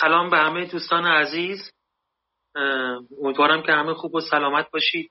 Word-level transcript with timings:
سلام 0.00 0.30
به 0.30 0.36
همه 0.36 0.66
دوستان 0.66 1.06
عزیز. 1.06 1.72
امیدوارم 3.22 3.62
که 3.62 3.72
همه 3.72 3.94
خوب 3.94 4.14
و 4.14 4.20
سلامت 4.20 4.70
باشید 4.70 5.10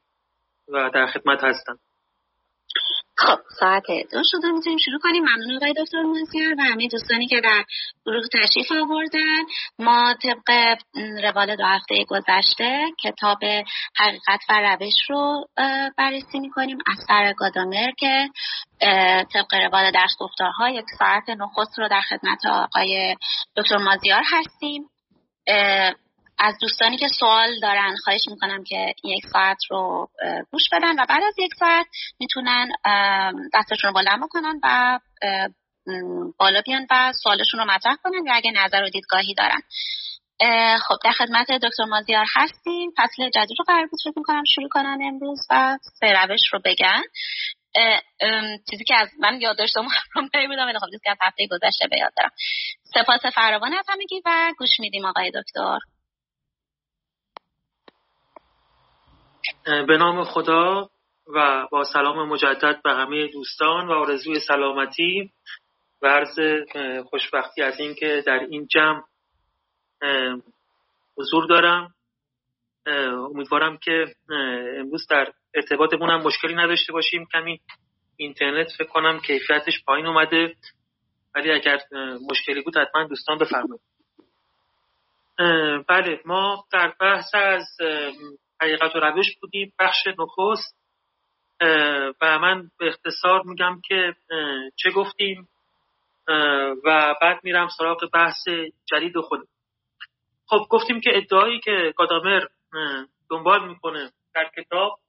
و 0.68 0.90
در 0.94 1.08
خدمت 1.08 1.44
هستم. 1.44 1.80
خب 3.20 3.40
ساعت 3.60 3.84
دو 4.12 4.22
شده 4.26 4.52
می‌تونیم 4.52 4.78
شروع 4.78 5.00
کنیم. 5.00 5.24
ممنون 5.24 5.56
آقای 5.56 5.74
دکتر 5.74 6.02
مازیار 6.02 6.54
و 6.58 6.62
همه 6.62 6.88
دوستانی 6.88 7.28
که 7.28 7.42
در 7.42 7.64
گروه 8.06 8.24
تشریف 8.34 8.72
آوردن. 8.72 9.44
ما 9.80 10.16
طبق 10.24 10.78
روال 11.24 11.56
دو 11.56 11.64
هفته 11.66 11.96
گذشته 12.08 12.82
کتاب 13.04 13.38
حقیقت 13.98 14.40
و 14.50 14.78
روش 14.80 14.94
رو 15.10 15.46
بررسی 15.98 16.40
می‌کنیم. 16.40 16.78
از 16.88 16.98
سر 17.08 17.34
گادامر 17.34 17.92
که 17.98 18.30
طبق 19.34 19.54
روال 19.54 19.92
درس 19.92 20.16
گفتارها 20.20 20.70
یک 20.70 20.86
ساعت 21.00 21.30
نخست 21.30 21.80
رو 21.80 21.88
در 21.88 22.02
خدمت 22.02 22.46
آقای 22.46 23.16
دکتر 23.58 23.78
مازیار 23.78 24.24
هستیم. 24.26 24.90
از 26.40 26.58
دوستانی 26.62 26.98
که 26.98 27.08
سوال 27.08 27.60
دارن 27.62 27.96
خواهش 28.04 28.22
می‌کنم 28.28 28.64
که 28.64 28.94
یک 29.04 29.26
ساعت 29.34 29.58
رو 29.70 30.10
گوش 30.52 30.64
بدن 30.72 31.00
و 31.00 31.06
بعد 31.10 31.24
از 31.24 31.40
یک 31.40 31.54
ساعت 31.60 31.86
می‌تونن 32.20 32.68
دستشون 33.54 33.88
رو 33.90 33.94
بلند 33.94 34.24
بکنن 34.24 34.60
و 34.64 35.00
بالا 36.38 36.62
بیان 36.66 36.88
و 36.92 37.14
سوالشون 37.24 37.60
رو 37.60 37.66
مطرح 37.66 37.96
کنن 38.04 38.26
یا 38.26 38.34
اگه 38.34 38.52
نظر 38.52 38.84
و 38.84 38.90
دیدگاهی 38.90 39.34
دارن. 39.34 39.62
خب 40.80 40.96
در 41.04 41.12
خدمت 41.12 41.52
دکتر 41.52 41.84
مازیار 41.90 42.26
هستیم. 42.36 42.92
فصل 42.98 43.30
جدید 43.30 43.58
رو 43.60 43.66
قرار 43.68 43.88
بود 43.88 44.18
می‌کنم 44.18 44.44
شروع 44.56 44.70
کنن 44.70 44.98
امروز 45.04 45.48
و 45.50 45.78
سه 46.00 46.14
روش 46.14 46.42
رو 46.54 46.60
بگن 46.66 47.02
چیزی 48.70 48.84
که 48.84 48.96
از 48.96 49.10
من 49.20 49.42
یاد 49.42 49.58
داشتم 49.58 49.88
رو 50.16 50.22
بودم 50.48 50.80
خب 50.80 50.86
چیزی 50.86 51.04
که 51.04 51.12
از 51.12 51.18
هفته 51.22 51.48
گذشته 51.52 51.88
به 51.88 51.98
یاد 51.98 52.12
دارم. 52.18 52.32
سپاس 52.94 53.34
فراوان 53.36 53.74
از 53.74 53.86
همگی 53.90 54.22
و 54.26 54.54
گوش 54.58 54.80
میدیم 54.80 55.06
آقای 55.06 55.32
دکتر. 55.32 55.78
به 59.88 59.98
نام 59.98 60.24
خدا 60.24 60.90
و 61.36 61.68
با 61.72 61.84
سلام 61.84 62.30
مجدد 62.30 62.82
به 62.84 62.92
همه 62.92 63.28
دوستان 63.28 63.88
و 63.88 63.92
آرزوی 63.92 64.40
سلامتی 64.40 65.32
و 66.02 66.08
عرض 66.08 66.40
خوشبختی 67.06 67.62
از 67.62 67.80
اینکه 67.80 68.24
در 68.28 68.40
این 68.50 68.68
جمع 68.68 69.02
حضور 71.18 71.48
دارم. 71.48 71.94
امیدوارم 73.36 73.78
که 73.78 74.06
امروز 74.78 75.08
در 75.10 75.32
ارتباطمون 75.56 76.10
هم 76.10 76.22
مشکلی 76.22 76.56
نداشته 76.56 76.94
باشیم. 76.94 77.28
کمی 77.34 77.60
اینترنت 78.18 78.72
فکر 78.78 78.88
کنم 78.88 79.20
کیفیتش 79.20 79.84
پایین 79.86 80.06
اومده. 80.06 80.56
ولی 81.36 81.52
اگر 81.52 81.80
مشکلی 82.30 82.62
بود 82.62 82.78
حتما 82.78 83.04
دوستان 83.04 83.38
بفرمایید. 83.38 83.82
بله 85.88 86.22
ما 86.26 86.66
در 86.72 86.94
بحث 87.00 87.36
از 87.36 87.78
حقیقت 88.62 88.96
و 88.96 89.00
روش 89.00 89.38
بودیم. 89.42 89.74
بخش 89.80 90.08
نخست 90.20 90.80
و 92.22 92.40
من 92.40 92.70
به 92.80 92.88
اختصار 92.88 93.42
میگم 93.46 93.82
که 93.88 94.16
چه 94.76 94.92
گفتیم 94.92 95.50
و 96.86 97.16
بعد 97.22 97.40
میرم 97.44 97.68
سراغ 97.78 98.10
بحث 98.14 98.48
جدید 98.86 99.20
خود 99.20 99.48
خب 100.46 100.66
گفتیم 100.70 101.02
که 101.02 101.18
ادعایی 101.18 101.60
که 101.60 101.94
گادامر 101.98 102.46
دنبال 103.30 103.68
می‌کنه 103.68 104.12
در 104.36 104.52
کتاب 104.58 105.00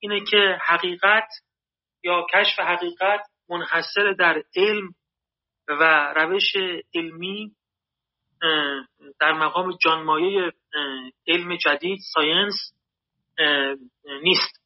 اینه 0.00 0.20
که 0.30 0.58
حقیقت 0.66 1.28
یا 2.04 2.26
کشف 2.34 2.60
حقیقت 2.60 3.20
منحصر 3.48 4.12
در 4.18 4.42
علم 4.56 4.94
و 5.68 6.12
روش 6.16 6.56
علمی 6.94 7.52
در 9.20 9.32
مقام 9.32 9.76
جانمایه 9.84 10.52
علم 11.26 11.56
جدید 11.56 11.98
ساینس 12.14 12.54
نیست. 14.22 14.60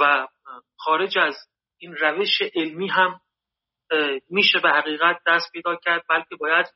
و 0.00 0.28
خارج 0.76 1.18
از 1.18 1.34
این 1.78 1.96
روش 1.96 2.42
علمی 2.54 2.88
هم 2.88 3.20
میشه 4.30 4.58
به 4.58 4.68
حقیقت 4.68 5.20
دست 5.26 5.52
پیدا 5.52 5.76
کرد 5.76 6.02
بلکه 6.08 6.36
باید 6.40 6.66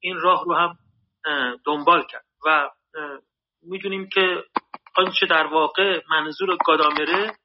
این 0.00 0.20
راه 0.20 0.44
رو 0.44 0.54
هم 0.54 0.76
دنبال 1.66 2.06
کرد. 2.06 2.24
و 2.46 2.70
می‌دونیم 3.62 4.08
که 4.08 4.44
آنچه 4.96 5.26
در 5.26 5.46
واقع 5.46 6.00
منظور 6.10 6.56
گادامره 6.66 7.36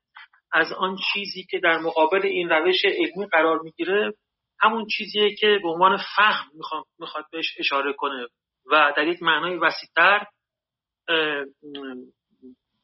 از 0.51 0.73
آن 0.73 0.97
چیزی 1.13 1.43
که 1.49 1.59
در 1.59 1.77
مقابل 1.77 2.21
این 2.25 2.49
روش 2.49 2.85
علمی 2.85 3.25
قرار 3.31 3.59
می‌گیره 3.59 4.13
همون 4.59 4.87
چیزیه 4.97 5.35
که 5.35 5.59
به 5.63 5.69
عنوان 5.69 5.97
فهم 6.17 6.51
می‌خواد 6.99 7.25
بهش 7.31 7.55
اشاره 7.59 7.93
کنه. 7.93 8.27
و 8.71 8.93
در 8.97 9.07
یک 9.07 9.23
معنای 9.23 9.57
وسیعتر 9.57 10.25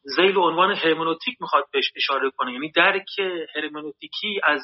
زیل 0.04 0.38
عنوان 0.38 0.76
هرمنوتیک 0.76 1.38
می‌خواد 1.42 1.66
بهش 1.72 1.92
اشاره 1.96 2.32
کنه. 2.38 2.54
یعنی 2.54 2.72
درک 2.72 3.20
هرمنوتیکی 3.56 4.42
از 4.44 4.62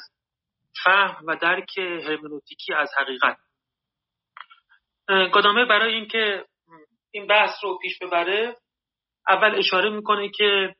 فهم 0.84 1.24
و 1.26 1.36
درک 1.36 1.78
هرمنوتیکی 1.78 2.74
از 2.74 2.90
حقیقت. 2.96 3.36
گادامر 5.32 5.64
برای 5.64 5.94
اینکه 5.94 6.44
این 7.10 7.26
بحث 7.26 7.50
رو 7.62 7.78
پیش 7.78 7.98
ببره 7.98 8.56
اول 9.28 9.54
اشاره 9.58 9.90
می‌کنه 9.90 10.28
که 10.28 10.74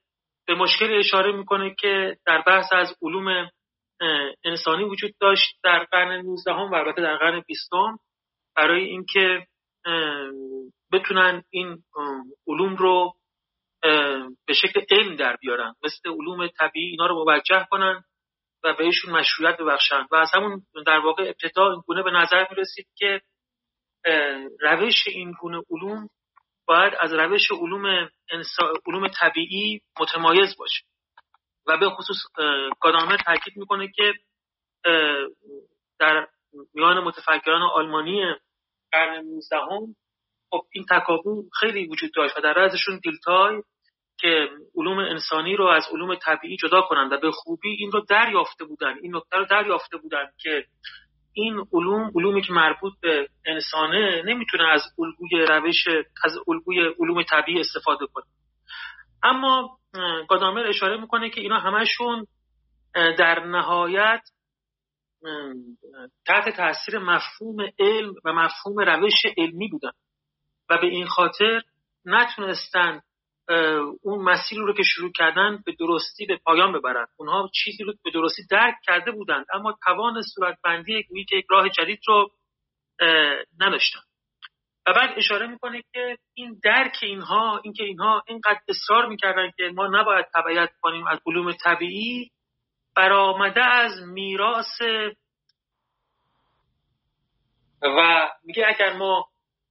به 0.46 0.54
مشکل 0.54 0.98
اشاره 0.98 1.32
می‌کنه 1.32 1.74
که 1.74 2.16
در 2.26 2.42
بحث 2.46 2.72
از 2.72 2.96
علوم 3.02 3.50
انسانی 4.44 4.84
وجود 4.84 5.10
داشت 5.20 5.58
در 5.62 5.84
قرن 5.84 6.20
19 6.22 6.52
و 6.52 6.74
البته 6.74 7.02
در 7.02 7.16
قرن 7.16 7.44
20 7.46 7.70
برای 8.56 8.84
اینکه 8.84 9.46
بتونن 10.92 11.42
این 11.50 11.82
علوم 12.46 12.76
رو 12.76 13.12
به 14.46 14.54
شکل 14.54 14.80
علم 14.90 15.16
در 15.16 15.36
بیارن. 15.36 15.74
مثل 15.84 16.10
علوم 16.10 16.46
طبیعی 16.46 16.90
اینا 16.90 17.06
رو 17.06 17.24
موجه 17.24 17.66
کنن 17.70 18.04
و 18.64 18.74
بهشون 18.74 19.12
مشروعیت 19.12 19.56
ببخشن. 19.56 20.06
و 20.10 20.14
از 20.16 20.30
همون 20.34 20.62
در 20.86 20.98
واقع 20.98 21.22
ابتدا 21.22 21.70
این 21.70 21.82
گونه 21.86 22.02
به 22.02 22.10
نظر 22.10 22.46
می 22.50 22.56
رسید 22.56 22.86
که 22.96 23.20
روش 24.60 25.06
این 25.06 25.32
گونه 25.40 25.62
علوم 25.70 26.08
باید 26.66 26.92
از 27.00 27.12
روش 27.12 27.50
علوم, 27.50 28.08
علوم 28.86 29.08
طبیعی 29.08 29.80
متمایز 30.00 30.56
باشه. 30.58 30.84
و 31.66 31.78
به 31.78 31.90
خصوص 31.90 32.16
گادامر 32.80 33.16
تاکید 33.16 33.56
می‌کنه 33.56 33.92
که 33.94 34.12
در 35.98 36.26
میان 36.74 37.04
متفکران 37.04 37.62
آلمانی 37.62 38.34
قرن 38.92 39.24
19 39.24 39.56
خب 40.50 40.60
این 40.72 40.84
تکابو 40.90 41.44
خیلی 41.60 41.86
وجود 41.86 42.10
داشت 42.14 42.38
و 42.38 42.40
در 42.40 42.58
ازشون 42.58 43.00
دیلتای 43.02 43.62
که 44.20 44.48
علوم 44.76 44.98
انسانی 44.98 45.56
رو 45.56 45.66
از 45.66 45.84
علوم 45.92 46.14
طبیعی 46.14 46.56
جدا 46.56 46.82
کنند 46.82 47.12
و 47.12 47.18
به 47.18 47.30
خوبی 47.30 47.68
این 47.68 47.92
رو 47.92 48.00
دریافته 48.00 48.64
بودن 48.64 48.94
این 49.02 49.16
نکته 49.16 49.36
رو 49.36 49.44
دریافته 49.44 49.96
بودن 49.96 50.24
که 50.38 50.64
این 51.32 51.64
علوم 51.72 52.10
علومی 52.14 52.42
که 52.42 52.52
مربوط 52.52 52.92
به 53.00 53.28
انسانه 53.46 54.22
نمی‌تونه 54.22 54.68
از 54.68 54.82
الگوی 54.98 55.46
روش 55.48 55.88
از 56.24 56.38
الگوی 56.48 56.80
علوم 57.00 57.22
طبیعی 57.22 57.60
استفاده 57.60 58.06
کنه. 58.06 58.24
اما 59.22 59.78
گادامر 60.28 60.66
اشاره 60.66 61.00
می‌کنه 61.00 61.30
که 61.30 61.40
اینا 61.40 61.58
همشون 61.58 62.26
در 62.94 63.44
نهایت 63.46 64.20
تحت 66.26 66.56
تاثیر 66.56 66.98
مفهوم 66.98 67.56
علم 67.78 68.14
و 68.24 68.32
مفهوم 68.32 68.80
روش 68.80 69.26
علمی 69.36 69.68
بودن. 69.68 69.90
و 70.70 70.78
به 70.78 70.86
این 70.86 71.06
خاطر 71.06 71.62
نتونستن 72.04 73.02
اون 74.02 74.24
مسیری 74.24 74.60
رو 74.60 74.74
که 74.74 74.82
شروع 74.82 75.12
کردن 75.12 75.62
به 75.66 75.72
درستی 75.78 76.26
به 76.26 76.36
پایان 76.36 76.72
ببرن. 76.72 77.06
اونها 77.16 77.50
چیزی 77.54 77.84
رو 77.84 77.92
به 78.04 78.10
درستی 78.10 78.42
درک 78.50 78.74
کرده 78.86 79.10
بودند 79.10 79.46
اما 79.54 79.78
توان 79.84 80.22
صورتبندی 80.34 81.02
گویی 81.02 81.24
که 81.24 81.36
یک 81.36 81.46
راه 81.50 81.68
جدید 81.68 82.00
رو 82.06 82.30
نداشتن. 83.60 84.00
و 84.86 84.92
بعد 84.92 85.10
اشاره 85.16 85.46
می‌کنه 85.46 85.82
که 85.92 86.18
این 86.34 86.60
درک 86.64 86.98
اینها 87.02 87.60
اینکه 87.64 87.84
اینها 87.84 88.22
اینقدر 88.26 88.60
اصرار 88.68 89.06
می‌کردن 89.06 89.50
که 89.56 89.72
ما 89.74 89.86
نباید 89.86 90.26
تبعیت 90.34 90.70
کنیم 90.80 91.06
از 91.06 91.18
علوم 91.26 91.52
طبیعی 91.52 92.30
برآمده 92.96 93.64
از 93.64 94.02
میراث. 94.02 94.80
و 97.82 98.28
میگه 98.44 98.64
اگر 98.68 98.92
ما 98.92 99.28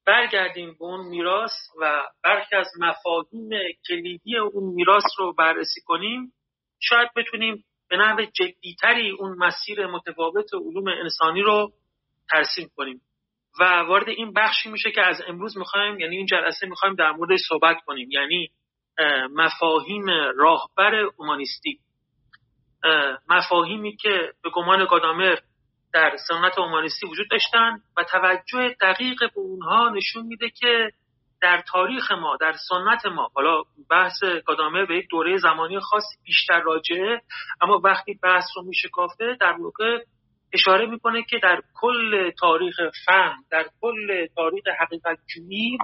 برگردیم 0.08 0.76
به 0.80 0.86
اون 0.86 1.08
میراث 1.08 1.52
و 1.82 2.04
برخی 2.24 2.56
از 2.56 2.68
مفاهیم 2.80 3.50
کلیدی 3.88 4.38
اون 4.38 4.74
میراث 4.74 5.04
رو 5.18 5.34
بررسی 5.34 5.82
کنیم 5.86 6.34
شاید 6.80 7.10
بتونیم 7.16 7.66
به 7.90 7.98
نحو 7.98 8.26
جدیتری 8.34 9.12
اون 9.12 9.38
مسیر 9.38 9.88
متفاوت 9.88 10.54
علوم 10.54 10.88
انسانی 10.88 11.42
رو 11.42 11.72
ترسیم 12.30 12.70
کنیم. 12.76 13.02
و 13.60 13.64
وارد 13.64 14.10
این 14.10 14.34
بخشی 14.34 14.70
میشه 14.70 14.92
که 14.92 15.02
از 15.02 15.22
امروز 15.28 15.58
می‌خوایم 15.58 16.00
یعنی 16.00 16.18
این 16.18 16.26
جلسه 16.26 16.68
می‌خوایم 16.68 16.96
در 16.96 17.12
مورد 17.12 17.38
صحبت 17.50 17.78
کنیم 17.86 18.10
یعنی 18.12 18.50
مفاهیم 19.36 20.06
راهبر 20.36 20.96
اومانیستی. 20.96 21.80
مفاهیمی 23.30 23.96
که 23.96 24.34
به 24.44 24.50
گمان 24.50 24.86
گادامر 24.86 25.38
در 25.94 26.16
سنت 26.28 26.60
اومانیستی 26.60 27.08
وجود 27.08 27.30
داشتن 27.32 27.82
و 27.98 28.04
توجه 28.04 28.76
دقیق 28.82 29.20
به 29.20 29.40
اونها 29.40 29.90
نشون 29.90 30.26
میده 30.26 30.50
که 30.50 30.92
در 31.42 31.64
تاریخ 31.72 32.12
ما 32.12 32.38
در 32.42 32.54
سنت 32.70 33.06
ما 33.06 33.32
حالا 33.34 33.64
بحث 33.90 34.24
کادامر 34.46 34.86
به 34.86 34.98
یک 34.98 35.08
دوره 35.10 35.38
زمانی 35.38 35.80
خاصی 35.80 36.16
بیشتر 36.24 36.62
راجعه 36.62 37.22
اما 37.62 37.82
وقتی 37.84 38.20
بحث 38.24 38.46
رو 38.56 38.64
میشکافه 38.64 39.38
در 39.40 39.56
واقع 39.62 40.04
اشاره 40.54 40.86
می‌کنه 40.86 41.24
که 41.24 41.40
در 41.44 41.62
کل 41.74 42.32
تاریخ 42.32 42.76
فهم 43.06 43.44
در 43.52 43.66
کل 43.82 44.28
تاریخ 44.36 44.64
حقیقت 44.80 45.18
جویی 45.36 45.78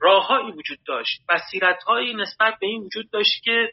راههایی 0.00 0.52
وجود 0.52 0.78
داشت. 0.86 1.22
بصیرت 1.28 1.82
هایی 1.82 2.14
نسبت 2.14 2.54
به 2.60 2.66
این 2.66 2.82
وجود 2.82 3.10
داشت 3.10 3.42
که 3.44 3.72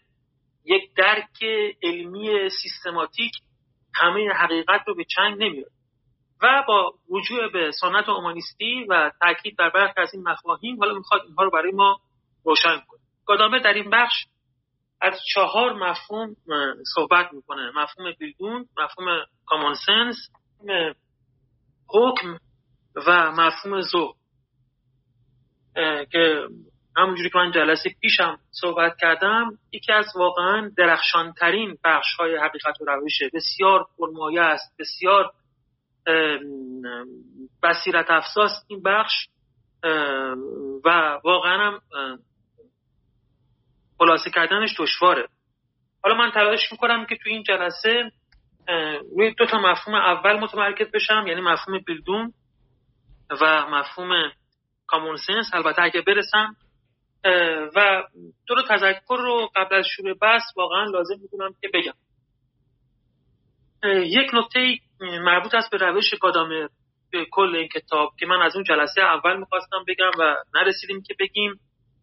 یک 0.65 0.93
درک 0.95 1.43
علمی 1.83 2.49
سیستماتیک 2.49 3.31
همه 3.95 4.29
حقیقت 4.33 4.81
رو 4.87 4.95
به 4.95 5.05
چنگ 5.15 5.43
نمیاد 5.43 5.71
و 6.41 6.63
با 6.67 6.93
رجوع 7.11 7.51
به 7.51 7.71
سنت 7.81 8.09
اومانیستی 8.09 8.85
و 8.89 9.11
تاکید 9.21 9.57
بر 9.57 9.69
برخی 9.69 10.01
از 10.01 10.13
این 10.13 10.23
مفاهیم 10.27 10.79
حالا 10.79 10.93
می‌خواد 10.93 11.21
اینها 11.25 11.43
رو 11.43 11.49
برای 11.51 11.71
ما 11.71 11.99
روشن 12.45 12.79
کنه. 12.87 12.99
گادامه 13.25 13.59
در 13.59 13.73
این 13.73 13.89
بخش 13.89 14.25
از 15.01 15.19
چهار 15.33 15.73
مفهوم 15.73 16.35
صحبت 16.95 17.33
می‌کنه. 17.33 17.71
مفهوم 17.75 18.11
بیلدون 18.19 18.65
مفهوم 18.77 19.25
کامون 19.45 19.73
سنس 19.85 20.15
حکم 21.89 22.37
و 23.07 23.31
مفهوم 23.31 23.81
زو 23.81 24.13
که 26.11 26.47
همونجوری 26.97 27.29
که 27.29 27.37
من 27.37 27.51
جلسه 27.51 27.89
پیشم 28.01 28.39
صحبت 28.51 28.97
کردم 28.97 29.57
یکی 29.71 29.91
از 29.91 30.05
واقعا 30.15 30.71
درخشانترین 30.77 31.77
بخش 31.83 32.15
های 32.19 32.35
حقیقت 32.35 32.81
و 32.81 32.85
روشه 32.85 33.29
بسیار 33.33 33.85
پرمایه 33.97 34.41
است 34.41 34.73
بسیار 34.79 35.31
بصیرت 37.63 38.11
افزاس 38.11 38.51
این 38.67 38.83
بخش 38.83 39.27
و 40.85 41.19
واقعا 41.23 41.57
هم 41.57 41.79
خلاصه 43.97 44.29
کردنش 44.29 44.79
دشواره. 44.79 45.27
حالا 46.03 46.15
من 46.15 46.31
تلاش 46.31 46.71
می‌کنم 46.71 47.05
که 47.05 47.15
تو 47.15 47.29
این 47.29 47.43
جلسه 47.43 48.11
روی 49.17 49.33
دو 49.33 49.45
تا 49.45 49.57
مفهوم 49.57 49.95
اول 49.95 50.39
متمرکز 50.39 50.91
بشم 50.91 51.23
یعنی 51.27 51.41
مفهوم 51.41 51.79
بیلدون 51.79 52.33
و 53.41 53.65
مفهوم 53.69 54.31
کامون 54.87 55.17
سنس 55.17 55.49
البته 55.53 55.81
اگه 55.81 56.01
برسم 56.01 56.55
و 57.75 58.03
دو 58.47 58.55
تذکر 58.69 59.17
رو 59.17 59.49
قبل 59.55 59.75
از 59.75 59.85
شروع 59.95 60.13
بحث 60.13 60.43
واقعا 60.57 60.83
لازم 60.83 61.15
می‌دونم 61.21 61.53
که 61.61 61.69
بگم. 61.73 61.93
یک 64.03 64.29
نکته 64.33 64.77
مربوط 65.01 65.55
است 65.55 65.71
به 65.71 65.77
روش 65.77 66.13
گادامر 66.21 66.67
به 67.11 67.25
کل 67.31 67.55
این 67.55 67.67
کتاب 67.67 68.09
که 68.19 68.25
من 68.25 68.41
از 68.41 68.55
اون 68.55 68.63
جلسه 68.63 69.01
اول 69.01 69.37
می‌خواستم 69.37 69.83
بگم 69.87 70.11
و 70.19 70.35
نرسیدیم 70.55 71.01
که 71.01 71.15
بگیم 71.19 71.59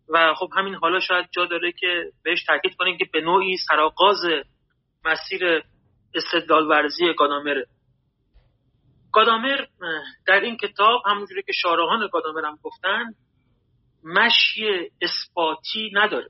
و 0.09 0.35
خب 0.35 0.49
همین 0.57 0.75
حالا 0.75 1.01
شاید 1.01 1.27
جا 1.31 1.45
داره 1.45 1.73
که 1.73 2.05
بهش 2.25 2.45
تاکید 2.45 2.75
کنیم 2.75 2.99
که 2.99 3.07
به 3.13 3.21
نوعی 3.21 3.57
سرآغاز 3.69 4.21
مسیر 5.05 5.63
استدلال 6.15 6.67
ورزی 6.67 7.15
گادامره. 7.19 7.67
گادامر 9.13 9.67
در 10.27 10.41
این 10.41 10.57
کتاب 10.57 11.03
همونجوری 11.07 11.43
که 11.43 11.53
شارحان 11.53 12.09
گادامر 12.13 12.45
هم 12.45 12.59
گفتن 12.63 13.05
مشی 14.05 14.91
اثباتی 15.03 15.91
نداره. 15.95 16.29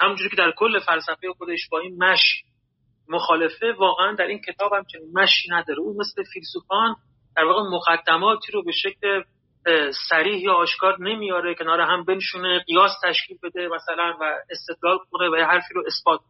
همونجوری 0.00 0.30
که 0.30 0.36
در 0.36 0.52
کل 0.56 0.78
فلسفه 0.78 1.32
خودش 1.38 1.68
با 1.68 1.78
این 1.78 2.04
مش 2.04 2.44
مخالفه 3.08 3.72
واقعا 3.72 4.14
در 4.14 4.26
این 4.26 4.38
کتاب 4.38 4.72
هم 4.72 4.84
چنین 4.92 5.10
مشی 5.14 5.48
نداره. 5.50 5.80
او 5.80 5.96
مثل 5.98 6.22
فیلسوفان 6.32 6.96
در 7.36 7.44
واقع 7.44 7.62
مقدماتی 7.62 8.52
رو 8.52 8.62
به 8.64 8.72
شکل 8.72 9.22
سریح 10.08 10.42
یا 10.42 10.52
آشکار 10.52 10.96
نمیاره 11.00 11.54
کنار 11.54 11.80
هم 11.80 12.04
بنشونه 12.04 12.58
قیاس 12.58 12.92
تشکیل 13.04 13.38
بده 13.42 13.68
مثلا 13.68 14.16
و 14.20 14.34
استدلال 14.50 14.98
کنه 15.10 15.30
و 15.30 15.36
یه 15.36 15.44
حرفی 15.44 15.74
رو 15.74 15.82
اثبات 15.86 16.20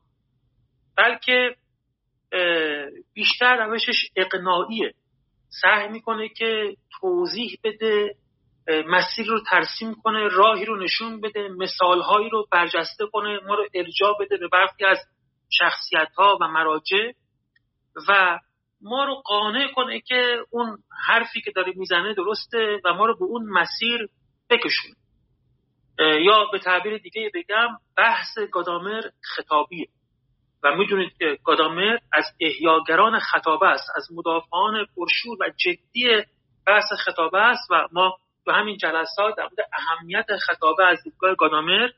بلکه 0.97 1.57
بیشتر 3.15 3.67
روشش 3.67 4.11
اقناعیه. 4.17 4.95
سعی 5.63 5.89
می‌کنه 5.89 6.29
که 6.29 6.77
توضیح 7.01 7.59
بده 7.65 8.15
مسیر 8.69 9.27
رو 9.27 9.41
ترسیم 9.51 9.95
کنه 9.95 10.29
راهی 10.29 10.65
رو 10.65 10.77
نشون 10.77 11.21
بده 11.21 11.49
مثالهایی 11.49 12.31
رو 12.31 12.47
برجسته 12.53 13.07
کنه 13.13 13.41
ما 13.47 13.55
رو 13.55 13.67
ارجاع 13.75 14.15
بده 14.21 14.37
به 14.37 14.49
برخی 14.49 14.85
از 14.85 14.99
شخصیت 15.51 16.09
ها 16.19 16.39
و 16.41 16.49
مراجع 16.49 17.11
و 18.09 18.39
ما 18.81 19.05
رو 19.05 19.15
قانع 19.15 19.73
کنه 19.73 20.01
که 20.01 20.39
اون 20.51 20.79
حرفی 21.07 21.41
که 21.41 21.51
داره 21.51 21.73
می‌زنه 21.77 22.15
درسته 22.15 22.81
و 22.85 22.95
ما 22.95 23.07
رو 23.07 23.19
به 23.19 23.25
اون 23.25 23.43
مسیر 23.49 24.09
بکشونه. 24.51 24.95
یا 25.99 26.45
به 26.53 26.59
تعبیر 26.59 26.99
دیگه 26.99 27.31
بگم 27.35 27.69
بحث 27.97 28.39
گادامر 28.53 29.03
خطابیه. 29.37 29.89
و 30.63 30.77
می‌دونید 30.77 31.13
که 31.19 31.39
گادامر 31.45 31.99
از 32.13 32.25
احیاگران 32.41 33.19
خطابه 33.19 33.67
است 33.67 33.91
از 33.97 34.09
مدافعان 34.13 34.87
پرشور 34.97 35.37
و 35.41 35.51
جدی 35.57 36.25
بحث 36.67 36.93
خطابه 37.05 37.39
است 37.39 37.71
و 37.71 37.89
ما 37.93 38.17
تو 38.47 38.53
همین 38.53 38.77
جلسات 38.77 39.37
در 39.37 39.43
مورد 39.43 39.71
اهمیت 39.73 40.27
خطابه 40.47 40.87
از 40.87 41.03
دیدگاه 41.05 41.35
گادامر 41.35 41.89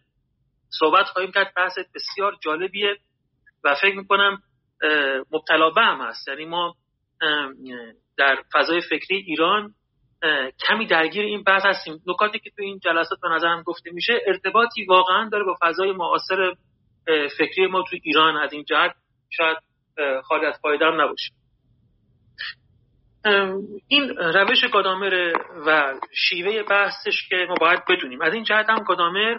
صحبت 0.78 1.06
خواهیم 1.06 1.32
کرد. 1.32 1.52
بحث 1.56 1.78
بسیار 1.94 2.36
جالبیه 2.40 2.96
و 3.64 3.74
فکر 3.74 3.96
می‌کنم 3.96 4.42
مبتلا 5.32 5.70
به 5.70 5.80
هم 5.80 6.00
هست. 6.00 6.28
یعنی 6.28 6.44
ما 6.44 6.74
در 8.18 8.42
فضای 8.52 8.80
فکری 8.80 9.16
ایران 9.16 9.74
کمی 10.68 10.86
درگیر 10.86 11.24
این 11.24 11.42
بحث 11.42 11.66
هستیم. 11.66 12.02
نکاتی 12.06 12.38
که 12.38 12.50
تو 12.50 12.62
این 12.62 12.78
جلسات 12.78 13.18
به 13.22 13.28
نظرم 13.28 13.62
گفته 13.62 13.90
میشه 13.90 14.12
ارتباطی 14.26 14.84
واقعا 14.84 15.28
داره 15.28 15.44
با 15.44 15.56
فضای 15.62 15.92
معاصر 15.92 16.54
فکری 17.38 17.66
ما 17.66 17.82
تو 17.90 17.96
ایران. 18.02 18.36
از 18.36 18.52
این 18.52 18.64
جهت 18.64 18.94
شاید 19.30 19.56
خالی 20.24 20.46
از 20.46 20.58
فایده 20.62 20.84
هم 20.84 21.00
نباشه 21.00 21.37
این 23.88 24.16
روش 24.16 24.64
گادامر 24.72 25.32
و 25.66 25.94
شیوه 26.14 26.62
بحثش 26.62 27.28
که 27.28 27.46
ما 27.48 27.54
باید 27.60 27.80
بدونیم. 27.88 28.22
از 28.22 28.34
این 28.34 28.44
جهت 28.44 28.70
هم 28.70 28.78
گادامر 28.78 29.36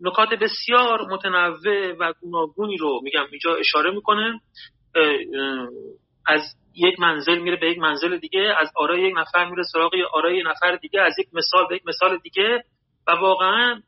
نکات 0.00 0.28
بسیار 0.28 1.00
متنوع 1.10 1.92
و 2.00 2.12
گوناگونی 2.20 2.76
رو 2.76 3.00
میگم 3.02 3.26
اینجا 3.30 3.54
اشاره 3.54 3.90
می‌کنه. 3.90 4.40
از 6.26 6.40
یک 6.74 7.00
منزل 7.00 7.38
میره 7.38 7.56
به 7.56 7.70
یک 7.70 7.78
منزل 7.78 8.18
دیگه 8.18 8.54
از 8.58 8.72
آرای 8.76 9.02
یک 9.02 9.14
نفر 9.16 9.50
میره 9.50 9.62
سراغ 9.72 9.92
آرای 10.12 10.38
یک 10.38 10.46
نفر 10.46 10.76
دیگه 10.76 11.00
از 11.00 11.18
یک 11.18 11.28
مثال 11.32 11.66
به 11.68 11.76
یک 11.76 11.82
مثال 11.86 12.18
دیگه. 12.18 12.64
و 13.06 13.12
واقعا 13.12 13.80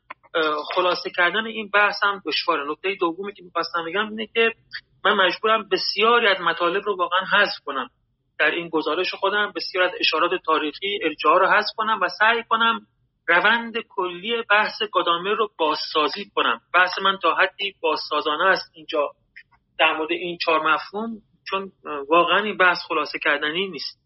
خلاصه 0.75 1.09
کردن 1.09 1.45
این 1.45 1.69
بحث 1.73 1.95
هم 2.03 2.21
دشواره. 2.25 2.71
نکته 2.71 2.95
دومی 2.95 3.33
که 3.33 3.43
می‌خواستم 3.43 3.85
بگم 3.87 4.09
اینه 4.09 4.27
که 4.33 4.53
من 5.05 5.13
مجبورم 5.13 5.69
بسیاری 5.71 6.27
از 6.27 6.41
مطالب 6.41 6.83
رو 6.85 6.97
واقعا 6.97 7.19
حذف 7.33 7.63
کنم. 7.65 7.89
در 8.39 8.51
این 8.51 8.69
گزارش 8.69 9.13
خودم 9.13 9.53
بسیار 9.55 9.83
از 9.83 9.91
اشارات 9.99 10.31
تاریخی 10.45 10.99
ارجاع 11.03 11.39
رو 11.39 11.47
حذف 11.47 11.75
کنم 11.77 11.99
و 12.01 12.07
سعی 12.19 12.43
کنم 12.49 12.87
روند 13.27 13.73
کلی 13.89 14.43
بحث 14.49 14.81
گادامر 14.91 15.33
رو 15.33 15.49
بازسازی 15.57 16.31
کنم. 16.35 16.61
بحث 16.73 16.99
من 17.01 17.17
تا 17.17 17.35
حدی 17.35 17.75
بازسازانه 17.81 18.45
است 18.45 18.71
اینجا 18.73 19.11
در 19.79 19.97
مورد 19.97 20.11
این 20.11 20.37
چهار 20.45 20.73
مفهوم 20.73 21.21
چون 21.49 21.71
واقعا 22.09 22.43
این 22.43 22.57
بحث 22.57 22.77
خلاصه 22.87 23.19
کردنی 23.19 23.67
نیست. 23.67 23.99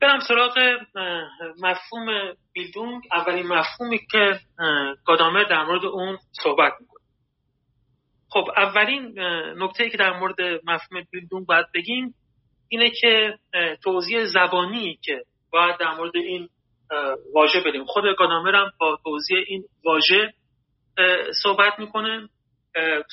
برم 0.00 0.20
سراغ 0.20 0.58
مفهوم 1.62 2.06
بیلدونگ. 2.52 3.02
اولین 3.12 3.46
مفهومی 3.46 3.98
که 4.10 4.40
گادامر 5.06 5.44
در 5.44 5.64
مورد 5.64 5.84
اون 5.84 6.18
صحبت 6.42 6.72
می‌کنه. 6.80 6.97
خب 8.30 8.48
اولین 8.56 9.18
نکته 9.56 9.90
که 9.90 9.96
در 9.96 10.18
مورد 10.18 10.40
مفهوم 10.64 11.02
بیلدونگ 11.10 11.46
باید 11.46 11.66
بگیم 11.74 12.14
اینه 12.68 12.90
که 12.90 13.38
توضیح 13.84 14.24
زبانی 14.24 14.98
که 15.02 15.24
باید 15.50 15.76
در 15.76 15.94
مورد 15.94 16.16
این 16.16 16.48
واژه 17.34 17.60
بدیم. 17.60 17.84
خود 17.84 18.04
گادامر 18.18 18.54
هم 18.54 18.72
با 18.80 18.98
توضیح 19.04 19.44
این 19.46 19.64
واژه 19.84 20.32
صحبت 21.42 21.78
می‌کنه 21.78 22.28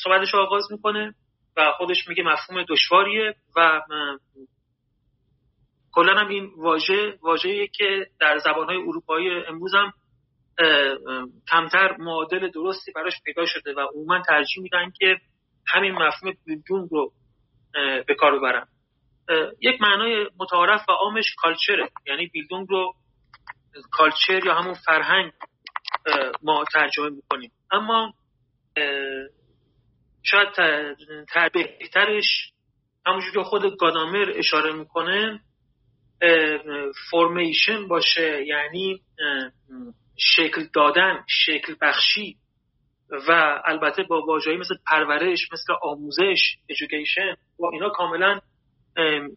صحبتش 0.04 0.34
رو 0.34 0.40
آغاز 0.40 0.72
می‌کنه 0.72 1.16
و 1.58 1.72
خودش 1.72 2.08
میگه 2.08 2.24
مفهوم 2.24 2.66
دشواریه 2.70 3.36
و 3.56 3.82
کلا 5.92 6.14
هم 6.14 6.28
این 6.28 6.52
واژه 6.58 7.18
واژه‌ای 7.22 7.68
که 7.68 8.08
در 8.20 8.38
زبانهای 8.38 8.78
اروپایی 8.78 9.30
امروز 9.48 9.76
هم 9.76 9.94
کمتر 11.52 11.96
معادل 11.98 12.50
درستی 12.50 12.92
براش 12.92 13.14
پیدا 13.26 13.46
شده 13.46 13.74
و 13.74 13.80
عموما 13.80 14.22
ترجیح 14.22 14.64
میدن 14.64 14.92
که 15.00 15.18
همین 15.68 15.92
مفهوم 15.92 16.34
بیلدونگ 16.46 16.90
رو 16.92 17.12
به 18.08 18.16
کار 18.20 18.40
ببرن. 18.40 18.68
یک 19.62 19.82
معنای 19.82 20.30
متعارف 20.40 20.90
و 20.90 20.92
عامش 20.92 21.36
کالچره. 21.38 21.90
یعنی 22.08 22.28
بیلدونگ 22.28 22.68
رو 22.70 22.94
کالچر 23.92 24.46
یا 24.46 24.54
همون 24.54 24.74
فرهنگ 24.74 25.32
ما 26.44 26.66
ترجمه 26.74 27.10
می‌کنیم. 27.10 27.52
اما 27.72 28.14
شاید 30.24 30.50
بهترش 31.54 32.52
همونجور 33.06 33.32
که 33.32 33.44
خود 33.44 33.78
گادامر 33.78 34.34
اشاره 34.36 34.74
می‌کنه 34.74 35.40
فرمیشن 37.12 37.88
باشه. 37.88 38.46
یعنی 38.48 39.02
شکل 40.18 40.68
دادن 40.74 41.24
شکل 41.28 41.76
بخشی 41.82 42.38
و 43.28 43.62
البته 43.66 44.04
با 44.04 44.22
واژه‌ای 44.22 44.58
مثل 44.58 44.76
پرورش 44.88 45.52
مثل 45.54 45.74
آموزش 45.82 46.58
education 46.72 47.38
با 47.60 47.70
اینا 47.74 47.90
کاملا 47.90 48.40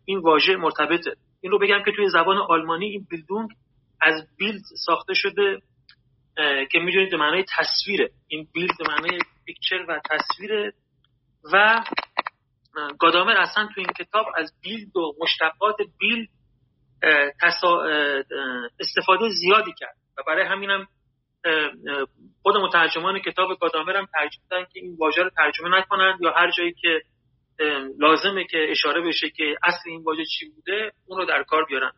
این 0.05 0.19
واژه 0.19 0.57
مرتبطه. 0.57 1.17
این 1.41 1.53
رو 1.53 1.59
بگم 1.59 1.83
که 1.85 1.93
توی 1.93 2.09
زبان 2.09 2.39
آلمانی 2.39 2.87
این 2.87 3.07
بیلدونگ 3.11 3.51
از 4.01 4.27
بیلد 4.39 4.63
ساخته 4.87 5.15
شده 5.15 5.63
که 6.71 6.79
می‌دونید 6.79 7.11
به 7.11 7.17
معنای 7.17 7.45
تصویره. 7.59 8.11
این 8.29 8.49
بیلد 8.55 8.79
به 8.79 8.85
معنای 8.89 9.19
پیکچر 9.47 9.85
و 9.89 10.01
تصویره 10.11 10.73
و 11.53 11.85
گادامر 12.99 13.33
اصلا 13.33 13.69
تو 13.75 13.81
این 13.81 13.91
کتاب 13.99 14.27
از 14.37 14.53
بیلد 14.63 14.97
و 14.97 15.15
مشتقات 15.21 15.77
بیلد 15.99 16.29
استفاده 18.81 19.29
زیادی 19.29 19.73
کرد. 19.79 19.97
و 20.19 20.23
برای 20.27 20.47
همینم 20.47 20.87
خود 22.43 22.57
مترجمان 22.57 23.19
کتاب 23.19 23.59
گادامر 23.61 23.97
هم 23.97 24.07
ترجیح 24.07 24.41
که 24.51 24.81
این 24.81 24.97
واژه 25.01 25.23
رو 25.23 25.31
ترجمه 25.31 25.79
نکنند 25.79 26.19
یا 26.21 26.31
هر 26.31 26.51
جایی 26.51 26.73
که 26.73 27.03
لازمه 27.99 28.45
که 28.45 28.67
اشاره 28.71 29.01
بشه 29.01 29.31
که 29.31 29.57
اصل 29.63 29.81
این 29.87 30.03
واژه 30.03 30.25
چی 30.25 30.49
بوده 30.49 30.93
اون 31.07 31.19
رو 31.19 31.25
در 31.25 31.43
کار 31.43 31.65
بیارن. 31.65 31.93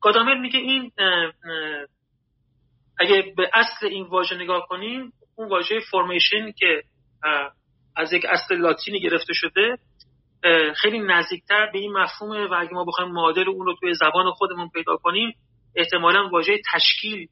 گادامر 0.00 0.34
میگه 0.34 0.58
این 0.58 0.92
اگه 2.98 3.32
به 3.36 3.50
اصل 3.54 3.86
این 3.86 4.06
واژه 4.06 4.36
نگاه 4.36 4.66
کنیم 4.68 5.12
اون 5.36 5.48
واژه 5.48 5.80
فرمیشن 5.90 6.52
که 6.52 6.82
از 7.96 8.12
یک 8.12 8.26
اصل 8.28 8.56
لاتینی 8.56 9.00
گرفته 9.00 9.32
شده 9.32 9.78
خیلی 10.74 10.98
نزدیکتر 10.98 11.70
به 11.72 11.78
این 11.78 11.92
مفهومه 11.92 12.46
و 12.46 12.54
اگه 12.58 12.72
ما 12.72 12.84
بخوایم 12.84 13.10
معادل 13.12 13.48
اون 13.48 13.66
رو 13.66 13.74
توی 13.80 13.94
زبان 13.94 14.30
خودمون 14.30 14.68
پیدا 14.68 14.96
کنیم 14.96 15.34
احتمالا 15.74 16.28
واژه 16.28 16.60
تشکیل 16.72 17.28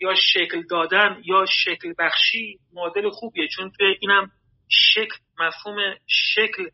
یا 0.00 0.14
شکل 0.14 0.62
دادن 0.70 1.22
یا 1.24 1.44
شکل 1.46 1.94
بخشی 1.98 2.58
معادل 2.72 3.10
خوبیه 3.10 3.48
چون 3.48 3.70
توی 3.70 3.96
اینم 4.00 4.30
شکل 4.68 5.16
مفهوم 5.40 5.94
شکل 6.06 6.68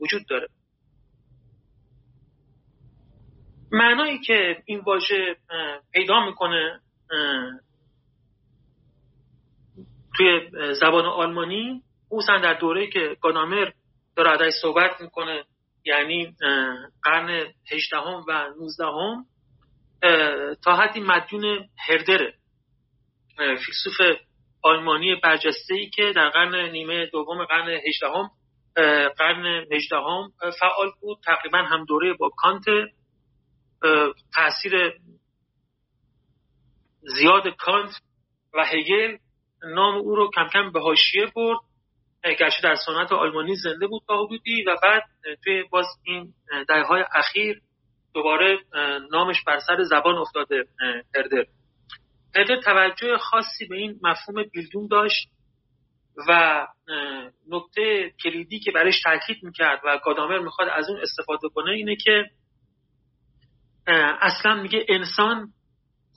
وجود 0.00 0.26
داره. 0.28 0.48
معنایی 3.72 4.18
که 4.18 4.62
این 4.64 4.80
واژه 4.80 5.36
پیدا 5.92 6.26
می‌کنه 6.26 6.80
توی 10.16 10.50
زبان 10.80 11.06
آلمانی 11.06 11.82
خصوصا 12.08 12.38
در 12.38 12.54
دوره 12.54 12.86
که 12.86 13.16
گانامر 13.20 13.70
داره 14.16 14.30
ازش 14.30 14.54
صحبت 14.62 15.00
می‌کنه 15.00 15.44
یعنی 15.84 16.36
قرن 17.02 17.46
18 17.72 17.96
و 18.28 18.54
19 18.60 18.84
هم 18.84 19.26
تا 20.64 20.76
حدی 20.76 21.00
مدیون 21.00 21.68
هردره 21.88 22.34
فیلسوف 23.36 24.18
آلمانی 24.62 25.14
برجسته 25.14 25.74
ای 25.74 25.90
که 25.90 26.12
در 26.16 26.28
قرن 26.30 26.70
نیمه 26.70 27.06
دوم 27.06 27.44
قرن 27.44 27.68
18 27.68 28.06
هم 28.06 28.30
قرن 29.18 29.66
18 29.72 29.96
هم 29.96 30.32
فعال 30.60 30.90
بود. 31.00 31.18
تقریبا 31.24 31.58
هم 31.58 31.84
دوره 31.84 32.14
با 32.14 32.30
کانت. 32.36 32.64
تاثیر 34.34 34.92
زیاد 37.00 37.48
کانت 37.48 37.90
و 38.54 38.64
هگل 38.64 39.16
نام 39.62 39.94
او 39.94 40.16
رو 40.16 40.30
کم 40.34 40.48
کم 40.52 40.72
به 40.72 40.80
حاشیه 40.80 41.26
برد. 41.34 41.58
گرچه 42.24 42.62
در 42.62 42.74
سنت 42.74 43.12
آلمانی 43.12 43.56
زنده 43.56 43.86
بود 43.86 44.02
تا 44.06 44.24
حدودی 44.24 44.64
و 44.64 44.76
بعد 44.82 45.02
توی 45.44 45.62
باز 45.62 45.86
این 46.04 46.34
های 46.68 47.04
اخیر 47.14 47.62
دوباره 48.16 48.58
نامش 49.12 49.44
بر 49.46 49.58
سر 49.58 49.82
زبان 49.82 50.14
افتاده 50.18 50.64
هردر 51.16 51.44
هردر 52.36 52.60
توجه 52.60 53.18
خاصی 53.18 53.66
به 53.66 53.76
این 53.76 54.00
مفهوم 54.02 54.42
بیلدون 54.52 54.86
داشت 54.90 55.28
و 56.28 56.66
نکته 57.48 58.12
کلیدی 58.24 58.60
که 58.60 58.70
برش 58.70 59.02
تاکید 59.02 59.36
می‌کرد 59.42 59.80
و 59.84 59.98
گادامر 60.04 60.38
می‌خواد 60.38 60.68
از 60.68 60.88
اون 60.90 61.00
استفاده 61.00 61.48
کنه 61.48 61.70
اینه 61.70 61.96
که 61.96 62.24
اصلا 64.20 64.54
میگه 64.62 64.86
انسان 64.88 65.52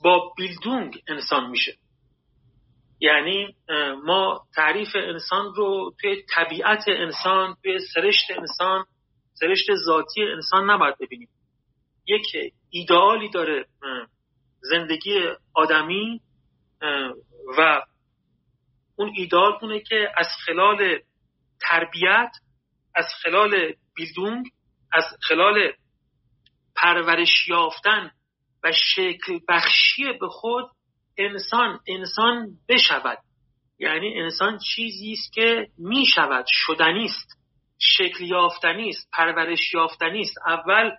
با 0.04 0.32
بیلدونگ 0.36 1.02
انسان 1.08 1.50
میشه. 1.50 1.76
یعنی 3.00 3.56
ما 4.04 4.46
تعریف 4.56 4.88
انسان 4.94 5.54
رو 5.54 5.94
توی 6.00 6.22
طبیعت 6.34 6.84
انسان 6.88 7.56
توی 7.62 7.78
سرشت 7.94 8.30
انسان 8.38 8.84
سرشت 9.34 9.66
ذاتی 9.86 10.22
انسان 10.22 10.70
نباید 10.70 10.94
ببینیم. 11.00 11.28
یک 12.10 12.52
ایدئالی 12.70 13.28
داره 13.28 13.66
زندگی 14.60 15.20
آدمی 15.54 16.20
و 17.58 17.82
اون 18.96 19.12
ایدئال 19.16 19.58
کنه 19.60 19.80
که 19.80 20.12
از 20.16 20.26
خلال 20.46 20.98
تربیت 21.60 22.30
از 22.94 23.06
خلال 23.22 23.72
بیلدونگ 23.94 24.46
از 24.92 25.04
خلال 25.22 25.72
پرورش 26.76 27.48
یافتن 27.48 28.10
و 28.64 28.72
شکل 28.72 29.38
بخشی 29.48 30.12
به 30.20 30.28
خود 30.28 30.70
انسان 31.18 31.80
انسان 31.88 32.48
بشود. 32.68 33.18
یعنی 33.78 34.20
انسان 34.20 34.58
چیزی 34.58 35.12
است 35.12 35.32
که 35.32 35.68
می 35.78 36.06
شود 36.06 36.44
شدنی 36.48 37.04
است 37.04 37.40
شکل 37.78 38.24
یافتنی 38.24 38.88
است 38.88 39.08
پرورش 39.12 39.74
یافتنی 39.74 40.20
است. 40.20 40.38
اول 40.46 40.90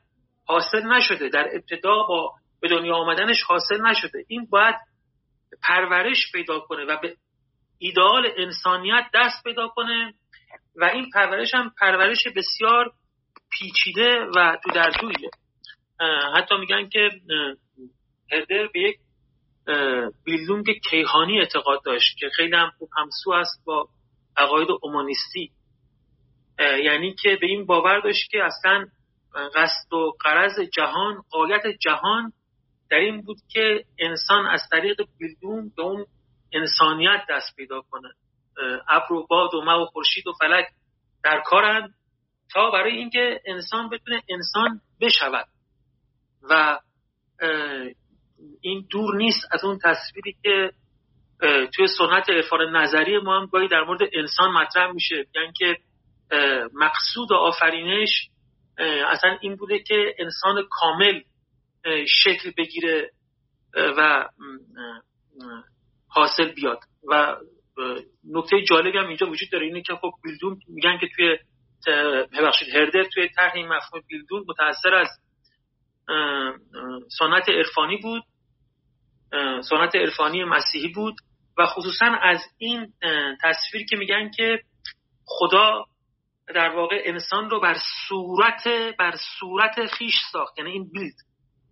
حاصل 0.45 0.87
نشده. 0.87 1.29
در 1.29 1.49
ابتدا 1.53 2.03
با 2.03 2.33
به 2.61 2.67
دنیا 2.67 2.95
آمدنش 2.95 3.43
حاصل 3.43 3.81
نشده. 3.81 4.25
این 4.27 4.47
باید 4.49 4.75
پرورش 5.63 6.31
پیدا 6.33 6.59
کنه 6.59 6.85
و 6.85 6.97
به 7.01 7.15
ایدئال 7.77 8.27
انسانیت 8.37 9.05
دست 9.13 9.43
پیدا 9.43 9.67
کنه 9.67 10.13
و 10.75 10.83
این 10.83 11.09
پرورش 11.13 11.53
هم 11.53 11.71
پرورش 11.79 12.27
بسیار 12.35 12.91
پیچیده 13.49 14.19
و 14.35 14.57
تو 14.63 14.71
در 14.71 14.91
حتی 16.35 16.57
میگن 16.59 16.89
که 16.89 17.09
هردر 18.31 18.67
به 18.73 18.79
یک 18.79 18.97
بیلدونگ 20.25 20.65
کیهانی 20.89 21.39
اعتقاد 21.39 21.83
داشت 21.85 22.17
که 22.17 22.29
خیلی 22.35 22.55
هم 22.55 22.71
خوب 22.77 22.89
همسو 22.97 23.31
است 23.31 23.65
با 23.65 23.87
عقاید 24.37 24.67
اومانیستی. 24.81 25.51
یعنی 26.59 27.13
که 27.13 27.37
به 27.41 27.47
این 27.47 27.65
باور 27.65 27.99
داشت 27.99 28.31
که 28.31 28.43
اصلا 28.43 28.85
قصد 29.35 29.93
و 29.93 30.13
قرض 30.19 30.59
جهان 30.59 31.21
قایت 31.29 31.67
جهان 31.79 32.33
در 32.89 32.97
این 32.97 33.21
بود 33.21 33.37
که 33.49 33.85
انسان 33.99 34.45
از 34.45 34.61
طریق 34.71 35.01
بیلدون 35.19 35.71
به 35.77 35.83
اون 35.83 36.05
انسانیت 36.53 37.21
دست 37.29 37.55
پیدا 37.55 37.81
کنه. 37.81 38.09
ابر 38.89 39.13
و 39.13 39.27
باد 39.29 39.53
و 39.53 39.61
ما 39.61 39.81
و 39.81 39.85
خورشید 39.85 40.27
و 40.27 40.33
فلک 40.33 40.65
در 41.23 41.41
کارند 41.45 41.93
تا 42.53 42.71
برای 42.71 42.97
اینکه 42.97 43.41
انسان 43.45 43.89
بتونه 43.89 44.21
انسان 44.29 44.81
بشود. 45.01 45.47
و 46.49 46.79
این 48.61 48.87
دور 48.89 49.15
نیست 49.15 49.47
از 49.51 49.63
اون 49.63 49.79
تصویری 49.83 50.35
که 50.43 50.71
توی 51.75 51.87
سنت 51.87 52.29
عرفان 52.29 52.75
نظری 52.75 53.17
ما 53.17 53.39
هم 53.39 53.45
گاهی 53.45 53.67
در 53.67 53.83
مورد 53.83 54.01
انسان 54.13 54.51
مطرح 54.51 54.91
میشه. 54.91 55.25
یعنی 55.35 55.53
که 55.57 55.77
مقصود 56.73 57.33
آفرینش 57.33 58.29
اصلا 59.07 59.37
این 59.41 59.55
بوده 59.55 59.79
که 59.79 60.15
انسان 60.19 60.67
کامل 60.69 61.21
شکل 62.23 62.51
بگیره 62.57 63.11
و 63.75 64.29
حاصل 66.07 66.51
بیاد. 66.51 66.79
و 67.07 67.37
نکته 68.23 68.61
جالبی 68.61 68.97
هم 68.97 69.07
اینجا 69.07 69.29
وجود 69.29 69.49
داره 69.51 69.65
اینه 69.65 69.81
که 69.81 69.95
خب 69.95 70.11
بیلدون 70.23 70.59
میگن 70.67 70.97
که 70.97 71.07
توی 71.15 71.37
ببخشید 72.39 72.75
هردر 72.75 73.03
توی 73.03 73.29
طرح 73.29 73.51
این 73.55 73.67
مفهوم 73.67 74.03
بیلدون 74.07 74.45
متاثر 74.47 74.93
از 74.93 75.07
سنت 77.19 77.49
عرفانی 77.49 77.97
بود 77.97 78.23
سنت 79.61 79.95
عرفانی 79.95 80.43
مسیحی 80.43 80.87
بود 80.87 81.15
و 81.57 81.65
خصوصا 81.65 82.05
از 82.05 82.39
این 82.57 82.93
تصویر 83.43 83.85
که 83.89 83.97
میگن 83.97 84.31
که 84.31 84.59
خدا 85.25 85.85
در 86.51 86.75
واقع 86.75 87.01
انسان 87.05 87.49
رو 87.49 87.59
بر 87.59 87.77
صورت 88.07 88.67
بر 88.99 89.15
صورت 89.39 89.85
خیش 89.85 90.13
ساخت. 90.31 90.59
یعنی 90.59 90.71
این 90.71 90.91
بیلد. 90.91 91.15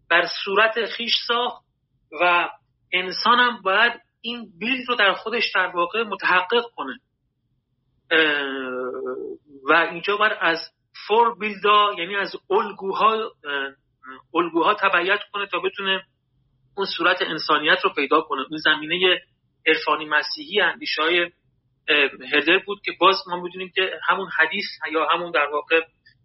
بر 0.10 0.28
صورت 0.46 0.86
خیش 0.86 1.14
ساخت 1.28 1.66
و 2.22 2.50
انسان 2.94 3.40
هم 3.40 3.62
باید 3.62 3.94
این 4.22 4.52
بیلد 4.60 4.90
رو 4.90 4.96
در 4.96 5.14
خودش 5.14 5.52
در 5.56 5.68
واقع 5.68 6.04
متحقق 6.04 6.66
کنه. 6.76 7.00
و 9.70 9.74
اینجا 9.74 10.18
باید 10.18 10.34
از 10.42 10.60
فور 11.08 11.40
بیلدا 11.40 11.94
یعنی 11.98 12.16
از 12.16 12.36
الگوها 12.50 13.32
الگوها 14.36 14.74
تبعیت 14.74 15.20
کنه 15.34 15.48
تا 15.48 15.60
بتونه 15.60 16.04
اون 16.78 16.86
صورت 16.98 17.22
انسانیت 17.22 17.78
رو 17.84 17.94
پیدا 17.94 18.22
کنه. 18.22 18.42
اون 18.50 18.58
زمینه 18.58 19.22
عرفانی 19.68 20.06
مسیحی 20.06 20.62
اندیشه 20.62 21.02
های 21.02 21.32
هردر 22.34 22.58
بود 22.66 22.82
که 22.86 22.92
باز 23.00 23.16
ما 23.28 23.42
می‌دونیم 23.42 23.72
که 23.76 24.00
همون 24.08 24.30
حدیث 24.40 24.66
یا 24.92 25.06
همون 25.06 25.32
در 25.32 25.48
واقع 25.52 25.82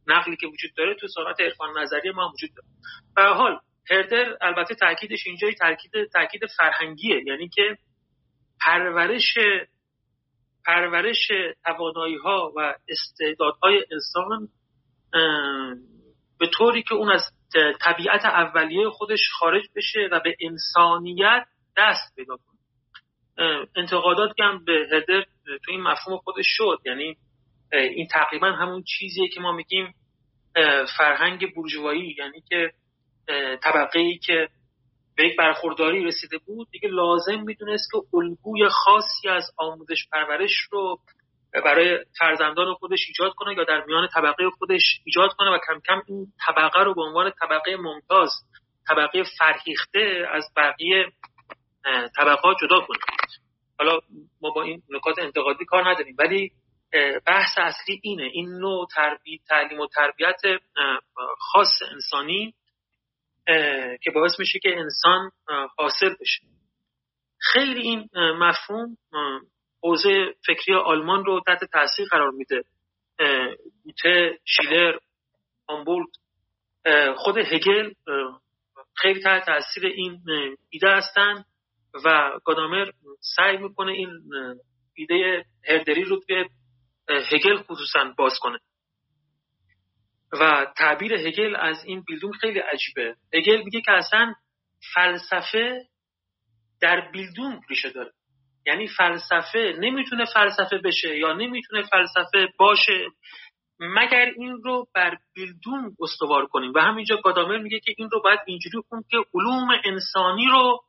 نقلی 0.07 0.37
که 0.37 0.47
وجود 0.47 0.75
داره 0.77 0.95
تو 0.95 1.09
سنت 1.09 1.41
عرفان 1.41 1.79
نظری 1.79 2.11
ما 2.11 2.33
وجود 2.35 2.51
داره. 2.57 2.69
به 3.17 3.23
حال 3.23 3.59
هردر 3.91 4.37
البته 4.41 4.75
تاکیدش 4.75 5.27
اینجا 5.27 5.49
تاکید 5.61 5.91
تاکید 6.13 6.47
فرهنگیه. 6.47 7.23
یعنی 7.27 7.49
که 7.49 7.77
پرورش 8.61 9.39
پرورش 10.67 11.29
توانایی 11.65 12.17
ها 12.17 12.53
و 12.57 12.75
استعدادهای 12.89 13.85
انسان 13.93 14.49
به 16.39 16.47
طوری 16.47 16.83
که 16.83 16.95
اون 16.95 17.11
از 17.11 17.23
طبیعت 17.81 18.25
اولیه 18.25 18.91
خودش 18.91 19.21
خارج 19.39 19.65
بشه 19.77 20.09
و 20.13 20.21
به 20.21 20.37
انسانیت 20.41 21.47
دست 21.77 22.15
پیدا 22.17 22.37
کنه. 22.37 22.59
انتقادات 23.77 24.41
هم 24.41 24.65
به 24.65 24.89
هدر 24.93 25.25
تو 25.45 25.73
این 25.73 25.83
مفهوم 25.83 26.19
خودش 26.19 26.47
شد. 26.49 26.79
یعنی 26.85 27.17
این 27.73 28.07
تقریبا 28.07 28.47
همون 28.47 28.85
چیزیه 28.99 29.29
که 29.29 29.41
ما 29.41 29.53
میگیم 29.53 29.95
فرهنگ 30.99 31.55
بورژوایی. 31.55 32.17
یعنی 32.19 32.43
که 32.49 32.73
طبقه 33.63 33.99
ای 33.99 34.19
که 34.19 34.49
به 35.17 35.27
یک 35.27 35.37
برخورداری 35.37 36.05
رسیده 36.05 36.39
بود 36.39 36.69
دیگه 36.71 36.89
لازم 36.89 37.41
می‌دونست 37.41 37.91
که 37.93 37.99
الگوی 38.15 38.69
خاصی 38.69 39.29
از 39.29 39.51
آموزش 39.57 40.09
پرورش 40.13 40.53
رو 40.71 40.99
برای 41.65 41.99
فرزندان 42.19 42.75
خودش 42.75 42.99
ایجاد 43.09 43.35
کنه 43.35 43.55
یا 43.55 43.65
در 43.65 43.85
میان 43.85 44.09
طبقه 44.09 44.51
خودش 44.59 45.01
ایجاد 45.05 45.31
کنه 45.33 45.51
و 45.51 45.59
کم 45.69 45.81
کم 45.87 46.03
این 46.09 46.27
طبقه 46.47 46.83
رو 46.83 46.95
به 46.95 47.03
عنوان 47.03 47.33
طبقه 47.41 47.77
ممتاز 47.77 48.31
طبقه 48.89 49.23
فرهیخته 49.39 50.27
از 50.33 50.45
بقیه 50.57 51.07
طبقات 52.17 52.57
جدا 52.63 52.81
کنه. 52.81 52.99
حالا 53.79 54.01
ما 54.41 54.51
با 54.51 54.63
این 54.63 54.83
نکات 54.91 55.19
انتقادی 55.19 55.65
کار 55.65 55.91
نداریم 55.91 56.17
ولی 56.19 56.53
بحث 57.27 57.59
اصلی 57.59 58.01
اینه. 58.03 58.23
این 58.33 58.49
نوع 58.49 58.87
تربیت 58.95 59.41
تعلیم 59.49 59.81
و 59.81 59.87
تربیت 59.87 60.41
خاص 61.39 61.83
انسانی 61.93 62.55
که 64.03 64.11
باعث 64.15 64.39
میشه 64.39 64.59
که 64.59 64.79
انسان 64.79 65.31
حاصل 65.79 66.15
بشه. 66.21 66.43
خیلی 67.53 67.81
این 67.81 68.09
مفهوم 68.15 68.97
حوزه 69.83 70.35
فکری 70.47 70.75
آلمان 70.75 71.25
رو 71.25 71.41
تحت 71.47 71.65
تاثیر 71.65 72.07
قرار 72.11 72.31
میده. 72.31 72.65
گوته 73.85 74.39
شیلر 74.45 74.99
آمبولت 75.67 76.09
خود 77.17 77.39
هگل 77.39 77.93
خیلی 78.95 79.21
تحت 79.21 79.47
تاثیر 79.47 79.87
این 79.87 80.21
ایده 80.71 80.89
هستن. 80.89 81.45
و 82.05 82.39
گادامر 82.45 82.91
سعی 83.37 83.57
می‌کنه 83.57 83.93
این 83.93 84.11
ایده 84.95 85.45
هردری 85.69 86.05
رو 86.05 86.21
به 86.29 86.49
هگل 87.33 87.57
خصوصا 87.57 88.15
باز 88.19 88.33
کنه. 88.41 88.59
و 90.33 90.67
تعبیر 90.77 91.15
هگل 91.15 91.57
از 91.57 91.85
این 91.85 92.03
بیلدون 92.07 92.33
خیلی 92.33 92.59
عجیبه. 92.59 93.17
هگل 93.35 93.63
میگه 93.63 93.81
که 93.81 93.93
اصلا 93.93 94.35
فلسفه 94.95 95.83
در 96.81 97.11
بیلدون 97.13 97.61
ریشه 97.71 97.91
داره. 97.91 98.13
یعنی 98.67 98.89
فلسفه 98.89 99.75
نمی‌تونه 99.79 100.25
فلسفه 100.25 100.79
بشه 100.79 101.19
یا 101.19 101.33
نمی‌تونه 101.33 101.83
فلسفه 101.83 102.49
باشه 102.59 103.07
مگر 103.81 104.33
این 104.37 104.61
رو 104.65 104.87
بر 104.95 105.17
بیلدون 105.35 105.97
استوار 106.01 106.47
کنیم. 106.47 106.73
و 106.75 106.81
همینجا 106.81 107.17
گادامر 107.17 107.59
میگه 107.59 107.81
که 107.81 107.95
این 107.99 108.11
رو 108.11 108.21
باید 108.23 108.41
اینجوری 108.47 108.79
کنیم 108.91 109.05
که 109.11 109.17
علوم 109.35 109.69
انسانی 109.85 110.47
رو 110.47 110.81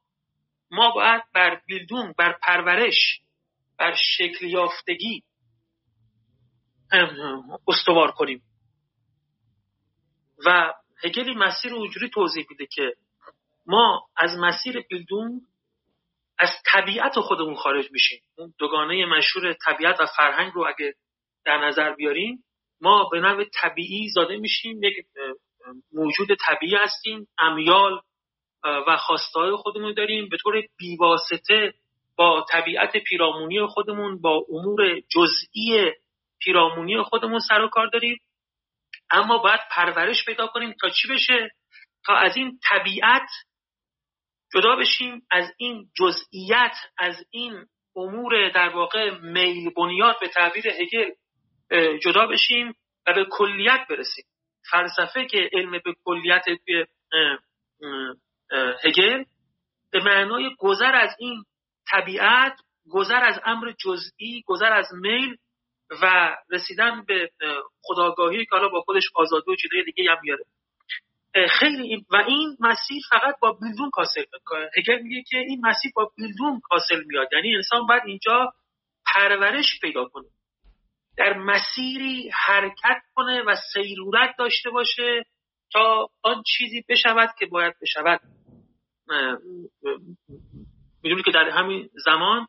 ما 0.76 0.92
باید 0.92 1.24
بر 1.34 1.62
بیلدون 1.66 2.14
بر 2.18 2.38
پرورش 2.42 3.22
بر 3.78 3.96
شکل 4.18 4.46
یافتگی 4.46 5.24
استوار 7.68 8.12
کنیم. 8.12 8.42
و 10.46 10.74
هگلی 11.04 11.34
مسیر 11.36 11.74
اونجوری 11.74 12.10
توضیح 12.10 12.46
میده 12.50 12.66
که 12.66 12.96
ما 13.66 14.08
از 14.18 14.38
مسیر 14.38 14.80
بیلدون 14.90 15.42
از 16.40 16.50
طبیعت 16.66 17.20
خودمون 17.20 17.56
خارج 17.56 17.92
میشیم. 17.92 18.22
اون 18.38 18.54
دوگانه 18.58 19.06
مشهور 19.06 19.54
طبیعت 19.54 20.00
و 20.00 20.06
فرهنگ 20.18 20.52
رو 20.54 20.68
اگه 20.68 20.96
در 21.46 21.68
نظر 21.68 21.96
بیاریم 21.96 22.44
ما 22.82 23.10
به 23.12 23.20
نوع 23.20 23.44
طبیعی 23.44 24.10
زاده 24.10 24.38
میشیم 24.38 24.84
یک 24.84 25.06
موجود 25.94 26.28
طبیعی 26.48 26.76
هستیم 26.76 27.28
امیال 27.38 28.02
و 28.66 28.98
خواستهای 28.98 29.56
خودمون 29.56 29.94
داریم. 29.94 30.30
به 30.30 30.38
طور 30.38 30.64
بیواسطه 30.78 31.74
با 32.16 32.46
طبیعت 32.52 32.98
پیرامونی 32.98 33.66
خودمون 33.66 34.22
با 34.22 34.46
امور 34.50 35.00
جزئی 35.00 35.92
پیرامونی 36.40 37.02
خودمون 37.02 37.40
سر 37.40 37.62
و 37.62 37.68
کار 37.68 37.88
داریم. 37.88 38.18
اما 39.12 39.38
باید 39.38 39.60
پرورش 39.72 40.26
پیدا 40.26 40.48
کنیم 40.48 40.74
تا 40.82 40.90
چی 40.90 41.08
بشه؟ 41.08 41.52
تا 42.06 42.16
از 42.16 42.38
این 42.38 42.60
طبیعت 42.70 43.30
جدا 44.54 44.76
بشیم 44.76 45.28
از 45.32 45.54
این 45.58 45.90
جزئیت 45.98 46.76
از 46.98 47.26
این 47.32 47.66
امور 47.96 48.50
در 48.50 48.70
واقع 48.70 49.20
میل 49.20 49.70
بنیاد 49.70 50.16
به 50.22 50.28
تعبیر 50.28 50.68
هگل 50.68 51.12
جدا 51.98 52.28
بشیم 52.28 52.74
و 53.08 53.14
به 53.14 53.26
کلیت 53.32 53.86
برسیم. 53.90 54.26
فلسفه 54.72 55.26
که 55.26 55.50
علم 55.54 55.72
به 55.72 55.96
کلیت 56.06 56.46
هگل 58.84 59.24
به 59.92 60.04
معنای 60.04 60.56
گذر 60.60 60.96
از 60.96 61.16
این 61.20 61.44
طبیعت 61.92 62.60
گذر 62.92 63.24
از 63.24 63.40
امر 63.46 63.72
جزئی 63.72 64.44
گذر 64.46 64.74
از 64.74 64.88
میل 64.94 65.38
و 66.02 66.36
رسیدن 66.50 67.06
به 67.08 67.32
خداگاهی 67.82 68.46
که 68.46 68.52
حالا 68.52 68.70
با 68.70 68.82
خودش 68.82 69.04
آزادی 69.16 69.52
و 69.52 69.56
چیزهای 69.56 69.84
دیگه 69.84 70.12
هم 70.12 70.18
میاره 70.24 70.44
خیلی 71.60 71.82
این 71.82 72.06
و 72.10 72.16
این 72.16 72.58
مسیر 72.60 73.02
فقط 73.10 73.36
با 73.42 73.52
بیلدون 73.52 73.90
کاسل 73.90 74.24
هگل 74.78 75.02
میگه 75.02 75.24
که 75.28 75.38
این 75.38 75.62
مسیر 75.66 75.92
با 75.96 76.12
بیلدون 76.18 76.60
کاسل 76.64 77.04
میاد. 77.06 77.28
یعنی 77.34 77.56
انسان 77.56 77.86
باید 77.86 78.04
اینجا 78.06 78.54
پرورش 79.06 79.80
پیدا 79.82 80.06
کنه. 80.06 80.26
در 81.18 81.34
مسیری 81.34 82.30
حرکت 82.34 83.02
کنه 83.16 83.42
و 83.42 83.56
سیرورت 83.74 84.36
داشته 84.38 84.70
باشه 84.70 85.26
تا 85.74 86.10
آن 86.24 86.44
چیزی 86.58 86.84
بشود 86.90 87.30
که 87.40 87.46
باید 87.46 87.74
بشود. 87.82 88.22
می‌دونی 91.04 91.24
که 91.24 91.32
در 91.32 91.50
همین 91.50 91.90
زمان 92.06 92.48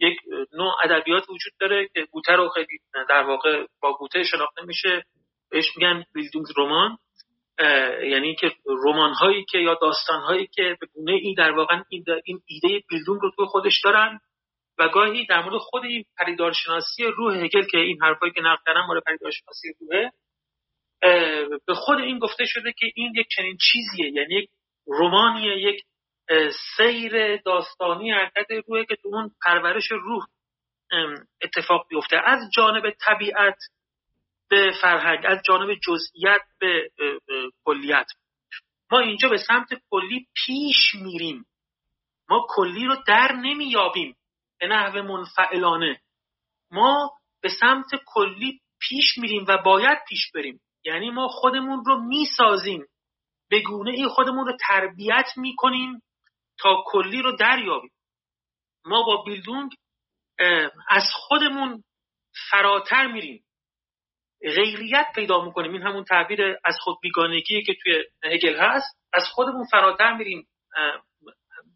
یک 0.00 0.18
نوع 0.52 0.74
ادبیات 0.84 1.22
وجود 1.22 1.52
داره 1.60 1.88
که 1.94 2.06
گوته 2.10 2.32
رو 2.32 2.48
خیلی 2.48 2.78
در 3.08 3.22
واقع 3.22 3.66
با 3.82 3.96
گوته 3.96 4.24
شناخته 4.24 4.62
میشه. 4.62 5.04
بهش 5.50 5.76
میگن 5.76 6.04
بیلدونگ 6.14 6.46
رمان. 6.56 6.98
یعنی 8.10 8.34
که 8.34 8.52
رمان 8.84 9.14
هایی 9.14 9.44
که 9.44 9.58
یا 9.58 9.74
داستان 9.74 10.20
هایی 10.20 10.46
که 10.46 10.76
به 10.80 10.86
گونه 10.94 11.12
ای 11.12 11.34
در 11.34 11.50
واقع 11.50 11.82
این, 11.88 12.04
این 12.24 12.40
ایده 12.46 12.84
بیلدونگ 12.88 13.20
رو 13.22 13.30
توی 13.36 13.46
خودش 13.46 13.80
دارن 13.84 14.20
و 14.78 14.88
گاهی 14.88 15.26
در 15.26 15.42
مورد 15.42 15.58
خود 15.58 15.84
این 15.84 16.04
پریدارشناسی 16.18 17.04
روح 17.04 17.36
هگل 17.36 17.62
که 17.62 17.78
این 17.78 18.02
حرفایی 18.02 18.32
که 18.32 18.40
نقل 18.40 18.62
کردم 18.66 18.86
مورد 18.86 19.02
پریدارشناسی 19.06 19.68
روحه 19.80 20.12
به 21.66 21.74
خود 21.74 21.98
این 21.98 22.18
گفته 22.18 22.44
شده 22.46 22.72
که 22.72 22.86
این 22.94 23.12
یک 23.16 23.26
چنین 23.36 23.56
چیزیه. 23.56 24.12
یعنی 24.12 24.34
یک 24.34 24.50
رومانیه 24.86 25.56
یک 25.58 25.82
سیر 26.76 27.36
داستانی 27.36 28.12
حرکت 28.12 28.46
روحه 28.66 28.84
که 28.84 28.96
تو 28.96 29.08
اون 29.08 29.30
پرورش 29.44 29.88
روح 29.90 30.24
اتفاق 31.42 31.86
بیفته. 31.88 32.16
از 32.24 32.50
جانب 32.56 32.90
طبیعت 32.90 33.58
به 34.50 34.72
فرهنگ 34.80 35.24
از 35.24 35.38
جانب 35.46 35.74
جزئیت 35.74 36.42
به 36.60 36.90
کلیت. 37.64 38.06
ما 38.90 38.98
اینجا 38.98 39.28
به 39.28 39.36
سمت 39.36 39.68
کلی 39.90 40.26
پیش 40.46 40.94
میریم. 40.94 41.46
ما 42.28 42.46
کلی 42.48 42.86
رو 42.86 42.96
در 43.06 43.32
نمییابیم. 43.32 44.16
به 44.60 44.66
نحو 44.66 45.02
منفعلانه. 45.02 46.00
ما 46.70 47.12
به 47.42 47.48
سمت 47.48 47.86
کلی 48.06 48.60
پیش 48.80 49.18
میریم 49.18 49.44
و 49.48 49.58
باید 49.58 49.98
پیش 50.08 50.30
بریم. 50.34 50.60
یعنی 50.84 51.10
ما 51.10 51.28
خودمون 51.28 51.84
رو 51.84 52.00
می‌سازیم. 52.00 52.86
به 53.50 53.60
گونه 53.60 53.90
ای 53.90 54.08
خودمون 54.08 54.46
رو 54.46 54.56
تربیت 54.68 55.26
می‌کنیم 55.36 56.02
تا 56.58 56.82
کلی 56.86 57.22
رو 57.22 57.36
دریابیم. 57.36 57.92
ما 58.84 59.02
با 59.02 59.22
بیلدونگ 59.22 59.70
از 60.88 61.04
خودمون 61.12 61.84
فراتر 62.50 63.06
میریم. 63.06 63.44
غیریت 64.40 65.06
پیدا 65.14 65.44
می‌کنیم. 65.44 65.72
این 65.72 65.82
همون 65.82 66.04
تعبیر 66.04 66.42
از 66.64 66.76
خود 66.80 66.96
بیگانگی 67.02 67.62
که 67.62 67.74
توی 67.82 68.04
هگل 68.24 68.56
هست. 68.56 68.98
از 69.12 69.24
خودمون 69.32 69.64
فراتر 69.70 70.12
میریم. 70.12 70.46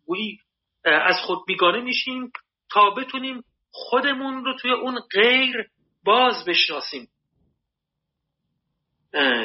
گویی 0.06 0.38
از 0.84 1.16
خود 1.26 1.38
بیگانه 1.46 1.80
میشیم 1.80 2.32
تا 2.70 2.90
بتونیم 2.90 3.44
خودمون 3.70 4.44
رو 4.44 4.58
توی 4.58 4.70
اون 4.70 5.00
غیر 5.00 5.70
باز 6.04 6.44
بشناسیم. 6.44 7.08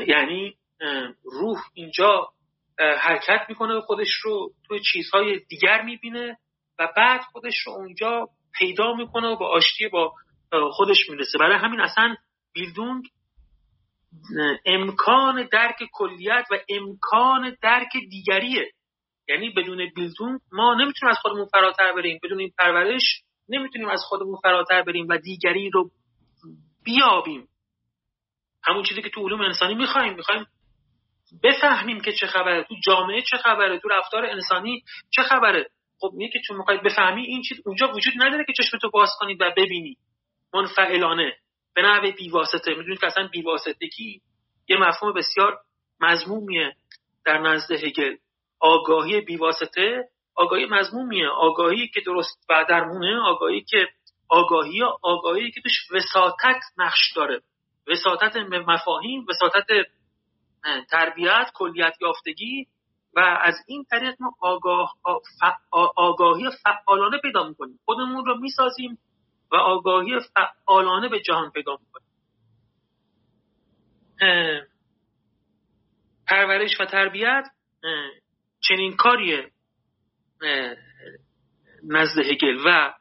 یعنی 0.07 0.55
روح 1.23 1.57
اینجا 1.73 2.27
حرکت 2.79 3.45
می‌کنه 3.49 3.81
خودش 3.81 4.13
رو 4.23 4.51
توی 4.67 4.79
چیزهای 4.91 5.39
دیگر 5.39 5.81
می‌بینه 5.81 6.37
و 6.79 6.89
بعد 6.97 7.21
خودش 7.21 7.55
رو 7.65 7.73
اونجا 7.73 8.27
پیدا 8.59 8.93
می‌کنه 8.93 9.27
و 9.27 9.35
با 9.35 9.47
آشتی 9.47 9.87
با 9.87 10.13
خودش 10.71 11.09
می‌رسه. 11.09 11.37
برای 11.39 11.57
همین 11.57 11.79
اصلا 11.79 12.15
بیلدونگ 12.53 13.03
امکان 14.65 15.47
درک 15.51 15.75
کلیت 15.93 16.45
و 16.51 16.57
امکان 16.69 17.57
درک 17.61 17.91
دیگریه. 18.09 18.71
یعنی 19.29 19.49
بدون 19.49 19.89
بیلدونگ 19.95 20.39
ما 20.51 20.73
نمی‌تونیم 20.73 21.11
از 21.11 21.17
خودمون 21.21 21.45
فراتر 21.45 21.93
بریم. 21.93 22.19
بدون 22.23 22.39
این 22.39 22.51
پرورش 22.57 23.23
نمی‌تونیم 23.49 23.89
از 23.89 24.01
خودمون 24.07 24.37
فراتر 24.43 24.81
بریم 24.81 25.07
و 25.09 25.17
دیگری 25.17 25.69
رو 25.69 25.91
بیابیم. 26.83 27.47
همون 28.65 28.83
چیزی 28.83 29.01
که 29.01 29.09
تو 29.09 29.27
علوم 29.27 29.41
انسانی 29.41 29.75
می‌خوایم. 29.75 30.13
می‌خوایم 30.13 30.45
بفهمیم 31.43 32.01
که 32.01 32.11
چه 32.11 32.27
خبره. 32.27 32.63
تو 32.63 32.75
جامعه 32.83 33.21
چه 33.21 33.37
خبره. 33.37 33.79
تو 33.79 33.89
رفتار 33.89 34.25
انسانی 34.25 34.83
چه 35.09 35.23
خبره. 35.23 35.69
خب 35.99 36.11
میگه 36.13 36.31
که 36.33 36.39
چون 36.47 36.57
می‌خواید 36.57 36.83
بفهمی 36.83 37.25
این 37.25 37.41
چیز 37.41 37.61
اونجا 37.65 37.87
وجود 37.87 38.13
نداره 38.17 38.45
که 38.45 38.53
چشمتو 38.63 38.89
باز 38.89 39.09
کنی 39.19 39.33
و 39.33 39.51
ببینی. 39.57 39.97
منفعلانه. 40.53 41.37
به 41.75 41.81
نحوه 41.81 42.11
بیواسطه. 42.11 42.73
می‌دونید 42.73 42.99
که 42.99 43.07
اصلا 43.07 43.27
بیواسطگی 43.27 44.21
یه 44.67 44.77
مفهوم 44.77 45.13
بسیار 45.13 45.59
مضمومیه 45.99 46.75
در 47.25 47.37
نزد 47.37 47.71
هگل. 47.71 48.15
آگاهی 48.59 49.21
بیواسطه 49.21 50.09
آگاهی 50.35 50.65
مضمومیه. 50.65 51.27
آگاهی 51.27 51.87
که 51.87 52.01
درست 52.01 52.45
و 52.49 52.65
درمونه 52.69 53.19
آگاهی 53.19 53.61
که 53.61 53.87
آگاهی 54.29 54.83
آگاهی 55.01 55.51
که 55.51 55.61
توش 55.61 55.91
وساطت 55.91 56.59
نقش 56.77 57.11
داره. 57.15 57.41
وساطت 57.87 58.35
مفاهیم 58.67 59.25
وساطت 59.29 59.67
تربیت 60.91 61.51
کلیت 61.53 61.93
یافتگی 62.01 62.67
و 63.15 63.19
از 63.19 63.55
این 63.67 63.85
طریق 63.89 64.15
ما 64.19 64.35
آگاه 64.39 64.93
آگاهی 65.95 66.49
فعالانه 66.63 67.17
پیدا 67.17 67.47
می‌کنیم. 67.47 67.79
خودمون 67.85 68.25
رو 68.25 68.37
می‌سازیم 68.37 68.97
و 69.51 69.55
آگاهی 69.55 70.19
فعالانه 70.19 71.09
به 71.09 71.19
جهان 71.19 71.51
پیدا 71.51 71.77
می‌کنیم. 71.77 72.09
پرورش 76.27 76.81
و 76.81 76.85
تربیت 76.85 77.43
چنین 78.59 78.95
کاریه 78.95 79.51
نزد 81.83 82.19
هگل. 82.19 82.57
و 82.65 82.93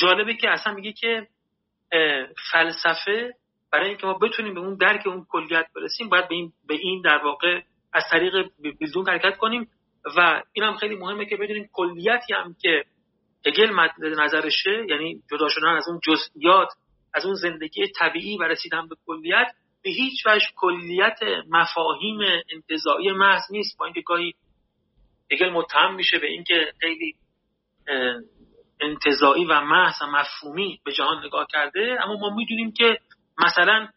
جالبه 0.00 0.36
که 0.36 0.50
اصلا 0.50 0.74
میگه 0.74 0.92
که 0.92 1.28
فلسفه 2.52 3.34
برای 3.72 3.88
اینکه 3.88 4.06
ما 4.06 4.14
بتونیم 4.14 4.54
به 4.54 4.60
اون 4.60 4.74
درک 4.74 5.06
اون 5.06 5.26
کلیت 5.28 5.66
برسیم 5.76 6.08
باید 6.08 6.28
به 6.28 6.34
این, 6.34 6.52
به 6.68 6.74
این 6.74 7.02
در 7.02 7.18
واقع 7.24 7.60
از 7.92 8.04
طریق 8.10 8.50
بیلدون 8.78 9.08
حرکت 9.08 9.36
کنیم. 9.36 9.68
و 10.16 10.42
این 10.52 10.64
هم 10.64 10.76
خیلی 10.76 10.96
مهمه 10.96 11.26
که 11.26 11.36
بدونیم 11.36 11.68
کلیتی 11.72 12.34
هم 12.34 12.56
که 12.62 12.84
هگل 13.46 13.70
مد 13.70 13.90
نظرشه 14.00 14.86
یعنی 14.88 15.22
جدا 15.30 15.48
شدن 15.48 15.68
از 15.68 15.88
اون 15.88 16.00
جزئیات 16.02 16.68
از 17.14 17.26
اون 17.26 17.34
زندگی 17.34 17.86
طبیعی 17.98 18.36
و 18.36 18.42
رسیدن 18.42 18.88
به 18.88 18.96
کلیت 19.06 19.46
به 19.82 19.90
هیچ 19.90 20.26
وجه 20.26 20.46
کلیت 20.56 21.18
مفاهیم 21.48 22.18
انتظایی 22.52 23.12
محض 23.12 23.42
نیست. 23.50 23.78
با 23.78 23.84
اینکه 23.84 24.00
گاهی 24.00 24.34
هگل 25.32 25.50
متهم 25.50 25.94
میشه 25.94 26.18
به 26.18 26.26
اینکه 26.26 26.72
خیلی 26.80 27.14
انتظایی 28.80 29.44
و 29.44 29.60
محض 29.60 30.02
و 30.02 30.06
مفهومی 30.06 30.80
به 30.84 30.92
جهان 30.92 31.24
نگاه 31.24 31.46
کرده 31.50 31.98
اما 32.04 32.16
ما 32.16 32.36
می‌دونیم 32.36 32.72
که 32.72 32.98
مثلا 33.38 33.88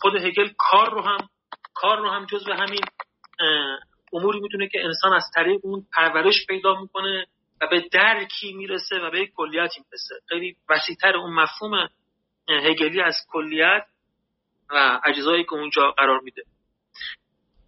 خود 0.00 0.16
هگل 0.16 0.48
کار 0.58 0.90
رو 0.90 1.02
هم 1.02 1.28
کار 1.74 1.98
رو 1.98 2.10
هم 2.10 2.26
جزو 2.26 2.52
همین 2.52 2.80
اموری 4.12 4.40
می‌تونه 4.40 4.68
که 4.68 4.84
انسان 4.84 5.12
از 5.12 5.24
طریق 5.34 5.60
اون 5.62 5.86
پرورش 5.92 6.46
پیدا 6.46 6.80
می‌کنه 6.80 7.26
و 7.60 7.66
به 7.66 7.88
درکی 7.92 8.52
می‌رسه 8.52 8.96
و 8.96 9.10
به 9.10 9.26
کلیتی 9.26 9.80
می‌رسه. 9.80 10.14
خیلی 10.28 10.56
وسیعتر 10.68 11.16
اون 11.16 11.34
مفهوم 11.34 11.88
هگلی 12.48 13.00
از 13.00 13.14
کلیت 13.28 13.86
و 14.70 15.00
اجزایی 15.04 15.44
که 15.44 15.52
اونجا 15.54 15.90
قرار 15.90 16.20
میده. 16.20 16.42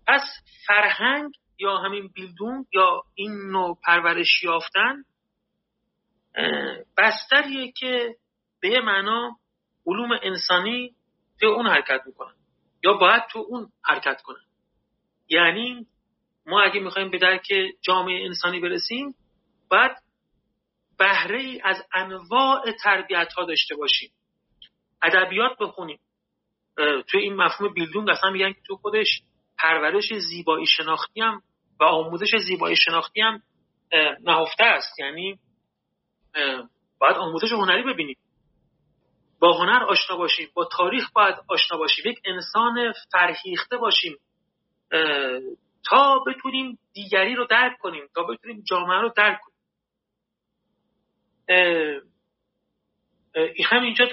پس 0.06 0.22
فرهنگ 0.66 1.34
یا 1.58 1.76
همین 1.76 2.08
بیلدون 2.08 2.66
یا 2.72 3.02
این 3.14 3.50
نوع 3.50 3.78
پرورش 3.84 4.42
یافتن 4.42 5.04
بستریه 6.96 7.72
که 7.72 8.16
به 8.60 8.68
یه 8.68 8.80
معنا 8.80 9.36
علوم 9.90 10.18
انسانی 10.22 10.94
به 11.40 11.46
اون 11.46 11.66
حرکت 11.66 12.00
می‌کنن. 12.07 12.35
یا 12.85 12.92
باید 12.92 13.22
تو 13.31 13.44
اون 13.48 13.68
حرکت 13.85 14.22
کنن. 14.22 14.44
یعنی 15.29 15.87
ما 16.46 16.62
اگه 16.62 16.81
می‌خوایم 16.81 17.11
به 17.11 17.18
درک 17.18 17.53
جامعه 17.83 18.24
انسانی 18.24 18.61
برسیم 18.61 19.14
باید 19.70 19.92
بهره 20.98 21.40
ای 21.40 21.61
از 21.64 21.83
انواع 21.94 22.72
تربیت 22.83 23.33
ها 23.33 23.44
داشته 23.44 23.76
باشیم. 23.76 24.11
ادبیات 25.03 25.59
بخونیم. 25.61 26.00
تو 26.76 27.18
این 27.18 27.37
مفهوم 27.37 27.74
بیلدونگ 27.74 28.11
اصلا 28.11 28.31
میگن 28.31 28.53
که 28.53 28.61
تو 28.66 28.76
خودش 28.76 29.22
پرورش 29.59 30.14
زیبایی 30.14 30.66
شناختی 30.66 31.20
هم 31.20 31.42
و 31.81 31.85
آموزش 31.85 32.37
زیبایی 32.37 32.76
شناختی 32.76 33.20
هم 33.20 33.42
نهفته 34.20 34.64
است. 34.64 34.98
یعنی 34.98 35.38
باید 37.00 37.16
آموزش 37.16 37.53
هنری 37.53 37.83
ببینیم. 37.83 38.16
با 39.40 39.53
هنر 39.59 39.85
آشنا 39.85 40.16
باشیم 40.16 40.48
با 40.55 40.64
تاریخ 40.64 41.11
باید 41.12 41.35
آشنا 41.48 41.79
باشیم. 41.79 42.05
یک 42.07 42.20
انسان 42.24 42.92
فرهیخته 43.12 43.76
باشیم. 43.76 44.16
تا 45.90 46.18
بتونیم 46.26 46.79
دیگری 46.92 47.35
رو 47.35 47.46
درک 47.46 47.79
کنیم 47.79 48.05
تا 48.14 48.22
بتونیم 48.22 48.62
جامعه 48.68 49.00
رو 49.00 49.12
درک 49.16 49.38
کنیم. 49.40 49.61
همینجا 53.66 54.07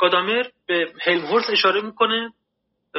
گادامر 0.00 0.44
به 0.66 0.92
هلمهورس 1.02 1.50
اشاره 1.50 1.80
می‌کنه 1.80 2.32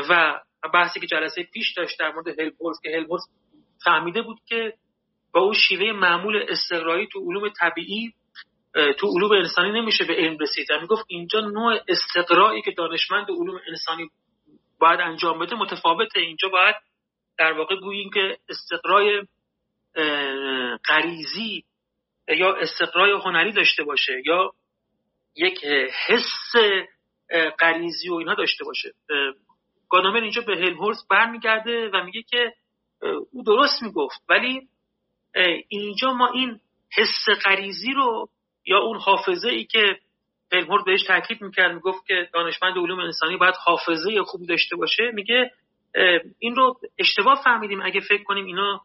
و 0.10 0.41
بحثی 0.73 0.99
که 0.99 1.08
جلسه 1.08 1.43
پیش 1.43 1.73
داشت 1.78 1.99
در 1.99 2.12
مورد 2.12 2.39
هلمهورس 2.39 2.78
که 2.84 2.89
هلمهورس 2.89 3.23
فهمیده 3.84 4.21
بود 4.21 4.38
که 4.45 4.73
با 5.34 5.41
اون 5.41 5.54
شیوه 5.54 5.91
معمول 5.91 6.45
استقرایی 6.49 7.08
تو 7.08 7.19
علوم 7.19 7.49
طبیعی 7.49 8.13
تو 8.73 9.07
علوم 9.07 9.31
انسانی 9.31 9.71
نمیشه 9.71 10.05
به 10.05 10.13
علم 10.13 10.38
رسید. 10.38 10.67
می 10.81 10.88
گفت 10.88 11.05
اینجا 11.07 11.39
نوع 11.39 11.79
استقرایی 11.88 12.62
که 12.62 12.71
دانشمند 12.71 13.31
علوم 13.31 13.59
انسانی 13.67 14.09
باید 14.79 14.99
انجام 14.99 15.39
بده 15.39 15.55
متفاوته. 15.55 16.19
اینجا 16.19 16.49
باید 16.49 16.75
در 17.38 17.53
واقع 17.53 17.75
گوییم 17.75 18.09
که 18.09 18.38
استقرای 18.49 19.21
غریزی 20.88 21.63
یا 22.27 22.55
استقرای 22.55 23.12
هنری 23.12 23.51
داشته 23.51 23.83
باشه 23.83 24.21
یا 24.25 24.51
یک 25.36 25.65
حس 26.07 26.53
غریزی 27.59 28.09
و 28.09 28.13
اینها 28.13 28.33
داشته 28.33 28.65
باشه. 28.65 28.93
گانامر 29.89 30.21
اینجا 30.21 30.41
به 30.41 30.55
هلمهورس 30.55 31.07
برمیگرده 31.09 31.89
و 31.93 32.03
میگه 32.03 32.23
که 32.23 32.53
او 33.31 33.43
درست 33.43 33.83
می‌گفت. 33.83 34.21
ولی 34.29 34.62
اینجا 35.67 36.13
ما 36.13 36.27
این 36.27 36.59
حس 36.97 37.39
غریزی 37.45 37.93
رو 37.93 38.29
یا 38.65 38.80
اون 38.80 38.97
حافظه 38.99 39.49
ای 39.49 39.63
که 39.63 39.99
هلمهورس 40.54 40.84
بهش 40.86 41.04
تاکید 41.04 41.41
می‌کرد 41.41 41.73
می‌گفت 41.73 42.06
که 42.08 42.30
دانشمند 42.34 42.78
علوم 42.78 42.99
انسانی 42.99 43.38
باید 43.38 43.56
حافظه 43.65 44.23
خوبی 44.23 44.45
داشته 44.45 44.76
باشه 44.76 45.12
میگه 45.13 45.52
این 46.39 46.56
رو 46.56 46.80
اشتباه 46.99 47.41
فهمیدیم 47.43 47.82
اگه 47.82 47.99
فکر 47.99 48.23
کنیم 48.23 48.45
اینا 48.45 48.82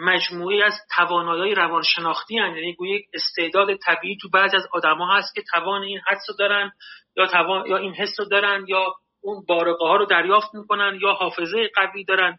مجموعی 0.00 0.62
از 0.62 0.74
توانایی 0.96 1.54
روانشناختی 1.54 2.38
هن. 2.38 2.56
یعنی 2.56 2.74
گویی 2.74 3.06
استعداد 3.14 3.74
طبیعی 3.74 4.16
تو 4.16 4.28
بعضی 4.28 4.56
از 4.56 4.68
آدما 4.72 5.14
هست 5.14 5.34
که 5.34 5.42
توان 5.52 5.82
این 5.82 6.00
حس 6.08 6.20
رو 6.28 6.34
دارن 6.38 6.72
یا 7.16 7.26
توان 7.26 7.66
یا 7.66 7.76
این 7.76 7.94
حس 7.94 8.20
رو 8.20 8.24
دارن 8.24 8.64
یا 8.68 8.94
اون 9.20 9.44
بارقه 9.48 9.84
ها 9.84 9.96
رو 9.96 10.06
دریافت 10.06 10.54
می‌کنن 10.54 10.98
یا 11.02 11.12
حافظه 11.12 11.70
قوی 11.74 12.04
دارن 12.04 12.38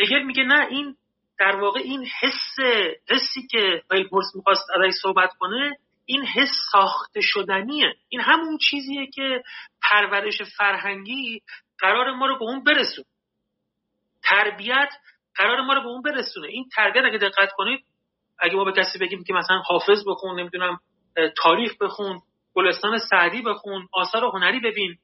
هگل 0.00 0.22
میگه 0.22 0.42
نه 0.42 0.66
این 0.70 0.96
در 1.38 1.56
واقع 1.56 1.80
این 1.80 2.06
حس 2.20 2.58
حسی 3.10 3.46
که 3.50 3.82
ویلپورس 3.90 4.26
می‌خواست 4.34 4.70
ازش 4.74 4.94
صحبت 5.02 5.30
کنه 5.38 5.78
این 6.04 6.24
حس 6.24 6.52
ساخته 6.72 7.20
شدنیه. 7.22 7.94
این 8.08 8.20
همون 8.20 8.58
چیزیه 8.70 9.06
که 9.06 9.42
پرورش 9.82 10.42
فرهنگی 10.56 11.42
قرار 11.78 12.14
ما 12.14 12.26
رو 12.26 12.38
به 12.38 12.44
اون 12.44 12.64
برسون 12.64 13.04
تربیت 14.22 14.88
قرار 15.34 15.60
ما 15.60 15.74
رو 15.74 15.80
به 15.80 15.88
اون 15.88 16.02
برسونه. 16.02 16.48
این 16.48 16.68
تربیت 16.76 17.04
اگه 17.04 17.18
دقت 17.18 17.52
کنید 17.56 17.84
اگه 18.38 18.54
ما 18.56 18.64
به 18.64 18.72
کسی 18.72 18.98
بگیم 18.98 19.24
که 19.24 19.32
مثلا 19.32 19.58
حافظ 19.58 20.04
بخون 20.06 20.40
نمی‌دونم 20.40 20.78
تاریخ 21.42 21.72
بخون 21.80 22.20
گلستان 22.54 22.98
سعدی 22.98 23.42
بخون 23.42 23.88
آثار 23.92 24.24
هنری 24.24 24.60
ببین 24.60 24.98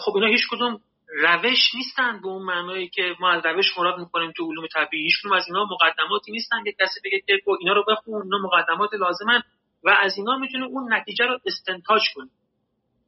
خب 0.00 0.16
اینا 0.16 0.26
هیچ 0.26 0.48
کدوم 0.50 0.80
روش 1.22 1.74
نیستن 1.74 2.20
به 2.20 2.28
اون 2.28 2.42
معنایی 2.42 2.88
که 2.88 3.16
ما 3.20 3.30
از 3.30 3.46
روش 3.46 3.78
مراد 3.78 3.98
می‌کنیم 3.98 4.32
تو 4.36 4.50
علوم 4.50 4.66
طبیعی. 4.66 5.04
هیچ 5.04 5.14
از 5.36 5.44
اینا 5.46 5.64
مقدماتی 5.64 6.32
نیستن. 6.32 6.64
که 6.64 6.72
کسی 6.72 7.00
بگه 7.04 7.22
که 7.26 7.40
خب 7.44 7.56
اینا 7.60 7.72
رو 7.72 7.84
بخون 7.88 8.22
اینا 8.22 8.38
مقدمات 8.38 8.94
لازمن 8.94 9.42
و 9.84 9.96
از 10.00 10.18
اینا 10.18 10.38
می‌تونه 10.38 10.64
اون 10.64 10.94
نتیجه 10.94 11.24
رو 11.24 11.38
استنتاج 11.46 12.02
کنه 12.14 12.30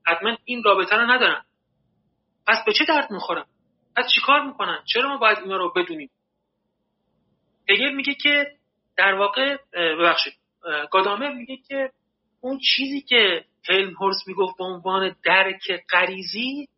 حتما 0.07 0.37
این 0.45 0.63
رابطه 0.63 0.97
رو 0.97 1.11
ندارن. 1.11 1.45
پس 2.47 2.65
به 2.67 2.73
چه 2.73 2.85
درد 2.85 3.11
می‌خورن 3.11 3.45
پس 3.97 4.05
چیکار 4.15 4.47
می‌کنن؟ 4.47 4.83
چرا 4.93 5.09
ما 5.09 5.17
باید 5.17 5.39
اینا 5.39 5.57
رو 5.57 5.73
بدونیم؟ 5.77 6.11
هگل 7.71 7.95
میگه 7.95 8.15
که 8.15 8.53
در 8.97 9.15
واقع 9.15 9.57
ببخشید 9.73 10.33
گادامر 10.91 11.33
میگه 11.33 11.57
که 11.69 11.91
اون 12.41 12.59
چیزی 12.59 13.01
که 13.01 13.45
هلم 13.69 13.95
هورس 14.01 14.17
می‌گفت 14.27 14.59
به 14.59 14.65
عنوان 14.65 15.17
درک 15.25 15.85
غریزی 15.91 16.69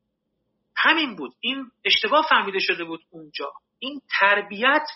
همین 0.82 1.16
بود. 1.16 1.32
این 1.40 1.70
اشتباه 1.84 2.26
فهمیده 2.28 2.58
شده 2.58 2.84
بود 2.84 3.00
اونجا. 3.10 3.52
این 3.78 4.00
تربیت 4.20 4.86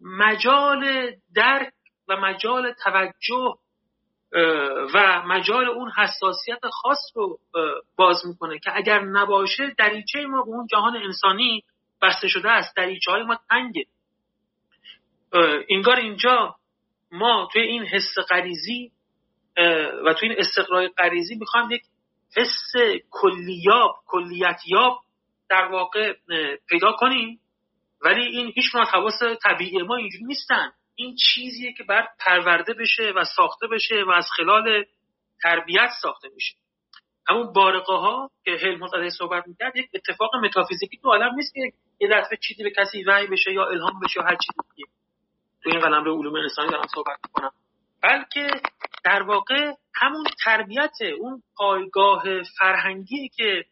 مجال 0.00 1.12
درک 1.34 1.72
و 2.08 2.16
مجال 2.16 2.72
توجه 2.84 3.54
و 4.94 5.22
مجال 5.26 5.68
اون 5.68 5.90
حساسیت 5.90 6.58
خاص 6.72 6.98
رو 7.14 7.38
باز 7.96 8.26
می‌کنه 8.26 8.58
که 8.58 8.76
اگر 8.76 9.00
نباشه 9.00 9.74
دریچه 9.78 10.26
ما 10.26 10.42
به 10.42 10.48
اون 10.48 10.66
جهان 10.66 10.96
انسانی 10.96 11.62
بسته 12.02 12.28
شده 12.28 12.50
است. 12.50 12.76
دریچه 12.76 13.10
های 13.10 13.22
ما 13.22 13.38
تنگه. 13.50 13.86
اینگار 15.68 15.96
اینجا 15.96 16.56
ما 17.12 17.48
توی 17.52 17.62
این 17.62 17.82
حس 17.82 18.18
غریزی 18.30 18.92
و 20.06 20.14
توی 20.14 20.28
این 20.28 20.38
استقرای 20.38 20.88
غریزی 20.88 21.34
می‌خوایم 21.34 21.70
یک 21.70 21.82
حس 22.36 22.72
کلیاب 23.10 23.96
کلیتیاب 24.06 24.98
در 25.48 25.64
واقع 25.64 26.14
پیدا 26.68 26.92
کنیم. 26.92 27.40
ولی 28.00 28.22
این 28.22 28.52
هیچ 28.54 28.64
حواس 28.92 29.22
طبیعی 29.42 29.82
ما 29.82 29.96
اینجوری 29.96 30.24
نیستن. 30.24 30.72
این 30.94 31.16
چیزیه 31.16 31.72
که 31.72 31.84
بعد 31.84 32.08
پرورده 32.20 32.74
بشه 32.74 33.12
و 33.16 33.24
ساخته 33.24 33.66
بشه 33.66 34.04
و 34.06 34.10
از 34.10 34.26
خلال 34.36 34.84
تربیت 35.42 35.90
ساخته 36.02 36.28
میشه 36.34 36.54
همون 37.28 37.52
بارقه 37.52 37.92
ها 37.92 38.30
که 38.44 38.50
هلموت 38.50 38.94
ازش 38.94 39.16
صحبت 39.16 39.46
می‌کرد 39.46 39.76
یک 39.76 39.90
اتفاق 39.94 40.36
متافیزیکی 40.36 40.98
تو 40.98 41.08
عالم 41.08 41.34
نیست 41.34 41.54
که 41.54 41.60
یه 42.00 42.08
دفعه 42.08 42.38
چیزی 42.42 42.62
به 42.62 42.70
کسی 42.70 43.04
وحی 43.04 43.26
بشه 43.26 43.52
یا 43.52 43.64
الهام 43.64 44.00
بشه 44.00 44.20
یا 44.20 44.26
هر 44.26 44.36
چیزی 44.36 44.68
دیگه. 44.76 44.88
تو 45.62 45.70
این 45.70 45.80
قلم 45.80 46.04
رو 46.04 46.18
علوم 46.18 46.34
انسانی 46.34 46.70
دارم 46.70 46.86
صحبت 46.94 47.18
می‌کنم. 47.26 47.52
بلکه 48.04 48.46
در 49.04 49.22
واقع 49.22 49.72
همون 49.94 50.24
تربیت 50.44 50.96
اون 51.18 51.42
پایگاه 51.56 52.22
فرهنگی 52.58 53.28
که 53.28 53.64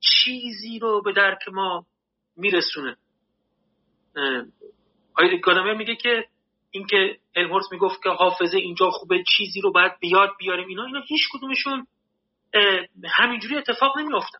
چیزی 0.00 0.78
رو 0.78 1.02
به 1.02 1.12
درک 1.12 1.48
ما 1.48 1.86
میرسونه. 2.36 2.96
آیده 5.14 5.36
گادامر 5.36 5.74
میگه 5.74 5.96
که 5.96 6.28
اینکه 6.70 7.18
الهورس 7.36 7.72
می‌گفت 7.72 8.02
که 8.02 8.10
حافظه 8.10 8.58
اینجا 8.58 8.90
خوبه 8.90 9.24
چیزی 9.36 9.60
رو 9.60 9.72
باید 9.72 9.92
بیاد 10.00 10.30
بیاریم 10.38 10.68
اینا 10.68 10.84
اینا 10.84 11.00
هیچ 11.08 11.22
کدومشون 11.32 11.86
همینجوری 13.04 13.56
اتفاق 13.56 13.98
نمیافتن. 13.98 14.38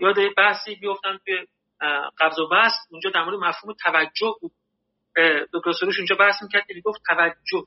یاد 0.00 0.16
بحثی 0.36 0.74
بیفتن 0.74 1.18
که 1.24 1.46
قبض 2.18 2.38
و 2.38 2.48
بست 2.48 2.88
اونجا 2.90 3.10
در 3.10 3.24
مورد 3.24 3.38
مفهوم 3.38 3.74
توجه 3.82 4.34
بود. 4.40 4.52
دکتر 5.52 5.72
سروش 5.80 5.98
اونجا 5.98 6.16
بحث 6.16 6.42
می‌کرد 6.42 6.66
که 6.66 6.80
گفت 6.84 7.00
توجه 7.06 7.66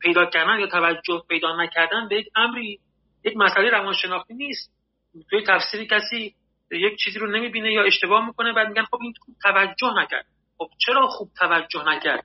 پیدا 0.00 0.26
کردن 0.26 0.60
یا 0.60 0.66
توجه 0.66 1.22
پیدا 1.28 1.62
نکردن 1.62 2.08
به 2.08 2.16
یک 2.16 2.28
امری 2.36 2.78
یک 3.24 3.36
مسئله 3.36 3.70
روانشناختی 3.70 4.34
نیست. 4.34 4.72
توی 5.30 5.42
تفسیری 5.46 5.86
کسی 5.86 6.34
یک 6.70 6.98
چیزی 6.98 7.18
رو 7.18 7.26
نمی‌بینه 7.26 7.72
یا 7.72 7.82
اشتباه 7.82 8.26
می‌کنه 8.26 8.52
بعد 8.52 8.68
میگن 8.68 8.84
خب 8.84 8.98
این 9.02 9.14
خوب 9.20 9.36
توجه 9.42 9.92
نکرد. 10.02 10.26
خب 10.58 10.68
چرا 10.86 11.06
خوب 11.06 11.30
توجه 11.38 11.84
نکرد؟ 11.86 12.24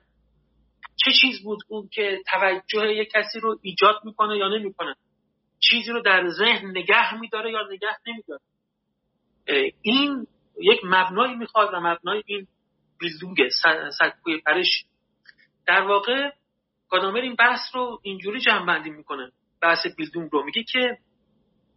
چه 1.04 1.10
چیز 1.20 1.42
بود 1.42 1.58
اون 1.68 1.88
که 1.92 2.22
توجه 2.30 2.92
یک 2.92 3.10
کسی 3.14 3.40
رو 3.40 3.58
ایجاد 3.62 4.00
می‌کنه 4.04 4.36
یا 4.36 4.48
نمی‌کنه؟ 4.48 4.94
چیزی 5.60 5.92
رو 5.92 6.02
در 6.02 6.28
ذهن 6.28 6.70
نگه 6.70 7.20
میداره 7.20 7.52
یا 7.52 7.68
نگه 7.72 7.96
نمیداره؟ 8.06 8.40
این 9.82 10.26
یک 10.60 10.80
مبنایی 10.84 11.34
می‌خواد 11.34 11.74
و 11.74 11.80
مبنای 11.80 12.22
این 12.26 12.46
بیلدونگ 12.98 13.48
سکوی 13.98 14.40
پرش. 14.40 14.84
در 15.66 15.80
واقع 15.80 16.30
گادامر 16.90 17.20
این 17.20 17.34
بحث 17.34 17.60
رو 17.74 18.00
اینجوری 18.02 18.40
جمع 18.40 18.88
می‌کنه. 18.88 19.32
بحث 19.62 19.86
بیلدونگ 19.96 20.30
رو. 20.32 20.44
میگه 20.44 20.62
که 20.62 20.98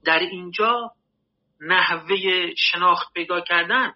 در 0.05 0.19
اینجا 0.19 0.91
نحوه 1.61 2.17
شناخت 2.57 3.13
پیدا 3.13 3.41
کردن 3.41 3.93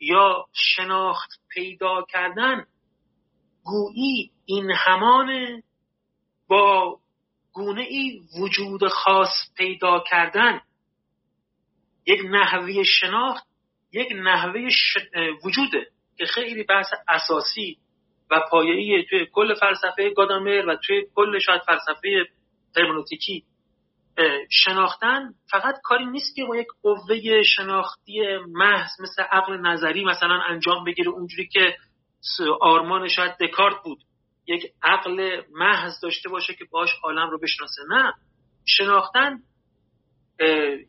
یا 0.00 0.46
شناخت 0.52 1.30
پیدا 1.48 2.06
کردن 2.08 2.66
گویی 3.64 4.30
این 4.44 4.70
همان 4.70 5.62
با 6.48 6.98
گونه 7.52 7.82
ای 7.82 8.20
وجود 8.40 8.88
خاص 8.88 9.54
پیدا 9.56 10.04
کردن. 10.10 10.60
یک 12.06 12.20
نحوه 12.30 12.82
شناخت 12.82 13.46
یک 13.92 14.08
نحوه 14.12 14.68
وجوده. 15.44 15.86
که 16.16 16.26
خیلی 16.26 16.62
بحث 16.62 16.86
اساسی 17.08 17.78
و 18.30 18.40
پایه‌ای 18.50 19.04
توی 19.10 19.26
کل 19.32 19.54
فلسفه 19.54 20.10
گادامر 20.10 20.66
و 20.68 20.76
توی 20.76 21.06
کل 21.14 21.38
شاید 21.38 21.62
فلسفه 21.62 22.26
هرمنوتیکی 22.76 23.44
شناختن 24.50 25.34
فقط 25.50 25.74
کاری 25.82 26.06
نیست 26.06 26.36
که 26.36 26.44
با 26.44 26.56
یک 26.56 26.66
قوه 26.82 27.42
شناختی 27.42 28.20
محض 28.48 28.90
مثل 29.00 29.22
عقل 29.22 29.56
نظری 29.56 30.04
مثلا 30.04 30.40
انجام 30.48 30.84
بگیره 30.84 31.10
اونجوری 31.10 31.48
که 31.48 31.76
آرمان 32.60 33.08
شاید 33.08 33.36
دکارت 33.40 33.82
بود. 33.84 33.98
یک 34.46 34.72
عقل 34.82 35.42
محض 35.52 36.00
داشته 36.02 36.28
باشه 36.28 36.54
که 36.54 36.64
باش 36.70 36.90
عالم 37.04 37.30
رو 37.30 37.38
بشناسه. 37.38 37.82
نه. 37.90 38.12
شناختن 38.64 39.38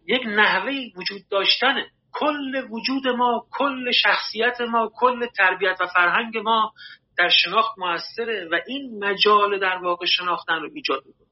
یک 0.08 0.22
نحوه 0.26 0.72
وجود 0.96 1.22
داشتنه. 1.32 1.92
کل 2.14 2.68
وجود 2.70 3.08
ما 3.08 3.46
کل 3.52 3.92
شخصیت 3.92 4.62
ما 4.62 4.92
کل 4.96 5.26
تربیت 5.26 5.78
و 5.82 5.88
فرهنگ 5.88 6.38
ما 6.38 6.74
در 7.18 7.30
شناخت 7.30 7.80
موثره 7.80 8.48
و 8.52 8.60
این 8.68 9.06
مجال 9.06 9.60
در 9.60 9.78
واقع 9.78 10.06
شناختن 10.06 10.62
رو 10.62 10.70
ایجاد 10.74 11.04
می‌کنه. 11.06 11.28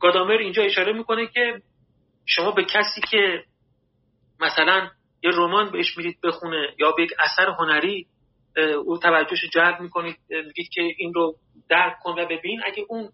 گادامر 0.00 0.32
اینجا 0.32 0.62
اشاره 0.62 0.92
می‌کنه 0.92 1.26
که 1.26 1.62
شما 2.26 2.50
به 2.50 2.64
کسی 2.64 3.00
که 3.10 3.44
مثلا 4.40 4.90
یه 5.22 5.30
رمان 5.34 5.70
بهش 5.70 5.98
میرید 5.98 6.20
بخونه 6.20 6.74
یا 6.78 6.92
به 6.92 7.02
یک 7.02 7.10
اثر 7.20 7.50
هنری 7.50 8.06
او 8.84 8.98
توجهش 8.98 9.44
جلب 9.52 9.80
می‌کنید 9.80 10.16
میگید 10.30 10.68
که 10.68 10.82
این 10.98 11.14
رو 11.14 11.34
درک 11.68 11.98
کن 12.02 12.10
و 12.10 12.26
ببین. 12.26 12.60
اگه 12.64 12.86
اون 12.88 13.10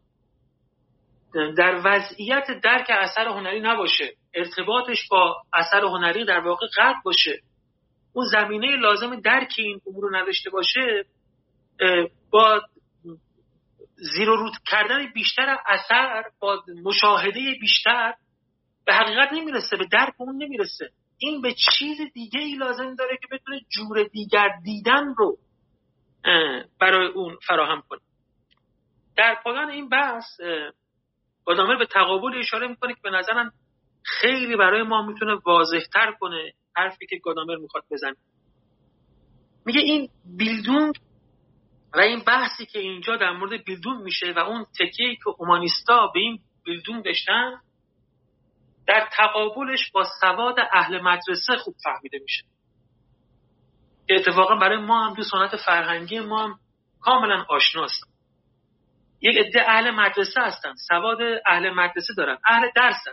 در 1.34 1.80
وضعیت 1.84 2.60
درک 2.62 2.86
اثر 2.90 3.28
هنری 3.28 3.60
نباشه. 3.60 4.14
ارتباطش 4.34 5.08
با 5.10 5.42
اثر 5.52 5.84
هنری 5.84 6.24
در 6.24 6.40
واقع 6.40 6.66
قطع 6.76 6.98
باشه. 7.04 7.40
اون 8.12 8.26
زمینه 8.26 8.76
لازم 8.76 9.20
درک 9.20 9.52
این 9.58 9.80
امور 9.86 10.02
رو 10.02 10.16
نداشته 10.16 10.50
باشه 10.50 11.04
با 12.30 12.62
زیر 13.96 14.30
و 14.30 14.36
رود 14.36 14.52
کردن 14.66 15.12
بیشتر 15.12 15.56
اثر 15.66 16.24
با 16.40 16.62
مشاهده 16.84 17.40
بیشتر 17.60 18.14
به 18.86 18.94
حقیقت 18.94 19.32
نمی‌رسه 19.32 19.76
به 19.76 19.86
درک 19.92 20.14
اون 20.16 20.42
نمی‌رسه. 20.42 20.90
این 21.18 21.40
به 21.42 21.54
چیز 21.78 21.96
دیگه 22.14 22.40
ای 22.40 22.54
لازم 22.54 22.94
داره 22.94 23.18
که 23.22 23.28
بتونه 23.36 23.60
جور 23.68 24.04
دیگر 24.12 24.48
دیدن 24.64 25.14
رو 25.16 25.38
برای 26.80 27.08
اون 27.08 27.38
فراهم 27.46 27.82
کنه. 27.88 28.00
در 29.16 29.34
پایان 29.44 29.70
این 29.70 29.88
بحث 29.88 30.40
گادامر 31.46 31.76
به 31.76 31.86
تقابل 31.86 32.38
اشاره 32.38 32.68
می‌کنه 32.68 32.94
که 32.94 33.00
به 33.02 33.10
نظرم 33.10 33.52
خیلی 34.02 34.56
برای 34.56 34.82
ما 34.82 35.02
می‌تونه 35.02 35.34
واضحتر 35.46 36.12
کنه 36.20 36.52
حرفی 36.76 37.06
که 37.06 37.16
گادامر 37.24 37.56
می‌خواد 37.56 37.84
بزنه. 37.90 38.16
میگه 39.66 39.80
این 39.80 40.08
بیلدونگ 40.36 40.94
و 41.94 41.98
این 41.98 42.20
بحثی 42.26 42.66
که 42.66 42.78
اینجا 42.78 43.16
در 43.16 43.32
مورد 43.32 43.64
بیلدونگ 43.64 44.02
میشه 44.02 44.32
و 44.36 44.38
اون 44.38 44.66
تکیه 44.80 45.16
که 45.16 45.28
اومانیستا 45.38 46.10
به 46.14 46.20
این 46.20 46.38
بیلدونگ 46.64 47.04
داشتن 47.04 47.60
در 48.86 49.08
تقابلش 49.12 49.90
با 49.90 50.04
سواد 50.20 50.56
اهل 50.72 51.00
مدرسه 51.00 51.56
خوب 51.56 51.74
فهمیده 51.84 52.18
میشه. 52.18 52.44
که 54.08 54.14
اتفاقا 54.14 54.56
برای 54.56 54.78
ما 54.78 55.06
هم 55.06 55.14
تو 55.14 55.22
سنت 55.22 55.56
فرهنگی 55.56 56.20
ما 56.20 56.44
هم 56.44 56.58
کاملا 57.00 57.44
آشناست. 57.48 58.13
یک 59.24 59.36
عده 59.36 59.70
اهل 59.70 59.90
مدرسه 59.90 60.40
هستن. 60.40 60.74
سواد 60.88 61.18
اهل 61.46 61.70
مدرسه 61.70 62.14
دارن. 62.16 62.38
اهل 62.48 62.68
درسن 62.76 63.12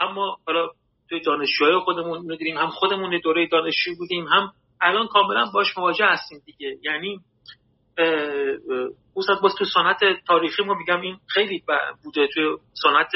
اما 0.00 0.36
حالا 0.46 0.68
توی 1.08 1.20
دانشجوهای 1.20 1.78
خودمون 1.78 2.20
می‌دونیم 2.20 2.56
هم 2.56 2.68
خودمون 2.68 3.20
دوره 3.24 3.46
دانشجو 3.46 3.94
بودیم 3.98 4.26
هم 4.26 4.52
الان 4.80 5.06
کاملا 5.06 5.46
باش 5.54 5.78
مواجه 5.78 6.06
هستیم 6.06 6.42
دیگه. 6.46 6.78
یعنی 6.82 7.20
اوسط 9.14 9.40
باز 9.42 9.54
تو 9.58 9.64
سنت 9.64 9.98
تاریخی 10.26 10.62
ما 10.62 10.74
میگم 10.74 11.00
این 11.00 11.18
خیلی 11.26 11.64
بوده. 12.04 12.26
توی 12.26 12.56
سنت 12.82 13.10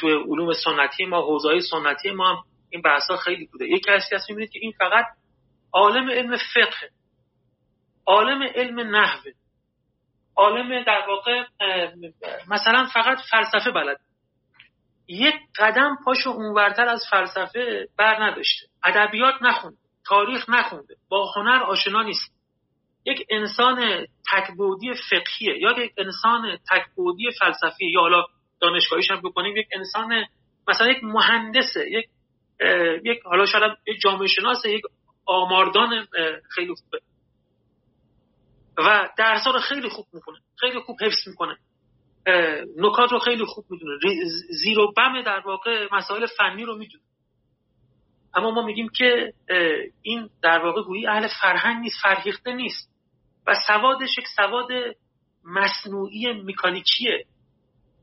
توی 0.00 0.12
علوم 0.12 0.52
سنتی 0.52 1.04
ما 1.04 1.20
حوزه 1.22 1.60
سنتی 1.60 2.10
ما 2.10 2.28
هم 2.30 2.42
این 2.70 2.82
بحث 2.82 3.10
خیلی 3.24 3.46
بوده. 3.46 3.68
یکی 3.68 3.90
از 3.90 4.02
هست 4.12 4.30
می‌بینید 4.30 4.50
که 4.50 4.58
این 4.62 4.72
فقط 4.78 5.04
عالم 5.72 6.10
علم 6.10 6.36
فقه 6.54 6.90
عالم 8.06 8.42
علم 8.42 8.96
نحوه. 8.96 9.32
عالم 10.38 10.82
در 10.82 11.04
واقع 11.08 11.44
مثلا 12.50 12.86
فقط 12.94 13.18
فلسفه 13.30 13.70
بلد. 13.70 14.00
یک 15.08 15.34
قدم 15.58 15.98
پاشو 16.04 16.30
اونورتر 16.30 16.88
از 16.88 17.02
فلسفه 17.10 17.88
بر 17.98 18.22
نداشته. 18.22 18.66
ادبیات 18.84 19.34
نخوند 19.42 19.76
تاریخ 20.06 20.48
نخونده 20.48 20.94
با 21.08 21.32
هنر 21.36 21.62
آشنا 21.62 22.02
نیست. 22.02 22.38
یک 23.04 23.26
انسان 23.30 24.06
تکبودی 24.32 24.94
فقهیه 25.10 25.58
یا 25.58 25.84
یک 25.84 25.92
انسان 25.98 26.58
تکبودی 26.70 27.30
فلسفی 27.38 27.86
یا 27.86 28.00
حالا 28.00 28.24
دانشگاهیش 28.60 29.10
هم 29.10 29.20
بکنیم 29.20 29.56
یک 29.56 29.68
انسان 29.72 30.24
مثلا 30.68 30.86
یک 30.86 31.04
مهندسه 31.04 31.90
یک 31.90 32.08
یک 33.04 33.18
حالا 33.24 33.46
شاید 33.46 33.72
یک 33.86 34.00
جامعه 34.00 34.26
شناسه 34.26 34.70
یک 34.70 34.82
آماردان 35.26 36.06
خیلی 36.50 36.74
خوبه. 36.74 37.00
و 38.78 39.08
درسا 39.18 39.50
رو 39.50 39.60
خیلی 39.60 39.88
خوب 39.88 40.06
می‌کنه 40.12 40.38
خیلی 40.60 40.80
خوب 40.80 40.96
حفظ 41.02 41.28
می‌کنه. 41.28 41.56
نکات 42.76 43.12
رو 43.12 43.18
خیلی 43.18 43.44
خوب 43.44 43.64
می‌دونه. 43.70 43.98
زیر 44.50 44.78
و 44.78 44.92
بم 44.96 45.22
در 45.22 45.40
واقع 45.40 45.88
مسائل 45.92 46.26
فنی 46.26 46.64
رو 46.64 46.78
می‌دونه. 46.78 47.04
اما 48.34 48.50
ما 48.50 48.62
میگیم 48.62 48.88
که 48.88 49.32
این 50.02 50.30
در 50.42 50.58
واقع 50.58 50.82
گویی 50.82 51.06
اهل 51.06 51.28
فرهنگ 51.40 51.80
نیست 51.80 51.96
فرهیخته 52.02 52.52
نیست. 52.52 52.90
و 53.46 53.54
سوادش 53.66 54.18
یک 54.18 54.26
سواد 54.36 54.68
مصنوعی 55.44 56.32
مکانیکیه. 56.32 57.24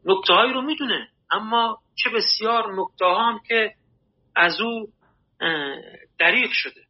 نکته 0.05 0.33
رو 0.33 0.61
می‌دونه. 0.61 1.09
اما 1.31 1.77
چه 1.95 2.09
بسیار 2.09 2.73
نکته 2.73 3.05
هم 3.05 3.39
که 3.47 3.73
از 4.35 4.61
او 4.61 4.87
دریق 6.19 6.49
شده. 6.53 6.81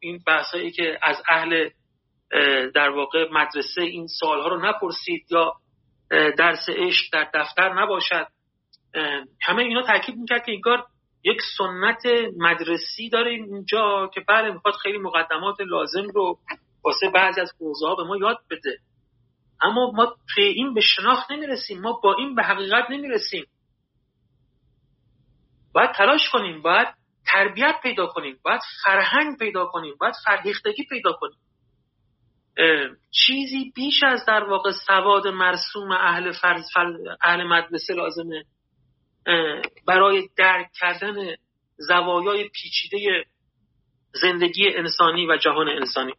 این 0.00 0.22
بحثایی 0.26 0.70
که 0.70 0.98
از 1.02 1.22
اهل 1.28 1.68
در 2.74 2.88
واقع 2.88 3.28
مدرسه 3.32 3.82
این 3.82 4.06
سوالها 4.06 4.48
رو 4.48 4.66
نپرسید 4.66 5.26
یا 5.30 5.52
درس 6.10 6.68
عشق 6.68 7.04
در 7.12 7.30
دفتر 7.34 7.82
نباشد. 7.82 8.26
همه 9.42 9.62
اینا 9.62 9.82
تاکید 9.82 10.16
می‌کرد 10.16 10.44
که 10.46 10.52
اینکار 10.52 10.86
یک 11.24 11.38
سنت 11.58 12.02
مدرسی 12.38 13.08
داره 13.08 13.30
اینجا 13.30 14.10
که 14.14 14.20
بله 14.20 14.52
می‌خواد 14.52 14.74
خیلی 14.74 14.98
مقدمات 14.98 15.60
لازم 15.60 16.06
رو 16.14 16.38
واسه 16.84 17.10
بعضی 17.14 17.40
از 17.40 17.52
حوزه 17.60 17.94
به 17.96 18.04
ما 18.04 18.16
یاد 18.16 18.38
بده. 18.50 18.78
اما 19.60 19.90
ما 19.94 20.16
توی 20.34 20.44
این 20.44 20.74
به 20.74 20.80
شناخت 20.80 21.30
نمی‌رسیم 21.30 21.80
ما 21.80 22.00
با 22.02 22.14
این 22.14 22.34
به 22.34 22.42
حقیقت 22.42 22.90
نمی‌رسیم. 22.90 23.44
باید 25.74 25.92
تلاش 25.92 26.30
کنیم 26.32 26.62
باید 26.62 26.88
تربیت 27.32 27.74
پیدا 27.82 28.06
کنیم 28.06 28.38
باید 28.44 28.60
فرهنگ 28.84 29.38
پیدا 29.38 29.66
کنیم 29.66 29.94
باید 30.00 30.14
فرهیختگی 30.24 30.84
پیدا 30.90 31.12
کنیم. 31.12 31.38
چیزی 33.10 33.72
بیش 33.74 34.02
از 34.02 34.24
در 34.26 34.44
واقع 34.44 34.70
سواد 34.86 35.28
مرسوم 35.28 35.90
اهل, 35.90 36.32
فرز 36.32 36.64
اهل 37.22 37.44
مدرسه 37.44 37.94
لازمه. 37.94 38.44
برای 39.86 40.28
درک 40.36 40.66
کردن 40.80 41.34
زوایای 41.76 42.48
پیچیده 42.48 43.24
زندگی 44.22 44.68
انسانی 44.68 45.26
و 45.26 45.36
جهان 45.36 45.68
انسانی. 45.68 46.12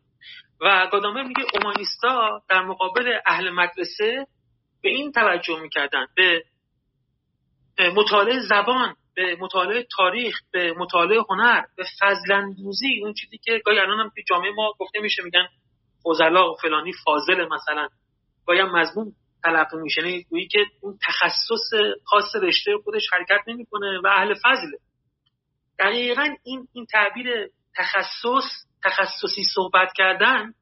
و 0.61 0.87
گادامر 0.91 1.23
میگه 1.23 1.43
اومانیستا 1.53 2.41
در 2.49 2.61
مقابل 2.61 3.19
اهل 3.25 3.49
مدرسه 3.49 4.27
به 4.83 4.89
این 4.89 5.11
توجه 5.11 5.59
می‌کردن 5.61 6.05
به 6.15 6.43
مطالعه 7.95 8.39
زبان 8.39 8.95
به 9.15 9.37
مطالعه 9.39 9.87
تاریخ 9.97 10.39
به 10.51 10.73
مطالعه 10.77 11.21
هنر 11.29 11.61
به 11.77 11.85
فضلندوزی 11.99 13.01
اون 13.01 13.13
چیزی 13.13 13.37
که 13.37 13.61
گاهی 13.65 13.79
الان 13.79 13.99
هم 13.99 14.11
جامعه 14.27 14.51
ما 14.51 14.73
گفته 14.79 14.99
میشه 14.99 15.23
میگن 15.23 15.47
و 16.05 16.55
فلانی 16.61 16.91
فاضل 17.05 17.47
مثلا. 17.47 17.87
گاهی 18.47 18.63
مضمون 18.63 19.13
تلقی 19.43 19.77
میشه. 19.77 20.01
یعنی 20.01 20.23
گویی 20.23 20.47
که 20.47 20.59
اون 20.81 20.97
تخصص 21.07 21.95
خاص 22.03 22.35
رشته 22.41 22.71
خودش 22.83 23.07
حرکت 23.13 23.41
نمی‌کنه 23.47 23.99
و 24.03 24.07
اهل 24.07 24.33
فضله. 24.33 24.77
دقیقا 25.79 26.35
این 26.43 26.67
این 26.73 26.85
تعبیر 26.85 27.27
تخصص 27.77 28.43
تخصصی 28.83 29.43
صحبت 29.55 29.93
کردن 29.95 30.53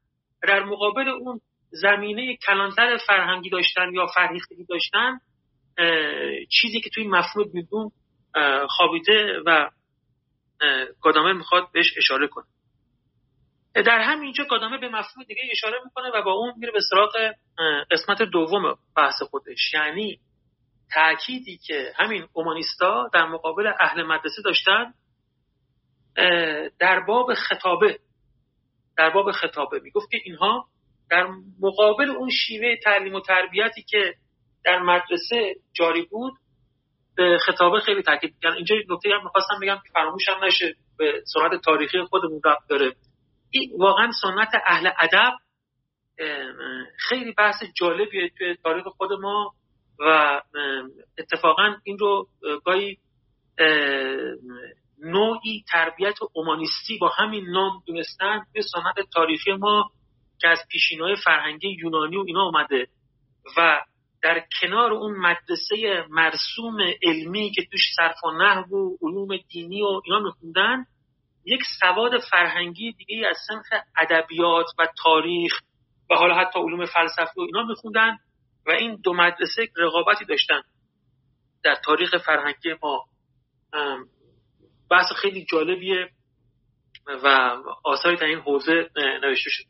در 0.42 0.64
مقابل 0.64 1.08
اون 1.08 1.40
زمینه 1.70 2.36
کلانتر 2.36 2.96
فرهنگی 3.06 3.50
داشتن 3.50 3.92
یا 3.92 4.06
فرهیختگی 4.06 4.64
داشتن 4.64 5.18
چیزی 6.50 6.80
که 6.80 6.90
توی 6.94 7.08
مفهوم 7.08 7.52
بیدون 7.52 7.90
خوابیده 8.68 9.42
و 9.46 9.70
گادامر 11.00 11.32
می‌خواد 11.32 11.68
بهش 11.72 11.94
اشاره 11.98 12.28
کنه. 12.28 12.44
در 13.82 13.98
همینجا 14.00 14.44
گادامر 14.44 14.76
به 14.76 14.88
مفهوم 14.88 15.24
دیگه 15.28 15.42
اشاره 15.52 15.80
می‌کنه 15.84 16.10
و 16.14 16.22
با 16.22 16.32
اون 16.32 16.54
میره 16.56 16.72
به 16.72 16.80
سراغ 16.90 17.12
قسمت 17.90 18.22
دوم 18.22 18.74
بحث 18.96 19.22
خودش. 19.22 19.74
یعنی 19.74 20.18
تأکیدی 20.90 21.58
که 21.66 21.92
همین 21.96 22.28
اومانیستا 22.32 23.10
در 23.12 23.26
مقابل 23.26 23.72
اهل 23.80 24.02
مدرسه 24.02 24.42
داشتن 24.44 24.94
در 26.78 27.00
باب 27.00 27.34
خطابه. 27.34 27.98
در 28.96 29.10
باب 29.10 29.32
خطابه. 29.32 29.80
می‌گفت 29.80 30.10
که 30.10 30.20
اینها 30.24 30.68
در 31.10 31.28
مقابل 31.60 32.10
اون 32.10 32.30
شیوه 32.30 32.76
تعلیم 32.76 33.14
و 33.14 33.20
تربیتی 33.20 33.82
که 33.82 34.14
در 34.64 34.78
مدرسه 34.78 35.54
جاری 35.72 36.02
بود 36.02 36.32
به 37.16 37.38
خطابه 37.46 37.80
خیلی 37.80 38.02
تاکید 38.02 38.34
کردن 38.42 38.56
اینجا 38.56 38.76
نکته 38.88 39.10
هم 39.14 39.24
می‌خواستم 39.24 39.60
بگم 39.62 39.74
که 39.74 39.92
فراموش 39.92 40.28
نشه 40.42 40.74
به 40.98 41.22
سنت 41.34 41.60
تاریخی 41.64 42.02
خودمون 42.02 42.40
رفت 42.44 42.68
داره. 42.68 42.92
این 43.54 43.70
واقعا 43.78 44.10
سنت 44.22 44.48
اهل 44.66 44.90
ادب 44.98 45.32
خیلی 46.98 47.32
بحث 47.32 47.62
جالبیه 47.74 48.30
توی 48.38 48.56
تاریخ 48.56 48.84
خود 48.84 49.12
ما 49.12 49.54
و 49.98 50.40
اتفاقا 51.18 51.76
این 51.84 51.98
رو 51.98 52.28
گاهی 52.64 52.98
نوعی 54.98 55.64
تربیت 55.72 56.14
اومانیستی 56.32 56.98
با 56.98 57.08
همین 57.08 57.50
نام 57.50 57.82
دونستن 57.86 58.42
به 58.52 58.62
سنت 58.62 59.08
تاریخی 59.14 59.52
ما 59.52 59.90
که 60.40 60.48
از 60.48 60.58
پیشینهای 60.70 61.16
فرهنگی 61.16 61.68
یونانی 61.68 62.16
و 62.16 62.24
اینا 62.26 62.42
اومده 62.42 62.86
و 63.56 63.80
در 64.22 64.44
کنار 64.60 64.92
اون 64.92 65.16
مدرسه 65.16 66.04
مرسوم 66.10 66.76
علمی 67.02 67.50
که 67.50 67.62
توش 67.70 67.80
صرف 67.96 68.24
و 68.24 68.30
نحو 68.30 68.76
و 68.76 68.96
علوم 69.02 69.36
دینی 69.48 69.82
و 69.82 70.00
اینا 70.04 70.18
میخوندن 70.18 70.84
یک 71.44 71.60
سواد 71.80 72.20
فرهنگی 72.30 72.92
دیگه 72.92 73.28
از 73.28 73.36
سنخ 73.48 73.80
ادبیات 73.98 74.66
و 74.78 74.88
تاریخ 75.02 75.52
و 76.10 76.14
حالا 76.14 76.34
حتی 76.34 76.58
علوم 76.58 76.86
فلسفه 76.86 77.32
و 77.36 77.40
اینا 77.40 77.62
میخوندن 77.62 78.16
و 78.66 78.70
این 78.70 79.00
دو 79.04 79.12
مدرسه 79.12 79.68
رقابتی 79.76 80.24
داشتن 80.24 80.62
در 81.64 81.74
تاریخ 81.74 82.16
فرهنگی 82.16 82.74
ما. 82.82 83.04
بحث 84.90 85.12
خیلی 85.16 85.46
جالبیه 85.50 86.08
و 87.24 87.56
آثاری 87.84 88.16
در 88.16 88.26
این 88.26 88.38
حوزه 88.38 88.90
نوشته 89.22 89.50
شد 89.50 89.64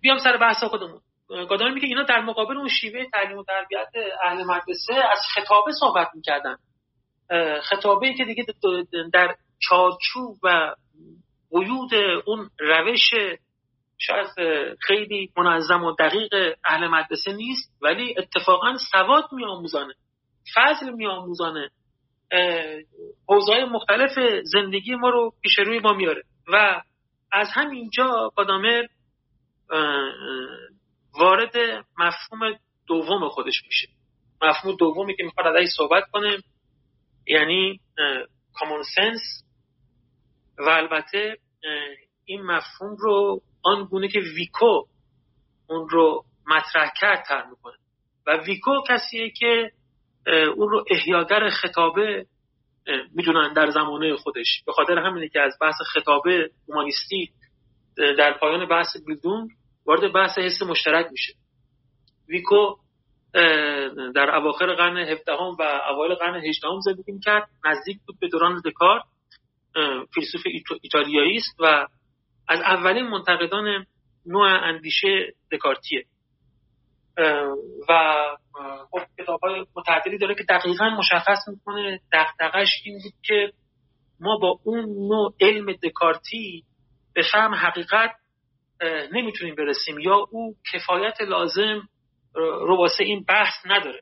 بیام 0.00 0.18
سر 0.18 0.36
بحث 0.36 0.64
خودمون. 0.64 1.00
گادان 1.28 1.74
میگه 1.74 1.86
اینا 1.86 2.02
در 2.02 2.20
مقابل 2.20 2.56
اون 2.56 2.68
شیوه 2.68 3.04
تعلیم 3.12 3.38
و 3.38 3.44
تربیت 3.44 3.88
اهل 4.24 4.44
مدرسه 4.44 4.94
از 4.94 5.18
خطابه 5.34 5.72
صحبت 5.80 6.08
می‌کردن. 6.14 6.56
خطابه 7.62 8.14
که 8.14 8.24
دیگه 8.24 8.46
در 9.12 9.36
چارچوب 9.68 10.38
و 10.42 10.74
وجود 11.52 11.94
اون 12.26 12.50
روش 12.58 13.10
شاید 13.98 14.26
خیلی 14.80 15.32
منظم 15.36 15.84
و 15.84 15.92
دقیق 15.98 16.34
اهل 16.64 16.86
مدرسه 16.88 17.32
نیست 17.32 17.72
ولی 17.82 18.14
اتفاقا 18.18 18.76
سواد 18.92 19.24
میآموزانه 19.32 19.94
فضل 20.54 20.90
میآموزانه 20.90 21.70
حوزه‌های 23.28 23.64
مختلف 23.64 24.42
زندگی 24.44 24.94
ما 24.94 25.10
رو 25.10 25.32
پیش 25.42 25.58
روی 25.58 25.78
ما 25.78 25.92
میاره 25.92 26.22
و 26.52 26.82
از 27.32 27.48
همینجا 27.52 28.32
قدامر 28.36 28.86
وارد 31.18 31.56
مفهوم 31.98 32.58
دوم 32.86 33.28
خودش 33.28 33.64
میشه. 33.66 33.88
مفهوم 34.42 34.76
دومی 34.76 35.16
که 35.16 35.24
می‌خواد 35.24 35.46
ازش 35.46 35.68
صحبت 35.76 36.04
کنه 36.12 36.38
یعنی 37.26 37.80
کامون 38.54 38.82
سنس 38.94 39.43
و 40.58 40.68
البته 40.68 41.36
این 42.24 42.42
مفهوم 42.42 42.96
رو 42.98 43.40
آن 43.62 43.84
گونه 43.84 44.08
که 44.08 44.20
ویکو 44.20 44.82
اون 45.68 45.88
رو 45.88 46.24
مطرح 46.46 46.92
کرد 47.00 47.24
تر 47.28 47.44
می‌کنه. 47.50 47.74
و 48.26 48.36
ویکو 48.36 48.82
کسیه 48.88 49.30
که 49.30 49.70
اون 50.56 50.68
رو 50.68 50.84
احیاگر 50.90 51.48
خطابه 51.48 52.26
می‌دونن 53.14 53.52
در 53.52 53.70
زمانه 53.70 54.16
خودش. 54.16 54.62
به 54.66 54.72
خاطر 54.72 54.98
همینه 54.98 55.28
که 55.28 55.40
از 55.40 55.52
بحث 55.60 55.74
خطابه 55.92 56.50
اومانیستی 56.68 57.30
در 57.96 58.38
پایان 58.40 58.68
بحث 58.68 58.96
بیلدونگ 59.06 59.50
وارد 59.86 60.12
بحث 60.12 60.38
حس 60.38 60.62
مشترک 60.62 61.06
میشه. 61.10 61.32
ویکو 62.28 62.74
در 64.14 64.36
اواخر 64.36 64.74
قرن 64.74 64.96
هفدهم 64.96 65.56
و 65.58 65.62
اوایل 65.90 66.14
قرن 66.14 66.44
هجدهم 66.44 66.80
زندگی 66.80 67.12
می‌کرد 67.12 67.48
نزدیک 67.64 67.98
بود 68.06 68.20
به 68.20 68.28
دوران 68.28 68.62
دکارت. 68.64 69.02
فیلسوف 70.14 70.42
ایتالیایی 70.82 71.36
است 71.36 71.56
و 71.60 71.86
از 72.48 72.60
اولین 72.60 73.06
منتقدان 73.06 73.86
نوع 74.26 74.48
اندیشه 74.48 75.34
دکارتیه. 75.52 76.04
و 77.88 78.20
خب 78.90 79.00
کتاب 79.18 79.40
های 79.40 79.66
متعددی 79.76 80.18
داره 80.18 80.34
که 80.34 80.44
دقیقا 80.48 80.90
مشخص 80.90 81.38
می‌کنه 81.48 82.00
دقدقش 82.12 82.68
این 82.84 82.98
بود 83.02 83.12
که 83.24 83.52
ما 84.20 84.36
با 84.36 84.58
اون 84.64 84.84
نوع 84.84 85.34
علم 85.40 85.72
دکارتی 85.72 86.64
به 87.14 87.22
فهم 87.32 87.54
حقیقت 87.54 88.10
نمی‌تونیم 89.12 89.54
برسیم 89.54 89.98
یا 89.98 90.26
او 90.30 90.54
کفایت 90.72 91.20
لازم 91.20 91.88
رو 92.34 92.76
واسه 92.76 93.04
این 93.04 93.24
بحث 93.28 93.54
نداره. 93.64 94.00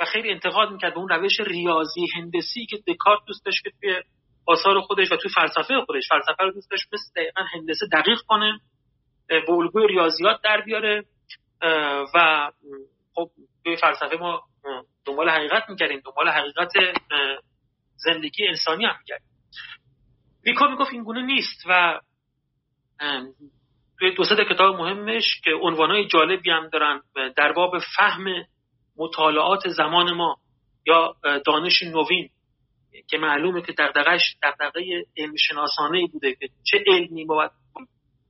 و 0.00 0.04
خیلی 0.04 0.30
انتقاد 0.30 0.72
می‌کرد 0.72 0.94
به 0.94 1.00
اون 1.00 1.08
روش 1.08 1.40
ریاضی 1.40 2.06
هندسی 2.14 2.66
که 2.66 2.76
دکارت 2.86 3.20
دوست 3.26 3.44
داشت 3.44 3.64
که 3.64 3.70
توی 3.80 4.02
آثار 4.46 4.80
خودش 4.80 5.12
و 5.12 5.16
توی 5.16 5.30
فلسفه 5.30 5.74
خودش. 5.86 6.08
فلسفه 6.08 6.44
رو 6.44 6.50
دوست 6.50 6.70
داشت 6.70 6.88
مثل 6.92 7.12
دقیقا 7.16 7.42
هندسه 7.52 7.86
دقیق 7.92 8.18
کنه 8.26 8.60
به 9.28 9.50
الگوی 9.50 9.86
ریاضیات 9.86 10.40
در 10.44 10.60
بیاره 10.60 11.04
و 12.14 12.50
خب 13.14 13.30
توی 13.64 13.76
فلسفه 13.76 14.16
ما 14.16 14.42
دنبال 15.04 15.28
حقیقت 15.28 15.70
می‌کردیم 15.70 16.00
دنبال 16.04 16.28
حقیقت 16.28 16.72
زندگی 17.96 18.48
انسانی 18.48 18.84
هم 18.84 18.96
می‌کردیم 18.98 19.28
ویکا 20.46 20.68
می‌گفت 20.68 20.92
این 20.92 21.04
گونه 21.04 21.22
نیست 21.22 21.62
و 21.68 22.00
توی 23.98 24.14
دو 24.14 24.24
سه 24.24 24.44
کتاب 24.50 24.76
مهمش 24.76 25.40
که 25.44 25.50
عنوانهای 25.62 26.06
جالبی 26.06 26.50
هم 26.50 26.68
دارن 26.68 27.00
در 27.36 27.52
باب 27.52 27.78
فهم 27.96 28.24
مطالعات 28.96 29.68
زمان 29.68 30.12
ما 30.12 30.36
یا 30.86 31.16
دانش 31.46 31.82
نوین. 31.82 32.30
که 33.06 33.18
معلومه 33.18 33.62
که 33.62 33.72
دقدقش 33.72 34.36
دقدقه 34.42 35.04
علم 35.16 35.36
شناسانه 35.36 36.06
بوده 36.12 36.34
که 36.34 36.48
چه 36.64 36.84
علمی 36.86 37.24
باید 37.24 37.50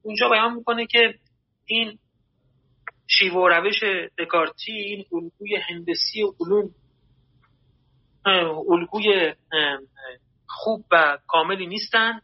اونجا 0.02 0.28
بیان 0.28 0.54
می‌کنه 0.54 0.86
که 0.86 1.14
این 1.66 1.98
شیوه 3.08 3.36
و 3.36 3.48
روش 3.48 3.84
دکارتی 4.18 4.72
این 4.72 5.04
الگوی 5.12 5.56
هندسی 5.56 6.22
و 6.22 6.32
علوم 6.40 6.70
الگوی 8.70 9.34
خوب 10.48 10.84
و 10.92 11.18
کاملی 11.26 11.66
نیستن 11.66 12.20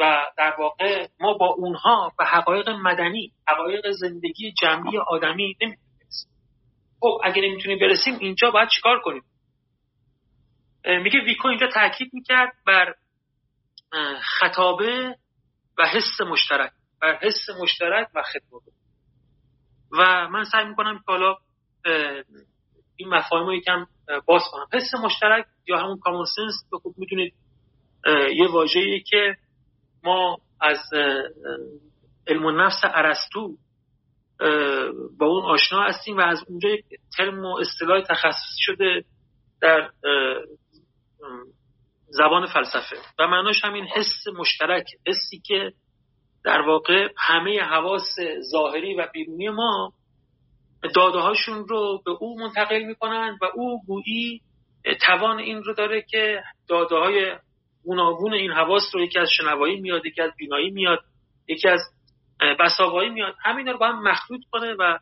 و 0.00 0.26
در 0.38 0.54
واقع 0.58 1.08
ما 1.20 1.34
با 1.34 1.46
اونها 1.46 2.12
به 2.18 2.24
حقایق 2.24 2.68
مدنی 2.68 3.32
حقایق 3.48 3.90
زندگی 3.90 4.52
جمعی 4.52 4.98
آدمی 4.98 5.56
نمی‌تونیم 5.62 5.78
خب 7.00 7.20
اگه 7.24 7.42
نمی‌تونیم 7.42 7.78
برسیم 7.78 8.18
اینجا 8.20 8.50
باید 8.50 8.68
چیکار 8.68 9.00
کنیم؟ 9.00 9.22
میگه 10.84 11.20
ویکو 11.24 11.48
اینجا 11.48 11.66
تاکید 11.66 12.10
می‌کرد 12.12 12.52
بر 12.66 12.94
خطابه 14.22 15.16
و 15.78 15.86
حس 15.86 16.20
مشترک 16.20 16.72
بر 17.02 17.18
حس 17.22 17.50
مشترک 17.60 18.08
و 18.14 18.22
خطابه. 18.22 18.72
و 19.92 20.28
من 20.28 20.44
سعی 20.44 20.64
می‌کنم 20.64 20.98
که 20.98 21.04
حالا 21.06 21.36
این 22.96 23.08
مفاهیم 23.08 23.46
رو 23.46 23.54
یکم 23.54 23.86
باز 24.26 24.42
کنم. 24.52 24.66
حس 24.72 24.94
مشترک 24.94 25.46
یا 25.66 25.78
همون 25.78 25.98
کامون 25.98 26.24
سنس 26.24 26.54
به 26.70 26.78
خوب 26.78 26.94
می‌دونید 26.98 27.34
یه 28.36 28.48
واژه‌ای 28.48 29.00
که 29.00 29.36
ما 30.04 30.38
از 30.60 30.78
علم 32.26 32.60
نفس 32.60 32.80
ارسطو 32.84 33.56
با 35.18 35.26
اون 35.26 35.44
آشنا 35.44 35.82
هستیم 35.82 36.16
و 36.16 36.20
از 36.20 36.44
اونجا 36.48 36.68
یک 36.68 36.84
ترم 37.16 37.44
و 37.44 37.58
اصطلاح 37.60 38.02
تخصصی 38.02 38.58
شده 38.58 39.04
در 39.60 39.90
زبان 42.06 42.46
فلسفه. 42.46 42.96
و 43.18 43.26
معناش 43.28 43.64
همین 43.64 43.84
حس 43.84 44.26
مشترک 44.38 44.86
حسی 45.06 45.40
که 45.46 45.72
در 46.44 46.60
واقع 46.60 47.08
همه 47.18 47.60
حواس 47.60 48.16
ظاهری 48.52 48.94
و 48.94 49.08
بیرونی 49.12 49.48
ما 49.48 49.92
داده 50.94 51.18
هاشون 51.18 51.68
رو 51.68 52.02
به 52.04 52.10
او 52.10 52.40
منتقل 52.40 52.82
می‌کنن 52.82 53.38
و 53.42 53.44
او 53.54 53.84
گویی 53.86 54.40
توان 55.06 55.38
این 55.38 55.62
رو 55.62 55.74
داره 55.74 56.02
که 56.02 56.42
داده 56.68 56.96
های 56.96 57.36
گوناگون 57.84 58.34
این 58.34 58.52
حواس 58.52 58.82
رو 58.94 59.00
یکی 59.00 59.18
از 59.18 59.28
شنوایی 59.36 59.80
میاد 59.80 60.06
یکی 60.06 60.22
از 60.22 60.32
بینایی 60.38 60.70
میاد 60.70 61.00
یکی 61.48 61.68
از 61.68 61.80
بساوایی 62.60 63.10
میاد. 63.10 63.34
همین 63.42 63.68
رو 63.68 63.78
با 63.78 63.86
هم 63.86 64.02
مخلوط 64.02 64.40
کنه 64.52 64.74
و 64.78 64.98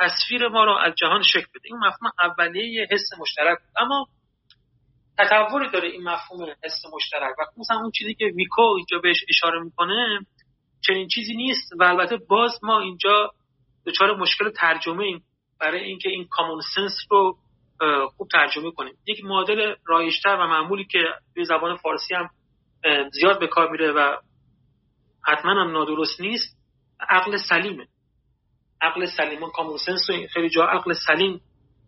تصویر 0.00 0.48
ما 0.48 0.64
رو 0.64 0.76
از 0.76 0.94
جهان 0.94 1.22
شکل 1.22 1.46
بده. 1.54 1.62
این 1.64 1.76
مفهوم 1.76 2.12
اولیه 2.22 2.86
حس 2.90 3.18
مشترک 3.18 3.58
اما 3.80 4.06
تطوری 5.18 5.70
داره 5.70 5.88
این 5.88 6.02
مفهوم 6.02 6.46
حس 6.64 6.82
مشترک. 6.94 7.38
و 7.38 7.42
مثلا 7.56 7.76
اون 7.76 7.90
چیزی 7.90 8.14
که 8.14 8.24
ویکو 8.24 8.62
اینجا 8.62 8.98
بهش 8.98 9.24
اشاره 9.28 9.60
می‌کنه 9.62 10.18
چنین 10.86 11.08
چیزی 11.08 11.34
نیست 11.34 11.72
و 11.78 11.84
البته 11.84 12.16
باز 12.16 12.60
ما 12.62 12.80
اینجا 12.80 13.30
دچار 13.86 14.16
مشکل 14.16 14.50
ترجمه 14.50 15.04
ایم 15.04 15.24
برای 15.60 15.84
اینکه 15.84 16.08
این 16.10 16.26
کامون 16.30 16.60
سنس 16.74 16.92
رو 17.10 17.38
خوب 18.16 18.28
ترجمه 18.28 18.70
کنیم. 18.70 18.94
یک 19.06 19.24
مدل 19.24 19.74
رایشتر 19.86 20.36
و 20.36 20.46
معمولی 20.46 20.84
که 20.84 20.98
به 21.34 21.44
زبان 21.44 21.76
فارسی 21.76 22.14
هم 22.14 22.30
زیاد 23.12 23.40
به 23.40 23.46
کار 23.46 23.70
میره 23.70 23.92
و 23.92 24.16
حتما 25.26 25.50
هم 25.50 25.70
نادرست 25.70 26.20
نیست 26.20 26.56
عقل 27.10 27.36
سلیمه. 27.48 27.86
عقل 28.80 29.06
سلیم. 29.06 29.50
کامون 29.50 29.76
سنس 29.76 30.10
رو 30.10 30.26
خیلی 30.26 30.50
جا 30.50 30.64
عقل 30.64 30.94
سلیم 31.06 31.40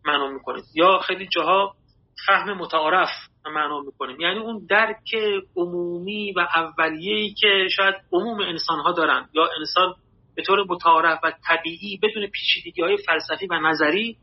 معنا 0.05 0.29
می‌کنیم. 0.29 0.64
یا 0.74 0.99
خیلی 0.99 1.29
جاها 1.29 1.74
فهم 2.26 2.52
متعارف 2.52 3.08
معنا 3.46 3.80
می‌کنیم. 3.80 4.20
یعنی 4.20 4.38
اون 4.38 4.66
درک 4.70 5.14
عمومی 5.56 6.32
و 6.32 6.40
اولیه‌ای 6.40 7.34
که 7.34 7.68
شاید 7.76 7.94
عموم 8.12 8.40
انسان 8.40 8.78
ها 8.78 8.92
دارن 8.92 9.28
یا 9.32 9.48
انسان 9.58 9.94
به 10.34 10.42
طور 10.42 10.64
متعارف 10.68 11.20
و 11.22 11.32
طبیعی 11.48 11.98
بدون 12.02 12.26
پیچیدگی 12.26 12.82
های 12.82 12.96
فلسفی 12.96 13.46
و 13.46 13.54
نظری 13.54 14.16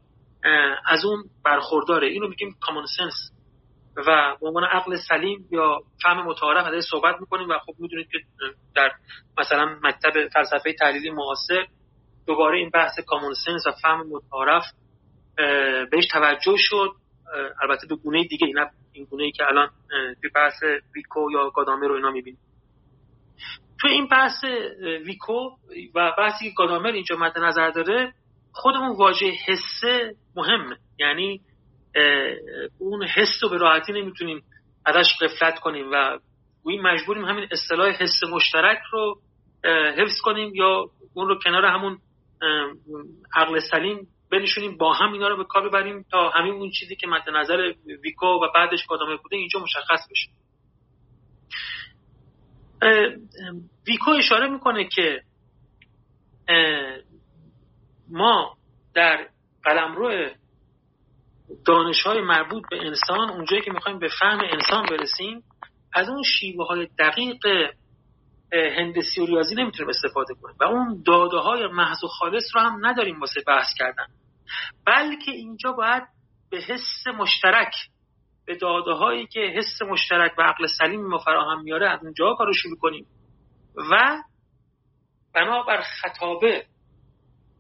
از 0.86 1.06
اون 1.06 1.24
برخورداره. 1.46 2.08
اینو 2.08 2.28
میگیم 2.28 2.56
کامون 2.62 2.86
سنس 2.98 3.14
و 3.98 4.36
به 4.42 4.48
عنوان 4.48 4.64
عقل 4.64 4.96
سلیم 5.10 5.48
یا 5.52 5.80
فهم 6.04 6.26
متعارف 6.26 6.66
ازش 6.66 6.88
صحبت 6.90 7.16
می‌کنیم 7.20 7.50
و 7.50 7.54
خب 7.66 7.74
می‌دونید 7.80 8.08
که 8.12 8.20
در 8.76 8.92
مثلا 9.38 9.80
مکتب 9.84 10.28
فلسفه 10.34 10.74
تحلیلی 10.74 11.10
معاصر 11.10 11.66
دوباره 12.28 12.58
این 12.58 12.70
بحث 12.70 13.00
کامون 13.08 13.34
سنس 13.34 13.68
و 13.68 13.72
فهم 13.72 14.08
متعارف 14.08 14.64
بهش 15.92 16.08
توجه 16.12 16.56
شد. 16.58 16.90
البته 17.62 17.88
به 17.88 17.96
گونه 17.96 18.24
دیگه 18.24 18.48
نه 18.48 18.70
این 18.94 19.06
گونه 19.06 19.24
ای 19.24 19.32
که 19.32 19.44
الان 19.48 19.70
توی 20.22 20.30
بحث 20.36 20.64
ویکو 20.96 21.32
یا 21.32 21.50
گادامه 21.50 21.88
رو 21.88 21.96
اینا 21.96 22.12
می‌بینیم. 22.12 22.40
تو 23.82 23.88
این 23.88 24.08
بحث 24.08 24.44
ویکو 25.06 25.50
و 25.96 26.12
بحثی 26.18 26.46
که 26.46 26.52
گادامر 26.58 26.92
اینجا 26.92 27.16
مد 27.16 27.40
نظر 27.40 27.70
داره 27.70 28.14
خودمون 28.52 28.96
واژه 28.98 29.32
حسه 29.48 30.16
مهمه. 30.36 30.78
یعنی 31.00 31.42
اون 32.80 33.04
حس 33.04 33.44
رو 33.44 33.50
به 33.50 33.58
راحتی 33.58 33.94
نمی‌تونیم 33.94 34.44
ازش 34.86 35.18
قفلت 35.22 35.60
کنیم 35.60 35.92
و 35.92 36.20
این 36.66 36.82
مجبوریم 36.82 37.26
همین 37.26 37.48
اصطلاح 37.52 37.90
حس 37.90 38.24
مشترک 38.32 38.80
رو 38.92 39.22
حفظ 39.98 40.22
کنیم 40.24 40.56
یا 40.56 40.86
اون 41.14 41.28
رو 41.28 41.40
کنار 41.44 41.66
همون 41.66 41.98
عقل 43.36 43.60
سلیم 43.72 44.08
بنشونیم 44.34 44.78
با 44.78 44.94
هم 44.94 45.14
اینا 45.14 45.28
رو 45.28 45.38
به 45.38 45.44
کار 45.44 45.70
ببریم 45.70 46.06
تا 46.12 46.30
همین 46.30 46.54
اون 46.54 46.72
چیزی 46.80 46.96
که 46.96 47.08
مد 47.08 47.30
نظر 47.30 47.74
ویکو 48.04 48.26
و 48.26 48.52
بعدش 48.56 48.86
کادامه 48.86 49.16
بوده 49.16 49.36
اینجا 49.36 49.60
مشخص 49.60 50.08
بشه. 50.12 50.30
ویکو 53.88 54.12
اشاره 54.12 54.48
می‌کنه 54.48 54.88
که 54.88 55.22
ما 58.10 58.58
در 58.96 59.28
قلمرو 59.64 60.30
دانش 61.66 62.02
های 62.02 62.22
مربوط 62.22 62.64
به 62.72 62.78
انسان 62.88 63.30
اونجایی 63.30 63.62
که 63.62 63.72
می‌خوایم 63.72 64.00
به 64.00 64.10
فهم 64.20 64.40
انسان 64.40 64.86
برسیم 64.86 65.44
از 65.94 66.10
اون 66.10 66.24
شیوه 66.24 66.66
های 66.68 66.88
دقیق 67.00 67.46
هندسی 68.52 69.22
و 69.22 69.26
ریاضی 69.26 69.56
نمی‌تونیم 69.56 69.90
استفاده 69.90 70.34
کنیم. 70.42 70.56
و 70.60 70.64
اون 70.64 71.04
داده 71.06 71.38
های 71.38 71.68
محض 71.68 72.04
و 72.04 72.08
خالص 72.08 72.44
رو 72.56 72.62
هم 72.62 72.86
نداریم 72.86 73.20
واسه 73.20 73.42
بحث 73.48 73.68
کردن. 73.80 74.06
بلکه 74.86 75.32
اینجا 75.32 75.72
باید 75.72 76.04
به 76.50 76.58
حس 76.58 77.08
مشترک 77.08 77.74
به 78.46 78.56
داده 78.56 78.92
هایی 78.92 79.28
که 79.28 79.40
حس 79.40 79.82
مشترک 79.82 80.32
و 80.38 80.42
عقل 80.42 80.68
سلیم 80.80 81.08
ما 81.08 81.18
فراهم 81.18 81.62
میاره 81.62 81.90
از 81.90 82.00
اونجا 82.04 82.34
کارو 82.38 82.54
شروع 82.54 82.78
کنیم. 82.78 83.06
و 83.92 84.24
بنابر 85.34 85.82
خطابه 85.82 86.66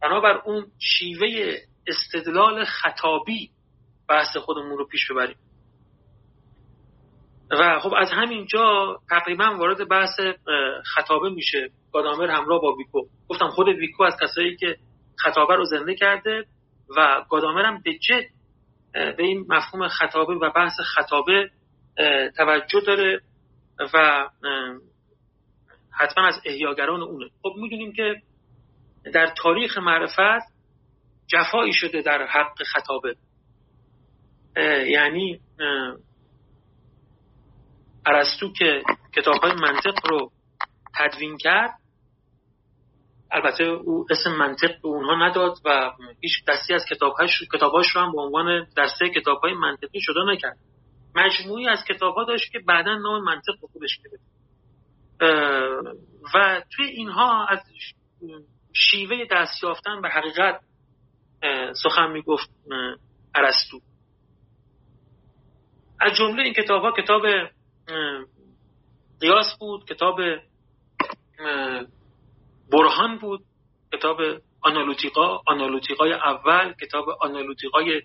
بنابر 0.01 0.41
اون 0.45 0.65
شیوه 0.79 1.57
استدلال 1.87 2.65
خطابی 2.65 3.49
بحث 4.09 4.37
خودمون 4.37 4.77
رو 4.77 4.85
پیش 4.85 5.11
ببریم. 5.11 5.37
و 7.51 7.79
خب 7.79 7.93
از 7.97 8.11
همینجا 8.11 8.97
تقریبا 9.09 9.57
وارد 9.57 9.89
بحث 9.89 10.19
خطابه 10.85 11.29
میشه. 11.29 11.69
گادامر 11.93 12.29
همراه 12.29 12.61
با 12.61 12.73
ویکو. 12.73 13.01
گفتم 13.29 13.49
خود 13.49 13.67
ویکو 13.67 14.03
از 14.03 14.13
کسایی 14.21 14.55
که 14.55 14.77
خطابه 15.17 15.55
رو 15.55 15.65
زنده 15.65 15.95
کرده 15.95 16.45
و 16.97 17.25
گادامر 17.29 17.65
هم 17.65 17.81
به 17.81 17.93
جد 17.93 18.25
به 18.93 19.23
این 19.23 19.45
مفهوم 19.49 19.87
خطابه 19.87 20.33
و 20.33 20.51
بحث 20.55 20.79
خطابه 20.95 21.49
توجه 22.37 22.79
داره 22.87 23.21
و 23.93 24.29
حتما 25.91 26.27
از 26.27 26.41
احیاگران 26.45 27.01
اونه. 27.01 27.29
خب 27.41 27.53
می‌دونیم 27.57 27.93
که 27.93 28.21
در 29.13 29.33
تاریخ 29.37 29.77
معرفت 29.77 30.53
جفایی 31.27 31.73
شده 31.73 32.01
در 32.01 32.25
حق 32.25 32.63
خطابه. 32.63 33.15
یعنی 34.87 35.39
ارسطو 38.05 38.53
که 38.53 38.83
کتاب 39.15 39.35
های 39.35 39.53
منطق 39.53 39.93
رو 40.09 40.31
تدوین 40.95 41.37
کرد 41.37 41.79
البته 43.33 43.63
او 43.63 44.05
اسم 44.09 44.31
منطق 44.31 44.81
به 44.81 44.87
اونها 44.87 45.27
نداد 45.27 45.57
و 45.65 45.91
هیچ 46.21 46.31
دستی 46.47 46.73
از 46.73 46.85
کتابهاش 46.85 47.43
کتاباش 47.53 47.95
رو 47.95 48.01
هم 48.01 48.11
به 48.11 48.21
عنوان 48.21 48.67
دسته 48.77 49.09
کتاب 49.09 49.37
های 49.43 49.53
منطقی 49.53 50.01
شده 50.01 50.19
نکرد. 50.27 50.57
مجموعی 51.15 51.67
از 51.67 51.83
کتاب 51.89 52.15
ها 52.15 52.23
داشت 52.23 52.51
که 52.51 52.59
بعدا 52.59 52.95
نام 52.95 53.23
منطق 53.23 53.53
به 53.61 53.67
خودش 53.67 53.97
گرفت. 53.97 54.23
و 56.35 56.61
توی 56.75 56.85
اینها 56.85 57.45
از 57.45 57.59
شیوه 58.73 59.25
دست 59.31 59.63
یافتن 59.63 60.01
به 60.01 60.09
حقیقت 60.09 60.61
سخن 61.83 62.11
می‌گفت 62.11 62.49
ارسطو. 63.35 63.79
از 65.99 66.13
جمله 66.17 66.43
این 66.43 66.53
کتاب 66.53 66.81
ها 66.81 66.91
کتاب 66.91 67.21
قیاس 69.21 69.57
بود 69.59 69.85
کتاب 69.85 70.19
برهان 72.73 73.17
بود 73.17 73.41
کتاب 73.93 74.17
آنالوتیقا 74.61 75.39
آنالوتیقای 75.47 76.13
اول 76.13 76.73
کتاب 76.81 77.05
آنالوتیقای 77.21 78.01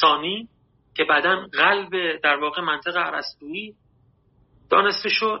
ثانی 0.00 0.48
که 0.96 1.04
بعدا 1.04 1.46
قلب 1.52 2.20
در 2.22 2.36
واقع 2.36 2.62
منطق 2.62 2.96
عرستویی 2.96 3.74
دانسته 4.70 5.08
شد. 5.08 5.40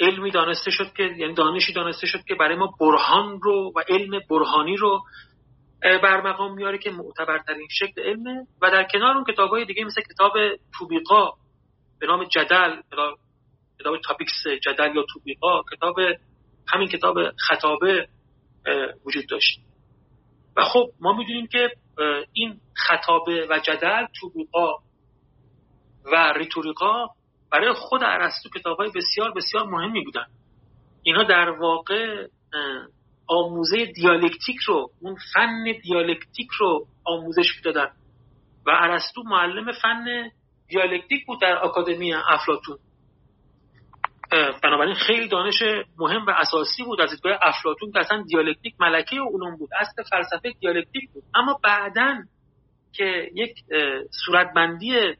علمی 0.00 0.30
دانسته 0.30 0.70
شد 0.70 0.92
که 0.96 1.02
یعنی 1.02 1.34
دانشی 1.34 1.72
دانسته 1.72 2.06
شد 2.06 2.24
که 2.28 2.34
برای 2.34 2.56
ما 2.56 2.74
برهان 2.80 3.40
رو 3.42 3.72
و 3.76 3.82
علم 3.88 4.20
برهانی 4.30 4.76
رو 4.76 5.02
برمقام 5.82 6.54
میاره 6.54 6.78
که 6.78 6.90
معتبرترین 6.90 7.68
شکل 7.70 8.02
علمه. 8.02 8.46
و 8.62 8.70
در 8.70 8.84
کنار 8.92 9.14
اون 9.14 9.24
کتاب 9.24 9.50
های 9.50 9.64
دیگه 9.64 9.84
مثل 9.84 10.02
کتاب 10.02 10.32
توبیقا 10.78 11.30
به 12.00 12.06
نام 12.06 12.24
جدل 12.24 12.80
کتاب 13.80 13.98
تاپیکس 14.04 14.46
جدل 14.62 14.96
یا 14.96 15.04
توبیقا 15.12 15.62
کتاب 15.72 15.96
همین 16.68 16.88
کتاب 16.88 17.16
خطابه 17.48 18.08
وجود 19.06 19.26
داشت. 19.30 19.60
و 20.56 20.64
خب 20.64 20.90
ما 21.00 21.12
می‌دونیم 21.12 21.46
که 21.46 21.70
این 22.32 22.60
خطابه 22.76 23.46
و 23.50 23.58
جدل 23.58 24.06
توپیقا 24.20 24.72
و 26.12 26.32
ریتوریقا 26.36 27.06
برای 27.52 27.72
خود 27.72 28.00
ارسطو 28.04 28.48
کتاب 28.58 28.78
های 28.78 28.90
بسیار 28.94 29.32
بسیار 29.36 29.66
مهمی 29.66 30.04
بودن. 30.04 30.26
اینها 31.02 31.22
در 31.22 31.50
واقع 31.50 32.26
آموزه 33.26 33.86
دیالکتیک 33.86 34.56
رو 34.66 34.90
اون 35.00 35.16
فن 35.34 35.64
دیالکتیک 35.82 36.48
رو 36.58 36.86
آموزش 37.04 37.56
می‌دادن. 37.56 37.90
و 38.66 38.70
ارسطو 38.70 39.22
معلم 39.22 39.72
فن 39.72 40.30
دیالکتیک 40.68 41.26
بود 41.26 41.40
در 41.40 41.56
آکادمی 41.56 42.14
افلاتون 42.14 42.78
بنابراین 44.62 44.94
خیلی 44.94 45.28
دانش 45.28 45.62
مهم 45.98 46.26
و 46.26 46.30
اساسی 46.30 46.84
بود. 46.84 47.00
از 47.00 47.10
دیدگاه 47.10 47.38
افلاتون 47.42 47.92
که 47.92 47.98
اصلا 47.98 48.22
دیالکتیک 48.22 48.74
ملکه 48.80 49.16
علوم 49.16 49.56
بود 49.56 49.70
اصل 49.80 50.02
فلسفه 50.10 50.52
دیالکتیک 50.60 51.10
بود. 51.10 51.22
اما 51.34 51.60
بعدا 51.64 52.22
که 52.92 53.30
یک 53.34 53.54
صورتبندی 54.26 55.14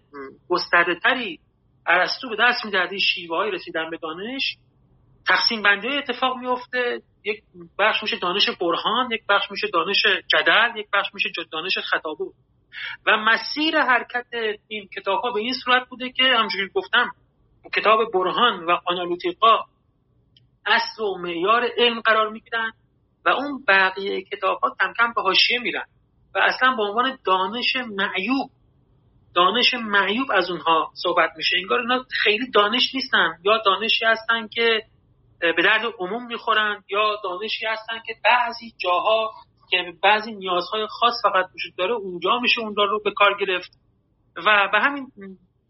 گسترده 0.48 0.94
تری 0.94 1.40
ارسطو 1.86 2.28
به 2.28 2.36
دست 2.40 2.64
می‌دهد 2.64 2.96
شیوه 2.96 3.36
های 3.36 3.50
رسیدن 3.50 3.90
به 3.90 3.96
دانش 3.96 4.57
تقسیم 5.26 5.62
بندی 5.62 5.88
اتفاق 5.88 6.36
میفته 6.36 7.02
یک 7.24 7.42
بخش 7.78 8.02
میشه 8.02 8.16
دانش 8.18 8.50
برهان 8.61 9.11
یک 9.12 9.22
بخش 9.28 9.50
میشه 9.50 9.68
دانش 9.72 10.07
جدل 10.28 10.76
یک 10.76 10.86
بخش 10.92 11.14
میشه 11.14 11.30
دانش 11.52 11.78
خطابه 11.78 12.24
و 13.07 13.16
مسیر 13.16 13.78
حرکت 13.78 14.26
این 14.68 14.88
کتاب 14.96 15.20
ها 15.20 15.30
به 15.30 15.40
این 15.40 15.52
صورت 15.64 15.88
بوده 15.88 16.11
که 16.11 16.24
همجوری 16.24 16.68
گفتم 16.74 17.11
کتاب 17.74 18.12
برهان 18.12 18.64
و 18.64 18.78
آنالوتیقا 18.86 19.58
اصل 20.66 21.02
و 21.02 21.18
معیار 21.18 21.68
علم 21.78 22.00
قرار 22.00 22.28
می‌گیرن 22.28 22.72
و 23.24 23.28
اون 23.28 23.64
بقیه 23.68 24.22
کتاب 24.22 24.58
ها 24.62 24.76
کم 24.80 24.92
کم 24.98 25.12
به 25.16 25.22
حاشیه 25.22 25.58
میرن 25.58 25.84
و 26.34 26.38
اصلا 26.38 26.74
به 26.76 26.82
عنوان 26.82 27.18
دانش 27.24 27.76
معیوب 27.76 28.50
دانش 29.34 29.74
معیوب 29.74 30.26
از 30.32 30.50
اونها 30.50 30.90
صحبت 30.94 31.30
میشه. 31.36 31.56
انگار 31.56 31.80
اینا 31.80 32.04
خیلی 32.10 32.50
دانش 32.50 32.94
نیستن 32.94 33.38
یا 33.44 33.58
دانشی 33.64 34.04
هستن 34.04 34.48
که 34.48 34.82
به 35.38 35.62
درد 35.62 35.82
عموم 35.98 36.26
می‌خورن 36.26 36.84
یا 36.88 37.16
دانشی 37.24 37.66
هستن 37.66 37.94
که 38.06 38.14
بعضی 38.24 38.74
جاها 38.78 39.30
که 39.70 39.92
بعضی 40.02 40.32
نیازهای 40.32 40.86
خاص 40.86 41.14
فقط 41.22 41.46
وجود 41.54 41.76
داره 41.76 41.92
اونجا 41.92 42.38
میشه 42.38 42.60
اون 42.60 42.76
رو 42.76 43.00
به 43.04 43.12
کار 43.16 43.36
گرفت. 43.40 43.70
و 44.36 44.68
به 44.72 44.80
همین 44.80 45.06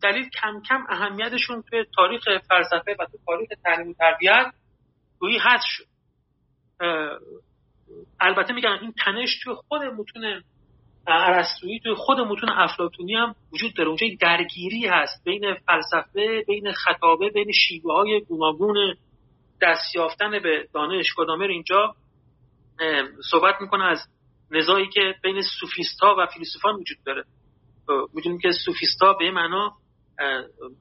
دلیل 0.05 0.29
کم 0.43 0.61
کم 0.69 0.85
اهمیتشون 0.89 1.63
توی 1.63 1.85
تاریخ 1.97 2.25
فلسفه 2.25 2.97
و 2.99 3.07
توی 3.07 3.21
تاریخ 3.27 3.49
تعلیم 3.65 3.91
و 3.91 3.95
تربیت 3.95 4.53
گویی 5.19 5.39
حذف 5.39 5.65
شد. 5.65 5.85
البته 8.21 8.53
میگم 8.53 8.79
این 8.81 8.95
تنش 9.05 9.41
توی 9.45 9.55
خود 9.55 9.83
متون 9.83 10.43
ارسطویی 11.07 11.81
توی 11.81 11.95
خود 11.95 12.21
متون 12.21 12.49
افلاطونی 12.51 13.15
هم 13.15 13.35
وجود 13.53 13.75
داره. 13.75 13.89
اونجا 13.89 14.07
درگیری 14.21 14.87
هست 14.87 15.25
بین 15.25 15.55
فلسفه 15.55 16.45
بین 16.47 16.73
خطابه 16.73 17.31
بین 17.31 17.53
شیوه 17.53 17.95
های 17.95 18.21
گوناگون 18.21 18.95
دست 19.63 19.97
یافتن 19.97 20.31
به 20.31 20.69
دانش. 20.75 21.15
گدامر 21.17 21.47
اینجا 21.47 21.95
صحبت 23.31 23.55
می‌کنه 23.61 23.85
از 23.85 23.99
نزاعی 24.51 24.89
که 24.89 25.15
بین 25.23 25.43
سوفیستا 25.61 26.17
و 26.19 26.27
فیلسوفان 26.27 26.75
وجود 26.75 26.99
داره. 27.07 27.25
می‌دونیم 28.15 28.39
که 28.39 28.51
سوفیستا 28.65 29.13
به 29.13 29.31
معنا 29.31 29.73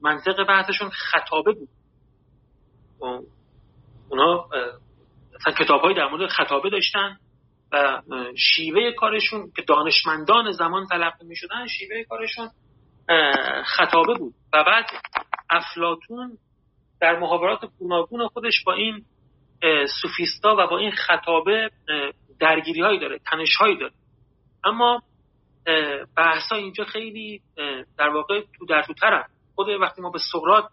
منطق 0.02 0.46
بحثشون 0.48 0.90
خطابه 0.90 1.52
بود. 1.52 1.68
اونا 4.10 4.48
کتاب 5.58 5.92
در 5.96 6.08
مورد 6.08 6.30
خطابه 6.30 6.70
داشتن 6.70 7.16
و 7.72 8.02
شیوه 8.36 8.92
کارشون 8.92 9.52
که 9.56 9.62
دانشمندان 9.62 10.52
زمان 10.52 10.86
تلقی 10.86 11.26
می 11.26 11.36
شدن 11.36 11.66
شیوه 11.66 12.04
کارشون 12.04 12.50
خطابه 13.64 14.14
بود. 14.14 14.34
و 14.52 14.64
بعد 14.64 14.86
افلاتون 15.50 16.38
در 17.00 17.18
محاورات 17.18 17.60
گوناگون 17.78 18.28
خودش 18.28 18.64
با 18.64 18.72
این 18.72 19.04
سوفیستا 20.02 20.56
و 20.58 20.66
با 20.66 20.78
این 20.78 20.90
خطابه 20.90 21.70
درگیری 22.40 22.80
هایی 22.80 22.98
داره 22.98 23.18
تنش 23.18 23.56
هایی 23.56 23.78
داره. 23.78 23.92
اما 24.64 25.02
بحث 26.16 26.52
اینجا 26.52 26.84
خیلی 26.84 27.40
در 27.98 28.08
واقع 28.08 28.40
تو 28.58 28.66
در 28.66 28.82
تو 28.82 28.94
ترن 28.94 29.24
خود 29.54 29.68
وقتی 29.68 30.02
ما 30.02 30.10
به 30.10 30.18
سقرات 30.32 30.68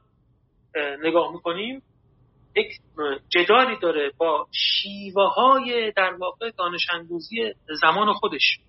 نگاه 1.04 1.32
می‌کنیم 1.32 1.82
یک 2.56 2.68
جدالی 3.30 3.80
داره 3.82 4.12
با 4.18 4.48
شیوه 4.52 5.34
های 5.34 5.92
در 5.96 6.14
واقع 6.14 6.52
دانش 6.52 6.88
زمان 7.82 8.14
خودش. 8.14 8.60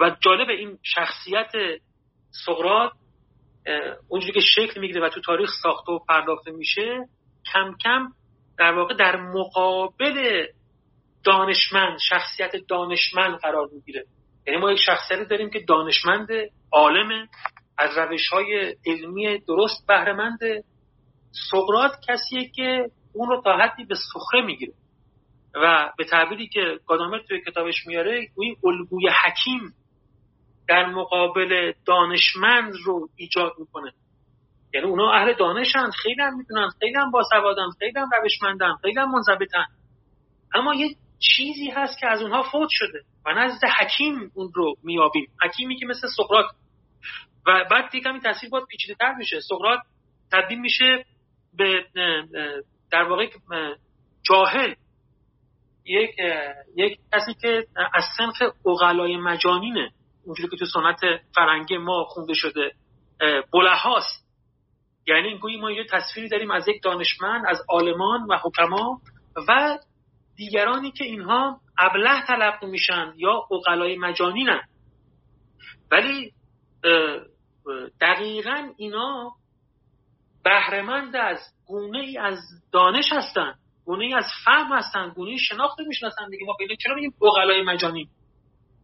و 0.00 0.16
جالب 0.20 0.48
این 0.48 0.78
شخصیت 0.82 1.52
سقرات 2.46 2.92
اونجوری 4.08 4.32
که 4.32 4.40
شکل 4.40 4.80
می‌گیره 4.80 5.00
و 5.00 5.08
تو 5.08 5.20
تاریخ 5.20 5.50
ساخته 5.62 5.92
و 5.92 5.98
پرداخته 5.98 6.50
میشه 6.50 7.08
کم 7.52 7.74
کم 7.84 8.08
در 8.58 8.72
واقع 8.72 8.94
در 8.94 9.16
مقابل 9.16 10.46
دانشمند 11.24 11.98
شخصیت 12.08 12.52
دانشمند 12.68 13.38
قرار 13.38 13.68
می‌گیره. 13.72 14.04
یعنی 14.46 14.60
ما 14.60 14.72
یک 14.72 14.78
شخصیتی 14.86 15.24
داریم 15.24 15.50
که 15.50 15.60
دانشمند 15.68 16.28
عالمه 16.72 17.28
از 17.78 17.98
روش 17.98 18.28
های 18.28 18.76
علمی 18.86 19.38
درست 19.38 19.86
بهرهمند. 19.88 20.38
سقرات 21.50 21.92
کسیه 22.08 22.48
که 22.48 22.90
اون 23.12 23.28
رو 23.28 23.42
تا 23.42 23.56
حدی 23.56 23.84
به 23.84 23.94
سخره 24.12 24.42
می‌گیره 24.42 24.72
و 25.54 25.92
به 25.98 26.04
تعبیری 26.04 26.48
که 26.48 26.78
گادامر 26.86 27.18
توی 27.28 27.40
کتابش 27.46 27.86
میاره 27.86 28.28
گویی 28.34 28.56
الگوی 28.64 29.08
حکیم 29.24 29.74
در 30.68 30.86
مقابل 30.86 31.72
دانشمند 31.86 32.72
رو 32.84 33.08
ایجاد 33.16 33.52
می‌کنه. 33.58 33.92
یعنی 34.74 34.86
اونا 34.86 35.12
اهل 35.12 35.34
دانشند 35.34 35.92
خیلی 35.92 36.22
هم 36.22 36.36
می‌تونن 36.36 36.68
خیلی 36.80 36.94
هم 36.96 37.10
باسوادن 37.10 37.70
خیلی 37.78 37.98
هم 37.98 38.08
روشمندن 38.22 38.74
خیلی 38.82 39.00
هم 39.00 39.10
منضبطن. 39.10 39.66
اما 40.54 40.74
یه 40.74 40.88
چیزی 41.18 41.70
هست 41.70 41.98
که 41.98 42.06
از 42.06 42.22
اونها 42.22 42.42
فوت 42.42 42.68
شده 42.70 43.02
و 43.26 43.32
نزد 43.32 43.64
حکیم 43.80 44.30
اون 44.34 44.52
رو 44.54 44.74
میابیم 44.82 45.26
حکیمی 45.42 45.76
که 45.76 45.86
مثل 45.86 46.08
سقراط. 46.16 46.46
و 47.46 47.64
بعد 47.70 47.90
دیگه 47.90 48.08
همین 48.08 48.20
تصویر 48.20 48.50
باید 48.50 48.64
پیچیده 48.64 48.94
تر 48.94 49.14
میشه 49.14 49.40
سقراط 49.40 49.80
تبدیل 50.32 50.58
میشه 50.58 51.04
به 51.54 51.84
در 52.90 53.02
واقع 53.02 53.28
جاهل. 54.22 54.74
یک 55.84 56.10
یک 56.76 56.98
کسی 57.12 57.34
که 57.34 57.66
از 57.94 58.04
سنخ 58.16 58.42
اغلای 58.66 59.16
مجانینه. 59.16 59.90
اونجوری 60.24 60.48
که 60.48 60.56
تو 60.56 60.66
سنت 60.66 61.00
فرنگی 61.34 61.78
ما 61.78 62.04
خونده 62.04 62.34
شده 62.34 62.72
بلهاست. 63.52 64.28
یعنی 65.06 65.38
گویی 65.38 65.60
ما 65.60 65.70
یه 65.70 65.84
تصویری 65.90 66.28
داریم 66.28 66.50
از 66.50 66.68
یک 66.68 66.82
دانشمند 66.82 67.44
از 67.48 67.62
آلمان 67.68 68.22
و 68.22 68.38
حکما 68.42 69.00
و 69.48 69.78
دیگرانی 70.38 70.90
که 70.90 71.04
اینها 71.04 71.60
ابله 71.78 72.26
تلقی 72.26 72.66
میشن 72.66 73.12
یا 73.16 73.46
اقلای 73.50 73.96
مجانینن. 73.96 74.62
ولی 75.90 76.32
دقیقا 78.00 78.68
اینا 78.76 79.32
بهرهمند 80.44 81.16
از 81.16 81.38
گونه 81.66 81.98
ای 81.98 82.18
از 82.18 82.38
دانش 82.72 83.12
هستن 83.12 83.54
گونه 83.84 84.04
ای 84.04 84.14
از 84.14 84.24
فهم 84.44 84.72
هستن 84.72 85.08
گونه 85.08 85.30
ای 85.30 85.38
شناخت 85.38 85.80
می‌شناسن 85.80 86.28
دیگه. 86.30 86.46
ما 86.46 86.54
پیدا 86.58 86.74
چرا 86.74 86.94
میگیم 86.94 87.14
بغلای 87.20 87.62
مجانی؟ 87.62 88.08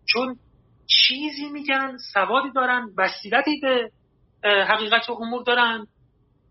چون 0.09 0.37
چیزی 0.87 1.49
میگن 1.53 1.97
سوادی 2.13 2.51
دارن 2.55 2.95
بصیرتی 2.99 3.61
به 3.63 3.91
حقیقت 4.45 5.11
امور 5.11 5.43
دارن 5.43 5.87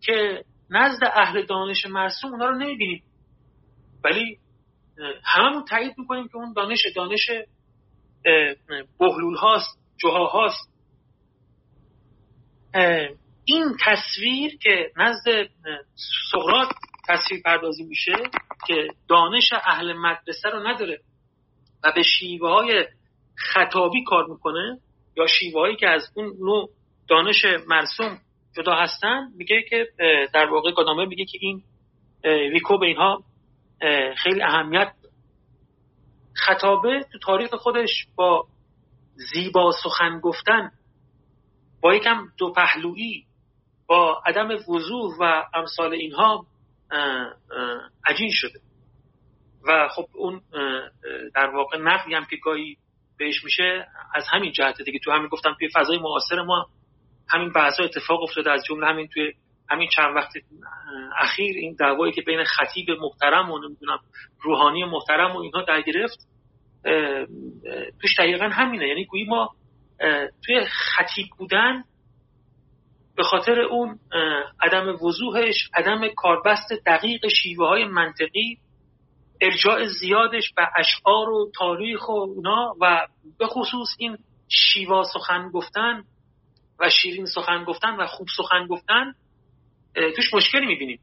که 0.01 0.43
نزد 0.69 1.03
اهل 1.15 1.45
دانش 1.45 1.85
مرسوم 1.85 2.31
اونا 2.31 2.49
رو 2.49 2.57
نمی‌بینیم. 2.57 3.03
ولی 4.03 4.37
هممون 5.23 5.65
تایید 5.65 5.93
می‌کنیم 5.97 6.27
که 6.27 6.35
اون 6.35 6.53
دانش 6.53 6.87
دانش 6.95 7.31
بهلول 8.99 9.35
هاست 9.35 9.79
جوها 9.97 10.25
هاست. 10.25 10.73
این 13.45 13.65
تصویر 13.81 14.57
که 14.57 14.91
نزد 14.97 15.49
سقرات 16.31 16.67
تصویر 17.07 17.41
پردازی 17.45 17.83
میشه 17.83 18.13
که 18.67 18.87
دانش 19.09 19.53
اهل 19.53 19.93
مدرسه 19.93 20.49
رو 20.49 20.67
نداره 20.67 20.99
و 21.83 21.91
به 21.95 22.03
شیوه 22.03 22.49
های 22.49 22.85
خطابی 23.35 24.03
کار 24.03 24.27
می‌کنه 24.27 24.79
یا 25.17 25.27
شیوه 25.27 25.59
هایی 25.61 25.75
که 25.75 25.87
از 25.87 26.11
اون 26.15 26.33
نوع 26.39 26.69
دانش 27.09 27.45
مرسوم 27.67 28.19
جدا 28.57 28.75
هستن 28.75 29.27
میگه 29.37 29.61
که 29.69 29.87
در 30.33 30.45
واقع 30.45 30.71
گادامه 30.71 31.05
میگه 31.05 31.25
که 31.25 31.37
این 31.41 31.63
ویکو 32.53 32.77
به 32.77 32.85
اینها 32.85 33.23
خیلی 34.17 34.43
اهمیت 34.43 34.93
خطابه 36.35 37.05
تو 37.11 37.19
تاریخ 37.19 37.53
خودش 37.53 38.07
با 38.15 38.47
زیبا 39.33 39.71
سخن 39.83 40.19
گفتن 40.19 40.71
با 41.81 41.95
یکم 41.95 42.27
دو 42.37 42.51
پهلویی 42.51 43.25
با 43.87 44.21
عدم 44.25 44.49
وضوح 44.69 45.17
و 45.19 45.43
امثال 45.53 45.93
اینها 45.93 46.45
عجین 48.05 48.29
شده. 48.31 48.59
و 49.67 49.87
خب 49.87 50.05
اون 50.13 50.41
در 51.35 51.49
واقع 51.55 51.77
نقدی 51.77 52.13
هم 52.13 52.25
که 52.25 52.35
گاهی 52.43 52.77
بهش 53.17 53.43
میشه 53.43 53.87
از 54.15 54.23
همین 54.29 54.51
جهت 54.51 54.81
دیگه 54.81 54.99
تو 54.99 55.11
همین 55.11 55.27
گفتم 55.27 55.55
توی 55.59 55.69
فضای 55.75 55.97
معاصر 55.97 56.41
ما 56.41 56.69
همین 57.29 57.51
بحث 57.51 57.79
اتفاق 57.79 58.23
افتاده 58.23 58.51
از 58.51 58.65
جمله 58.65 58.87
همین 58.87 59.07
توی 59.07 59.33
همین 59.73 59.89
چند 59.95 60.15
وقت 60.15 60.31
اخیر 61.19 61.55
این 61.57 61.75
دعوایی 61.79 62.13
که 62.13 62.21
بین 62.21 62.43
خطیب 62.43 62.91
محترم 62.91 63.51
و 63.51 63.59
نمی‌دونم 63.59 63.99
روحانی 64.41 64.85
محترم 64.85 65.35
و 65.35 65.39
اینها 65.39 65.61
در 65.61 65.81
گرفت 65.81 66.19
توش 68.01 68.19
دقیقا 68.19 68.45
همینه. 68.45 68.87
یعنی 68.87 69.05
گویی 69.05 69.23
ما 69.23 69.49
توی 70.45 70.65
خطیب 70.65 71.27
بودن 71.37 71.83
به 73.15 73.23
خاطر 73.23 73.59
اون 73.59 73.99
عدم 74.61 74.95
وضوحش 75.05 75.69
عدم 75.73 76.01
کاربست 76.17 76.73
دقیق 76.85 77.27
شیوه 77.27 77.67
های 77.67 77.85
منطقی 77.85 78.57
ارجاع 79.41 79.87
زیادش 79.87 80.53
به 80.53 80.67
اشعار 80.77 81.29
و 81.29 81.51
تاریخ 81.55 82.09
و 82.09 82.11
اونا 82.11 82.75
و 82.81 83.07
به 83.39 83.47
خصوص 83.47 83.89
این 83.97 84.17
شیوا 84.49 85.03
سخن 85.03 85.49
گفتن 85.49 86.03
و 86.79 86.89
شیرین 86.89 87.25
سخن 87.25 87.63
گفتن 87.63 87.95
و 87.95 88.07
خوب 88.07 88.27
سخن 88.37 88.67
گفتن 88.67 89.13
توش 89.95 90.33
مشکلی 90.33 90.65
می‌بینیم. 90.65 90.99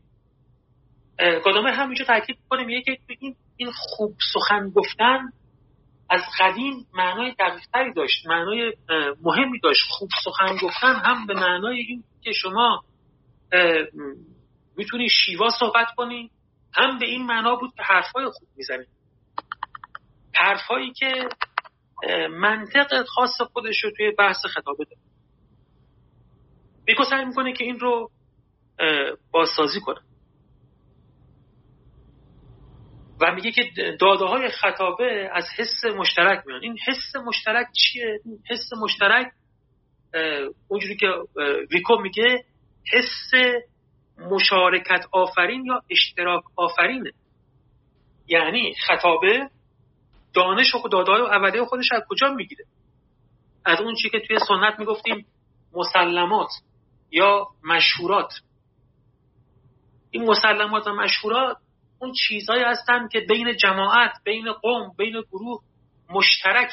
گادامه 1.44 1.70
همینجا 1.70 2.04
تاکید 2.04 2.38
کنه 2.48 2.64
میگه 2.64 2.82
که 2.82 2.98
این 3.20 3.36
این 3.56 3.70
خوب 3.74 4.14
سخن 4.34 4.70
گفتن 4.70 5.32
از 6.10 6.22
قدیم 6.38 6.86
معنای 6.94 7.34
دقیقتری 7.38 7.92
داشت 7.94 8.26
معنای 8.26 8.76
مهمی 9.22 9.60
داشت. 9.60 9.82
خوب 9.90 10.08
سخن 10.24 10.56
گفتن 10.62 10.94
هم 10.94 11.26
به 11.26 11.34
معنای 11.34 11.80
این 11.80 12.04
که 12.22 12.32
شما 12.32 12.84
می‌تونی 14.76 15.08
شیوا 15.08 15.50
صحبت 15.50 15.86
کنی 15.96 16.30
هم 16.74 16.98
به 16.98 17.06
این 17.06 17.26
معنا 17.26 17.56
بود 17.56 17.70
که 17.76 17.82
حرفای 17.82 18.24
خوب 18.24 18.48
می‌زنی. 18.56 18.84
حرفایی 20.34 20.92
که 20.92 21.28
منطق 22.30 23.04
خاص 23.06 23.40
خودش 23.52 23.84
رو 23.84 23.90
توی 23.96 24.10
بحث 24.10 24.46
خطابه 24.46 24.84
داره. 24.84 25.00
بیکو 26.84 27.04
سعی 27.04 27.24
می‌کنه 27.24 27.52
که 27.52 27.64
این 27.64 27.78
رو 27.78 28.10
بازسازی 29.30 29.80
کنه. 29.80 30.00
و 33.20 33.34
میگه 33.34 33.52
که 33.52 33.62
داده 34.00 34.24
های 34.24 34.48
خطابه 34.48 35.30
از 35.32 35.44
حس 35.56 35.84
مشترک 35.84 36.46
میان. 36.46 36.62
این 36.62 36.78
حس 36.86 37.16
مشترک 37.26 37.66
چیه؟ 37.72 38.20
این 38.24 38.38
حس 38.50 38.72
مشترک 38.82 39.32
اونجوری 40.68 40.96
که 40.96 41.06
ویکو 41.70 41.96
میگه 41.96 42.44
حس 42.92 43.30
مشارکت 44.18 45.06
آفرین 45.12 45.66
یا 45.66 45.82
اشتراک 45.90 46.44
آفرینه. 46.56 47.10
یعنی 48.28 48.74
خطابه 48.86 49.50
دانش 50.34 50.74
و 50.74 50.88
داده 50.88 51.12
های 51.12 51.20
اولیه 51.20 51.64
خودش 51.64 51.92
از 51.92 52.02
کجا 52.08 52.34
می‌گیره؟ 52.34 52.64
از 53.64 53.80
اون 53.80 53.94
چی 53.94 54.10
که 54.10 54.20
توی 54.20 54.38
سنت 54.48 54.78
می‌گفتیم 54.78 55.26
مسلمات 55.74 56.48
یا 57.10 57.46
مشهورات. 57.64 58.32
این 60.10 60.30
مسلمات 60.30 60.86
و 60.86 60.94
مشهورات 60.94 61.56
اون 61.98 62.12
چیزهایی 62.12 62.62
هستن 62.62 63.08
که 63.08 63.20
بین 63.20 63.56
جماعت 63.56 64.12
بین 64.24 64.52
قوم 64.52 64.92
بین 64.98 65.22
گروه 65.32 65.62
مشترک 66.10 66.72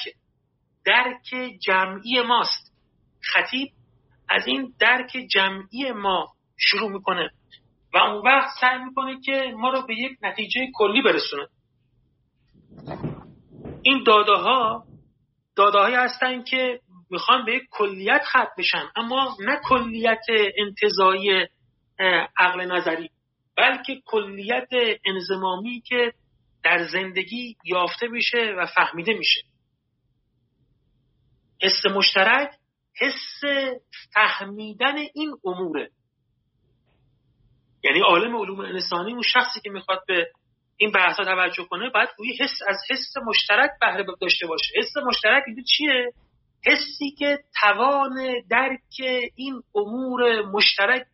درک 0.86 1.60
جمعی 1.62 2.22
ماست. 2.22 2.74
خطیب 3.22 3.70
از 4.30 4.48
این 4.48 4.74
درک 4.80 5.12
جمعی 5.32 5.92
ما 5.92 6.28
شروع 6.58 6.92
می‌کنه 6.92 7.30
و 7.94 7.98
اون 7.98 8.26
وقت 8.26 8.50
سعی 8.62 8.84
می‌کنه 8.84 9.22
که 9.22 9.54
ما 9.58 9.70
رو 9.70 9.82
به 9.88 9.96
یک 9.96 10.18
نتیجه 10.22 10.68
کلی 10.76 11.02
برسونه. 11.02 11.48
این 13.82 14.04
داده 14.04 14.34
ها 14.34 14.84
داده 15.56 15.78
هایی 15.78 15.96
هستن 15.96 16.44
که 16.44 16.80
می‌خوان 17.10 17.46
به 17.46 17.56
یک 17.56 17.64
کلیت 17.72 18.22
ختم 18.26 18.52
بشن 18.58 18.84
اما 18.96 19.36
نه 19.40 19.60
کلیت 19.64 20.26
انتظایی 20.58 21.48
عقل 22.38 22.72
نظری. 22.72 23.10
بلکه 23.58 24.02
کلیت 24.06 24.70
انزمامی 25.06 25.82
که 25.82 26.14
در 26.64 26.88
زندگی 26.88 27.58
یافته 27.66 28.08
میشه 28.08 28.56
و 28.58 28.66
فهمیده 28.66 29.14
میشه. 29.14 29.42
حس 31.62 31.86
مشترک 31.86 32.50
حس 33.00 33.42
فهمیدن 34.14 34.98
این 35.14 35.38
اموره. 35.46 35.90
یعنی 37.84 38.00
عالم 38.00 38.36
علوم 38.36 38.60
انسانی 38.60 39.12
اون 39.12 39.22
شخصی 39.22 39.62
که 39.62 39.70
می‌خواد 39.70 40.04
به 40.08 40.32
این 40.78 40.92
بحثا 40.92 41.24
توجه 41.24 41.64
کنه 41.64 41.90
باید 41.90 42.10
گویی 42.18 42.38
حس 42.40 42.60
از 42.68 42.78
حس 42.90 43.18
مشترک 43.28 43.72
بهره 43.82 44.06
داشته 44.22 44.48
باشه. 44.48 44.74
حس 44.76 44.98
مشترک 45.08 45.44
اینجا 45.48 45.64
چیه؟ 45.78 46.14
حسی 46.66 47.12
که 47.18 47.40
توان 47.62 48.34
درک 48.50 49.30
این 49.36 49.62
امور 49.76 50.42
مشترک 50.42 51.06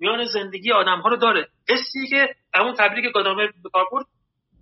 میان 0.00 0.24
زندگی 0.24 0.72
آدم 0.72 1.00
ها 1.00 1.08
رو 1.08 1.16
داره. 1.16 1.48
حسی 1.70 2.08
که 2.10 2.34
همون 2.54 2.74
تبریک 2.74 3.12
گادامر 3.14 3.46
به 3.62 3.70
کار 3.72 3.86
برد 3.92 4.06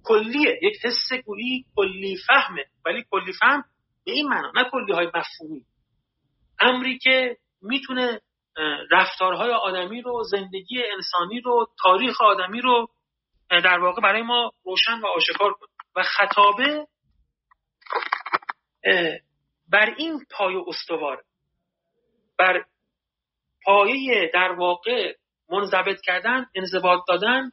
کلیه 0.04 0.58
یک 0.62 0.84
حس 0.84 1.12
گویی 1.24 1.64
کلی 1.76 2.16
فهمه. 2.26 2.64
ولی 2.84 3.04
کلی 3.10 3.32
فهم 3.32 3.64
به 4.04 4.12
این 4.12 4.28
معنا 4.28 4.52
نه 4.56 4.64
کلی 4.72 4.92
های 4.92 5.06
مفهومی. 5.14 5.64
امری 6.60 6.98
که 6.98 7.36
می‌تونه 7.62 8.20
رفتارهای 8.90 9.50
آدمی 9.50 10.02
رو 10.02 10.22
زندگی 10.22 10.82
انسانی 10.92 11.40
رو 11.40 11.66
تاریخ 11.82 12.20
آدمی 12.20 12.60
رو 12.60 12.88
در 13.50 13.78
واقع 13.78 14.02
برای 14.02 14.22
ما 14.22 14.52
روشن 14.64 15.00
و 15.00 15.06
آشکار 15.06 15.52
کنه. 15.52 15.68
و 15.96 16.02
خطابه 16.02 16.86
بر 19.68 19.94
این 19.98 20.24
پای 20.30 20.56
استوار 20.66 21.22
بر 22.38 22.64
پایه 23.64 24.30
در 24.34 24.52
واقع 24.52 25.14
منضبط 25.50 26.00
کردن 26.00 26.46
انضباط 26.54 27.00
دادن 27.08 27.50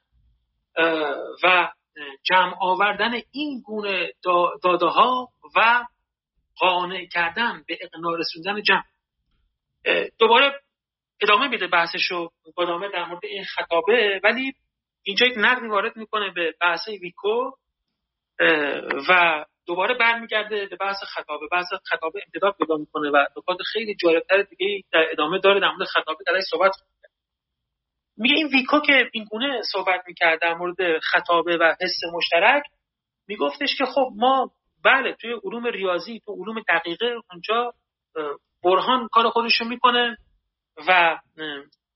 و 1.44 1.72
جمع 2.24 2.54
آوردن 2.62 3.14
این 3.32 3.62
گونه 3.62 4.12
داده 4.64 4.86
ها 4.86 5.30
و 5.56 5.86
قانع 6.58 7.06
کردن 7.06 7.64
به 7.68 7.78
اقناع 7.82 8.20
رسوندن 8.20 8.62
جمع. 8.62 8.84
دوباره 10.20 10.62
ادامه 11.22 11.48
میده 11.48 11.68
بحثش 11.68 12.12
رو 12.12 12.32
ادامه 12.58 12.90
در 12.90 13.06
مورد 13.06 13.26
این 13.26 13.44
خطابه 13.44 14.22
ولی 14.24 14.54
اینجا 15.04 15.26
یک 15.26 15.34
نقدی 15.38 15.68
وارد 15.68 15.98
می‌کنه 15.98 16.32
به 16.32 16.54
بحث 16.62 16.88
ویکو 16.88 17.52
و 19.10 19.46
دوباره 19.68 19.94
برمیگرده 19.94 20.66
به 20.66 20.76
بحث 20.76 20.98
خطابه. 21.04 21.48
بحث 21.52 21.68
خطابه 21.86 22.22
امتداد 22.28 22.56
پیدا 22.60 22.78
می‌کنه 22.78 23.10
و 23.10 23.26
نکات 23.38 23.58
خیلی 23.74 23.96
جالبتر 23.96 24.42
دیگه 24.42 24.84
در 24.92 25.08
ادامه 25.12 25.40
داره 25.40 25.60
در 25.60 25.72
مورد 25.72 25.88
خطابه. 25.88 26.24
در 26.28 26.42
صحبت 26.52 26.72
میگه 28.18 28.36
این 28.36 28.48
ویکو 28.48 28.80
که 28.80 29.10
این 29.14 29.26
گونه 29.32 29.62
صحبت 29.72 30.02
می‌کرد 30.08 30.42
در 30.42 30.54
مورد 30.54 31.00
خطابه 31.00 31.58
و 31.58 31.76
حس 31.82 32.00
مشترک 32.14 32.64
میگفتش 33.28 33.78
که 33.78 33.86
خب 33.86 34.10
ما 34.16 34.52
بله 34.84 35.14
توی 35.22 35.34
علوم 35.44 35.68
ریاضی 35.68 36.20
تو 36.26 36.34
علوم 36.34 36.64
دقیقه 36.70 37.16
اونجا 37.32 37.74
برهان 38.64 39.08
کار 39.08 39.30
خودش 39.30 39.62
رو 39.62 39.68
می‌کنه 39.68 40.18
و 40.88 41.20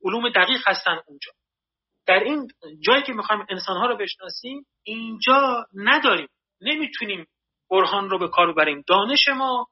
علوم 0.04 0.30
دقیق 0.30 0.60
هستن 0.68 1.00
اونجا. 1.08 1.32
در 2.08 2.20
این 2.20 2.48
جایی 2.86 3.04
که 3.04 3.14
می‌خوایم 3.14 3.46
انسانها 3.50 3.86
رو 3.86 3.98
بشناسیم 3.98 4.66
اینجا 4.84 5.66
نداریم. 5.74 6.28
نمی‌تونیم 6.62 7.26
برهان 7.70 8.10
رو 8.10 8.20
به 8.20 8.28
کار 8.28 8.54
ببریم. 8.54 8.84
دانش 8.88 9.28
ما 9.28 9.68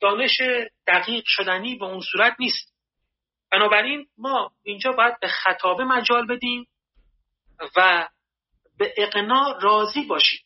دانش 0.00 0.40
دقیق 0.86 1.24
شدنی 1.26 1.76
به 1.76 1.84
اون 1.84 2.00
صورت 2.12 2.36
نیست. 2.40 2.75
بنابراین 3.56 4.06
ما 4.18 4.50
اینجا 4.62 4.92
باید 4.92 5.20
به 5.20 5.28
خطابه 5.28 5.84
مجال 5.84 6.26
بدیم 6.26 6.66
و 7.76 8.08
به 8.78 8.94
اقنا 8.96 9.58
راضی 9.62 10.04
باشیم. 10.04 10.40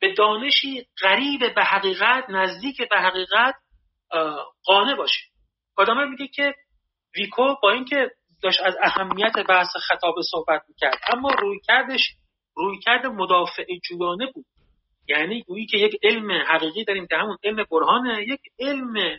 به 0.00 0.14
دانشی 0.14 0.86
قریب 1.00 1.54
به 1.54 1.64
حقیقت 1.64 2.24
نزدیک 2.28 2.88
به 2.88 2.98
حقیقت 2.98 3.54
قانع 4.64 4.94
باشیم. 4.94 5.30
آدم 5.76 6.08
میگه 6.08 6.28
که 6.28 6.54
ویکو 7.16 7.54
با 7.62 7.70
اینکه 7.70 8.10
داشت 8.42 8.60
از 8.60 8.74
اهمیت 8.82 9.32
بحث 9.48 9.76
خطاب 9.88 10.14
صحبت 10.30 10.62
می‌کرد 10.68 10.98
اما 11.12 11.30
روی 11.30 11.60
کردش 11.64 12.00
روی 12.56 12.78
کرد 12.78 13.06
مدافع 13.06 13.64
جویانه 13.88 14.32
بود. 14.34 14.46
یعنی 15.08 15.42
گویی 15.42 15.66
که 15.66 15.78
یک 15.78 15.96
علم 16.02 16.32
حقیقی 16.32 16.84
داریم 16.84 17.06
که 17.06 17.16
همون 17.16 17.36
علم 17.44 17.64
برهانه 17.70 18.22
یک 18.22 18.40
علم 18.58 19.18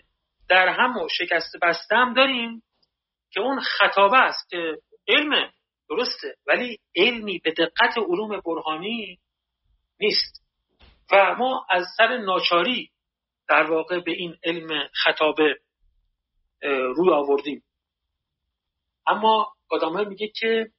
در 0.49 0.67
هم 0.67 0.97
و 0.97 1.07
شکست 1.09 1.55
بسته 1.61 1.95
هم 1.95 2.13
داریم. 2.13 2.63
که 3.31 3.39
اون 3.39 3.59
خطابه 3.59 4.17
است 4.17 4.49
که 4.49 4.77
علم 5.07 5.51
درسته 5.89 6.35
ولی 6.47 6.79
علمی 6.95 7.39
به 7.39 7.51
دقت 7.51 7.97
علوم 7.97 8.41
برهانی 8.45 9.19
نیست. 9.99 10.41
و 11.11 11.35
ما 11.35 11.65
از 11.69 11.85
سر 11.97 12.17
ناچاری 12.17 12.91
در 13.49 13.71
واقع 13.71 13.99
به 13.99 14.11
این 14.11 14.37
علم 14.43 14.89
خطابه 14.93 15.59
روی 16.95 17.09
آوردیم. 17.13 17.63
اما 19.07 19.53
آدم 19.69 20.07
میگه 20.07 20.27
که 20.35 20.71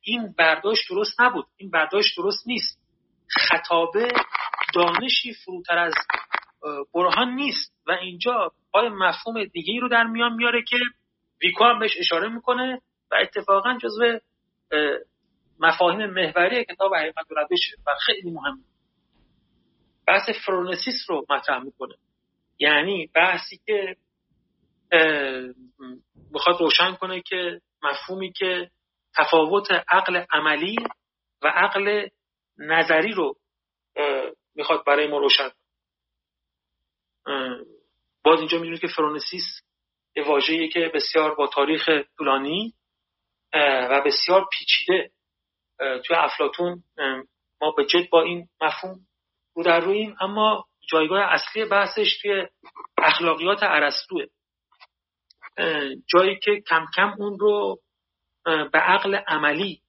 این 0.00 0.32
برداشت 0.38 0.88
درست 0.90 1.20
نبود 1.20 1.46
این 1.56 1.70
برداشت 1.70 2.16
درست 2.16 2.46
نیست. 2.46 2.78
خطابه 3.28 4.08
دانشی 4.74 5.34
فروتر 5.34 5.78
از 5.78 5.94
برهان 6.94 7.34
نیست. 7.34 7.74
و 7.86 7.92
اینجا 7.92 8.52
پای 8.72 8.88
مفهوم 8.88 9.44
دیگه 9.44 9.80
رو 9.80 9.88
در 9.88 10.04
میان 10.04 10.32
میاره 10.32 10.62
که 10.62 10.76
ویکو 11.42 11.64
هم 11.64 11.78
بهش 11.78 11.98
اشاره 11.98 12.28
می‌کنه 12.28 12.82
و 13.10 13.14
اتفاقا 13.14 13.78
جزو 13.82 14.18
مفاهیم 15.60 16.06
محوری 16.06 16.64
کتاب 16.64 16.94
حقیقت 16.94 17.30
و 17.30 17.34
روش 17.34 17.74
و 17.86 17.90
خیلی 18.06 18.30
مهم. 18.30 18.64
بحث 20.06 20.30
فرونسیس 20.46 20.94
رو 21.08 21.26
مطرح 21.30 21.62
می‌کنه. 21.62 21.94
یعنی 22.58 23.10
بحثی 23.14 23.60
که 23.66 23.96
می‌خواد 26.30 26.60
روشن 26.60 26.94
کنه 26.94 27.20
که 27.22 27.60
مفهومی 27.82 28.32
که 28.32 28.70
تفاوت 29.16 29.68
عقل 29.88 30.24
عملی 30.30 30.76
و 31.42 31.48
عقل 31.48 32.08
نظری 32.58 33.12
رو 33.12 33.36
می‌خواد 34.54 34.84
برای 34.86 35.06
ما 35.06 35.18
روشن 35.18 35.50
باز 38.22 38.38
اینجا 38.38 38.58
می‌دونید 38.58 38.80
که 38.80 38.88
فرونسیس 38.88 39.62
یه 40.16 40.24
واژه‌ایه 40.24 40.68
که 40.68 40.90
بسیار 40.94 41.34
با 41.34 41.46
تاریخ 41.46 41.88
طولانی 42.16 42.74
و 43.90 44.02
بسیار 44.06 44.48
پیچیده 44.52 45.10
توی 45.78 46.16
افلاتون 46.16 46.82
ما 47.60 47.70
به 47.70 47.86
جد 47.86 48.08
با 48.10 48.22
این 48.22 48.48
مفهوم 48.60 49.00
رو 49.54 49.62
در 49.62 49.80
رویم 49.80 50.16
اما 50.20 50.64
جایگاه 50.90 51.20
اصلی 51.20 51.64
بحثش 51.64 52.18
توی 52.22 52.46
اخلاقیات 52.98 53.62
عرستوه 53.62 54.24
جایی 56.06 56.38
که 56.38 56.60
کم 56.68 56.86
کم 56.96 57.14
اون 57.18 57.38
رو 57.38 57.80
به 58.44 58.78
عقل 58.78 59.14
عملی 59.14 59.82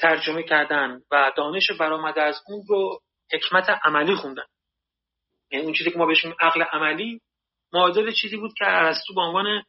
ترجمه 0.00 0.42
کردن 0.42 1.00
و 1.10 1.32
دانش 1.36 1.70
برآمده 1.70 2.22
از 2.22 2.42
اون 2.48 2.64
رو 2.68 3.00
حکمت 3.32 3.70
عملی 3.84 4.14
خوندن. 4.14 4.46
یعنی 5.50 5.64
اون 5.64 5.74
چیزی 5.74 5.90
که 5.90 5.98
ما 5.98 6.06
بهش 6.06 6.26
عقل 6.40 6.62
عملی 6.62 7.20
معادل 7.72 8.12
چیزی 8.12 8.36
بود 8.36 8.54
که 8.58 8.64
ارسطو 8.66 9.14
به 9.14 9.20
عنوان 9.20 9.62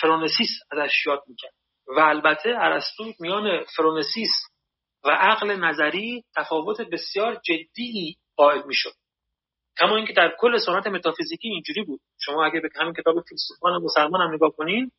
فرونسیس 0.00 0.48
ازش 0.70 1.06
یاد 1.06 1.22
می‌کرد. 1.26 1.52
و 1.96 2.00
البته 2.00 2.54
ارسطو 2.56 3.12
میان 3.20 3.64
فرونسیس 3.76 4.30
و 5.04 5.10
عقل 5.10 5.56
نظری 5.56 6.24
تفاوت 6.36 6.80
بسیار 6.80 7.40
جدی 7.44 8.16
قائل 8.36 8.62
می‌شد. 8.66 8.94
کما 9.78 9.96
اینکه 9.96 10.12
در 10.12 10.36
کل 10.38 10.58
سنت 10.58 10.86
متافیزیکی 10.86 11.48
اینجوری 11.48 11.82
بود. 11.82 12.00
شما 12.20 12.44
اگه 12.44 12.60
به 12.60 12.68
همین 12.76 12.94
کتاب 12.94 13.14
فیلسوفان 13.28 13.82
مسلمان 13.82 14.20
هم 14.20 14.34
نگاه 14.34 14.50
کنین 14.50 14.90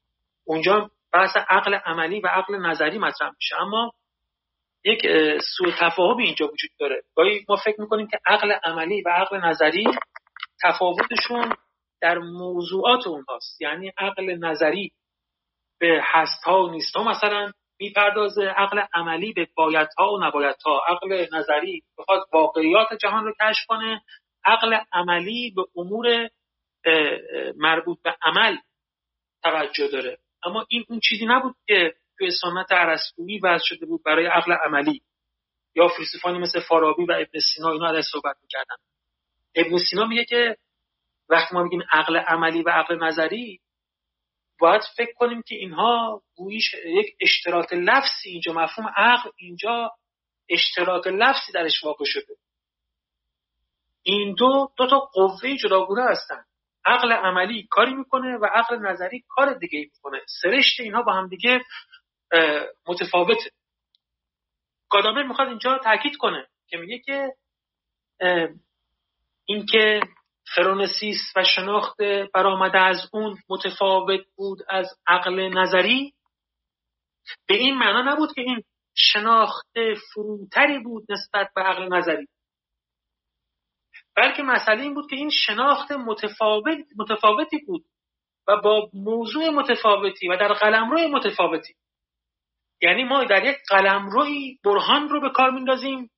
اونجا 0.44 0.92
بحث 1.14 1.38
عقل 1.50 1.74
عملی 1.74 2.22
و 2.22 2.28
عقل 2.28 2.56
نظری 2.56 2.98
مطرح 2.98 3.32
میشه. 3.36 3.62
اما 3.62 3.92
یک 4.86 5.02
سوء 5.58 5.72
تفاهمی 5.80 6.24
اینجا 6.24 6.46
وجود 6.46 6.72
داره. 6.80 7.04
گاهی 7.16 7.46
ما 7.50 7.56
فکر 7.56 7.82
می‌کنیم 7.82 8.08
که 8.08 8.20
عقل 8.28 8.52
عملی 8.64 9.02
و 9.02 9.10
عقل 9.10 9.38
نظری 9.38 9.86
تفاوتشون 10.64 11.56
در 12.02 12.18
موضوعات 12.18 13.08
اونهاست. 13.08 13.62
یعنی 13.62 13.92
عقل 13.98 14.36
نظری 14.36 14.92
به 15.80 16.02
هست 16.04 16.44
ها 16.44 16.64
و 16.64 16.72
نیست 16.72 16.96
ها 16.96 17.04
مثلا 17.04 17.52
می‌پردازه 17.80 18.42
عقل 18.42 18.82
عملی 18.94 19.34
به 19.34 19.48
باید 19.56 19.90
ها 19.98 20.14
و 20.14 20.24
نباید 20.24 20.56
ها 20.66 20.82
عقل 20.88 21.26
نظری 21.34 21.84
بخواد 21.98 22.28
واقعیات 22.34 22.88
جهان 23.02 23.26
رو 23.26 23.34
کشف 23.42 23.66
کنه 23.68 24.02
عقل 24.46 24.78
عملی 24.94 25.54
به 25.56 25.66
امور 25.76 26.30
مربوط 27.56 27.98
به 28.04 28.16
عمل 28.22 28.58
توجه 29.44 29.88
داره. 29.88 30.18
اما 30.44 30.66
این 30.70 30.86
اون 30.90 31.00
چیزی 31.00 31.26
نبود 31.26 31.56
که 31.68 31.94
توی 32.18 32.32
سنت 32.32 32.72
عرستویی 32.72 33.40
وضع 33.40 33.64
شده 33.66 33.86
بود 33.86 34.04
برای 34.04 34.26
عقل 34.26 34.54
عملی. 34.54 35.02
یا 35.76 35.88
فیلسوفانی 35.88 36.40
مثل 36.40 36.60
فارابی 36.60 37.06
و 37.06 37.12
ابن 37.12 37.40
سینا 37.40 37.72
اینا 37.72 37.88
ازش 37.88 38.08
صحبت 38.12 38.36
می‌کردن. 38.42 38.76
ابن 39.56 39.78
سینا 39.78 40.06
میگه 40.06 40.26
که 40.26 40.58
وقتی 41.30 41.56
ما 41.56 41.64
میگیم 41.64 41.84
عقل 41.92 42.18
عملی 42.18 42.64
و 42.64 42.70
عقل 42.70 43.04
نظری 43.04 43.60
باید 44.60 44.82
فکر 44.98 45.14
کنیم 45.14 45.42
که 45.42 45.56
اینها 45.56 46.22
گویش 46.36 46.74
یک 46.86 47.16
اشتراک 47.22 47.74
لفظی 47.74 48.30
اینجا 48.30 48.54
مفهوم 48.54 48.94
عقل 48.96 49.30
اینجا 49.38 49.92
اشتراک 50.50 51.08
لفظی 51.08 51.52
درش 51.54 51.84
واقع 51.84 52.06
شده. 52.08 52.36
این 54.04 54.36
دو 54.36 54.72
دو 54.78 54.88
تا 54.88 55.00
قوه 55.00 55.56
جداگونه 55.64 56.04
هستن. 56.04 56.44
عقل 56.86 57.12
عملی 57.12 57.68
کاری 57.70 57.94
می‌کنه 57.94 58.38
و 58.38 58.46
عقل 58.46 58.78
نظری 58.78 59.24
کار 59.30 59.54
دیگه 59.54 59.80
می‌کنه. 59.80 60.22
سرشت 60.42 60.80
اینها 60.80 61.02
با 61.02 61.14
هم 61.14 61.28
دیگه 61.28 61.62
متفاوته 62.88 63.52
گادامر 64.90 65.24
می‌خواد 65.24 65.48
اینجا 65.48 65.78
تاکید 65.78 66.18
کنه 66.18 66.48
که 66.68 66.78
میگه 66.78 67.00
که 67.00 67.36
اینکه 69.46 70.00
فرونسیس 70.56 71.18
و 71.36 71.44
شناخت 71.44 71.98
برآمده 72.34 72.80
از 72.80 73.10
اون 73.14 73.38
متفاوت 73.50 74.22
بود 74.36 74.60
از 74.70 75.00
عقل 75.08 75.40
نظری 75.40 76.14
به 77.48 77.56
این 77.56 77.78
معنا 77.78 78.14
نبود 78.14 78.34
که 78.34 78.42
این 78.42 78.64
شناخت 78.96 79.78
فروتری 80.14 80.80
بود 80.80 81.12
نسبت 81.12 81.52
به 81.56 81.62
عقل 81.62 81.94
نظری. 81.94 82.28
بلکه 84.16 84.44
مسئله 84.44 84.82
این 84.82 84.94
بود 84.94 85.10
که 85.10 85.16
این 85.16 85.30
شناخت 85.30 85.92
متفاوت 85.92 86.78
متفاوتی 86.98 87.58
بود 87.68 87.86
و 88.48 88.58
با 88.58 88.90
موضوع 88.94 89.50
متفاوتی 89.50 90.28
و 90.28 90.38
در 90.38 90.54
قلمرو 90.54 91.08
متفاوتی. 91.08 91.74
یعنی 92.86 93.04
ما 93.04 93.24
در 93.24 93.46
یک 93.46 93.58
قلمروی 93.70 94.58
برهان 94.64 95.10
رو 95.10 95.22
به 95.22 95.30
کار 95.30 95.52
میندازیم 95.52 96.10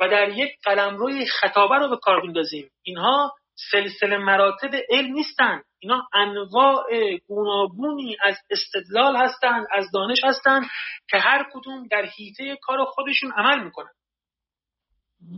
و 0.00 0.08
در 0.08 0.28
یک 0.28 0.50
قلمروی 0.64 1.26
خطابه 1.26 1.74
رو 1.74 1.88
به 1.88 1.96
کار 1.96 2.22
میندازیم. 2.22 2.70
اینها 2.82 3.34
سلسله 3.70 4.18
مراتب 4.18 4.70
علم 4.90 5.12
نیستند 5.12 5.64
اینا 5.78 6.08
انواع 6.12 6.84
گوناگونی 7.28 8.16
از 8.22 8.36
استدلال 8.50 9.16
هستند 9.16 9.66
از 9.72 9.90
دانش 9.94 10.24
هستند 10.24 10.62
که 11.10 11.18
هر 11.18 11.46
کدوم 11.52 11.86
در 11.90 12.04
حیطه 12.04 12.58
کار 12.62 12.84
خودشون 12.84 13.32
عمل 13.32 13.64
می‌کنن. 13.64 13.92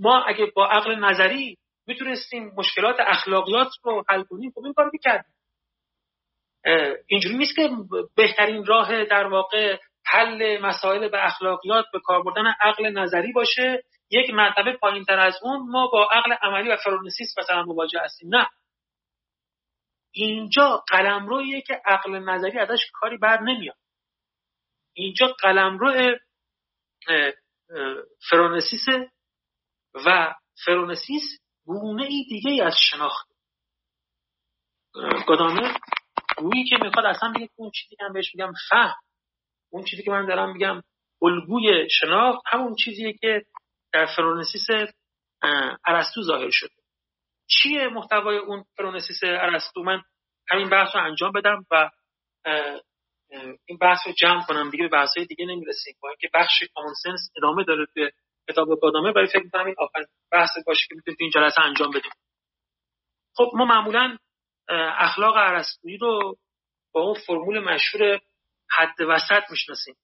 ما 0.01 0.24
اگه 0.24 0.47
با 0.57 0.66
عقل 0.66 0.95
نظری 0.95 1.57
می‌تونستیم 1.87 2.53
مشکلات 2.57 2.97
اخلاقیات 2.99 3.68
رو 3.82 4.05
حل 4.09 4.22
کنیم 4.22 4.51
خب 4.51 4.64
این 4.64 4.72
کار 4.72 4.91
می‌کردیم. 4.93 5.35
اینجوری 7.07 7.37
نیست 7.37 7.57
که 7.57 7.70
بهترین 8.16 8.64
راه 8.66 9.05
در 9.05 9.26
واقع 9.26 9.78
حل 10.07 10.61
مسائل 10.61 11.09
به 11.09 11.27
اخلاقیات 11.27 11.85
به 11.93 12.01
کار 12.01 12.23
بردن 12.23 12.55
عقل 12.61 12.87
نظری 12.87 13.33
باشه. 13.33 13.85
یک 14.11 14.31
مرتبه 14.31 14.73
پایین 14.77 15.05
تر 15.05 15.19
از 15.19 15.39
اون 15.43 15.71
ما 15.71 15.87
با 15.87 16.09
عقل 16.13 16.33
عملی 16.33 16.69
و 16.69 16.77
فرونسیس 16.77 17.39
مثلا 17.39 17.63
مواجه 17.63 18.01
هستیم. 18.01 18.29
نه. 18.35 18.49
اینجا 20.13 20.85
قلمرویه 20.89 21.61
که 21.61 21.83
عقل 21.85 22.19
نظری 22.19 22.59
ازش 22.59 22.91
کاری 22.93 23.17
بر 23.17 23.41
نمیاد. 23.41 23.77
اینجا 24.93 25.27
قلمرو 25.27 26.19
فرونسیس 28.31 28.87
و 30.07 30.35
فرونسیس 30.65 31.23
گونه 31.67 32.05
ای 32.05 32.25
دیگه 32.29 32.65
از 32.65 32.75
شناخت 32.91 33.29
گادامر 35.27 35.79
گویی 36.37 36.65
که 36.65 36.77
می‌خواد 36.83 37.07
اصلا 37.07 37.33
بگه 37.37 37.49
اون 37.57 37.71
چیزی 37.71 37.97
که 37.97 38.05
من 38.05 38.13
بهش 38.13 38.35
میگم 38.35 38.53
فهم. 38.71 38.95
اون 39.75 39.85
چیزی 39.85 40.03
که 40.03 40.11
من 40.11 40.27
دارم 40.27 40.53
میگم 40.53 40.83
الگوی 41.22 41.89
شناخت 41.91 42.43
همون 42.47 42.75
چیزیه 42.85 43.12
که 43.12 43.43
در 43.93 44.07
فرونسیس 44.16 44.66
ارسطو 45.87 46.22
ظاهر 46.22 46.51
شده 46.51 46.75
چیه 47.51 47.89
محتوای 47.89 48.37
اون 48.37 48.64
فرونسیس 48.77 49.20
ارسطو؟ 49.22 49.83
من 49.83 50.03
همین 50.49 50.70
بحث 50.70 50.97
رو 50.97 51.03
انجام 51.03 51.33
بدم 51.33 51.66
و 51.70 51.91
این 53.66 53.79
بحث 53.81 53.99
رو 54.07 54.12
جمع 54.12 54.43
کنم. 54.47 54.70
دیگه 54.70 54.85
به 54.85 54.91
بحث 54.91 55.18
دیگه 55.18 55.47
نمی‌رسیم. 55.47 55.95
با 56.03 56.09
اینکه 56.09 56.31
بخش 56.35 56.62
کامون 56.75 56.95
سنس 57.03 57.31
ادامه 57.37 57.64
داره 57.64 57.87
توی 57.95 58.11
کتاب 58.51 58.68
کادامه 58.81 59.12
برای 59.12 59.27
فکر 59.27 59.43
می‌کنم 59.45 59.66
این 59.66 59.75
آخرین 59.79 60.07
بحث 60.33 60.51
باشه 60.66 60.87
که 60.89 60.95
می‌تونیم 60.95 61.16
این 61.20 61.31
جلسه 61.31 61.61
انجام 61.61 61.91
بدیم. 61.91 62.12
خب 63.37 63.51
ما 63.55 63.64
معمولا 63.64 64.16
اخلاق 64.99 65.35
ارسطویی 65.37 65.97
رو 65.97 66.37
با 66.93 67.01
اون 67.01 67.14
فرمول 67.27 67.61
مشهور 67.61 68.20
حد 68.77 69.01
وسط 69.09 69.43
می‌شناسیم. 69.51 69.95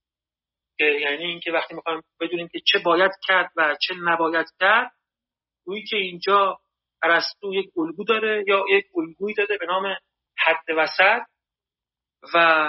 یعنی 0.78 1.24
اینکه 1.24 1.52
وقتی 1.52 1.74
می‌خوایم 1.74 2.02
بدونیم 2.20 2.48
که 2.48 2.60
چه 2.66 2.78
باید 2.78 3.12
کرد 3.26 3.50
و 3.56 3.76
چه 3.80 3.94
نباید 3.94 4.46
کرد 4.60 4.92
گویی 5.64 5.84
که 5.84 5.96
اینجا 5.96 6.58
ارسطو 7.02 7.54
یک 7.54 7.70
الگو 7.76 8.04
داره 8.04 8.44
یا 8.46 8.64
یک 8.70 8.84
الگویی 8.96 9.34
داده 9.34 9.58
به 9.58 9.66
نام 9.66 9.96
حد 10.38 10.64
وسط 10.76 11.22
و 12.34 12.68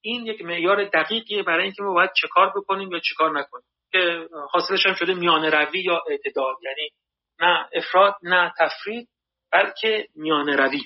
این 0.00 0.26
یک 0.26 0.42
معیار 0.42 0.84
دقیقیه 0.84 1.42
برای 1.42 1.64
اینکه 1.64 1.82
ما 1.82 1.92
باید 1.94 2.10
چه 2.20 2.28
کار 2.28 2.52
بکنیم 2.56 2.92
یا 2.92 2.98
چه 2.98 3.14
کار 3.16 3.38
نکنیم. 3.38 3.64
که 3.92 4.28
حاصلش 4.50 4.86
هم 4.86 4.94
شده 4.94 5.14
میان 5.14 5.44
روی 5.44 5.82
یا 5.82 6.02
اعتدال. 6.10 6.54
یعنی 6.62 6.90
نه 7.40 7.68
افراد 7.72 8.14
نه 8.22 8.52
تفرید 8.58 9.08
بلکه 9.52 10.08
میان 10.14 10.48
روی. 10.48 10.80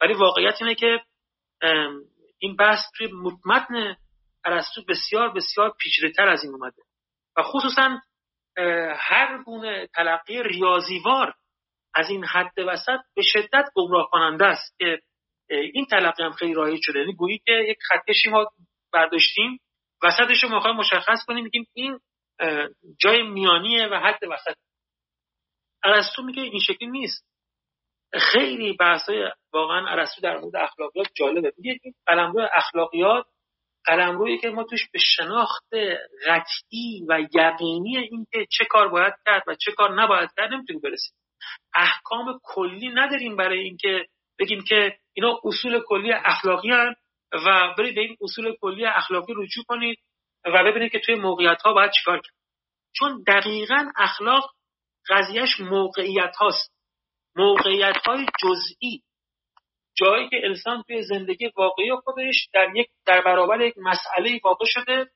ولی 0.00 0.14
واقعیت 0.14 0.54
اینه 0.60 0.74
که 0.74 1.00
این 2.44 2.56
بحث 2.56 2.80
توی 2.96 3.08
متن 3.46 3.96
ارسطو 4.44 4.82
بسیار 4.88 5.32
بسیار 5.32 5.74
پیچیده 5.78 6.12
تر 6.12 6.28
از 6.28 6.44
این 6.44 6.52
اومده. 6.52 6.82
و 7.36 7.42
خصوصا 7.42 7.98
هر 8.96 9.42
گونه 9.44 9.86
تلقی 9.94 10.42
ریاضیوار 10.42 11.34
از 11.94 12.10
این 12.10 12.24
حد 12.24 12.58
وسط 12.58 12.98
به 13.16 13.22
شدت 13.22 13.64
گمراه 13.74 14.08
کننده 14.10 14.44
است 14.46 14.78
که 14.78 15.00
این 15.50 15.86
تلقی 15.86 16.22
هم 16.22 16.32
خیلی 16.32 16.54
رایج 16.54 16.80
شده. 16.82 16.98
یعنی 16.98 17.14
گویی 17.14 17.38
که 17.38 17.52
یک 17.52 17.78
خطکشی 17.88 18.30
ما 18.30 18.46
برداشتیم 18.92 19.58
وسطش 20.02 20.44
رو 20.44 20.54
می‌خوایم 20.54 20.76
مشخص 20.76 21.24
کنیم 21.26 21.44
میگیم 21.44 21.66
این 21.72 22.00
جای 23.00 23.22
میانیه 23.22 23.86
و 23.86 23.94
حد 23.94 24.20
وسط 24.30 24.56
ارسطو 25.84 26.22
میگه 26.22 26.42
این 26.42 26.60
شکلی 26.60 26.88
نیست. 26.88 27.33
خیلی 28.20 28.72
بحثای 28.72 29.30
واقعا 29.52 29.88
ارسطو 29.88 30.20
در 30.22 30.38
مورد 30.38 30.56
اخلاقیات 30.56 31.06
جالبه. 31.14 31.52
میگه 31.58 31.78
این 31.82 31.94
قلمرو 32.06 32.48
اخلاقیات 32.54 33.26
قلمرویی 33.84 34.38
که 34.38 34.50
ما 34.50 34.64
توش 34.64 34.88
به 34.92 34.98
شناخت 34.98 35.74
قطعی 36.26 37.06
و 37.08 37.20
یقینی 37.34 37.98
اینکه 37.98 38.46
چه 38.50 38.64
کار 38.64 38.88
باید 38.88 39.14
کرد 39.26 39.42
و 39.46 39.54
چه 39.54 39.72
کار 39.72 40.02
نباید 40.02 40.30
کرد 40.36 40.52
نمی‌تونیم 40.52 40.82
برسیم. 40.82 41.14
احکام 41.74 42.40
کلی 42.42 42.88
نداریم 42.88 43.36
برای 43.36 43.60
اینکه 43.60 44.06
بگیم 44.38 44.64
که 44.68 44.96
اینا 45.12 45.40
اصول 45.44 45.82
کلی 45.86 46.12
اخلاقی 46.12 46.70
هن 46.70 46.94
و 47.32 47.74
برید 47.78 47.94
به 47.94 48.00
این 48.00 48.16
اصول 48.20 48.56
کلی 48.60 48.86
اخلاقی 48.86 49.32
رجوع 49.36 49.64
کنید 49.68 49.98
و 50.44 50.64
ببینید 50.64 50.92
که 50.92 50.98
توی 50.98 51.14
موقعیت 51.14 51.62
ها 51.62 51.72
باید 51.72 51.90
چیکار 51.90 52.20
کرد. 52.20 52.34
چون 52.96 53.24
دقیقا 53.26 53.90
اخلاق 53.96 54.50
قضیهش 55.08 55.60
موقعیت 55.60 56.36
هاست 56.40 56.73
موقعیت 57.36 57.96
های 58.06 58.26
جزئی 58.42 59.02
جایی 59.94 60.28
که 60.28 60.36
انسان 60.44 60.82
توی 60.82 61.02
زندگی 61.02 61.50
واقعی 61.56 61.90
خودش 62.04 62.48
در 62.54 62.76
یک 62.76 62.88
در 63.06 63.20
برابر 63.20 63.60
یک 63.60 63.74
مسئله 63.78 64.40
واقع 64.44 64.64
شده 64.68 65.10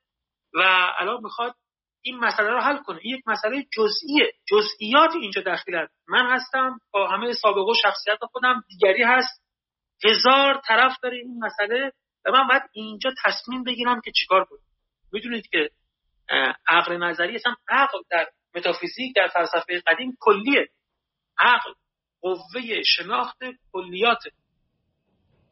و 0.54 0.92
الان 0.98 1.20
می‌خواد 1.22 1.54
این 2.02 2.18
مسئله 2.18 2.48
رو 2.48 2.60
حل 2.60 2.76
کنه. 2.76 2.98
این 3.02 3.16
یک 3.16 3.22
مسئله 3.26 3.66
جزئیه. 3.76 4.32
جزئیات 4.48 5.10
اینجا 5.20 5.42
دخیلند 5.42 5.88
من 6.08 6.26
هستم 6.30 6.78
با 6.92 7.08
همه 7.08 7.32
سابقه 7.32 7.70
و 7.70 7.74
شخصیت 7.82 8.18
خودم 8.32 8.64
دیگری 8.68 9.02
هست. 9.02 9.42
هزار 10.04 10.60
طرف 10.66 10.96
داره 11.02 11.16
این 11.16 11.44
مسئله 11.44 11.92
و 12.24 12.30
من 12.32 12.48
باید 12.48 12.62
اینجا 12.72 13.10
تصمیم 13.24 13.64
بگیرم 13.64 14.00
که 14.00 14.12
چیکار 14.12 14.44
کنم. 14.44 14.58
می‌دونید 15.12 15.46
که 15.46 15.70
عقل 16.68 16.96
نظری 16.96 17.34
اصلا 17.34 17.54
عقل 17.68 17.98
در 18.10 18.30
متافیزیک 18.54 19.16
در 19.16 19.28
فلسفه 19.28 19.82
قدیم 19.86 20.16
کلیه. 20.20 20.68
عقل 21.38 21.72
قوه 22.20 22.82
شناخت 22.86 23.38
کلیات. 23.72 24.22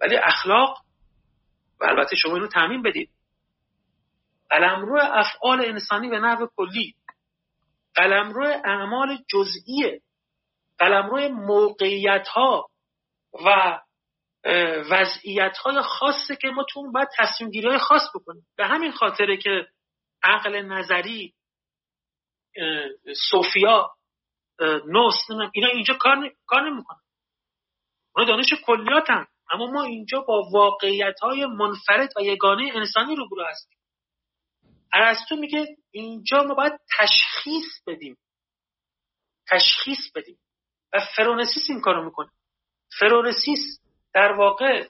ولی 0.00 0.16
اخلاق 0.16 0.78
و 1.80 1.84
البته 1.84 2.16
شما 2.16 2.34
اینو 2.34 2.46
تعمین 2.46 2.82
بدید. 2.82 3.10
قلمرو 4.50 5.00
افعال 5.02 5.64
انسانی 5.64 6.08
به 6.08 6.18
نحو 6.18 6.46
کلی. 6.56 6.94
قلمرو 7.94 8.44
اعمال 8.64 9.18
جزئیه 9.28 10.00
قلمرو 10.78 11.28
موقعیت 11.28 12.28
ها 12.28 12.68
و 13.46 13.78
وضعیت 14.90 15.56
های 15.56 15.82
خاصه 15.82 16.36
که 16.36 16.48
ما 16.48 16.64
تو 16.70 16.90
باید 16.92 17.08
تصمیم 17.18 17.50
گیری 17.50 17.68
های 17.68 17.78
خاص 17.78 18.02
بکنیم. 18.14 18.46
به 18.56 18.66
همین 18.66 18.92
خاطره 18.92 19.36
که 19.36 19.66
عقل 20.22 20.62
نظری 20.62 21.34
سوفیا 23.30 23.95
نوس 24.86 25.14
اینا 25.52 25.68
اینجا 25.68 25.94
کار, 25.94 26.32
کار 26.46 26.70
نمی‌کنن. 26.70 27.00
اونا 28.16 28.28
دانش 28.28 28.54
کلیات. 28.64 29.09
اما 29.50 29.66
ما 29.66 29.82
اینجا 29.82 30.20
با 30.20 30.48
واقعیت 30.52 31.20
های 31.22 31.46
منفرد 31.46 32.12
و 32.16 32.20
یگانه 32.20 32.72
انسانی 32.74 33.16
روبرو 33.16 33.44
هستیم. 33.44 33.78
ارسطو 34.92 35.36
میگه 35.36 35.76
اینجا 35.90 36.42
ما 36.42 36.54
باید 36.54 36.72
تشخیص 36.98 37.82
بدیم. 37.86 38.16
تشخیص 39.48 40.12
بدیم. 40.14 40.38
و 40.92 41.00
فرونسیس 41.16 41.70
این 41.70 41.80
کارو 41.80 42.04
می‌کنه. 42.04 42.30
فرونسیس 42.98 43.80
در 44.14 44.32
واقع 44.32 44.88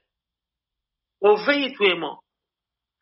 قوه 1.20 1.68
توی 1.76 1.94
ما 1.94 2.22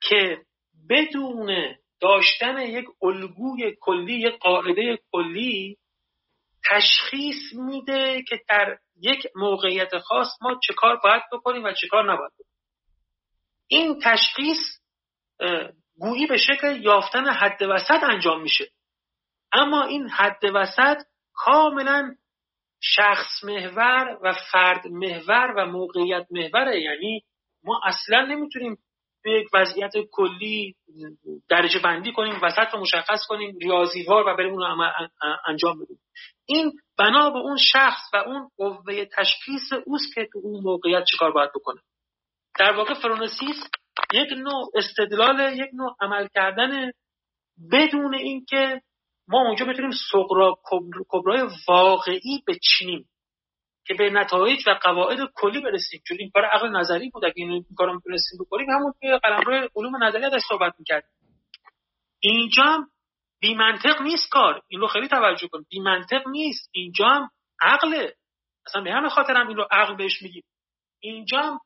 که 0.03 0.45
بدون 0.91 1.75
داشتن 2.01 2.61
یک 2.61 2.87
الگوی 3.03 3.77
کلی 3.81 4.15
یک 4.15 4.39
قاعده 4.39 4.99
کلی 5.13 5.77
تشخیص 6.71 7.53
میده 7.53 8.23
که 8.29 8.41
در 8.49 8.79
یک 9.01 9.27
موقعیت 9.37 9.99
خاص 9.99 10.29
ما 10.43 10.61
چه 10.67 10.75
کار 10.75 11.01
باید 11.05 11.23
بکنیم 11.33 11.65
و 11.65 11.73
چه 11.73 11.89
کار 11.89 12.13
نباید 12.13 12.33
بکنیم. 12.33 12.55
این 13.69 14.01
تشخیص 14.03 14.59
گویی 15.99 16.27
به 16.27 16.37
شکل 16.37 16.83
یافتن 16.83 17.29
حد 17.29 17.63
وسط 17.63 18.03
انجام 18.03 18.43
میشه. 18.43 18.71
اما 19.53 19.85
این 19.85 20.09
حد 20.09 20.45
وسط 20.55 20.97
کاملا 21.33 22.15
شخص 22.81 23.45
محور 23.45 24.19
و 24.23 24.35
فرد 24.53 24.87
محور 24.87 25.55
و 25.57 25.67
موقعیت 25.67 26.27
محوره. 26.31 26.81
یعنی 26.81 27.23
ما 27.65 27.81
اصلا 27.85 28.27
نمی‌تونیم 28.27 28.77
به 29.25 29.31
یک 29.31 29.47
وضعیت 29.55 29.93
کلی 30.13 30.75
درجه 31.49 31.79
بندی 31.79 32.13
کنیم 32.13 32.41
وسط 32.43 32.75
رو 32.75 32.81
مشخص 32.81 33.27
کنیم 33.29 33.59
ریاضیوار 33.63 34.25
و 34.27 34.37
بریم 34.37 34.53
اون 34.53 34.91
انجام 35.47 35.79
بدیم. 35.85 35.99
این 36.47 36.73
بنا 36.99 37.31
به 37.31 37.39
اون 37.39 37.57
شخص 37.57 38.03
و 38.13 38.17
اون 38.17 38.49
قوه 38.57 39.05
تشخیص 39.05 39.73
اوست 39.87 40.15
که 40.15 40.29
تو 40.33 40.41
اون 40.43 40.63
موقعیت 40.65 41.05
چیکار 41.05 41.33
باید 41.33 41.51
بکنه. 41.55 41.81
در 42.59 42.73
واقع 42.77 42.95
فرونسیس 42.95 43.57
یک 44.13 44.29
نوع 44.33 44.71
استدلال 44.75 45.53
یک 45.59 45.71
نوع 45.73 45.95
عمل 46.01 46.29
کردن 46.35 46.91
بدون 47.73 48.15
اینکه 48.15 48.81
ما 49.29 49.41
اونجا 49.47 49.65
بتونیم 49.65 49.91
سقرا 50.13 50.59
کبرای 51.09 51.49
واقعی 51.69 52.43
بچینیم. 52.49 53.09
که 53.87 53.95
به 53.95 54.11
نتایج 54.11 54.69
و 54.69 54.71
قواعد 54.83 55.19
کلی 55.35 55.61
برسیم. 55.61 56.03
چون 56.07 56.17
این 56.21 56.31
کار 56.35 56.45
عقل 56.45 56.69
نظری 56.69 57.11
بود. 57.11 57.25
اگه 57.25 57.35
این 57.37 57.65
کارو 57.77 57.95
می‌تونستیم 57.95 58.39
بکنیم 58.41 58.71
همون 58.71 58.95
که 59.01 59.21
قلمرو 59.23 59.69
علوم 59.77 60.05
نظری 60.05 60.25
ازش 60.25 60.43
صحبت 60.49 60.75
می‌کرد 60.79 61.05
اینجا 62.21 62.87
بی 63.41 63.55
منطق 63.55 64.03
نیست 64.03 64.31
کار. 64.31 64.63
این 64.69 64.81
رو 64.81 64.87
خیلی 64.87 65.09
توجه 65.09 65.49
کن. 65.49 65.65
بی 65.71 65.81
منطق 65.81 66.29
نیست. 66.29 66.71
اینجا 66.73 67.09
هم 67.09 67.31
عقله. 67.63 68.15
اصلا 68.67 68.83
به 68.83 68.93
همین 68.93 69.11
خاطر 69.11 69.35
هم 69.35 69.49
این 69.49 69.57
رو 69.57 69.67
عقل 69.71 69.97
بهش 69.97 70.23
میگیم. 70.23 70.45
اینجا 71.01 71.39
هم 71.39 71.59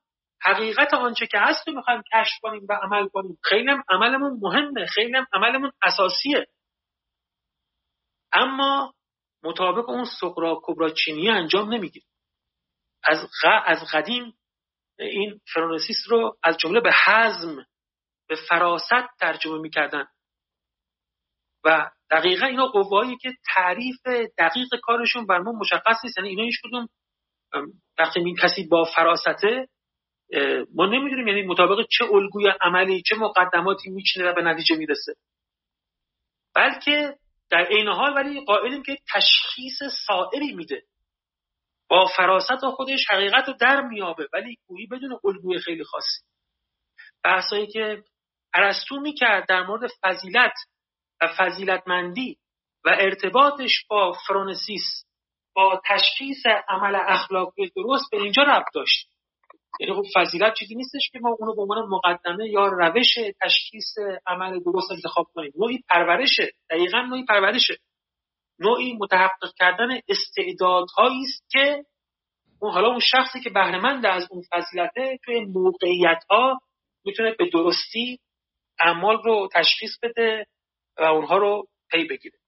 حقیقت 0.42 0.94
آنچه 0.94 1.26
که 1.26 1.38
هست 1.38 1.68
رو 1.68 1.74
می‌خوایم 1.74 2.02
کشف 2.14 2.32
کنیم 2.42 2.66
و 2.68 2.72
عمل 2.82 3.08
کنیم. 3.08 3.38
خیلی 3.44 3.70
هم 3.70 3.82
عملمون 3.88 4.38
مهمه. 4.42 4.86
خیلی 4.86 5.16
هم 5.16 5.26
عملمون 5.32 5.72
اساسیه. 5.82 6.46
اما 8.32 8.94
مطابق 9.42 9.88
اون 9.88 10.04
سقرا 10.20 10.60
کبرا 10.62 10.90
چینی 10.90 11.28
انجام 11.28 11.74
نمی‌گیره 11.74 12.06
از, 13.04 13.18
از 13.64 13.78
قدیم 13.92 14.38
این 14.98 15.40
فرانسیس 15.54 15.96
رو 16.08 16.36
از 16.42 16.56
جمله 16.56 16.80
به 16.80 16.90
حزم 17.06 17.66
به 18.28 18.36
فراست 18.48 18.90
ترجمه 19.20 19.58
می‌کردن. 19.58 20.06
و 21.64 21.90
دقیقا 22.10 22.46
اینا 22.46 22.66
قوایی 22.66 23.16
که 23.16 23.32
تعریف 23.54 24.06
دقیق 24.38 24.68
کارشون 24.82 25.26
بر 25.26 25.38
ما 25.38 25.52
مشخص 25.52 25.96
نیست. 26.04 26.18
یعنی 26.18 26.28
اینا 26.28 26.42
هیچ 26.42 26.60
کدوم 26.64 26.88
وقتی 27.98 28.20
این 28.20 28.36
کسی 28.36 28.66
با 28.66 28.84
فراسته 28.84 29.68
ما 30.74 30.86
نمی‌دونیم 30.86 31.28
یعنی 31.28 31.42
مطابق 31.42 31.86
چه 31.90 32.04
الگوی 32.04 32.52
عملی 32.60 33.02
چه 33.02 33.16
مقدماتی 33.16 33.90
میچینه 33.90 34.30
و 34.30 34.34
به 34.34 34.42
نتیجه 34.42 34.76
می‌رسه. 34.76 35.14
بلکه 36.54 37.18
در 37.50 37.64
عین 37.64 37.88
حال 37.88 38.14
ولی 38.16 38.44
قائلیم 38.44 38.82
که 38.82 38.96
تشخیص 39.14 39.82
سائری 40.06 40.52
میده. 40.52 40.82
با 41.90 42.06
فراست 42.16 42.66
خودش 42.76 43.10
حقیقت 43.10 43.48
رو 43.48 43.54
در 43.60 43.80
میابه 43.80 44.28
ولی 44.32 44.58
گویی 44.66 44.86
بدون 44.86 45.18
الگوی 45.24 45.58
خیلی 45.58 45.84
خاصی. 45.84 46.20
بحثایی 47.24 47.66
که 47.66 48.04
ارسطو 48.54 49.00
می‌کرد 49.00 49.48
در 49.48 49.62
مورد 49.62 49.90
فضیلت 50.02 50.52
و 51.20 51.28
فضیلتمندی 51.38 52.38
و 52.84 52.88
ارتباطش 52.88 53.84
با 53.88 54.12
فرونسیس 54.26 55.04
با 55.54 55.82
تشخیص 55.86 56.46
عمل 56.68 56.94
اخلاقی 57.06 57.70
درست 57.76 58.10
به 58.10 58.16
اینجا 58.16 58.42
ربط 58.42 58.66
داشت. 58.74 59.08
یعنی 59.80 59.94
خب 59.94 60.04
فضیلت 60.14 60.54
چیزی 60.54 60.74
نیستش 60.74 61.10
که 61.12 61.18
ما 61.18 61.36
اونو 61.38 61.54
به 61.54 61.62
عنوان 61.62 61.88
مقدمه 61.88 62.48
یا 62.48 62.66
روش 62.66 63.14
تشخیص 63.42 63.98
عمل 64.26 64.60
درست 64.60 64.90
انتخاب 64.90 65.26
کنیم. 65.34 65.52
نوعی 65.58 65.78
پرورشه 65.88 66.50
دقیقا 66.70 67.00
نوعی 67.00 67.24
پرورشه 67.24 67.78
نوعی 68.60 68.92
متحقق 68.92 69.54
کردن 69.56 70.00
استعدادهایی 70.08 71.22
است 71.22 71.50
که 71.50 71.84
اون 72.60 72.72
حالا 72.72 72.88
اون 72.88 73.00
شخصی 73.00 73.40
که 73.40 73.50
بهرهمند 73.50 74.06
از 74.06 74.28
اون 74.30 74.42
فضیلته 74.52 75.18
توی 75.24 75.40
موقعیت 75.40 76.24
ها 76.30 76.58
می‌تونه 77.04 77.34
به 77.38 77.50
درستی 77.52 78.18
اعمال 78.80 79.22
رو 79.24 79.48
تشخیص 79.52 79.90
بده 80.02 80.46
و 80.98 81.02
اونها 81.02 81.36
رو 81.36 81.68
پی 81.90 82.04
بگیره. 82.04 82.38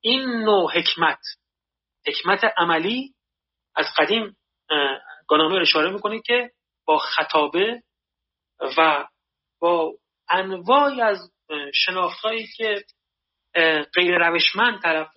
این 0.00 0.20
نوع 0.20 0.72
حکمت 0.72 1.20
حکمت 2.06 2.40
عملی 2.56 3.14
از 3.76 3.86
قدیم 3.98 4.36
گانامر 5.28 5.60
اشاره 5.60 5.90
می‌کنه 5.90 6.20
که 6.20 6.50
با 6.84 6.98
خطابه 6.98 7.82
و 8.78 9.08
با 9.60 9.92
انواعی 10.30 11.00
از 11.00 11.32
شناختهایی 11.74 12.46
که 12.56 12.84
غیر 13.94 14.18
روشمند 14.18 14.82
طرف 14.82 15.08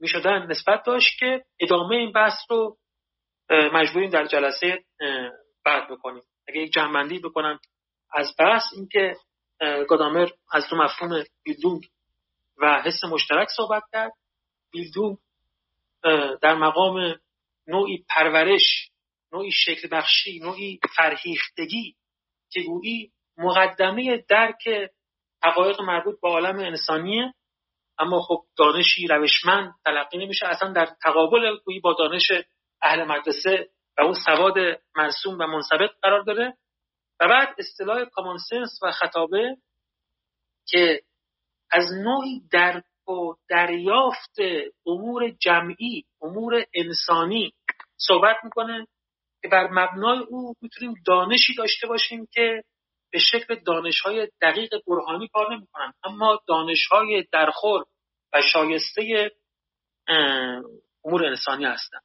می‌شدن 0.00 0.46
نسبت 0.46 0.82
داشت 0.86 1.18
که 1.18 1.44
ادامه 1.60 1.96
این 1.96 2.12
بحث 2.12 2.36
رو 2.50 2.76
مجبوریم 3.50 4.10
در 4.10 4.26
جلسه 4.26 4.84
بعد 5.64 5.90
بکنیم. 5.90 6.22
اگه 6.48 6.60
یک 6.60 6.72
جنبندی 6.72 7.18
بکنم 7.18 7.58
از 8.12 8.34
بحث 8.38 8.62
اینکه 8.74 9.16
گادامر 9.88 10.28
از 10.52 10.68
دو 10.70 10.76
مفهوم 10.76 11.24
بیلدونگ 11.42 11.86
و 12.58 12.82
حس 12.84 13.04
مشترک 13.04 13.48
صحبت 13.56 13.82
کرد. 13.92 14.12
بیلدونگ 14.72 15.16
در 16.42 16.54
مقام 16.54 17.20
نوعی 17.66 18.04
پرورش 18.08 18.90
نوعی 19.32 19.50
شکل 19.52 19.88
بخشی 19.92 20.38
نوعی 20.38 20.80
فرهیختگی 20.96 21.96
که 22.52 22.60
گویی 22.62 23.12
مقدمه 23.38 24.24
درک 24.28 24.90
حقایق 25.44 25.80
مربوط 25.80 26.20
به 26.20 26.28
عالم 26.28 26.58
انسانیه. 26.58 27.34
اما 27.98 28.20
خب 28.20 28.44
دانشی 28.58 29.06
روشمند 29.06 29.74
تلقی 29.84 30.18
نمیشه. 30.18 30.46
اصلا 30.46 30.72
در 30.72 30.88
تقابل 31.02 31.56
گویی 31.64 31.80
با 31.80 31.92
دانش 31.92 32.32
اهل 32.82 33.04
مدرسه 33.04 33.68
و 33.98 34.02
اون 34.02 34.14
سواد 34.26 34.54
مرسوم 34.96 35.34
و 35.34 35.46
منصبت 35.46 35.90
قرار 36.02 36.22
داره. 36.22 36.56
و 37.20 37.28
بعد 37.28 37.54
اصطلاح 37.58 38.04
کامانسنس 38.04 38.78
و 38.82 38.90
خطابه 38.90 39.56
که 40.68 41.02
از 41.70 41.84
نوعی 41.92 42.42
درک 42.52 43.08
و 43.08 43.34
دریافت 43.48 44.36
امور 44.86 45.30
جمعی 45.30 46.04
امور 46.22 46.64
انسانی 46.74 47.52
صحبت 47.96 48.36
می‌کنه. 48.44 48.86
که 49.42 49.48
بر 49.48 49.68
مبنای 49.70 50.18
او 50.18 50.54
می‌تونیم 50.60 50.94
دانشی 51.06 51.54
داشته 51.54 51.86
باشیم 51.86 52.26
که 52.32 52.62
به 53.12 53.18
شکل 53.18 53.54
دانش 53.54 54.00
های 54.00 54.28
دقیق 54.42 54.70
برهانی 54.86 55.28
کار 55.28 55.56
نمی‌کنن. 55.56 55.92
اما 56.04 56.38
دانش 56.48 56.86
های 56.86 57.24
درخور 57.32 57.84
و 58.32 58.42
شایسته 58.42 59.30
امور 61.04 61.24
انسانی 61.24 61.64
هستن. 61.64 61.98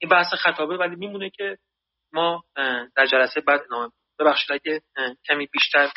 این 0.00 0.08
بحث 0.08 0.34
خطابه 0.34 0.76
ولی 0.76 0.96
میمونه 0.96 1.30
که 1.30 1.58
ما 2.12 2.44
در 2.96 3.06
جلسه 3.06 3.40
بعد 3.40 3.60
ادامه 3.60 3.90
ببخشید 4.18 4.52
اگه 4.52 4.82
کمی 5.28 5.46
بیشتر 5.46 5.92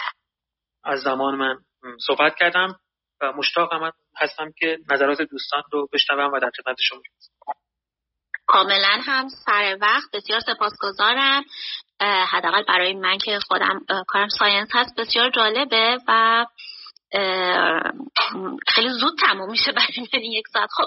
از 0.84 1.02
زمان 1.02 1.36
من 1.36 1.58
صحبت 2.08 2.36
کردم 2.36 2.80
و 3.22 3.32
مشتاق 3.32 3.94
هستم 4.18 4.52
که 4.58 4.78
نظرات 4.92 5.22
دوستان 5.22 5.64
رو 5.72 5.88
بشنوم 5.94 6.34
و 6.34 6.40
در 6.40 6.52
خدمت 6.58 6.78
شما 6.80 7.02
کاملا 8.48 9.00
هم 9.06 9.28
سر 9.30 9.78
وقت 9.82 10.12
بسیار 10.14 10.40
سپاسگزارم. 10.40 11.44
حداقل 12.32 12.64
برای 12.64 12.94
من 12.94 13.18
که 13.18 13.40
خودم 13.48 13.80
کارم 14.08 14.30
ساینس 14.30 14.70
هست 14.74 14.96
بسیار 14.96 15.30
جالبه 15.30 15.98
و 16.08 16.46
خیلی 18.68 18.90
زود 18.90 19.14
تموم 19.20 19.52
میشه 19.52 19.72
برای 19.72 20.08
من 20.14 20.20
یک 20.22 20.48
ساعت. 20.54 20.70
خب 20.78 20.84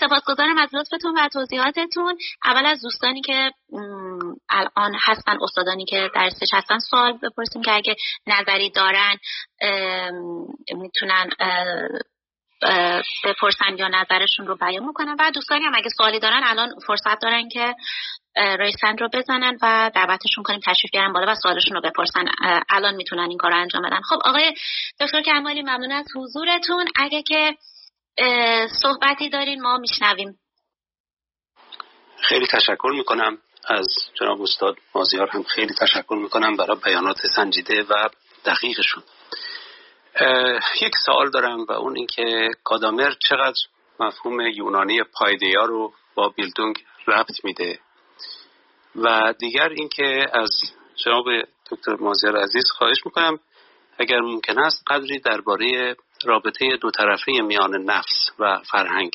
سپاسگزارم 0.00 0.58
از 0.58 0.68
لطفتون 0.74 1.18
و 1.18 1.28
توضیحاتتون. 1.28 2.18
اول 2.44 2.66
از 2.66 2.82
دوستانی 2.82 3.20
که 3.20 3.50
الان 4.48 4.96
هستن 5.04 5.38
استادانی 5.42 5.84
که 5.84 6.10
درسش 6.14 6.54
هستن 6.54 6.78
سوال 6.78 7.12
بپرسیم 7.12 7.62
که 7.62 7.72
اگه 7.72 7.96
نظری 8.26 8.70
دارن 8.70 9.16
می‌تونن 10.74 11.30
بپرسن 13.24 13.78
یا 13.78 13.88
نظرشون 13.88 14.46
رو 14.46 14.56
بیان 14.56 14.84
می‌کنن. 14.84 15.16
و 15.18 15.30
دوستانی 15.30 15.64
هم 15.64 15.72
اگه 15.74 15.88
سوالی 15.96 16.18
دارن 16.18 16.40
الان 16.44 16.68
فرصت 16.86 17.20
دارن 17.22 17.48
که 17.48 17.74
ریسند 18.36 19.00
رو 19.00 19.08
بزنن 19.12 19.58
و 19.62 19.90
دعوتشون 19.94 20.44
کنیم 20.44 20.60
تشریف 20.66 20.92
بیارن 20.92 21.12
بالا 21.12 21.32
و 21.32 21.34
سوالشون 21.34 21.74
رو 21.74 21.80
بپرسن. 21.80 22.24
الان 22.70 22.94
می‌تونن 22.94 23.28
این 23.28 23.38
کار 23.38 23.50
رو 23.50 23.56
انجام 23.56 23.82
بدن. 23.82 24.00
خب 24.00 24.18
آقای 24.24 24.54
دکتر 25.00 25.22
کمالی 25.22 25.62
ممنون 25.62 25.92
از 25.92 26.06
حضورتون. 26.16 26.86
اگه 26.96 27.22
که 27.22 27.56
صحبتی 28.82 29.28
دارین 29.28 29.62
ما 29.62 29.78
میشنویم. 29.78 30.38
خیلی 32.22 32.46
تشکر 32.46 32.92
می‌کنم. 32.96 33.38
از 33.68 33.86
جناب 34.20 34.42
استاد 34.42 34.76
مازیار 34.94 35.28
هم 35.30 35.42
خیلی 35.42 35.74
تشکر 35.80 36.14
می‌کنم 36.14 36.56
برای 36.56 36.76
بیانات 36.84 37.26
سنجیده 37.36 37.82
و 37.82 38.08
دقیقشون. 38.44 39.02
یک 40.80 40.92
سوال 41.06 41.30
دارم 41.30 41.64
و 41.68 41.72
اون 41.72 41.96
اینکه 41.96 42.50
کادامر 42.64 43.12
چقدر 43.28 43.60
مفهوم 44.00 44.40
یونانی 44.40 45.02
پایدیا 45.02 45.64
رو 45.64 45.92
با 46.14 46.28
بیلدونگ 46.28 46.84
ربط 47.06 47.44
میده. 47.44 47.78
و 48.96 49.34
دیگر 49.38 49.68
اینکه 49.68 50.26
از 50.32 50.50
جناب 51.04 51.24
دکتر 51.70 51.96
مازیار 52.00 52.36
عزیز 52.36 52.64
خواهش 52.70 53.06
می‌کنم 53.06 53.38
اگر 53.98 54.20
ممکن 54.20 54.58
است 54.58 54.84
قدری 54.86 55.18
درباره 55.18 55.96
رابطه 56.24 56.76
دو 56.80 56.90
طرفه 56.90 57.32
میان 57.32 57.74
نفس 57.84 58.30
و 58.38 58.58
فرهنگ 58.70 59.12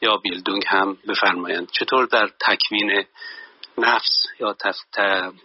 یا 0.00 0.16
بیلدونگ 0.16 0.64
هم 0.66 0.98
بفرمایند. 1.08 1.70
چطور 1.70 2.06
در 2.06 2.30
تکوین 2.40 3.04
نفس 3.78 4.26
یا 4.40 4.56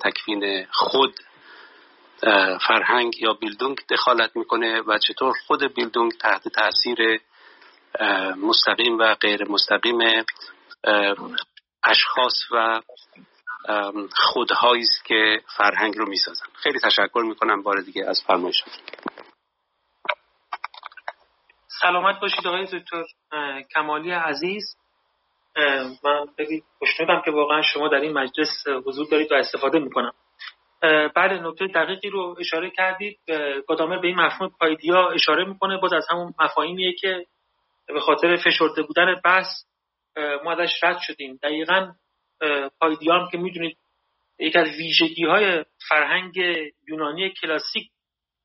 تکوین 0.03 0.67
خود 0.71 1.19
فرهنگ 2.67 3.13
یا 3.21 3.33
بیلدونگ 3.33 3.77
دخالت 3.89 4.35
می‌کنه 4.35 4.81
و 4.81 4.97
چطور 4.97 5.33
خود 5.47 5.73
بیلدونگ 5.73 6.11
تحت 6.11 6.47
تاثیر 6.47 7.21
مستقیم 8.37 8.97
و 8.99 9.15
غیر 9.15 9.49
مستقیم 9.49 9.97
اشخاص 11.83 12.33
و 12.51 12.81
خودهایی 14.15 14.81
است 14.81 15.05
که 15.05 15.41
فرهنگ 15.57 15.97
رو 15.97 16.09
می‌سازن. 16.09 16.45
خیلی 16.53 16.79
تشکر 16.79 17.23
می‌کنم 17.27 17.63
بار 17.63 17.81
دیگه 17.81 18.05
از 18.07 18.23
فرمایش 18.27 18.63
سلامت 21.81 22.19
باشید 22.19 22.47
آقای 22.47 22.65
دکتر 22.65 23.03
کمالی 23.75 24.11
عزیز. 24.11 24.75
من 26.03 26.25
خیلی 26.37 26.63
خوشنودم 26.79 27.21
که 27.25 27.31
واقعا 27.31 27.61
شما 27.61 27.87
در 27.87 27.97
این 27.97 28.13
مجلس 28.13 28.67
حضور 28.85 29.07
دارید 29.11 29.31
و 29.31 29.35
استفاده 29.35 29.79
می‌کنم. 29.79 30.13
بله 31.15 31.47
نکته 31.47 31.67
دقیقی 31.67 32.09
رو 32.09 32.35
اشاره 32.39 32.69
کردید. 32.69 33.19
گادامر 33.67 33.97
به 33.97 34.07
این 34.07 34.15
مفهوم 34.15 34.51
پایدیا 34.59 35.09
اشاره 35.09 35.45
می‌کنه. 35.45 35.77
باز 35.77 35.93
از 35.93 36.07
همون 36.09 36.33
مفاهیمیه 36.39 36.93
که 36.93 37.25
به 37.87 37.99
خاطر 37.99 38.35
فشرده 38.35 38.83
بودن 38.83 39.21
بحث 39.25 39.47
ما 40.43 40.51
ازش 40.51 40.83
رد 40.83 40.97
شدیم. 41.01 41.39
دقیقا 41.43 41.91
پایدیا 42.79 43.13
هم 43.13 43.29
که 43.31 43.37
می‌دونید 43.37 43.77
یک 44.39 44.55
از 44.55 44.67
ویژگی 44.67 45.25
های 45.25 45.65
فرهنگ 45.89 46.37
یونانی 46.87 47.29
کلاسیک 47.29 47.89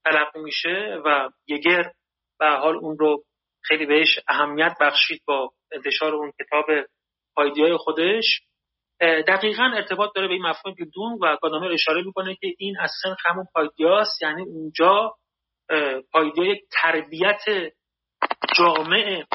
تلقی 0.05 0.41
میشه 0.41 1.01
و 1.05 1.29
یگر 1.47 1.93
به 2.39 2.47
حال 2.47 2.77
اون 2.77 2.99
رو 2.99 3.25
خیلی 3.63 3.87
بهش 3.87 4.19
اهمیت 4.29 4.77
بخشید 4.81 5.23
با 5.27 5.51
انتشار 5.73 6.15
اون 6.15 6.33
کتاب 6.41 6.67
پایدیای 7.37 7.77
خودش. 7.77 8.41
دقیقا 9.01 9.71
ارتباط 9.77 10.11
داره 10.15 10.29
به 10.29 10.35
این 10.35 10.43
مفهوم 10.43 10.75
دون 10.95 11.19
و 11.23 11.37
گادامر 11.43 11.73
اشاره 11.73 12.03
می‌کنه 12.03 12.35
که 12.35 12.55
این 12.59 12.77
اصلا 12.79 13.17
همون 13.27 13.47
پایدیاست 13.55 14.23
یعنی 14.23 14.43
اونجا 14.43 15.15
پایدیای 16.13 16.61
تربیت 16.73 17.43
جامعه 18.57 19.27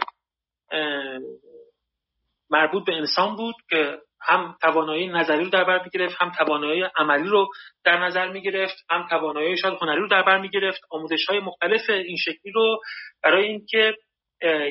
مربوط 2.49 2.85
به 2.85 2.95
انسان 2.95 3.35
بود 3.35 3.55
که 3.69 3.97
هم 4.21 4.55
توانایی 4.61 5.07
نظری 5.07 5.43
رو 5.43 5.49
در 5.49 5.63
بر 5.63 5.83
می‌گرفت 5.83 6.15
هم 6.19 6.31
توانایی 6.37 6.83
عملی 6.97 7.29
رو 7.29 7.47
در 7.83 7.97
نظر 7.97 8.31
می‌گرفت 8.31 8.85
هم 8.89 9.07
توانایی 9.09 9.57
شاید 9.57 9.77
هنری 9.81 9.99
رو 9.99 10.07
در 10.07 10.23
بر 10.23 10.37
می‌گرفت. 10.37 10.81
آموزش 10.91 11.25
های 11.29 11.39
مختلف 11.39 11.89
این 11.89 12.17
شکلی 12.17 12.51
رو 12.51 12.81
برای 13.23 13.47
اینکه 13.47 13.93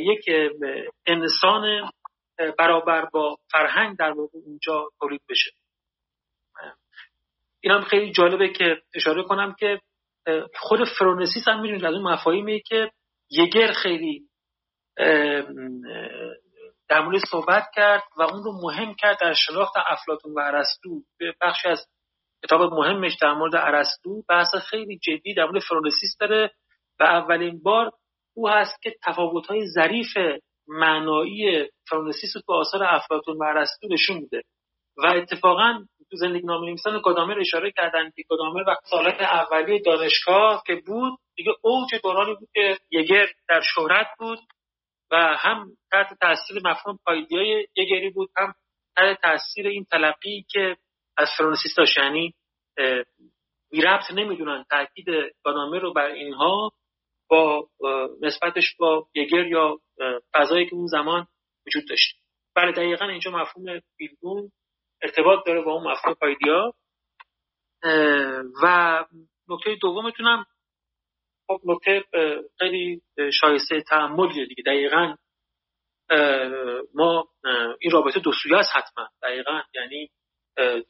یک 0.00 0.24
انسان 1.06 1.90
برابر 2.58 3.04
با 3.04 3.36
فرهنگ 3.52 3.96
در 3.96 4.10
واقع 4.10 4.38
اونجا 4.44 4.88
تولید 5.00 5.22
بشه. 5.28 5.50
این 7.60 7.72
هم 7.72 7.82
خیلی 7.82 8.12
جالبه 8.12 8.48
که 8.48 8.82
اشاره 8.94 9.22
کنم 9.22 9.54
که 9.58 9.80
خود 10.54 10.88
فرونسیس 10.98 11.48
هم 11.48 11.60
می‌دونید 11.60 11.84
از 11.84 11.94
اون 11.94 12.02
مفاهیمی 12.02 12.60
که 12.60 12.90
یگر 13.30 13.72
خیلی 13.72 14.28
در 16.88 17.00
مورد 17.00 17.18
صحبت 17.30 17.64
کرد 17.74 18.02
و 18.16 18.22
اون 18.22 18.44
رو 18.44 18.60
مهم 18.62 18.94
کرد 18.94 19.20
در 19.20 19.34
شناخت 19.34 19.72
افلاتون 19.88 20.32
و 20.34 20.38
ارسطو. 20.38 21.02
بخشی 21.40 21.68
از 21.68 21.86
کتاب 22.44 22.72
مهمش 22.72 23.16
در 23.20 23.32
مورد 23.32 23.56
ارسطو 23.56 24.22
بحث 24.28 24.54
خیلی 24.70 24.98
جدی 24.98 25.34
در 25.34 25.44
مورد 25.44 25.62
فرونسیس 25.62 26.16
داره 26.20 26.50
و 27.00 27.04
اولین 27.04 27.62
بار 27.62 27.90
او 28.36 28.48
هست 28.48 28.82
که 28.82 28.94
تفاوت‌های 29.04 29.66
ظریف 29.66 30.16
معنایی 30.68 31.68
فرونسیس 31.88 32.36
رو 32.36 32.42
تو 32.46 32.52
آثار 32.52 32.84
افلاتون 32.84 33.36
و 33.36 33.44
ارسطو 33.44 33.88
نشون 33.90 34.16
میده. 34.16 34.42
و 34.96 35.06
اتفاقا 35.06 35.84
تو 36.10 36.16
زندگی 36.16 36.46
نامه 36.46 36.66
نویسان 36.66 37.00
گادامر 37.04 37.40
اشاره 37.40 37.72
کردن 37.72 38.10
که 38.16 38.22
گادامر 38.28 38.64
وقت 38.66 38.84
سالت 38.84 39.20
اولی 39.20 39.80
دانشگاه 39.80 40.62
که 40.66 40.82
بود 40.86 41.18
دیگه 41.36 41.52
اوج 41.62 41.94
دورانی 42.02 42.34
بود 42.34 42.48
که 42.54 42.78
یگر 42.90 43.26
در 43.48 43.60
شهرت 43.74 44.06
بود 44.18 44.38
و 45.10 45.36
هم 45.38 45.70
تحت 45.92 46.06
تاثیر 46.20 46.62
مفهوم 46.64 46.98
پایدی 47.06 47.66
یگری 47.76 48.10
بود 48.10 48.30
هم 48.36 48.54
تحت 48.96 49.20
تاثیر 49.22 49.66
این 49.66 49.86
تلقی 49.90 50.44
که 50.50 50.76
از 51.16 51.28
فرانسیس 51.38 51.74
داشت 51.76 51.98
یعنی 51.98 52.34
بی 53.70 53.80
ربط 53.80 54.12
نمی‌دونن 54.12 54.64
تاکید 54.70 55.06
گادامر 55.44 55.78
رو 55.78 55.92
بر 55.92 56.06
اینها 56.06 56.72
با 57.30 57.68
نسبتش 58.22 58.76
با 58.78 59.08
یگر 59.14 59.46
یا 59.46 59.78
فضایی 60.34 60.66
که 60.66 60.74
اون 60.74 60.86
زمان 60.86 61.26
وجود 61.66 61.88
داشت. 61.88 62.16
بله 62.56 62.72
دقیقا 62.72 63.04
اینجا 63.04 63.30
مفهوم 63.30 63.80
بیلگون 63.98 64.50
ارتباط 65.02 65.46
داره 65.46 65.62
با 65.62 65.72
اون 65.72 65.90
مفهوم 65.92 66.14
پایدیا. 66.14 66.74
و 68.62 69.04
نکته 69.48 69.76
دومتونم 69.82 70.46
خب 71.46 71.60
نکته 71.64 72.04
خیلی 72.58 73.02
شایسته 73.40 73.80
تعملیه 73.80 74.46
دیگه. 74.46 74.62
دقیقا 74.66 75.16
ما 76.94 77.28
این 77.80 77.92
رابطه 77.92 78.20
دو 78.20 78.32
سویه 78.42 78.56
است 78.56 78.70
حتما. 78.74 79.08
دقیقا 79.22 79.62
یعنی 79.74 80.10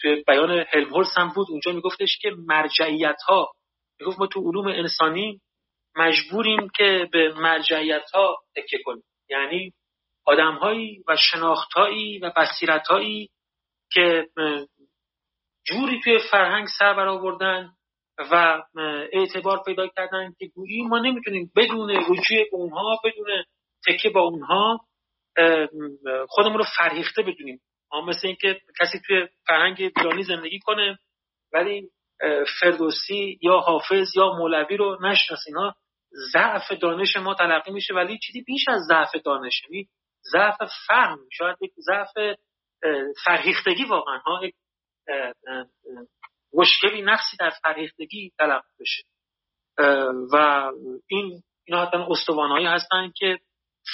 توی 0.00 0.24
بیان 0.26 0.64
هلمهولس 0.68 1.18
هم 1.18 1.32
بود. 1.34 1.46
اونجا 1.50 1.72
میگفتش 1.72 2.18
که 2.20 2.30
مرجعیت 2.30 3.18
ها 3.28 3.52
می‌گفت 4.00 4.18
ما 4.18 4.26
تو 4.26 4.40
علوم 4.40 4.66
انسانی 4.66 5.40
مجبوریم 5.96 6.68
که 6.76 7.08
به 7.12 7.34
مرجعیت 7.36 8.10
ها 8.14 8.36
تکیه 8.56 8.80
کنیم. 8.84 9.04
یعنی 9.30 9.72
آدمهایی 10.26 11.04
و 11.08 11.16
شناختهایی 11.16 12.18
و 12.18 12.32
بصیرتهایی 12.36 13.30
که 13.92 14.28
جوری 15.66 16.00
توی 16.04 16.18
فرهنگ 16.30 16.66
سر 16.78 16.94
برآوردن 16.94 17.72
و 18.18 18.62
اعتبار 19.12 19.62
پیدا 19.66 19.88
کردن 19.88 20.32
که 20.38 20.46
گویی 20.46 20.82
ما 20.82 20.98
نمی‌تونیم 20.98 21.52
بدون 21.56 21.90
رجوع 21.90 22.38
اونها 22.52 23.00
بدون 23.04 23.44
تکیه 23.86 24.10
با 24.10 24.20
اونها 24.20 24.80
خودمون 26.28 26.58
رو 26.58 26.64
فرهیخته 26.78 27.22
بدونیم. 27.22 27.60
مثل 28.08 28.26
اینکه 28.26 28.60
کسی 28.80 29.00
توی 29.06 29.28
فرهنگ 29.46 29.92
ایرانی 29.96 30.22
زندگی 30.22 30.58
کنه 30.58 30.98
ولی 31.52 31.90
فردوسی 32.60 33.38
یا 33.42 33.58
حافظ 33.58 34.16
یا 34.16 34.32
مولوی 34.38 34.76
رو 34.76 34.98
نشناس 35.02 35.40
اینا 35.46 35.74
ضعف 36.32 36.72
دانش 36.72 37.16
ما 37.16 37.34
تلقی 37.34 37.72
میشه 37.72 37.94
ولی 37.94 38.18
چیزی 38.18 38.42
بیش 38.42 38.68
از 38.68 38.80
ضعف 38.88 39.16
دانش 39.24 39.62
یعنی 39.62 39.88
ضعف 40.32 40.56
فهم. 40.86 41.18
شاید 41.32 41.56
یک 41.60 41.72
ضعف 41.78 42.36
فرهیختگی 43.24 43.84
واقعا 43.84 44.18
ها 44.18 44.40
یک 44.44 44.54
مشکلی 46.54 47.02
نقصی 47.02 47.36
در 47.40 47.50
فرهیختگی 47.50 48.32
تلقی 48.38 48.68
بشه. 48.80 49.02
و 50.32 50.70
این 51.06 51.42
اینا 51.64 51.86
حتما 51.86 52.06
استوانهایی 52.10 52.66
هستن 52.66 53.12
که 53.16 53.38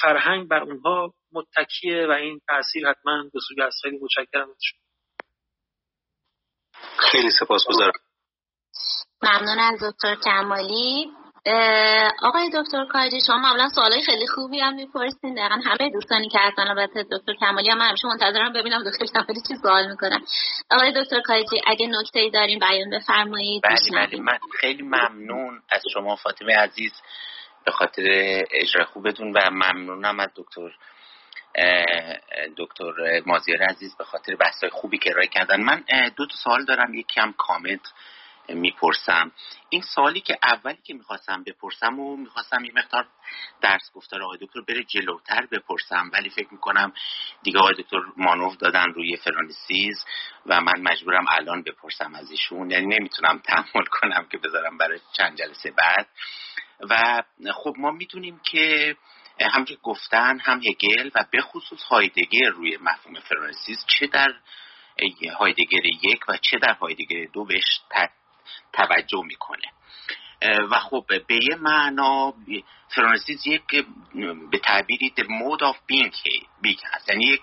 فرهنگ 0.03 0.49
بر 0.49 0.63
اونها 0.63 1.15
متکیه 1.33 2.07
و 2.07 2.11
این 2.11 2.41
تاثیر 2.49 2.89
حتما 2.89 3.23
به 3.33 3.41
سوی 3.49 3.63
از 3.63 3.75
خیلی 3.83 3.99
متشکرم 4.03 4.49
خیلی 6.99 7.31
سپاسگزارم. 7.31 7.93
ممنون 9.23 9.59
از 9.59 9.85
دکتر 9.85 10.17
کمالی. 10.25 11.13
آقای 12.23 12.51
دکتر 12.55 12.85
کاجی 12.85 13.21
شما 13.27 13.39
معمولا 13.39 13.69
سوالای 13.69 14.03
خیلی 14.03 14.27
خوبی 14.27 14.61
هم 14.61 14.75
می‌پرسین. 14.75 15.35
دقیقا 15.35 15.61
همه 15.65 15.91
دوستانی 15.91 16.29
که 16.29 16.39
هستن 16.39 16.69
البته 16.69 17.03
دکتر 17.03 17.35
کمالی 17.41 17.71
هم 17.71 17.81
همیشه 17.81 18.09
منتظرم 18.09 18.53
ببینم 18.53 18.85
دکتر 18.91 19.07
کمالی 19.07 19.41
چی 19.49 19.55
سوال 19.63 19.91
می‌کنن 19.91 20.21
آقای 20.71 20.93
دکتر 21.03 21.21
کاجی 21.21 21.61
اگه 21.67 21.87
نکته 21.87 22.21
ای 22.21 22.31
داریم 22.31 22.59
بیان 22.59 22.91
بفرمایید. 22.91 23.63
بله 23.63 24.07
بله. 24.07 24.21
من 24.21 24.39
خیلی 24.61 24.83
ممنون 24.83 25.63
از 25.71 25.83
شما 25.95 26.17
فاطمه 26.17 26.57
عزیز 26.57 26.93
به 27.65 27.73
خاطر 27.73 28.03
اجرا 28.51 28.85
خوبتون 28.85 29.33
و 29.33 29.51
ممنونم 29.51 30.21
از 30.21 30.29
دکتر 30.37 30.71
دکتر 32.57 33.23
مازیار 33.27 33.63
عزیز 33.63 33.97
به 33.97 34.05
خاطر 34.05 34.37
بحثای 34.37 34.71
خوبی 34.71 34.99
که 34.99 35.11
ارائه 35.11 35.27
کردن. 35.27 35.61
من 35.61 35.83
دو 36.17 36.27
تا 36.27 36.35
سوال 36.45 36.65
دارم. 36.65 36.95
یک 36.95 37.07
کم 37.07 37.35
کامنت 37.39 37.81
می‌پرسم. 38.55 39.33
این 39.69 39.83
سوالی 39.83 40.21
که 40.21 40.39
اولی 40.43 40.79
که 40.85 40.95
می‌خواستم 40.95 41.45
بپرسم 41.45 41.99
و 42.01 42.17
می‌خواستم 42.17 42.65
یه 42.65 42.73
مقدار 42.75 43.07
درس 43.61 43.93
گفتار 43.95 44.23
آقای 44.23 44.39
دکتر 44.41 44.61
بره 44.61 44.85
جلوتر 44.85 45.47
بپرسم 45.47 46.11
ولی 46.13 46.31
فکر 46.31 46.49
می‌کنم 46.51 46.93
دیگه 47.43 47.59
آقای 47.59 47.75
دکتر 47.75 47.99
مانوف 48.17 48.57
دادن 48.57 48.93
روی 48.95 49.17
فرانسیز 49.17 50.05
و 50.47 50.61
من 50.61 50.81
مجبورم 50.83 51.25
الان 51.29 51.63
بپرسم 51.63 52.15
از 52.15 52.31
ایشون. 52.31 52.71
یعنی 52.71 52.87
نمی‌تونم 52.87 53.39
تحمل 53.39 53.85
کنم 53.91 54.27
که 54.31 54.39
بذارم 54.39 54.79
برای 54.79 55.01
چند 55.13 55.39
جلسه 55.39 55.71
بعد. 55.71 56.09
و 56.91 57.23
خب 57.53 57.75
ما 57.79 57.91
می‌دونیم 57.91 58.41
که 58.45 58.97
همچه 59.41 59.77
گفتن 59.83 60.39
هم 60.39 60.61
هگل 60.61 61.11
و 61.15 61.25
به 61.31 61.41
خصوص 61.41 61.83
هایدگر 61.83 62.49
روی 62.55 62.77
مفهوم 62.77 63.21
فرانسیز 63.21 63.85
چه 63.87 64.07
در 64.07 64.35
هایدگر 65.39 65.87
یک 66.03 66.21
و 66.29 66.37
چه 66.37 66.59
در 66.59 66.75
هایدگر 66.75 67.25
دو 67.33 67.45
بهش 67.45 67.81
توجه 68.73 69.23
می‌کنه. 69.25 69.67
و 70.71 70.79
خب 70.79 71.05
به 71.27 71.35
یه 71.35 71.57
معنا 71.61 72.35
فرانسیس 72.89 73.47
یک 73.47 73.87
به 74.51 74.59
تعبیری 74.59 75.13
the 75.17 75.23
mode 75.23 75.61
of 75.61 75.77
being 75.93 76.81
هست. 76.95 77.09
یعنی 77.09 77.25
یک 77.25 77.43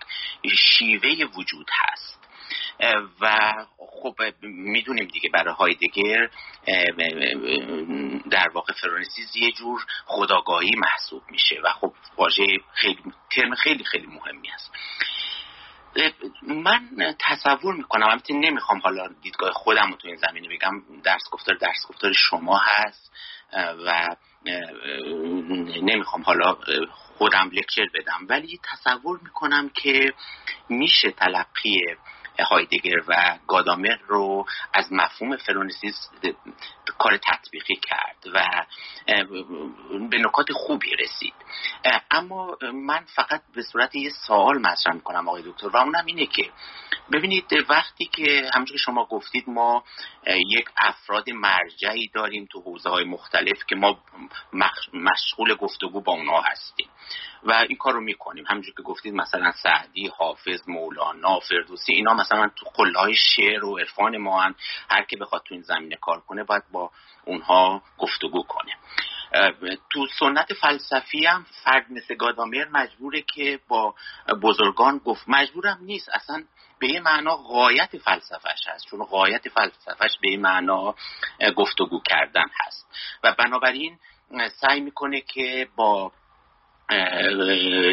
شیوه 0.55 1.25
وجود 1.35 1.69
هست. 1.73 2.17
و 3.21 3.53
خب 3.77 4.15
می‌دونیم 4.41 5.05
دیگه 5.05 5.29
برای 5.29 5.53
هایدگر 5.53 6.29
در 8.29 8.49
واقع 8.49 8.73
فرانسیس 8.73 9.35
یه 9.35 9.51
جور 9.51 9.85
خداگاهی 10.05 10.71
محسوب 10.75 11.23
میشه. 11.31 11.59
و 11.63 11.69
خب 11.69 11.93
واژه 12.17 12.45
خیلی 12.73 12.99
ترم 13.31 13.55
خیلی 13.55 13.83
خیلی 13.83 14.07
مهمی 14.07 14.49
است 14.49 14.71
من 16.41 17.15
تصور 17.19 17.75
می‌کنم 17.75 18.07
البته 18.07 18.33
نمی‌خوام 18.33 18.79
حالا 18.79 19.07
دیدگاه 19.21 19.51
خودم 19.51 19.89
رو 19.91 19.95
تو 19.97 20.07
این 20.07 20.17
زمینه 20.17 20.49
بگم 20.49 21.01
درس 21.03 21.21
گفتار 21.31 21.55
درس 21.55 21.87
گفتار 21.89 22.13
شما 22.13 22.61
هست 22.63 23.11
و 23.85 24.15
نمی‌خوام 25.81 26.23
حالا 26.23 26.57
خودم 26.91 27.49
لکچر 27.53 27.85
بدم 27.93 28.25
ولی 28.29 28.59
تصور 28.63 29.19
می‌کنم 29.23 29.69
که 29.69 30.13
میشه 30.69 31.11
تلقی 31.11 31.81
هایدگر 32.43 33.03
و 33.07 33.37
گادامر 33.47 33.97
رو 34.07 34.45
از 34.73 34.85
مفهوم 34.91 35.37
فرونسیس 35.37 36.09
کار 36.97 37.17
تطبیقی 37.17 37.75
کرد 37.75 38.17
و 38.33 38.65
به 40.09 40.17
نکات 40.17 40.51
خوبی 40.51 40.95
رسید. 40.95 41.33
اما 42.11 42.57
من 42.73 43.05
فقط 43.15 43.41
به 43.55 43.61
صورت 43.61 43.95
یه 43.95 44.09
سوال 44.27 44.57
مطرح 44.57 44.93
می‌کنم 44.93 45.29
آقای 45.29 45.43
دکتر 45.45 45.67
و 45.67 45.77
اونم 45.77 46.05
اینه 46.05 46.25
که 46.25 46.51
ببینید 47.11 47.45
وقتی 47.69 48.05
که 48.05 48.49
همونجور 48.53 48.77
که 48.77 48.83
شما 48.83 49.05
گفتید 49.05 49.43
ما 49.47 49.83
یک 50.27 50.69
افراد 50.77 51.29
مرجعی 51.29 52.07
داریم 52.13 52.47
تو 52.51 52.61
حوزه 52.61 52.89
های 52.89 53.03
مختلف 53.03 53.65
که 53.67 53.75
ما 53.75 53.99
مشغول 54.93 55.55
گفتگو 55.55 56.01
با 56.01 56.13
اونها 56.13 56.41
هستیم. 56.41 56.87
و 57.47 57.51
این 57.51 57.77
کار 57.77 57.93
رو 57.93 58.01
می‌کنیم. 58.01 58.45
همونجور 58.47 58.73
که 58.75 58.83
گفتید 58.83 59.13
مثلا 59.13 59.51
سعدی 59.51 60.07
حافظ 60.07 60.69
مولانا 60.69 61.39
فردوسی 61.39 61.93
اینا 61.93 62.13
مثلا 62.13 62.51
تو 62.55 62.65
قله 62.75 62.99
های 62.99 63.15
شعر 63.15 63.65
و 63.65 63.77
عرفان 63.77 64.17
ما 64.17 64.41
هن. 64.41 64.55
هر 64.89 65.03
که 65.03 65.17
بخواد 65.17 65.41
تو 65.45 65.53
این 65.53 65.63
زمینه 65.63 65.95
کار 65.95 66.19
کنه 66.19 66.43
باید 66.43 66.63
با 66.71 66.91
اونها 67.25 67.81
گفتگو 67.97 68.43
کنه. 68.43 68.73
تو 69.89 70.07
سنت 70.19 70.53
فلسفی 70.53 71.25
هم 71.25 71.45
فرد 71.63 71.85
مثل 71.91 72.15
گادامر 72.15 72.67
مجبوره 72.71 73.21
که 73.21 73.59
با 73.67 73.95
بزرگان 74.41 74.97
گفت. 74.97 75.23
مجبورم 75.27 75.77
نیست. 75.81 76.09
اصلا 76.09 76.43
به 76.79 76.87
یه 76.87 76.99
معنا 76.99 77.35
غایت 77.35 77.97
فلسفهش 77.97 78.67
هست. 78.67 78.85
چون 78.85 79.03
غایت 79.03 79.49
فلسفهش 79.49 80.17
به 80.21 80.31
یه 80.31 80.37
معنا 80.37 80.95
گفتگو 81.55 82.01
کردن 82.01 82.45
هست. 82.65 82.87
و 83.23 83.35
بنابراین 83.37 83.99
سعی 84.61 84.79
می‌کنه 84.79 85.21
که 85.21 85.67
با 85.75 86.11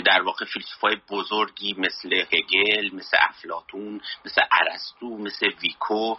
در 0.05 0.23
واقع 0.23 0.45
فیلسوفای 0.45 0.97
بزرگی 1.11 1.75
مثل 1.79 2.13
هگل 2.13 2.95
مثل 2.95 3.17
افلاتون 3.21 4.01
مثل 4.25 4.43
ارسطو 4.53 5.19
مثل 5.19 5.47
ویکو. 5.63 6.17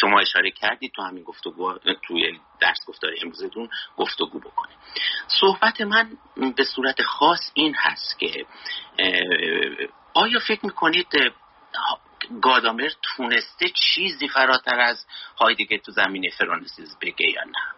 شما 0.00 0.20
اشاره 0.20 0.50
کردید 0.50 0.92
تو 0.96 1.02
همین 1.02 1.24
گفتگو 1.24 1.78
توی 2.06 2.40
درس 2.60 2.78
گفتار 2.86 3.10
امروزتون 3.22 3.68
گفتگو 3.96 4.38
بکنه 4.40 4.72
صحبت 5.40 5.80
من 5.80 6.10
به 6.56 6.64
صورت 6.64 7.02
خاص 7.02 7.50
این 7.54 7.74
هست 7.78 8.18
که 8.18 8.46
آیا 10.14 10.38
فکر 10.48 10.66
می‌کنید 10.66 11.06
گادامر 12.42 12.90
تونسته 13.02 13.68
چیزی 13.68 14.28
فراتر 14.28 14.80
از 14.80 15.06
هایدگر 15.40 15.76
تو 15.76 15.92
زمینه 15.92 16.28
فرانسیز 16.38 16.96
بگه 17.02 17.30
یا 17.30 17.44
نه؟ 17.44 17.76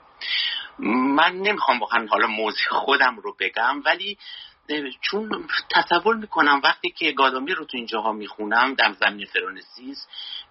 من 0.78 1.34
نمی‌خوام 1.34 1.80
واقعا 1.80 2.06
حالا 2.06 2.26
موضوع 2.26 2.68
خودم 2.70 3.16
رو 3.16 3.36
بگم 3.40 3.82
ولی 3.84 4.18
چون 5.00 5.48
تصور 5.70 6.16
می‌کنم 6.16 6.60
وقتی 6.64 6.90
که 6.90 7.12
گادامیر 7.12 7.54
رو 7.54 7.64
تو 7.64 7.76
اینجاها 7.76 8.12
می‌خونم 8.12 8.74
در 8.74 8.92
زمین 8.92 9.26
فرانسیس 9.26 10.06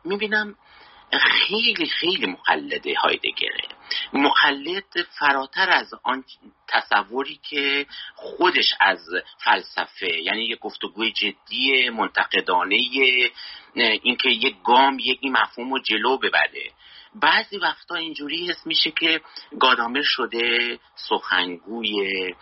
می‌بینم 0.06 0.56
خیلی 1.12 1.86
خیلی 1.86 2.26
مقلده 2.26 2.94
هایدگره. 3.04 3.68
مقلد 4.14 5.08
فراتر 5.20 5.70
از 5.70 5.94
آن 6.04 6.24
تصوری 6.68 7.40
که 7.50 7.86
خودش 8.16 8.74
از 8.80 9.00
فلسفه 9.44 10.22
یعنی 10.24 10.46
یه 10.46 10.56
گفتگوی 10.56 11.12
جدی 11.12 11.90
منتقدانه 11.90 12.76
اینکه 13.76 14.30
یک 14.30 14.56
گام 14.64 14.98
یک 15.00 15.20
مفهوم 15.24 15.74
رو 15.74 15.80
جلو 15.80 16.18
ببره. 16.18 16.72
بعضی 17.16 17.58
وقتا 17.58 17.96
اینجوری 17.96 18.50
حس 18.50 18.68
میشه 18.68 18.92
که 18.92 19.22
گادامر 19.60 20.02
شده 20.04 20.80
سخنگوی 20.96 22.34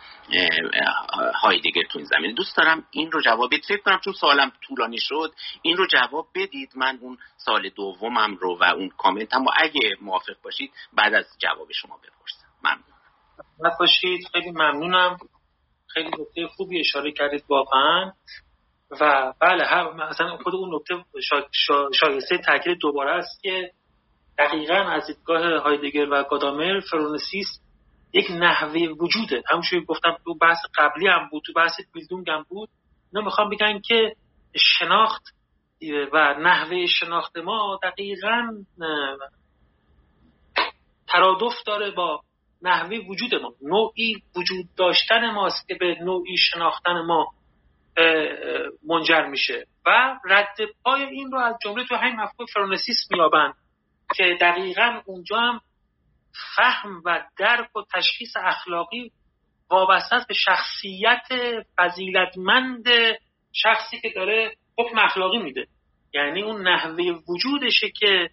هایدگر 1.34 1.82
تو 1.90 1.98
این 1.98 2.06
زمین 2.06 2.34
دوست 2.34 2.56
دارم 2.56 2.84
این 2.90 3.12
رو 3.12 3.22
جواب 3.22 3.48
بدید. 3.50 3.64
فکر 3.64 3.82
کنم 3.82 4.00
چون 4.04 4.12
سوالم 4.12 4.52
طولانی 4.66 4.98
شد 4.98 5.32
این 5.62 5.76
رو 5.76 5.86
جواب 5.86 6.28
بدید. 6.34 6.70
من 6.76 6.98
اون 7.02 7.18
سال 7.36 7.68
دومم 7.68 8.36
رو 8.36 8.58
و 8.60 8.64
اون 8.64 8.88
کامنت 8.88 9.34
هم 9.34 9.44
اگه 9.56 9.96
موافق 10.00 10.36
باشید 10.42 10.72
بعد 10.92 11.14
از 11.14 11.26
جواب 11.38 11.72
شما 11.72 11.96
بپرسم. 11.96 12.46
ممنون. 12.62 13.76
باشید. 13.78 14.28
خیلی 14.32 14.50
ممنونم. 14.50 15.16
خیلی 15.88 16.08
نکته 16.08 16.46
خوبی 16.56 16.80
اشاره 16.80 17.12
کردید 17.12 17.44
واقعا. 17.48 18.12
و 19.00 19.32
بله 19.40 19.66
هم 19.66 19.96
مثلا 19.96 20.36
خود 20.36 20.54
اون 20.54 20.74
نکته 20.74 21.04
شایسته 21.92 22.38
تاکید 22.38 22.78
دوباره 22.78 23.10
است 23.10 23.42
که 23.42 23.72
دقیقا 24.38 24.74
از 24.74 25.06
دیدگاه 25.06 25.58
هایدگر 25.58 26.10
و 26.10 26.24
گادامر 26.30 26.80
فرونسیس 26.80 27.46
یک 28.12 28.30
نحوه 28.30 28.80
وجوده. 29.00 29.42
همونشوی 29.50 29.84
گفتم 29.84 30.16
تو 30.24 30.34
بحث 30.34 30.58
قبلی 30.74 31.08
هم 31.08 31.28
بود 31.30 31.42
تو 31.46 31.52
بحث 31.52 31.72
بیلدونگ 31.94 32.30
هم 32.30 32.46
بود. 32.48 32.68
اینا 33.12 33.24
می‌خوام 33.24 33.50
بگن 33.50 33.80
که 33.80 34.14
شناخت 34.56 35.22
و 36.12 36.34
نحوه 36.40 36.86
شناخت 36.86 37.36
ما 37.38 37.78
دقیقا 37.82 38.64
ترادف 41.08 41.62
داره 41.66 41.90
با 41.90 42.20
نحوه 42.62 42.98
وجود 43.08 43.34
ما. 43.34 43.54
نوعی 43.62 44.14
وجود 44.36 44.66
داشتن 44.76 45.30
ماست 45.30 45.68
که 45.68 45.74
به 45.74 45.96
نوعی 46.00 46.36
شناختن 46.36 47.00
ما 47.00 47.26
منجر 48.88 49.26
میشه. 49.26 49.66
و 49.86 50.18
رد 50.24 50.56
پای 50.84 51.02
این 51.02 51.32
رو 51.32 51.38
از 51.38 51.54
جمله 51.64 51.84
تو 51.84 51.94
همین 51.94 52.16
مفهوم 52.16 52.46
فرانسیس 52.54 52.96
میابند 53.10 53.54
که 54.14 54.38
دقیقا 54.40 55.00
اونجا 55.06 55.36
هم 55.36 55.60
فهم 56.56 57.02
و 57.04 57.24
درک 57.38 57.76
و 57.76 57.82
تشخیص 57.94 58.36
اخلاقی 58.36 59.12
وابسته 59.70 60.16
به 60.28 60.34
شخصیت 60.34 61.26
فضیلتمند 61.78 62.84
شخصی 63.52 64.00
که 64.00 64.12
داره 64.14 64.56
حکم 64.78 64.98
اخلاقی 64.98 65.38
میده. 65.38 65.66
یعنی 66.14 66.42
اون 66.42 66.68
نحوه 66.68 67.04
وجودشه 67.28 67.90
که 67.90 68.30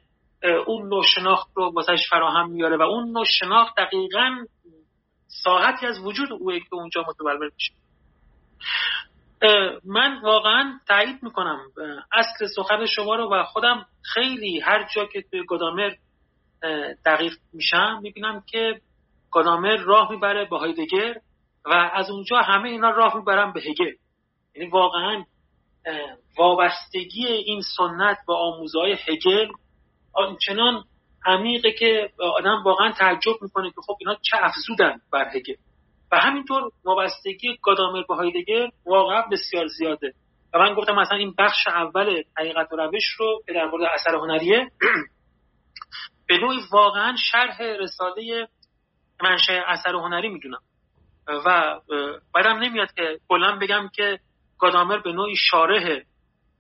اون 0.67 0.89
نوع 0.89 1.03
شناخت 1.15 1.51
رو 1.55 1.71
واسش 1.75 2.09
فراهم 2.09 2.51
میاره 2.51 2.77
و 2.77 2.81
اون 2.81 3.11
نوع 3.11 3.25
شناخت 3.25 3.75
دقیقا 3.77 4.45
ساحتی 5.27 5.85
از 5.85 5.99
وجود 5.99 6.31
اوه 6.31 6.59
که 6.59 6.67
اونجا 6.71 7.05
متبلور 7.07 7.51
میشه. 7.53 7.73
من 9.85 10.21
واقعا 10.21 10.79
تایید 10.87 11.23
می‌کنم. 11.23 11.59
اصل 12.11 12.47
سخن 12.55 12.85
شما 12.85 13.15
رو 13.15 13.33
و 13.33 13.43
خودم 13.43 13.85
خیلی 14.13 14.59
هر 14.59 14.87
جا 14.95 15.05
که 15.05 15.21
توی 15.21 15.43
گدامر 15.47 15.91
دقیق 17.05 17.33
میشم 17.53 17.99
می‌بینم 18.01 18.43
که 18.47 18.81
گدامر 19.31 19.77
راه 19.77 20.11
می‌بره 20.11 20.45
به 20.45 20.57
هایدگر 20.57 21.15
و 21.65 21.91
از 21.93 22.09
اونجا 22.09 22.37
همه 22.37 22.69
اینا 22.69 22.89
راه 22.89 23.17
می‌برن 23.17 23.53
به 23.53 23.61
هگل. 23.61 23.93
یعنی 24.55 24.69
واقعا 24.69 25.23
وابستگی 26.37 27.27
این 27.27 27.61
سنت 27.77 28.17
با 28.27 28.37
آموزهای 28.37 28.97
هگل 29.07 29.47
آنچنان 30.13 30.83
عمیقه 31.25 31.71
که 31.71 32.09
آدم 32.37 32.63
واقعا 32.63 32.91
تعجب 32.91 33.33
می‌کنه 33.41 33.69
که 33.69 33.81
خب 33.87 33.95
اینا 33.99 34.15
چه 34.21 34.37
افزودن 34.41 35.01
بر 35.11 35.29
هگل. 35.35 35.55
و 36.13 36.15
همینطور 36.15 36.71
وابستگی 36.83 37.57
گادامر 37.61 38.03
به 38.07 38.15
هایدگر 38.15 38.69
واقعا 38.85 39.21
بسیار 39.21 39.67
زیاده. 39.67 40.13
و 40.53 40.59
من 40.59 40.73
گفتم 40.73 40.95
مثلا 40.95 41.17
این 41.17 41.33
بخش 41.37 41.67
اول 41.67 42.23
حقیقت 42.37 42.73
و 42.73 42.75
روش 42.75 43.03
رو 43.19 43.41
که 43.45 43.53
در 43.53 43.65
مورد 43.65 43.83
اثر 43.93 44.15
هنریه 44.15 44.71
به 46.27 46.37
نوعی 46.37 46.59
واقعا 46.71 47.15
شرح 47.31 47.61
رساله 47.61 48.47
منشه 49.23 49.63
اثر 49.67 49.95
هنری 49.95 50.29
می‌دونم. 50.29 50.61
و 51.27 51.79
بعدم 52.33 52.57
نمیاد 52.59 52.93
که 52.93 53.19
کلا 53.29 53.57
بگم 53.61 53.89
که 53.93 54.19
گادامر 54.59 54.97
به 54.97 55.11
نوعی 55.11 55.35
شارح 55.35 55.99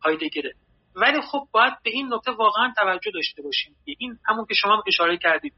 هایدگره. 0.05 0.53
ولی 0.95 1.21
خب 1.21 1.47
باید 1.51 1.73
به 1.83 1.89
این 1.89 2.13
نکته 2.13 2.31
واقعا 2.31 2.73
توجه 2.77 3.11
داشته 3.11 3.41
باشیم. 3.41 3.75
این 3.85 4.17
همون 4.25 4.45
که 4.45 4.53
شما 4.53 4.83
اشاره 4.87 5.17
کردید. 5.17 5.53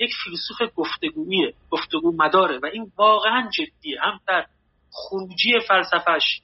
یک 0.00 0.10
فیلسوف 0.24 0.70
گفتگویه 0.76 1.54
گفتگو 1.70 2.12
مداره 2.16 2.58
و 2.58 2.66
این 2.66 2.92
واقعا 2.96 3.50
جدیه 3.50 4.00
هم 4.02 4.20
در 4.26 4.46
خروجی 4.90 5.60
فلسفش 5.68 6.40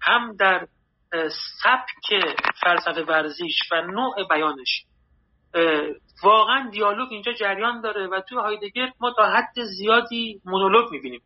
هم 0.00 0.36
در 0.36 0.66
سبک 1.62 2.36
فلسفه 2.60 3.02
ورزیش 3.02 3.58
و 3.72 3.82
نوع 3.82 4.28
بیانش. 4.28 4.84
واقعا 6.22 6.70
دیالوگ 6.70 7.12
اینجا 7.12 7.32
جریان 7.32 7.80
داره 7.80 8.06
و 8.06 8.20
تو 8.28 8.40
هایدگر 8.40 8.92
ما 9.00 9.12
تا 9.16 9.26
حد 9.26 9.64
زیادی 9.78 10.40
مونولوگ 10.44 10.90
می‌بینیم. 10.90 11.20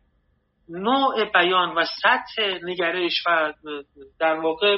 نوع 0.69 1.25
بیان 1.25 1.69
و 1.77 1.85
سطح 2.03 2.59
نگرش 2.63 3.23
و 3.27 3.53
در 4.19 4.39
واقع 4.39 4.77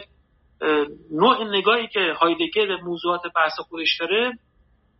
نوع 1.11 1.43
نگاهی 1.43 1.87
که 1.87 2.13
هایدگر 2.21 2.75
موضوعات 2.75 3.21
بحث 3.35 3.59
خودش 3.69 3.99
داره 3.99 4.31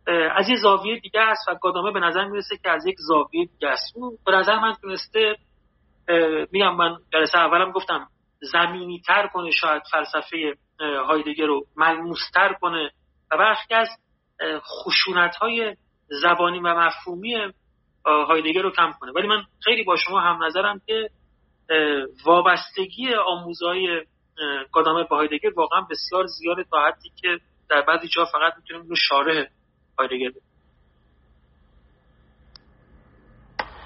از 0.06 0.48
یه 0.48 0.56
زاویه 0.56 1.00
دیگه 1.00 1.20
است 1.20 1.48
و 1.48 1.54
گادامه 1.54 1.92
به 1.92 2.00
نظر 2.00 2.24
می‌رسه 2.24 2.56
که 2.56 2.70
از 2.70 2.86
یک 2.86 2.96
زاویه 2.98 3.44
دیگه 3.44 3.68
است. 3.68 3.92
اون 3.96 4.18
به 4.26 4.32
نظر 4.32 4.58
من 4.58 4.72
تونسته 4.82 5.36
میگم 6.52 6.74
من 6.76 6.96
جلسه 7.12 7.38
اولم 7.38 7.72
گفتم 7.72 8.06
زمینی 8.52 9.02
تر 9.06 9.26
کنه 9.26 9.50
شاید 9.50 9.82
فلسفه 9.92 10.54
هایدگر 10.80 11.46
رو 11.46 11.66
ملموستر 11.76 12.52
کنه 12.60 12.90
و 13.30 13.38
برخی 13.38 13.74
از 13.74 13.88
خشونت 14.60 15.36
های 15.36 15.76
زبانی 16.22 16.58
و 16.58 16.74
مفهومی 16.74 17.34
هایدگر 18.04 18.62
رو 18.62 18.70
کم 18.70 18.92
کنه. 19.00 19.12
ولی 19.12 19.28
من 19.28 19.42
خیلی 19.64 19.84
با 19.84 19.96
شما 19.96 20.20
هم 20.20 20.44
نظرم 20.44 20.80
که 20.86 21.08
وابستگی 22.24 23.14
آموزهای 23.14 24.04
گادامه 24.72 25.04
به 25.10 25.16
هایدگر 25.16 25.50
واقعا 25.56 25.80
بسیار 25.80 26.26
زیاده 26.26 26.64
تا 26.70 26.86
حدی 26.86 27.10
که 27.20 27.38
در 27.70 27.80
بعضی 27.80 28.08
جا 28.08 28.24
فقط 28.24 28.52
می‌تونیم 28.56 28.88
رو 28.88 28.96
شارح 28.96 29.46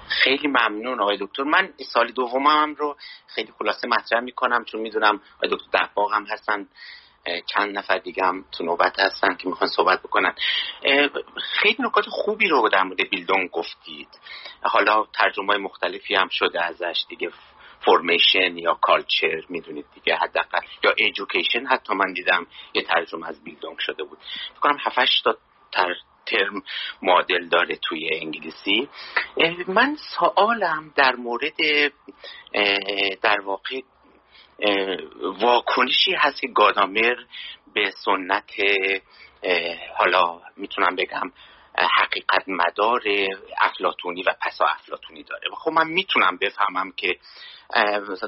خیلی 0.09 0.47
ممنون 0.47 0.99
آقای 0.99 1.17
دکتر. 1.21 1.43
من 1.43 1.73
سال 1.93 2.11
دومم 2.11 2.75
رو 2.75 2.97
خیلی 3.27 3.51
خلاصه 3.59 3.87
مطرح 3.87 4.19
می‌کنم 4.19 4.65
چون 4.65 4.81
می‌دونم 4.81 5.21
آقای 5.37 5.49
دکتر 5.51 5.79
دقاق 5.79 6.13
هم 6.13 6.25
هستن 6.25 6.67
چند 7.45 7.77
نفر 7.77 7.97
دیگه 7.97 8.23
هم 8.25 8.45
تو 8.51 8.63
نوبت 8.63 8.99
هستن 8.99 9.35
که 9.35 9.47
می‌خوان 9.47 9.69
صحبت 9.69 9.99
بکنن. 9.99 10.35
خیلی 11.61 11.77
نکات 11.79 12.05
خوبی 12.09 12.47
رو 12.47 12.69
در 12.69 12.83
مورد 12.83 13.09
بیلدون 13.09 13.47
گفتید. 13.47 14.09
حالا 14.63 15.05
ترجمه 15.13 15.57
مختلفی 15.57 16.15
هم 16.15 16.27
شده 16.29 16.65
ازش 16.65 17.05
دیگه 17.09 17.31
فرمیشن 17.85 18.57
یا 18.57 18.73
کالچر 18.73 19.41
می‌دونید 19.49 19.85
دیگه 19.93 20.15
حداقل. 20.15 20.61
یا 20.83 20.93
ایژوکیشن 20.97 21.65
حتی 21.65 21.93
من 21.93 22.13
دیدم 22.13 22.47
یه 22.73 22.81
ترجمه 22.81 23.27
از 23.27 23.43
بیلدونگ 23.43 23.77
شده 23.79 24.03
بود. 24.03 24.17
فکر 24.49 24.59
کنم 24.59 24.77
7 24.81 25.23
تا 25.23 25.37
تر 25.71 25.95
ترم 26.25 26.63
معادل 27.01 27.47
داره 27.47 27.75
توی 27.75 28.09
انگلیسی. 28.13 28.89
من 29.67 29.97
سوالم 30.19 30.93
در 30.95 31.15
مورد 31.15 31.57
در 33.21 33.41
واقع 33.41 33.81
واکنشی 35.21 36.13
هست 36.13 36.41
که 36.41 36.47
گادامر 36.47 37.15
به 37.73 37.91
سنت 38.05 38.51
حالا 39.97 40.41
می‌تونم 40.57 40.95
بگم 40.95 41.31
حقیقت 41.97 42.43
مدار 42.47 43.01
افلاتونی 43.61 44.23
و 44.23 44.33
پسا 44.41 44.65
افلاتونی 44.65 45.23
داره. 45.23 45.51
و 45.51 45.55
خب 45.55 45.71
من 45.71 45.87
می‌تونم 45.87 46.37
بفهمم 46.37 46.91
که 46.91 47.17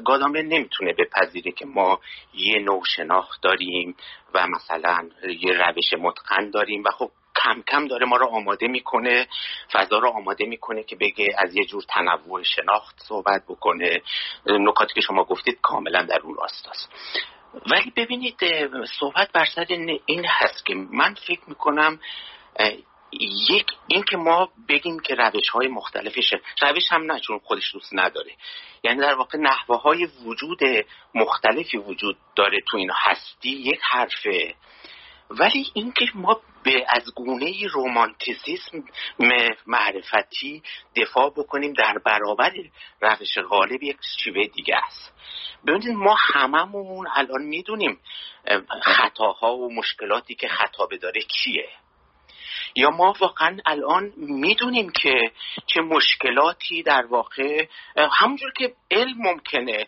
گادامر 0.05 0.41
نمی‌تونه 0.41 0.93
بپذیره 0.93 1.51
که 1.51 1.65
ما 1.65 1.99
یه 2.33 2.59
نوع 2.59 2.83
شناخت 2.95 3.41
داریم 3.41 3.95
و 4.33 4.47
مثلا 4.47 5.09
یه 5.39 5.53
روش 5.53 5.93
متقن 5.99 6.49
داریم. 6.49 6.83
و 6.83 6.91
خب 6.91 7.11
کم 7.43 7.61
کم 7.67 7.87
داره 7.87 8.05
ما 8.05 8.17
رو 8.17 8.27
آماده 8.27 8.67
می‌کنه 8.67 9.27
فضا 9.71 9.99
رو 9.99 10.09
آماده 10.09 10.45
می‌کنه 10.45 10.83
که 10.83 10.95
بگه 10.95 11.27
از 11.37 11.55
یه 11.55 11.65
جور 11.65 11.83
تنوع 11.89 12.43
شناخت 12.43 12.99
صحبت 13.07 13.43
بکنه. 13.47 14.01
نکاتی 14.45 14.93
که 14.93 15.01
شما 15.01 15.23
گفتید 15.23 15.61
کاملا 15.61 16.03
در 16.03 16.19
اون 16.19 16.35
راستاست 16.35 16.89
ولی 17.71 17.91
ببینید 17.95 18.39
صحبت 18.99 19.31
بر 19.31 19.45
سر 19.45 19.65
این 20.05 20.25
هست 20.25 20.65
که 20.65 20.75
من 20.75 21.13
فکر 21.13 21.41
می‌کنم 21.47 21.99
یک 23.21 23.65
این 23.87 24.03
که 24.03 24.17
ما 24.17 24.49
بگیم 24.69 24.99
که 24.99 25.15
روش 25.15 25.49
های 25.49 25.67
مختلفشه. 25.67 26.41
روش 26.61 26.91
هم 26.91 27.11
نه 27.11 27.19
چون 27.19 27.39
خودش 27.39 27.73
دوست 27.73 27.89
نداره. 27.93 28.31
یعنی 28.83 29.01
در 29.01 29.13
واقع 29.13 29.37
نحوه 29.37 29.81
های 29.81 30.05
وجود 30.25 30.59
مختلفی 31.15 31.77
وجود 31.77 32.17
داره 32.35 32.57
تو 32.67 32.77
این 32.77 32.91
هستی. 32.93 33.49
یک 33.49 33.79
حرفه. 33.81 34.55
ولی 35.39 35.67
اینکه 35.73 36.05
ما 36.15 36.41
به 36.63 36.85
از 36.89 37.13
گونه 37.15 37.53
رومانتیسیسم 37.71 38.83
معرفتی 39.67 40.63
دفاع 40.95 41.29
بکنیم 41.29 41.73
در 41.73 41.97
برابر 42.05 42.51
روش 43.01 43.37
غالب 43.49 43.83
یک 43.83 43.97
شیوه 44.23 44.47
دیگه 44.47 44.75
است. 44.75 45.13
ببینید 45.67 45.97
ما 45.97 46.15
هممون 46.33 47.07
الان 47.15 47.43
می‌دونیم 47.43 47.99
خطاها 48.83 49.57
و 49.57 49.73
مشکلاتی 49.73 50.35
که 50.35 50.47
خطابه 50.47 50.97
داره 50.97 51.21
چیه 51.21 51.69
یا 52.75 52.89
ما 52.89 53.13
واقعا 53.19 53.57
الان 53.65 54.13
می‌دونیم 54.17 54.89
که 54.89 55.31
چه 55.67 55.81
مشکلاتی 55.81 56.83
در 56.83 57.05
واقع 57.05 57.65
همونجور 57.95 58.51
که 58.57 58.73
علم 58.91 59.15
ممکنه 59.17 59.87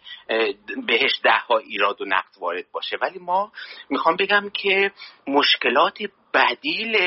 بهش 0.88 1.20
ده 1.24 1.38
ها 1.38 1.58
ایراد 1.58 2.02
و 2.02 2.06
نقد 2.06 2.38
وارد 2.40 2.66
باشه. 2.72 2.98
ولی 3.02 3.20
ما 3.20 3.52
می‌خوام 3.90 4.16
بگم 4.16 4.50
که 4.54 4.92
مشکلات 5.28 5.98
بدیل 6.34 6.98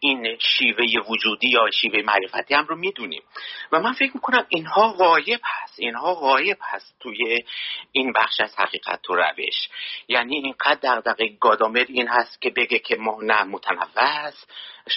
این 0.00 0.38
شیوه 0.38 0.84
وجودی 1.08 1.48
یا 1.48 1.70
شیوه 1.70 2.02
معرفتی 2.02 2.54
هم 2.54 2.66
رو 2.66 2.76
می‌دونیم. 2.76 3.22
و 3.72 3.80
من 3.80 3.92
فکر 3.92 4.10
می‌کنم 4.14 4.46
اینها 4.48 4.92
غایب 4.92 5.40
هست. 5.44 5.74
اینها 5.78 6.14
غایب 6.14 6.58
هست 6.62 6.96
توی 7.00 7.44
این 7.92 8.12
بخش 8.12 8.40
از 8.40 8.54
حقیقت 8.58 9.10
و 9.10 9.14
روش. 9.14 9.68
یعنی 10.08 10.36
اینقدر 10.36 11.00
دقیق 11.00 11.38
گادامر 11.40 11.84
این 11.88 12.08
هست 12.08 12.40
که 12.40 12.50
بگه 12.50 12.78
که 12.78 12.96
ما 12.96 13.18
نه 13.22 13.42
متنوع 13.42 14.32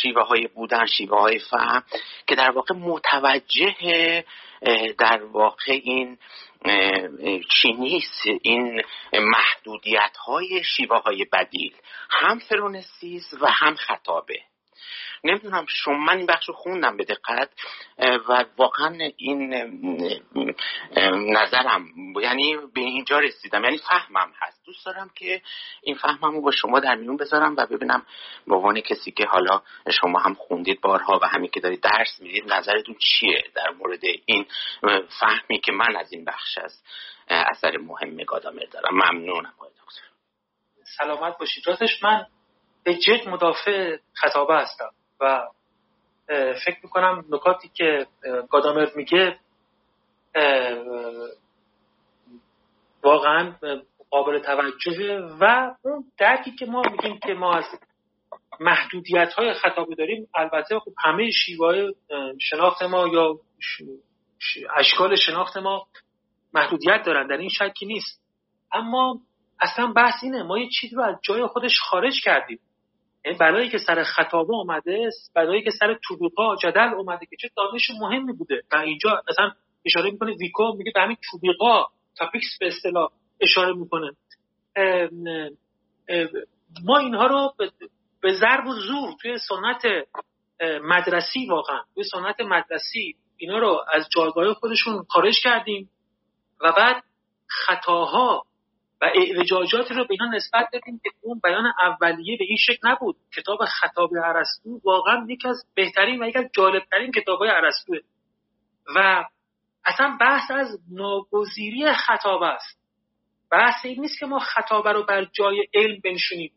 شیوه 0.01 0.21
های 0.21 0.47
بودن 0.47 0.85
شیوه 0.85 1.19
های 1.19 1.39
فهم 1.39 1.83
که 2.27 2.35
در 2.35 2.51
واقع 2.51 2.75
متوجه 2.75 4.23
در 4.97 5.23
واقع 5.23 5.79
این 5.83 6.17
چینیست 7.61 8.23
این 8.41 8.81
محدودیت 9.13 10.17
های 10.25 10.63
شیوه 10.63 10.97
های 10.97 11.25
بدیل. 11.33 11.75
هم 12.09 12.39
فرونسیز 12.39 13.33
و 13.41 13.47
هم 13.51 13.75
خطابه. 13.75 14.39
نمی‌دونم 15.23 15.65
شما 15.67 15.97
من 15.97 16.17
این 16.17 16.25
بخش 16.25 16.49
رو 16.49 16.53
خوندم 16.53 16.97
به 16.97 17.03
دقت 17.03 17.49
و 18.29 18.45
واقعا 18.57 18.97
این 19.17 19.53
نظرم 21.31 21.85
یعنی 22.21 22.57
به 22.73 22.81
اینجا 22.81 23.19
رسیدم. 23.19 23.63
یعنی 23.63 23.77
فهمم 23.77 24.33
هست. 24.39 24.65
دوست 24.65 24.85
دارم 24.85 25.11
که 25.15 25.41
این 25.83 25.95
فهمم 25.95 26.35
رو 26.35 26.41
با 26.41 26.51
شما 26.51 26.79
در 26.79 26.95
میون 26.95 27.17
بذارم 27.17 27.55
و 27.57 27.65
ببینم 27.65 28.05
به 28.47 28.55
عنوان 28.55 28.81
کسی 28.81 29.11
که 29.11 29.25
حالا 29.25 29.61
شما 30.01 30.19
هم 30.19 30.33
خوندید 30.33 30.81
بارها 30.81 31.19
و 31.21 31.27
همین 31.27 31.51
که 31.51 31.59
دارید 31.59 31.81
درس 31.81 32.19
می‌دید 32.19 32.53
نظرتون 32.53 32.95
چیه 32.99 33.43
در 33.55 33.69
مورد 33.69 34.01
این 34.25 34.45
فهمی 35.19 35.59
که 35.59 35.71
من 35.71 35.95
از 35.95 36.13
این 36.13 36.25
بخش 36.25 36.57
از 36.57 36.83
اثر 37.29 37.77
مهم 37.77 38.23
گادامر 38.23 38.63
دارم؟ 38.71 38.93
ممنونم 38.93 39.53
دکتر. 39.59 40.03
سلامت 40.97 41.37
باشید. 41.37 41.67
راستش 41.67 42.03
من 42.03 42.25
به 42.83 42.95
جد 42.95 43.29
مدافع 43.29 43.97
خطابه 44.13 44.55
هستم 44.55 44.89
و 45.19 45.47
فکر 46.65 46.77
می‌کنم 46.83 47.25
نکاتی 47.29 47.71
که 47.73 48.07
گادامر 48.49 48.87
میگه 48.95 49.39
واقعا 53.03 53.53
قابل 54.09 54.39
توجهه 54.39 55.37
و 55.39 55.75
اون 55.83 56.03
درکی 56.17 56.51
که 56.51 56.65
ما 56.65 56.81
میگیم 56.91 57.19
که 57.19 57.33
ما 57.33 57.53
از 57.53 57.65
محدودیت 58.59 59.33
های 59.33 59.53
خطابه 59.53 59.95
داریم 59.95 60.27
البته 60.35 60.79
خب 60.79 60.91
همه 60.97 61.31
شیوه 61.31 61.91
شناخت 62.41 62.83
ما 62.83 63.07
یا 63.07 63.39
اشکال 64.75 65.15
شناخت 65.15 65.57
ما 65.57 65.87
محدودیت 66.53 67.03
دارن 67.05 67.27
در 67.27 67.37
این 67.37 67.49
شکی 67.49 67.85
نیست. 67.85 68.21
اما 68.71 69.19
اصلا 69.59 69.87
بحث 69.87 70.23
اینه 70.23 70.43
ما 70.43 70.59
یه 70.59 70.69
چیزی 70.69 70.95
رو 70.95 71.03
از 71.03 71.15
جای 71.21 71.47
خودش 71.47 71.79
خارج 71.79 72.13
کردیم. 72.23 72.59
این 73.25 73.37
بلایی 73.37 73.69
که 73.69 73.77
سر 73.77 74.03
خطابه 74.03 74.53
اومده 74.53 75.09
بلایی 75.35 75.63
که 75.63 75.71
سر 75.71 75.99
توبیقا 76.07 76.55
جدل 76.55 76.93
اومده 76.97 77.25
که 77.25 77.35
چه 77.39 77.49
دانش 77.57 77.91
مهمی 78.01 78.33
بوده. 78.33 78.61
و 78.71 78.75
اینجا 78.75 79.23
مثلا 79.29 79.51
اشاره 79.85 80.11
می‌کنه 80.11 80.31
ویکو 80.31 80.73
میگه 80.77 80.91
به 80.95 81.01
همین 81.01 81.17
توبیقا 81.31 81.85
تاپیکس 82.17 82.57
به 82.59 82.67
اصطلاح 82.67 83.09
اشاره 83.41 83.73
می‌کنه. 83.73 84.11
ما 86.85 86.97
اینها 86.97 87.27
رو 87.27 87.53
به 88.21 88.33
ضرب 88.33 88.67
و 88.67 88.73
زور 88.73 89.13
توی 89.21 89.37
سنت 89.37 90.07
مدرسی 90.83 91.47
واقعا 91.49 91.81
توی 91.95 92.03
سنت 92.03 92.41
مدرسی 92.41 93.15
اینا 93.37 93.57
رو 93.57 93.85
از 93.93 94.07
جایگاه 94.15 94.53
خودشون 94.53 95.03
خارج 95.09 95.35
کردیم. 95.43 95.89
و 96.61 96.71
بعد 96.71 97.03
خطاها 97.47 98.45
و 99.01 99.05
اعوجاجاتی 99.15 99.93
رو 99.93 100.05
به 100.05 100.17
اینا 100.19 100.25
نسبت 100.35 100.69
دادیم 100.73 100.99
که 101.03 101.09
اون 101.21 101.39
بیان 101.43 101.73
اولیه 101.81 102.37
به 102.37 102.45
این 102.47 102.57
شکل 102.59 102.89
نبود. 102.89 103.15
کتاب 103.35 103.65
خطاب 103.65 104.09
ارسطو 104.25 104.81
واقعا 104.83 105.25
یکی 105.29 105.47
از 105.47 105.65
بهترین 105.75 106.23
و 106.23 106.27
یکی 106.27 106.37
از 106.37 106.45
جالبترین 106.55 107.11
کتابهای 107.11 107.49
ارسطوه 107.49 107.97
و 108.95 109.25
اصلا 109.85 110.17
بحث 110.21 110.51
از 110.51 110.79
ناگزیری 110.91 111.93
خطاب 111.93 112.43
است. 112.43 112.79
بحث 113.51 113.85
این 113.85 114.01
نیست 114.01 114.19
که 114.19 114.25
ما 114.25 114.39
خطابه 114.39 114.91
رو 114.91 115.03
بر 115.03 115.25
جای 115.25 115.67
علم 115.73 115.99
بنشونیم 116.03 116.51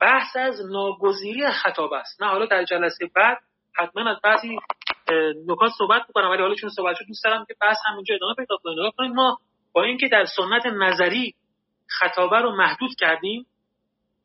بحث 0.00 0.36
از 0.36 0.60
ناگزیری 0.70 1.50
خطاب 1.50 1.92
است. 1.92 2.22
نه 2.22 2.28
حالا 2.28 2.46
در 2.46 2.64
جلسه 2.64 3.10
بعد 3.14 3.38
حتما 3.74 4.10
از 4.10 4.16
بعضی 4.22 4.58
نکات 5.46 5.70
صحبت 5.78 6.02
می‌کنم 6.08 6.30
ولی 6.30 6.42
حالا 6.42 6.54
چون 6.54 6.70
صحبت 6.70 6.96
شد 6.96 7.04
دوست 7.06 7.24
دارم 7.24 7.44
که 7.44 7.54
بحث 7.60 7.76
همینجا 7.86 8.14
ادامه 8.14 8.34
پیدا 8.34 8.56
کنیم 8.96 9.12
ما 9.12 9.38
با 9.72 9.82
اینکه 9.82 10.08
در 10.08 10.24
سنت 10.24 10.66
نظری 10.66 11.34
خطابه 11.88 12.36
رو 12.36 12.56
محدود 12.56 12.94
کردیم 12.98 13.46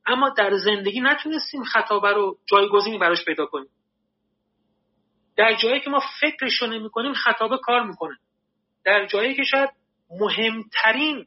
اما 0.05 0.29
در 0.29 0.57
زندگی 0.57 1.01
نتونستیم 1.01 1.63
خطابه 1.63 2.09
رو 2.09 2.37
جایگزینی 2.45 2.97
براش 2.97 3.25
پیدا 3.25 3.45
کنیم. 3.45 3.69
در 5.35 5.53
جایی 5.53 5.81
که 5.81 5.89
ما 5.89 6.01
فکرش 6.21 6.61
رو 6.61 6.67
نمی 6.67 6.89
کنیم 6.89 7.13
خطابه 7.13 7.57
کار 7.57 7.83
می‌کنه. 7.83 8.17
در 8.85 9.05
جایی 9.05 9.35
که 9.35 9.43
شاید 9.43 9.69
مهمترین 10.19 11.25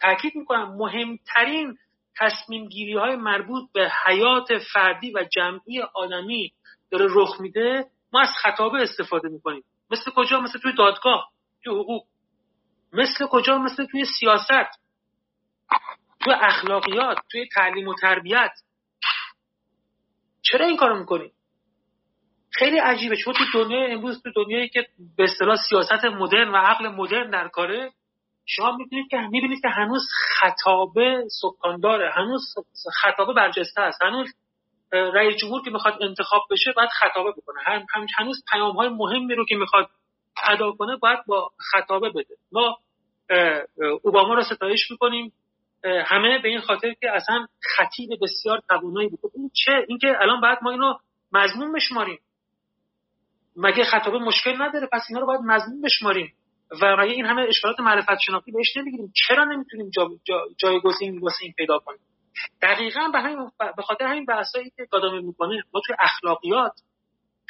تاکید 0.00 0.36
می‌کنم 0.36 0.76
مهمترین 0.76 1.78
تصمیم 2.18 2.68
گیری 2.68 2.94
های 2.96 3.16
مربوط 3.16 3.72
به 3.72 3.90
حیات 4.06 4.58
فردی 4.72 5.12
و 5.12 5.24
جمعی 5.32 5.82
آدمی 5.94 6.52
داره 6.90 7.06
رخ 7.10 7.40
میده 7.40 7.86
ما 8.12 8.20
از 8.20 8.28
خطابه 8.42 8.82
استفاده 8.82 9.28
می‌کنیم. 9.28 9.64
مثل 9.90 10.10
کجا؟ 10.10 10.40
مثل 10.40 10.58
توی 10.58 10.72
دادگاه 10.72 11.30
توی 11.64 11.74
حقوق. 11.74 12.06
مثل 12.92 13.26
کجا؟ 13.26 13.58
مثل 13.58 13.86
توی 13.86 14.04
سیاست. 14.20 14.85
توی 16.20 16.32
اخلاقیات 16.32 17.18
توی 17.30 17.48
تعلیم 17.54 17.88
و 17.88 17.94
تربیت. 17.94 18.52
چرا 20.42 20.66
این 20.66 20.76
کارو 20.76 20.98
می‌کنیم 20.98 21.32
خیلی 22.50 22.78
عجیبه. 22.78 23.16
چون 23.16 23.34
تو 23.34 23.44
دنیای 23.64 23.92
امروز 23.92 24.22
تو 24.22 24.30
دنیایی 24.44 24.68
که 24.68 24.86
به 25.16 25.24
اصطلاح 25.24 25.56
سیاست 25.68 26.04
مدرن 26.04 26.48
و 26.48 26.56
عقل 26.56 26.88
مدرن 26.88 27.30
در 27.30 27.48
کاره 27.48 27.92
شما 28.46 28.76
می‌بینید 28.76 29.10
که 29.10 29.16
می‌بینید 29.16 29.62
که 29.62 29.68
هنوز 29.68 30.02
خطابه 30.40 31.24
سکان 31.40 31.80
داره 31.80 32.12
هنوز 32.12 32.54
خطابه 33.02 33.32
برجسته 33.32 33.80
است. 33.80 34.02
هنوز 34.02 34.34
رئیس 34.92 35.36
جمهور 35.36 35.62
که 35.64 35.70
می‌خواد 35.70 36.02
انتخاب 36.02 36.42
بشه 36.50 36.72
باید 36.72 36.88
خطابه 36.90 37.30
بکنه. 37.30 37.84
هنوز 38.18 38.44
پیام 38.52 38.76
های 38.76 38.88
مهمی 38.88 39.34
رو 39.34 39.44
که 39.44 39.56
می‌خواد 39.56 39.88
ادا 40.44 40.72
کنه 40.72 40.96
باید 40.96 41.18
با 41.26 41.50
خطابه 41.72 42.10
بده. 42.10 42.34
ما 42.52 42.78
اوباما 44.02 44.34
رو 44.34 44.42
ستایش 44.42 44.90
می‌کنیم. 44.90 45.32
همه 45.84 46.38
به 46.42 46.48
این 46.48 46.60
خاطر 46.60 46.92
که 46.92 47.10
اصلا 47.10 47.46
خطیب 47.76 48.10
بسیار 48.22 48.62
توانایی 48.68 49.08
بود. 49.08 49.32
این 49.34 49.50
چه؟ 49.54 49.72
اینکه 49.88 50.08
الان 50.20 50.40
بعد 50.40 50.58
ما 50.62 50.70
اینو 50.70 50.94
مضمون 51.32 51.72
بشماریم. 51.72 52.18
مگه 53.56 53.84
خطابه 53.84 54.18
مشکل 54.18 54.62
نداره؟ 54.62 54.88
پس 54.92 55.02
اینا 55.08 55.20
رو 55.20 55.26
باید 55.26 55.40
مضمون 55.44 55.82
بشماریم. 55.82 56.32
و 56.82 56.96
مگه 56.96 57.12
این 57.12 57.26
همه 57.26 57.42
اشکالات 57.42 57.80
معرفت 57.80 58.18
شناختی 58.26 58.52
بهش 58.52 58.76
نمی‌گیریم؟ 58.76 59.12
چرا 59.28 59.44
نمی‌تونیم 59.44 59.90
جا 59.90 60.08
جا 60.24 60.40
جایگزین 60.58 61.20
پیدا 61.56 61.78
کنیم؟ 61.78 62.00
دقیقا 62.62 63.08
به 63.12 63.20
همین 63.20 63.50
به 63.76 63.82
خاطر 63.82 64.04
همین 64.04 64.24
بحثایی 64.24 64.70
که 64.76 64.86
گادامه 64.90 65.20
می‌کنه 65.20 65.62
ما 65.74 65.80
توی 65.86 65.96
اخلاقیات 66.00 66.72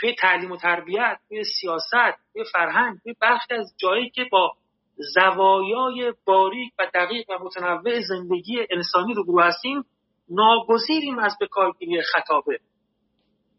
توی 0.01 0.15
تعلیم 0.15 0.53
و 0.53 0.57
تربیت 0.57 1.19
توی 1.29 1.45
سیاست 1.45 2.19
توی 2.33 2.45
فرهنگ 2.53 2.99
توی 3.03 3.15
بخش 3.21 3.45
از 3.51 3.75
جایی 3.77 4.11
که 4.11 4.25
با 4.33 4.53
زوایای 4.97 6.15
باریک 6.25 6.73
و 6.79 6.87
دقیق 6.95 7.31
و 7.31 7.45
متنوع 7.45 8.01
زندگی 8.01 8.67
انسانی 8.71 9.15
رو 9.15 9.41
هستیم 9.41 9.85
ناگزیریم 10.31 11.19
از 11.19 11.37
به 11.41 11.47
کارگیری 11.47 12.03
خطابه. 12.03 12.61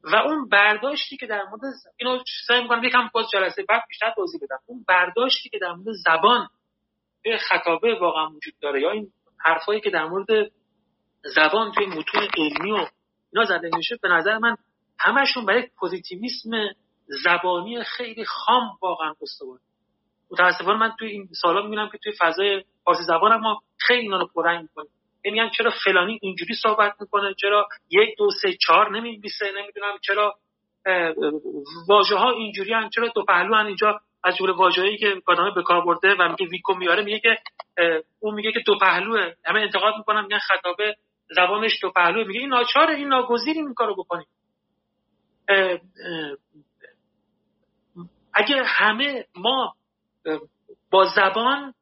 و 0.03 0.15
اون 0.15 0.49
برداشتی 0.49 1.18
که 1.18 1.27
در 1.27 1.43
مورد 1.43 1.61
اینو 1.97 2.19
سعی 2.47 2.61
می‌کنم 2.61 2.84
یکم 2.84 3.09
باز 3.14 3.26
جلسه 3.34 3.65
بعد 3.69 3.81
بیشتر 3.89 4.14
توضیح 4.15 4.39
بدم. 4.43 4.59
اون 4.65 4.85
برداشتی 4.88 5.49
که 5.49 5.59
در 5.59 5.72
مورد 5.72 5.95
زبان 6.05 6.47
به 7.23 7.38
خطابه 7.38 7.95
واقعا 8.01 8.30
وجود 8.30 8.53
داره 8.61 8.81
یا 8.81 8.91
این 8.91 9.11
حرفایی 9.39 9.81
که 9.81 9.89
در 9.89 10.05
مورد 10.05 10.51
زبان 11.35 11.72
توی 11.72 11.85
متون 11.85 12.27
علمی 12.38 12.72
و 12.72 12.88
اینا 13.34 13.45
زده 13.45 13.69
میشه 13.76 13.97
به 14.01 14.09
نظر 14.09 14.38
من 14.38 14.57
همشون 14.99 15.45
برای 15.45 15.69
پوزیتیویسم 15.80 16.49
زبانی 17.23 17.84
خیلی 17.84 18.26
خام 18.26 18.77
واقعا 18.81 19.14
استوار. 19.22 19.59
متاسفانه 20.32 20.80
من 20.80 20.91
توی 20.99 21.10
این 21.10 21.30
سالا 21.41 21.62
می‌بینم 21.62 21.90
که 21.90 21.98
توی 21.98 22.14
فضای 22.20 22.64
فارسی 22.84 23.04
زبان 23.04 23.38
ما 23.38 23.62
خیلی 23.78 24.02
اینا 24.02 24.18
رو 24.18 24.28
پررنگ 24.36 24.62
می‌کنیم. 24.62 24.90
میگن 25.24 25.49
چرا 25.49 25.72
فلانی 25.84 26.20
اینجوری 26.22 26.54
صحبت 26.64 26.95
می‌کنه 27.02 27.34
چرا 27.34 27.68
یک 27.90 28.18
دو 28.18 28.30
سه 28.41 28.54
چهار 28.54 28.98
نمیبیسه 28.98 29.45
نمی‌دونم 29.45 29.98
چرا 30.02 30.36
واژه 31.88 32.16
ها 32.16 32.30
اینجوری 32.30 32.74
هم 32.74 32.90
چرا 32.90 33.08
دو 33.08 33.24
پهلو 33.24 33.56
هم 33.56 33.66
اینجا 33.66 33.99
از 34.24 34.36
جمله 34.36 34.54
واژه‌ای 34.54 34.98
که 34.98 35.22
کادامه 35.26 35.52
به 35.56 35.64
کار 35.64 35.86
برده 35.86 36.16
و 36.20 36.30
میگه 36.30 36.45
ویکو 36.45 36.74
میاره 36.74 37.04
میگه 37.04 37.20
که 37.20 37.38
اون 38.20 38.36
میگه 38.36 38.52
که 38.52 38.60
دو 38.66 38.78
پهلوه. 38.78 39.34
همه 39.45 39.60
انتقاد 39.60 39.94
می‌کنن 39.98 40.22
میگن 40.22 40.40
خطابه 40.40 40.95
زبانش 41.36 41.80
دو 41.82 41.91
پهلوه. 41.91 42.28
میگه 42.28 42.40
این 42.40 42.49
ناچاره 42.49 42.95
این 42.95 43.08
ناگزیری 43.08 43.60
این 43.60 43.74
کارو 43.74 43.95
بکنیم. 43.95 44.26
اگه 48.34 48.64
همه 48.66 49.26
ما 49.36 49.74
با 50.91 51.06
زبان 51.06 51.74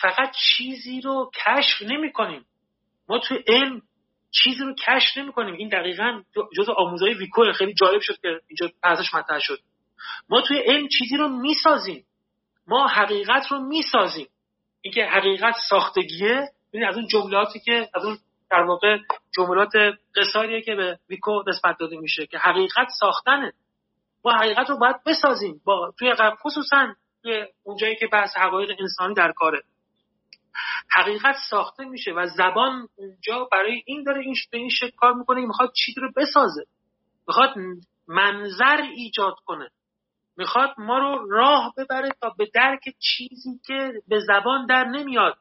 فقط 0.00 0.34
چیزی 0.56 1.00
رو 1.00 1.30
کشف 1.46 1.82
نمی 1.82 2.12
کنیم 2.12 2.46
ما 3.08 3.18
تو 3.18 3.38
علم 3.46 3.82
چیزی 4.30 4.64
رو 4.64 4.74
کشف 4.74 5.16
نمی 5.16 5.32
کنیم 5.32 5.54
این 5.54 5.68
دقیقا 5.68 6.22
جز 6.56 6.68
آموزهای 6.68 7.14
ویکو 7.14 7.52
خیلی 7.52 7.74
جالب 7.74 8.00
شد 8.00 8.20
که 8.20 8.28
اینجا 8.48 8.70
پرسش 8.82 9.14
مطرح 9.14 9.38
شد. 9.38 9.58
ما 10.28 10.40
توی 10.40 10.58
علم 10.58 10.88
چیزی 10.88 11.16
رو 11.16 11.28
می‌سازیم. 11.28 12.04
ما 12.66 12.86
حقیقت 12.86 13.46
رو 13.50 13.58
می‌سازیم. 13.58 14.28
اینکه 14.80 15.04
حقیقت 15.04 15.54
ساختگیه 15.68 16.48
ببین 16.72 16.84
از 16.88 16.96
اون 16.96 17.06
جملاتی 17.06 17.60
که 17.60 17.88
از 17.94 18.04
اون 18.04 18.18
در 18.50 18.62
واقع 18.62 18.98
جملات 19.36 19.72
قصاریه 20.16 20.62
که 20.62 20.74
به 20.74 20.98
ویکو 21.08 21.42
نسبت 21.46 21.76
داده 21.78 21.96
میشه 21.96 22.26
که 22.26 22.38
حقیقت 22.38 22.88
ساختنه. 23.00 23.52
ما 24.24 24.32
حقیقت 24.32 24.70
رو 24.70 24.78
باید 24.78 24.96
بسازیم. 25.06 25.60
با 25.64 25.92
توی 25.98 26.14
خصوصا 26.42 26.94
اونجایی 27.62 27.96
که 27.96 28.06
بحث 28.06 28.36
حقایق 28.36 28.70
انسانی 28.80 29.14
در 29.14 29.32
کاره. 29.32 29.62
حقیقت 30.90 31.36
ساخته 31.50 31.84
میشه 31.84 32.12
و 32.12 32.26
زبان 32.26 32.88
اونجا 32.96 33.48
برای 33.52 33.82
این 33.86 34.02
داره 34.02 34.20
این 34.20 34.34
به 34.50 34.58
این 34.58 34.70
شکل 34.70 34.96
کار 34.96 35.12
می‌کنه 35.12 35.40
که 35.40 35.46
می‌خواد 35.46 35.72
چیزی 35.72 36.00
رو 36.00 36.12
بسازه. 36.16 36.64
می‌خواد 37.28 37.54
منظر 38.08 38.82
ایجاد 38.96 39.34
کنه. 39.46 39.68
می‌خواد 40.36 40.74
ما 40.78 40.98
رو 40.98 41.30
راه 41.30 41.74
ببره 41.76 42.08
تا 42.20 42.34
به 42.38 42.50
درک 42.54 42.94
چیزی 42.98 43.60
که 43.66 43.92
به 44.08 44.20
زبان 44.20 44.66
در 44.66 44.84
نمیاد. 44.84 45.36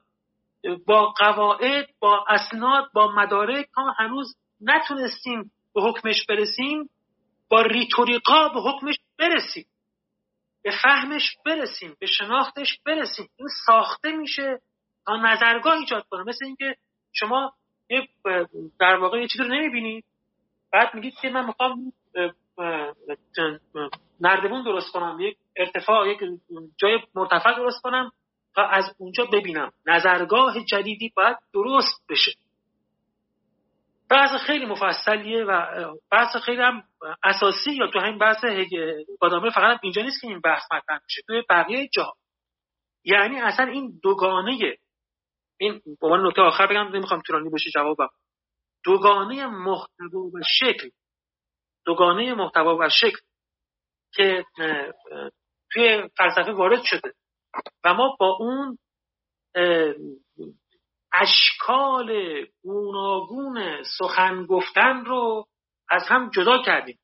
با 0.87 1.13
قواعد 1.17 1.87
با 1.99 2.25
اسناد 2.29 2.91
با 2.93 3.11
مدارک 3.11 3.69
ها 3.77 3.91
هنوز 3.97 4.35
نتونستیم 4.61 5.51
به 5.73 5.81
حکمش 5.81 6.25
برسیم 6.25 6.89
با 7.49 7.61
ریتوریقا 7.61 8.49
به 8.49 8.61
حکمش 8.61 8.95
برسیم. 9.19 9.65
به 10.63 10.71
فهمش 10.83 11.37
برسیم 11.45 11.95
به 11.99 12.05
شناختش 12.05 12.79
برسیم. 12.85 13.29
این 13.35 13.47
ساخته 13.65 14.11
میشه 14.11 14.59
تا 15.05 15.17
نظرگاه 15.17 15.73
ایجاد 15.73 16.05
کنه. 16.09 16.23
مثل 16.23 16.45
اینکه 16.45 16.75
شما 17.13 17.53
در 18.79 18.95
واقع 18.95 19.21
یه 19.21 19.27
چیزی 19.27 19.43
رو 19.43 19.49
نمی‌بینید 19.49 20.05
بعد 20.73 20.95
میگید 20.95 21.13
که 21.21 21.29
من 21.29 21.45
می‌خوام 21.45 21.93
نردبون 24.21 24.63
درست 24.63 24.91
کنم 24.91 25.17
یک 25.19 25.37
ارتفاع 25.55 26.07
یک 26.07 26.19
جای 26.77 26.99
مرتفع 27.15 27.55
درست 27.55 27.81
کنم 27.81 28.11
تا 28.55 28.63
از 28.63 28.95
اونجا 28.97 29.25
ببینم. 29.25 29.71
نظرگاه 29.85 30.65
جدیدی 30.65 31.11
باید 31.15 31.37
درست 31.53 32.07
بشه. 32.09 32.31
بحث 34.11 34.29
خیلی 34.47 34.65
مفصلیه 34.65 35.43
و 35.43 35.65
بحث 36.11 36.35
خیلی 36.35 36.61
هم 36.61 36.83
اساسی 37.23 37.71
یا 37.71 37.87
تو 37.87 37.99
همین 37.99 38.17
بحث 38.17 38.45
بادامه 39.19 39.49
فقط 39.49 39.79
اینجا 39.83 40.01
نیست 40.01 40.21
که 40.21 40.27
این 40.27 40.39
بحث 40.39 40.63
مطرح 40.71 40.99
میشه 41.03 41.21
توی 41.27 41.43
بقیه 41.49 41.89
جا. 41.93 42.13
یعنی 43.05 43.41
اصلا 43.41 43.65
این 43.65 43.99
دوگانه 44.03 44.77
این 45.59 45.81
به 46.01 46.07
عنوان 46.07 46.27
نکته 46.27 46.41
آخر 46.41 46.67
بگم 46.67 46.95
نمی‌خوام 46.95 47.21
طولانی 47.21 47.49
بشه 47.49 47.69
جوابم. 47.73 48.09
دوگانه 48.83 49.47
محتوا 49.47 50.19
و 50.33 50.41
شکل 50.59 50.89
دوگانه 51.85 52.33
محتوا 52.33 52.77
و 52.77 52.89
شکل 52.89 53.19
که 54.13 54.45
توی 55.71 56.09
فلسفه 56.17 56.51
وارد 56.51 56.81
شده 56.83 57.13
و 57.83 57.93
ما 57.93 58.15
با 58.19 58.37
اون 58.39 58.77
اشکال 61.13 62.11
گوناگون 62.63 63.83
سخن 63.83 64.45
گفتن 64.45 65.05
رو 65.05 65.45
از 65.89 66.03
هم 66.07 66.29
جدا 66.29 66.61
کردیم. 66.61 66.99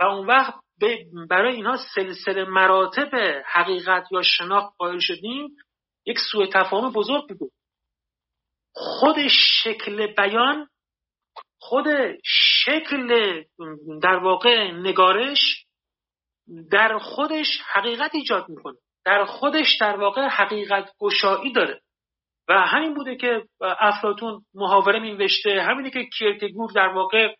و 0.00 0.04
اون 0.04 0.26
وقت 0.26 0.54
برای 1.30 1.54
اینها 1.54 1.76
سلسله 1.94 2.44
مراتب 2.44 3.42
حقیقت 3.46 4.12
یا 4.12 4.22
شناخت 4.22 4.76
قائل 4.78 4.98
شدیم. 4.98 5.48
یک 6.06 6.18
سوء 6.32 6.46
تفاهم 6.46 6.92
بزرگ 6.92 7.38
بود. 7.38 7.52
خود 8.74 9.16
شکل 9.62 10.14
بیان 10.14 10.68
خود 11.60 11.86
شکل 12.24 13.42
در 14.02 14.16
واقع 14.16 14.70
نگارش 14.70 15.64
در 16.70 16.98
خودش 16.98 17.60
حقیقت 17.72 18.14
ایجاد 18.14 18.48
می‌کنه. 18.48 18.76
در 19.04 19.24
خودش 19.24 19.76
در 19.80 19.96
واقع 19.96 20.28
حقیقت 20.28 20.92
گشایی 21.00 21.52
داره. 21.52 21.80
و 22.48 22.52
همین 22.52 22.94
بوده 22.94 23.16
که 23.16 23.42
افلاتون 23.60 24.44
محاوره 24.54 24.98
مینوشته. 24.98 25.62
همینه 25.62 25.90
که 25.90 26.04
کیرکگور 26.04 26.72
در 26.72 26.88
واقع 26.88 27.34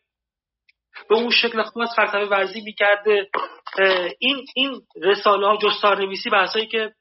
به 1.09 1.15
اون 1.15 1.31
شکل 1.31 1.63
خاص 1.63 1.97
فلسفه 1.97 2.25
ورزی 2.25 2.61
می‌کرده. 2.61 3.31
این 4.19 4.47
این 4.55 4.81
رساله 5.03 5.47
ها 5.47 5.57
جستار 5.57 5.99
نویسی 5.99 6.31
بحثایی 6.31 6.67
که 6.67 6.93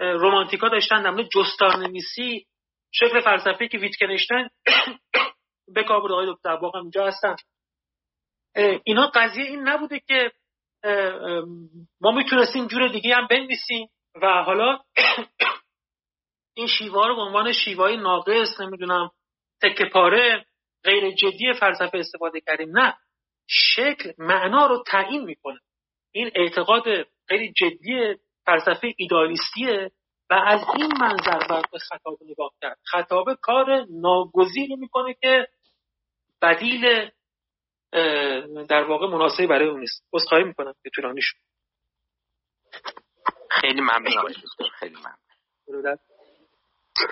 رومانتیکا 0.00 0.68
داشتن 0.68 1.02
در 1.02 1.22
جستار 1.34 1.76
نویسی 1.76 2.46
شکل 2.92 3.20
فلسفی 3.20 3.68
که 3.68 3.78
ویتکنشتن 3.78 4.48
به 5.74 5.84
کار 5.84 6.12
آقای 6.12 6.32
دکتر 6.32 6.48
واقعا 6.48 6.80
اینجا 6.80 7.06
هستن. 7.06 7.36
اینا 8.84 9.10
قضیه 9.14 9.44
این 9.44 9.68
نبوده 9.68 10.00
که 10.00 10.32
ما 12.00 12.10
می‌تونستیم 12.10 12.66
جور 12.66 12.88
دیگه 12.88 13.16
هم 13.16 13.26
بنویسیم 13.26 13.88
و 14.22 14.42
حالا 14.42 14.78
این 16.54 16.66
شیوه 16.66 17.06
رو 17.06 17.16
به 17.16 17.22
عنوان 17.22 17.52
شیوه 17.52 17.96
ناقص 17.96 18.60
نمی‌دونم 18.60 19.10
تکه 19.62 19.84
پاره 19.84 20.46
غیر 20.84 21.10
جدی 21.10 21.52
فلسفه 21.60 21.98
استفاده 21.98 22.40
کردیم. 22.40 22.78
نه. 22.78 22.96
شکل 23.46 24.12
معنا 24.18 24.66
رو 24.66 24.84
تعیین 24.86 25.24
می‌کنه. 25.24 25.60
این 26.12 26.30
اعتقاد 26.34 26.84
خیلی 27.28 27.52
جدی 27.52 28.14
فلسفه 28.46 28.94
ایدالیستیه 28.96 29.90
و 30.30 30.34
از 30.34 30.60
این 30.76 30.92
منظر 31.00 31.46
باید 31.48 31.70
به 31.72 31.78
خطاب 31.78 32.18
نگاه 32.22 32.50
کرد. 32.62 32.78
خطاب 32.84 33.34
کار 33.34 33.86
ناگزیری 33.90 34.76
می‌کنه 34.76 35.14
که 35.22 35.48
بدیل 36.42 37.10
در 38.68 38.84
واقع 38.88 39.06
مناسبی 39.06 39.46
برای 39.46 39.68
اون 39.68 39.80
نیست. 39.80 40.04
خواهی 40.28 40.44
می‌کنم 40.44 40.74
که 40.82 40.90
طولانی 40.94 41.20
شد. 41.22 41.36
خیلی 43.50 43.80
ممنون. 43.80 44.32
خیلی 44.78 44.96
ممنون. 44.96 45.98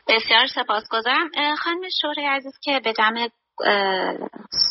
بسیار 0.08 0.46
سپاسگزارم. 0.46 1.30
خانم 1.58 1.80
شوری 2.02 2.26
عزیز 2.26 2.58
که 2.62 2.80
به 2.84 2.92
جمع 2.92 3.28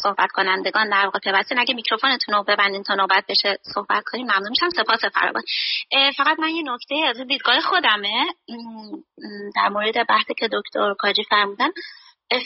صحبت 0.04 0.32
کنندگان 0.34 0.90
در 0.90 1.04
واقع 1.06 1.20
پیوستین. 1.20 1.60
اگه 1.60 1.74
میکروفونتون 1.74 2.36
رو 2.36 2.44
ببندین 2.44 2.84
تا 2.84 2.96
نوبت 2.96 3.24
بشه 3.30 3.58
صحبت 3.74 4.04
کنیم 4.12 4.26
ممنون 4.26 4.50
میشم. 4.50 4.70
سپاس 4.70 5.06
فراوان. 5.06 5.44
فقط 6.18 6.40
من 6.40 6.50
یه 6.50 6.64
نکته 6.66 6.96
از 7.10 7.28
دیدگاه 7.28 7.62
خودمه. 7.62 8.26
در 9.56 9.70
مورد 9.70 10.08
بحثی 10.08 10.34
که 10.38 10.50
دکتر 10.52 10.94
کاجی 11.00 11.24
فرمودن. 11.30 11.70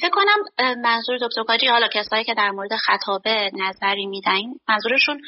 فکر 0.02 0.10
کنم 0.10 0.70
منظور 0.82 1.18
دکتر 1.18 1.44
کاجی 1.44 1.68
حالا 1.68 1.88
کسایی 1.88 2.24
که 2.24 2.34
در 2.34 2.52
مورد 2.52 2.76
خطابه 2.76 3.52
نظری 3.54 4.06
میدن 4.06 4.42
منظورشون 4.70 5.22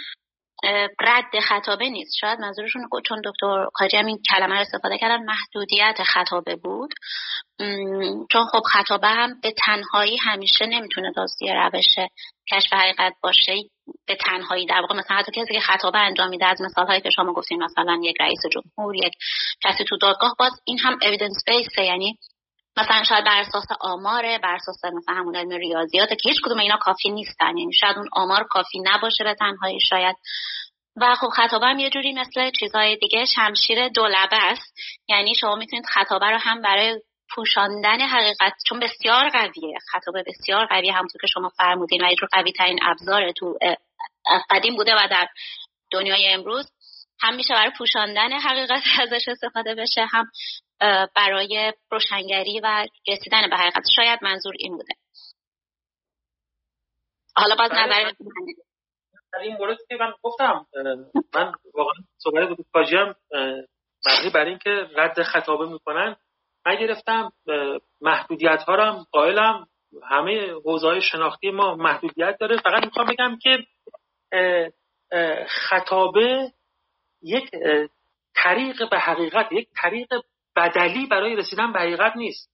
رد 1.00 1.40
خطابه 1.50 1.90
نیست. 1.90 2.18
شاید 2.22 2.40
منظورشون 2.40 2.82
چون 3.06 3.22
دکتر 3.26 3.66
کاجی 3.74 3.98
هم 3.98 4.06
این 4.06 4.20
کلمه 4.32 4.56
رو 4.56 4.62
استفاده 4.62 4.98
کردن 4.98 5.24
محدودیت 5.24 6.04
خطابه 6.04 6.56
بود. 6.56 6.90
چون 8.32 8.46
خب 8.52 8.62
خطابه 8.72 9.08
هم 9.08 9.40
به 9.42 9.54
تنهایی 9.66 10.18
همیشه 10.18 10.66
نمی‌تونه 10.66 11.12
داستی 11.16 11.54
روش 11.54 11.96
کشف 12.52 12.74
حقیقت 12.74 13.14
باشه. 13.24 13.56
به 14.08 14.16
تنهایی 14.16 14.66
در 14.66 14.82
واقع 14.82 14.96
مثلا 14.96 15.18
حتی 15.18 15.32
کسی 15.32 15.54
که 15.54 15.60
خطابه 15.60 16.00
انجام 16.00 16.30
میده 16.30 16.46
از 16.46 16.62
مثال 16.62 16.88
هایی 16.88 17.02
که 17.02 17.10
شما 17.10 17.34
گفتین 17.34 17.64
مثلا 17.64 18.00
یک 18.04 18.16
رئیس 18.20 18.40
جمهور 18.52 18.96
یک 18.96 19.14
کسی 19.64 19.84
تو 19.84 19.98
دادگاه 19.98 20.36
باز 20.40 20.52
این 20.66 20.80
هم 20.80 21.00
اویدنس 21.02 21.44
بیسه 21.48 21.84
یعنی 21.84 22.18
مثلا 22.78 23.04
شاید 23.04 23.26
بر 23.26 23.40
اساس 23.40 23.66
آماره 23.82 24.38
بر 24.38 24.56
اساس 24.56 24.86
مثلا 24.86 25.16
همون 25.16 25.36
علم 25.36 25.50
ریاضیات 25.50 26.10
که 26.10 26.30
هیچ 26.30 26.38
کدوم 26.44 26.60
اینا 26.60 26.78
کافی 26.78 27.10
نیستن. 27.10 27.58
یعنی 27.58 27.74
شاید 27.74 27.98
اون 27.98 28.08
آمار 28.14 28.44
کافی 28.44 28.80
نباشه 28.80 29.24
به 29.24 29.34
تنهایی 29.34 29.80
شاید. 29.80 30.16
و 30.96 31.16
خب 31.16 31.28
خطابه 31.28 31.66
هم 31.66 31.80
یه 31.80 31.90
جوری 31.90 32.14
مثل 32.14 32.52
چیزهای 32.60 32.96
دیگه 32.96 33.26
شمشیر 33.26 33.88
دولبه 33.88 34.38
است. 34.44 34.74
یعنی 35.10 35.36
شما 35.36 35.56
می‌تونید 35.56 35.86
خطابه 35.86 36.26
رو 36.26 36.38
هم 36.38 36.62
برای 36.62 37.02
پوشاندن 37.36 38.02
حقیقت 38.02 38.54
چون 38.68 38.80
بسیار 38.80 39.30
قویه. 39.30 39.78
خطابه 39.92 40.24
بسیار 40.28 40.66
قویه 40.66 40.94
همونطور 40.94 41.22
که 41.22 41.28
شما 41.28 41.50
فرمودین 41.58 42.06
و 42.06 42.10
یه 42.10 42.16
قوی 42.32 42.52
ترین 42.52 42.80
ابزار 42.84 43.32
تو 43.32 43.58
قدیم 44.50 44.76
بوده 44.76 44.96
و 44.96 45.08
در 45.12 45.28
دنیای 45.92 46.34
امروز 46.34 46.72
هم 47.22 47.36
میشه 47.36 47.54
برای 47.54 47.72
پوشاندن 47.78 48.40
حقیقت 48.40 48.84
ازش 49.04 49.28
استفاده 49.28 49.76
بشه 49.76 50.06
هم 50.12 50.26
برای 51.16 51.74
روشنگری 51.92 52.60
و 52.64 52.86
رسیدن 53.08 53.50
به 53.50 53.56
حقیقت. 53.56 53.84
شاید 53.96 54.20
منظور 54.22 54.54
این 54.60 54.78
بوده. 54.78 54.94
حالا 57.36 57.56
باز 57.56 57.72
نظر 57.72 58.12
در 59.34 59.40
این 59.40 59.58
مورد 59.58 59.78
که 59.90 59.96
من 59.96 60.14
گفتم 60.24 60.66
من 61.34 61.54
واقعا 61.74 62.04
صحبت 62.18 62.48
بود 62.48 62.66
کاجی 62.74 62.96
مبنی 62.96 64.30
برای 64.34 64.50
اینکه 64.50 64.70
رد 64.96 65.24
خطابه 65.24 65.66
می‌کنن 65.66 66.16
من 66.66 66.76
گرفتم 66.76 67.32
محدودیت 68.02 68.64
ها 68.68 68.76
هم 68.76 69.06
قائلم. 69.12 69.68
همه 70.04 70.52
حوزه 70.66 71.00
شناختی 71.00 71.52
ما 71.52 71.76
محدودیت 71.76 72.38
داره. 72.40 72.58
فقط 72.58 72.86
می‌خوام 72.86 73.08
بگم 73.08 73.38
که 73.42 73.58
خطابه 75.48 76.52
یک 77.22 77.52
طریق 78.36 78.90
به 78.90 79.00
حقیقت 79.00 79.52
یک 79.52 79.70
طریق 79.82 80.08
بدلی 80.58 81.06
برای 81.06 81.36
رسیدن 81.36 81.74
به 81.74 81.80
حقیقت 81.80 82.16
نیست. 82.16 82.52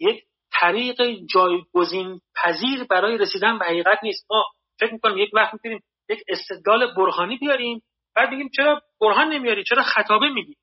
یک 0.00 0.24
طریق 0.60 1.02
جایگزین 1.34 2.20
پذیر 2.36 2.84
برای 2.84 3.18
رسیدن 3.18 3.58
به 3.58 3.64
حقیقت 3.64 3.98
نیست. 4.02 4.26
ما 4.30 4.44
فکر 4.80 4.92
می‌کنم 4.92 5.18
یک 5.18 5.30
وقت 5.34 5.54
می‌تونیم 5.54 5.80
یک 6.08 6.18
استدلال 6.28 6.94
برهانی 6.94 7.36
بیاریم 7.36 7.82
بعد 8.16 8.30
بگیم 8.30 8.50
چرا 8.56 8.82
برهان 9.00 9.28
نمیاری؟ 9.28 9.64
چرا 9.64 9.82
خطابه 9.82 10.28
میگی؟ 10.28 10.56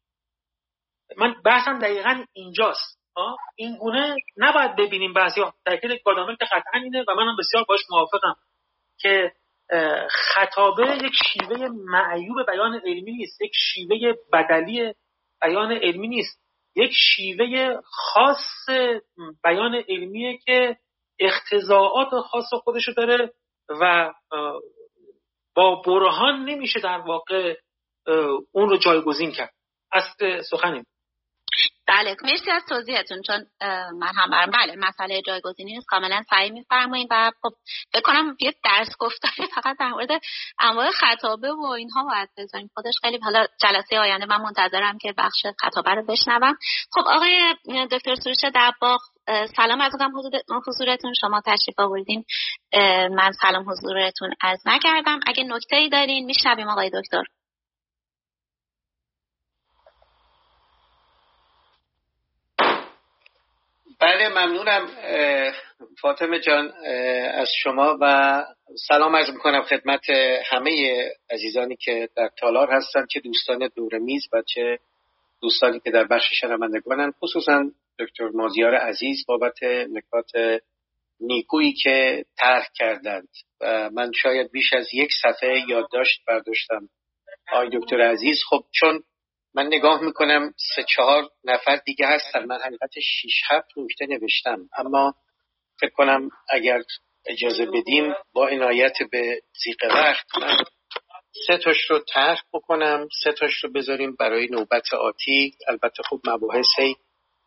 من 1.18 1.36
بحثم 1.46 1.80
دقیقا 1.80 2.26
اینجاست. 2.34 3.00
این 3.56 3.78
گونه 3.78 4.16
نباید 4.38 4.76
ببینیم 4.76 5.14
بعضی 5.14 5.42
در 5.66 5.78
که 5.78 5.88
قطعا 6.52 6.82
اینه 6.84 7.06
و 7.08 7.16
منم 7.16 7.36
بسیار 7.40 7.66
باش 7.68 7.80
موافقم 7.90 8.36
که 9.00 9.32
خطابه 10.10 10.98
یک 11.04 11.14
شیوه 11.26 11.68
معیوب 11.68 12.46
بیان 12.48 12.82
علمی 12.86 13.12
نیست. 13.12 13.42
یک 13.42 13.52
شیوه 13.56 14.14
بدلی 14.34 14.94
بیان 15.42 15.72
علمی 15.72 16.08
نیست. 16.08 16.45
یک 16.76 16.92
شیوه 16.94 17.82
خاص 17.84 18.70
بیان 19.44 19.84
علمیه 19.90 20.38
که 20.38 20.78
اختزاعات 21.20 22.10
خاص 22.32 22.54
خودشو 22.64 22.92
داره 22.92 23.34
و 23.70 24.14
با 25.56 25.82
برهان 25.86 26.46
نمیشه 26.46 26.80
در 26.80 26.98
واقع 26.98 27.56
اون 28.52 28.70
رو 28.70 28.78
جایگزین 28.78 29.32
کرد. 29.32 29.54
اصل 29.92 30.42
سخنیم. 30.42 30.86
بله 31.88 32.16
مرسی 32.24 32.52
از 32.52 32.64
توضیحتون. 32.70 33.22
چون 33.22 33.46
من 34.00 34.12
هم 34.16 34.30
برم 34.32 34.52
بله 34.52 34.76
مسئله 34.76 35.22
جایگزینی 35.22 35.74
نیست 35.74 35.88
کاملا 35.88 36.24
صحیح 36.30 36.52
میفرمایید 36.52 37.08
و 37.12 37.32
خب 37.42 37.52
فکر 37.94 38.02
کنم 38.02 38.38
یه 38.40 38.54
درس 38.64 38.90
گفتاری 39.00 39.48
فقط 39.56 39.78
در 39.80 39.90
مورد 39.90 40.10
انواع 40.60 40.92
خطابه 40.92 41.52
و 41.52 41.66
اینها 41.66 42.04
باید 42.04 42.30
بذاریم. 42.38 42.70
خودش 42.74 42.94
خیلی 43.02 43.20
حالا 43.24 43.46
جلسه 43.62 44.00
آینده 44.00 44.26
من 44.26 44.42
منتظرم 44.42 44.98
که 44.98 45.14
بخش 45.18 45.46
خطابه 45.62 45.92
رو 45.92 46.06
بشنوم. 46.06 46.58
خب 46.94 47.02
آقای 47.08 47.56
دکتر 47.92 48.16
سروش 48.16 48.46
دباغ 48.56 49.00
سلام 49.56 49.82
از 49.82 49.92
حضورتون. 50.68 51.14
شما 51.22 51.42
تشریف 51.46 51.80
آوردین. 51.80 52.26
من 53.12 53.32
سلام 53.42 53.70
حضورتون 53.70 54.34
از 54.42 54.62
نکردم. 54.66 55.20
اگه 55.28 55.44
نکته 55.44 55.76
ای 55.76 55.90
دارین 55.90 56.26
میشنویم 56.26 56.68
آقای 56.68 56.90
دکتر. 56.90 57.24
بله 64.06 64.30
ممنونم 64.30 64.88
فاطمه 66.02 66.40
جان 66.40 66.72
از 67.34 67.50
شما 67.64 67.98
و 68.02 68.44
سلام 68.88 69.16
عرض 69.16 69.30
می‌کنم 69.30 69.62
خدمت 69.62 70.10
همه 70.46 71.04
عزیزانی 71.30 71.76
که 71.76 72.10
در 72.16 72.30
تالار 72.38 72.72
هستند 72.72 73.08
چه 73.08 73.20
دوستان 73.20 73.70
دور 73.76 73.98
میز 73.98 74.24
و 74.34 74.42
چه 74.42 74.80
دوستانی 75.42 75.80
که 75.80 75.92
در 75.92 76.04
بخش 76.04 76.26
شنوندگانن 76.42 77.12
خصوصا 77.24 77.72
دکتر 78.00 78.28
مازیار 78.34 78.76
عزیز 78.76 79.26
بابت 79.28 79.64
نکات 79.64 80.32
نیکویی 81.20 81.74
که 81.74 82.26
طرح 82.38 82.68
کردند. 82.76 83.30
و 83.62 83.90
من 83.90 84.12
شاید 84.12 84.52
بیش 84.52 84.74
از 84.74 84.94
یک 84.94 85.10
صفحه 85.22 85.64
یادداشت 85.70 86.22
برداشتم. 86.28 86.90
آی 87.52 87.70
دکتر 87.74 88.02
عزیز 88.02 88.38
خب 88.50 88.64
چون 88.72 89.04
من 89.56 89.68
نگاه 89.68 90.02
می‌کنم 90.02 90.54
سه 90.76 90.84
چهار 90.84 91.30
نفر 91.44 91.76
دیگه 91.76 92.08
هستن. 92.08 92.46
من 92.46 92.58
حقیقت 92.66 93.00
شیش 93.00 93.42
هفت 93.50 93.68
نکته 93.78 94.06
نوشتم. 94.06 94.70
اما 94.78 95.14
فکر 95.80 95.92
کنم 95.92 96.30
اگر 96.50 96.82
اجازه 97.26 97.66
بدیم 97.66 98.14
با 98.34 98.48
عنایت 98.48 98.98
به 99.12 99.42
زیق 99.64 99.84
وقت 99.84 100.38
من 100.38 100.58
سه 101.48 101.58
تاش 101.58 101.78
رو 101.90 102.00
طرح 102.00 102.42
بکنم. 102.54 103.08
سه 103.24 103.32
تاش 103.32 103.64
رو 103.64 103.72
بذاریم 103.72 104.16
برای 104.20 104.48
نوبت 104.52 104.94
آتی. 104.94 105.58
البته 105.68 106.04
خوب 106.04 106.30
مباحثی 106.30 106.96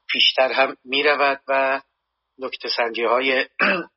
پیشتر 0.09 0.53
هم 0.53 0.77
می‌رود 0.85 1.41
و 1.49 1.81
نکته 2.39 2.69
سنجی 2.77 3.05
های 3.05 3.47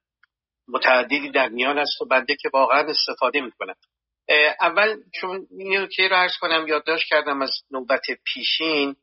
متعددی 0.73 1.29
در 1.29 1.49
میان 1.49 1.77
است 1.79 2.01
و 2.01 2.05
بنده 2.05 2.35
که 2.35 2.49
واقعا 2.53 2.89
استفاده 2.89 3.41
می‌کنم. 3.41 3.75
اول 4.61 4.97
چون 5.21 5.47
این 5.59 5.87
که 5.87 6.07
رو 6.07 6.15
عرض 6.15 6.37
کنم 6.41 6.67
یادداشت 6.67 7.09
کردم 7.09 7.41
از 7.41 7.51
نوبت 7.71 8.05
پیشین 8.25 8.95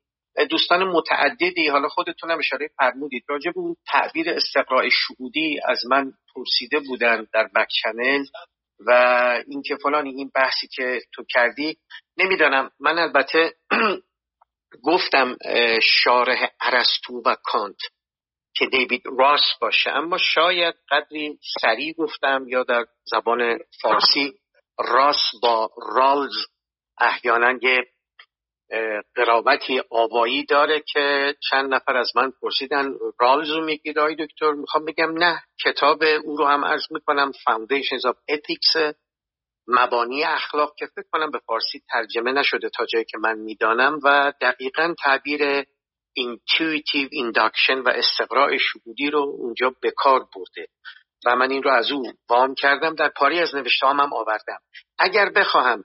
دوستان 0.50 0.84
متعددی 0.84 1.68
حالا 1.68 1.88
خودتونم 1.88 2.38
اشاره 2.38 2.70
فرمودید 2.78 3.24
راجع 3.28 3.50
به 3.50 3.60
اون 3.60 3.76
تعبیر 3.86 4.30
استقراء 4.30 4.88
شهودی 4.88 5.60
از 5.64 5.86
من 5.86 6.12
پرسیده 6.34 6.80
بودن 6.80 7.26
در 7.32 7.48
بک 7.54 7.68
چنل 7.82 8.24
و 8.86 8.92
اینکه 9.46 9.76
فلان 9.82 10.06
این 10.06 10.30
بحثی 10.34 10.68
که 10.68 11.00
تو 11.12 11.24
کردی. 11.28 11.76
نمی‌دانم. 12.16 12.70
من 12.80 12.98
البته 12.98 13.54
گفتم 14.90 15.36
شارح 15.82 16.48
ارسطو 16.60 17.22
و 17.26 17.36
کانت 17.42 17.78
که 18.54 18.66
دیوید 18.66 19.02
راس 19.18 19.58
باشه 19.60 19.90
اما 19.90 20.18
شاید 20.18 20.74
قدری 20.90 21.38
سریع 21.60 21.94
گفتم 21.98 22.44
یا 22.48 22.62
در 22.62 22.86
زبان 23.04 23.58
فارسی 23.82 24.34
راس 24.78 25.22
با 25.42 25.70
رالز 25.96 26.34
احیانا 27.00 27.58
یه 27.62 27.86
قرابتی 29.14 29.80
آوایی 29.90 30.44
داره 30.44 30.82
که 30.92 31.34
چند 31.50 31.74
نفر 31.74 31.96
از 31.96 32.12
من 32.16 32.32
پرسیدن 32.42 32.94
رالز 33.20 33.50
رو 33.50 33.64
میگید؟ 33.64 33.98
آی 33.98 34.16
دکتر 34.16 34.52
می‌خوام 34.52 34.84
بگم 34.84 35.12
نه 35.18 35.42
کتاب 35.64 36.02
او 36.24 36.36
رو 36.36 36.46
هم 36.46 36.64
ارز 36.64 36.82
می‌کنم 36.90 37.32
Foundations 37.32 38.10
of 38.10 38.16
Ethics 38.34 38.94
مبانی 39.68 40.24
اخلاق 40.24 40.74
که 40.78 40.86
فکر 40.86 41.06
کنم 41.12 41.30
به 41.30 41.38
فارسی 41.46 41.82
ترجمه 41.88 42.32
نشده 42.32 42.68
تا 42.68 42.86
جایی 42.86 43.04
که 43.04 43.18
من 43.18 43.38
می‌دانم 43.38 44.00
و 44.04 44.32
دقیقا 44.40 44.94
تعبیر 45.04 45.62
intuitive 46.18 47.10
induction 47.12 47.86
و 47.86 47.88
استقراء 47.88 48.56
شهودی 48.58 49.10
رو 49.10 49.20
اونجا 49.20 49.74
به 49.82 49.90
کار 49.96 50.20
برده. 50.20 50.68
و 51.26 51.36
من 51.36 51.50
این 51.50 51.62
رو 51.62 51.70
از 51.70 51.90
او 51.90 52.12
وام 52.28 52.54
کردم. 52.54 52.94
در 52.94 53.08
پاری 53.08 53.40
از 53.40 53.54
نوشته 53.54 53.86
هم 53.86 54.12
آوردم. 54.12 54.58
اگر 54.98 55.30
بخواهم 55.30 55.84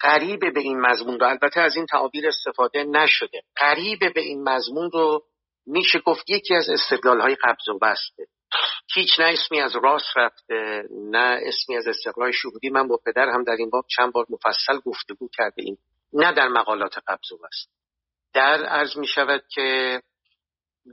قریب 0.00 0.54
به 0.54 0.60
این 0.60 0.80
مضمون 0.80 1.20
رو 1.20 1.26
البته 1.26 1.60
از 1.60 1.76
این 1.76 1.86
تعابیر 1.86 2.28
استفاده 2.28 2.84
نشده. 2.84 3.42
قریب 3.56 3.98
به 4.14 4.20
این 4.20 4.48
مضمون 4.48 4.90
رو 4.90 5.22
میشه 5.66 5.98
گفت 5.98 6.30
یکی 6.30 6.54
از 6.54 6.68
استدلال 6.68 7.20
های 7.20 7.36
قبض 7.42 7.68
و 7.68 7.78
بسته 7.78 8.26
هیچ 8.94 9.20
نه 9.20 9.26
اسمی 9.26 9.60
از 9.60 9.76
راست 9.82 10.16
رفته 10.16 10.82
نه 10.90 11.40
اسمی 11.42 11.76
از 11.76 11.86
استقلال 11.86 12.32
شهودی. 12.32 12.70
من 12.70 12.88
با 12.88 13.00
پدر 13.06 13.28
هم 13.28 13.44
در 13.44 13.56
این 13.58 13.70
باب 13.70 13.84
چند 13.96 14.12
بار 14.12 14.26
مفصل 14.30 14.78
گفتگو 14.84 15.28
کرده 15.32 15.62
ایم 15.62 15.78
نه 16.12 16.32
در 16.32 16.48
مقالات 16.48 16.94
قبض 17.06 17.32
و 17.32 17.36
بست 17.36 17.70
در 18.34 18.64
عرض 18.64 18.96
می 18.96 19.06
شود 19.06 19.42
که 19.50 20.00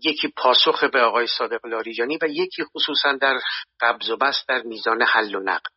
یکی 0.03 0.27
پاسخ 0.37 0.83
به 0.83 1.01
آقای 1.01 1.27
صادق 1.37 1.65
لاریجانی 1.65 2.17
و 2.21 2.25
یکی 2.29 2.63
خصوصا 2.63 3.13
در 3.13 3.39
قبض 3.81 4.09
و 4.09 4.17
بست 4.17 4.47
در 4.47 4.61
میزان 4.61 5.01
حل 5.01 5.35
و 5.35 5.39
نقل. 5.39 5.69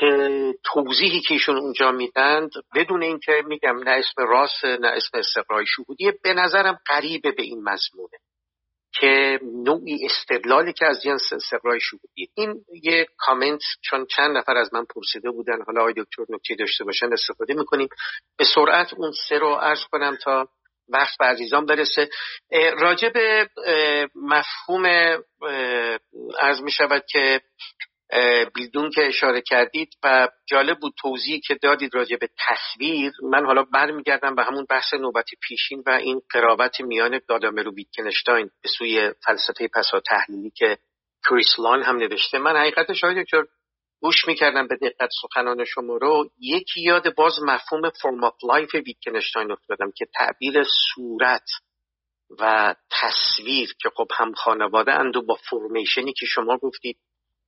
که 0.00 0.54
توضیحی 0.64 1.20
که 1.20 1.34
ایشون 1.34 1.56
اونجا 1.56 1.92
میدند 1.92 2.50
بدون 2.74 3.02
اینکه 3.02 3.42
میگم 3.46 3.78
نه 3.78 3.90
اسم 3.90 4.22
راست 4.22 4.64
نه 4.64 4.88
اسم 4.88 5.18
استقرای 5.18 5.66
شهودی 5.66 6.12
به 6.22 6.34
نظرم 6.34 6.78
قریبه 6.86 7.32
به 7.32 7.42
این 7.42 7.62
مضمونه 7.62 8.18
که 9.00 9.40
نوعی 9.42 9.98
استدلالی 10.04 10.72
که 10.72 10.86
از 10.86 11.02
جنس 11.02 11.32
استقرای 11.32 11.80
شهودی. 11.80 12.28
این 12.34 12.64
یه 12.82 13.06
کامنت 13.18 13.60
چون 13.82 14.06
چند 14.06 14.36
نفر 14.36 14.56
از 14.56 14.74
من 14.74 14.84
پرسیده 14.94 15.30
بودن 15.30 15.62
حالا 15.66 15.80
آقای 15.80 15.94
دکتر 15.96 16.22
نکته 16.28 16.54
داشته 16.54 16.84
باشن 16.84 17.12
استفاده 17.12 17.54
می‌کنیم. 17.54 17.88
به 18.38 18.44
سرعت 18.54 18.94
اون 18.94 19.12
سه 19.28 19.38
رو 19.38 19.54
عرض 19.54 19.84
کنم 19.92 20.16
تا 20.22 20.48
وقت 20.88 21.18
به 21.18 21.24
عزیزان 21.24 21.66
برسه. 21.66 22.08
راجع 22.78 23.08
به 23.08 23.48
مفهوم 24.14 24.86
عرض 26.40 26.60
می 26.60 26.70
شود 26.70 27.04
که 27.08 27.40
بیلدون 28.54 28.90
که 28.90 29.06
اشاره 29.06 29.40
کردید 29.40 29.88
و 30.04 30.28
جالب 30.46 30.78
بود 30.78 30.94
توضیحی 31.00 31.40
که 31.40 31.54
دادید 31.54 31.94
راجع 31.94 32.16
به 32.16 32.28
تصویر 32.48 33.12
من 33.22 33.46
حالا 33.46 33.62
برمیگردم 33.62 34.34
به 34.34 34.44
همون 34.44 34.66
بحث 34.70 34.94
نوبت 34.94 35.26
پیشین 35.42 35.82
و 35.86 35.90
این 35.90 36.20
قرابت 36.30 36.80
میان 36.80 37.20
دادامر 37.28 37.68
و 37.68 37.74
ویتکنشتاین 37.74 38.50
به 38.62 38.68
سوی 38.78 39.12
فلسفه 39.26 39.68
پسا 39.74 40.00
تحلیلی 40.00 40.50
که 40.50 40.78
کریسلان 41.30 41.82
هم 41.82 41.96
نوشته. 41.96 42.38
من 42.38 42.56
حقیقتش 42.56 43.04
های 43.04 43.22
دکتر 43.22 43.44
گوش 44.04 44.28
می‌کردم 44.28 44.68
به 44.68 44.76
دقت 44.76 45.10
سخنان 45.22 45.64
شما 45.64 45.96
رو. 45.96 46.30
یکی 46.40 46.82
یاد 46.82 47.14
باز 47.14 47.32
مفهوم 47.42 47.90
form 47.90 48.24
of 48.24 48.34
life 48.48 48.74
ویتکنشتاین 48.74 49.52
افتادم 49.52 49.92
که 49.96 50.06
تعبیر 50.14 50.64
صورت 50.64 51.46
و 52.40 52.74
تصویر 52.90 53.74
که 53.80 53.90
خب 53.96 54.06
هم 54.18 54.32
خانواده 54.32 54.92
اند 54.92 55.16
و 55.16 55.22
با 55.22 55.38
formation 55.50 56.06
ی 56.06 56.12
که 56.12 56.26
شما 56.26 56.56
گفتید 56.58 56.98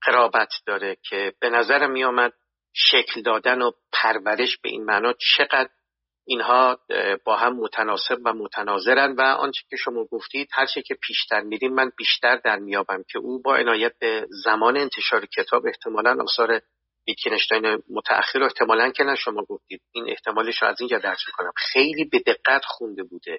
قرابت 0.02 0.48
داره 0.66 0.96
که 1.08 1.32
به 1.40 1.50
نظر 1.50 1.86
می 1.86 2.04
آمد 2.04 2.32
شکل 2.74 3.22
دادن 3.22 3.62
و 3.62 3.70
پرورش 3.92 4.58
به 4.62 4.68
این 4.68 4.84
معنا 4.84 5.12
چقدر 5.36 5.70
اینها 6.26 6.78
با 7.24 7.36
هم 7.36 7.56
متناسب 7.56 8.18
و 8.24 8.32
متناظرن 8.32 9.12
و 9.12 9.20
آنچه 9.20 9.62
که 9.70 9.76
شما 9.76 10.04
گفتید 10.04 10.48
هر 10.52 10.66
چه 10.66 10.82
که 10.82 10.94
پیشتر 10.94 11.40
میریم 11.40 11.74
من 11.74 11.90
بیشتر 11.96 12.36
در 12.36 12.56
میابم 12.58 13.04
که 13.08 13.18
او 13.18 13.42
با 13.42 13.56
عنایت 13.56 13.92
به 13.98 14.26
زمان 14.44 14.76
انتشار 14.76 15.26
کتاب 15.26 15.66
احتمالا 15.66 16.16
آثار 16.22 16.60
ویتکنشتاین 17.08 17.82
متأخر 17.90 18.42
احتمالا 18.42 18.90
که 18.90 19.04
نه 19.04 19.14
شما 19.14 19.42
گفتید. 19.42 19.80
این 19.92 20.10
احتمالش 20.10 20.62
رو 20.62 20.68
از 20.68 20.80
اینجا 20.80 20.98
حدس 20.98 21.20
می‌کنم. 21.26 21.52
خیلی 21.56 22.04
به 22.04 22.18
دقت 22.18 22.64
خونده 22.64 23.02
بوده 23.02 23.38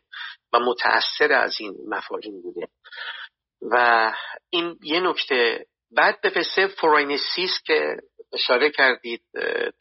و 0.53 0.59
متأثر 0.59 1.33
از 1.33 1.55
این 1.59 1.75
مفاهیم 1.87 2.41
بوده. 2.41 2.67
و 3.71 4.13
این 4.49 4.79
یه 4.83 4.99
نکته. 4.99 5.65
بعد 5.91 6.21
به 6.21 6.29
قصه 6.29 6.67
فرونسیس 6.67 7.51
که 7.65 7.97
اشاره 8.33 8.69
کردید 8.69 9.21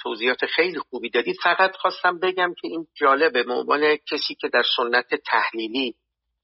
توضیحات 0.03 0.47
خیلی 0.47 0.79
خوبی 0.79 1.11
دادید. 1.11 1.37
فقط 1.43 1.77
خواستم 1.77 2.19
بگم 2.19 2.55
که 2.61 2.69
این 2.69 2.87
جالبه 2.95 3.43
به 3.43 3.53
عنوان 3.53 3.97
کسی 3.97 4.35
که 4.35 4.49
در 4.49 4.63
سنت 4.77 5.15
تحلیلی 5.27 5.95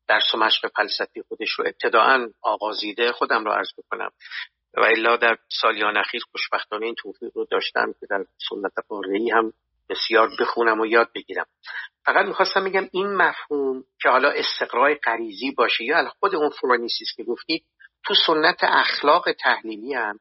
در 0.09 0.21
مشق 0.35 0.71
فلسفی 0.77 1.23
خودش 1.29 1.51
رو 1.51 1.65
ابتداعا 1.67 2.29
آغازیده 2.43 3.13
خودم 3.13 3.45
رو 3.45 3.51
عرض 3.51 3.69
بکنم. 3.79 4.11
و 4.75 4.81
الا 4.81 5.17
در 5.17 5.37
سالیان 5.61 5.97
اخیر 5.97 6.23
خوشبختانه 6.31 6.87
این 6.87 6.95
توفیق 6.95 7.31
رو 7.35 7.47
داشتم 7.51 7.95
که 8.01 8.07
در 8.11 8.25
سنت 8.51 8.73
قاره‌ای 8.89 9.31
هم 9.31 9.53
بسیار 9.89 10.31
بخونم 10.41 10.81
و 10.81 10.87
یاد 10.87 11.11
بگیرم. 11.15 11.47
فقط 12.05 12.27
می‌خواستم 12.27 12.65
بگم 12.65 12.89
این 12.93 13.15
مفهوم 13.17 13.85
که 14.03 14.09
حالا 14.09 14.31
استقرای 14.31 14.95
غریزی 14.95 15.51
باشه 15.51 15.85
یا 15.85 16.13
خود 16.21 16.35
اون 16.35 16.51
فرونسیس 16.51 17.09
که 17.17 17.25
گفتید 17.25 17.65
تو 18.05 18.15
سنت 18.27 18.59
اخلاق 18.63 19.33
تحلیلی 19.33 19.95
هم 19.95 20.19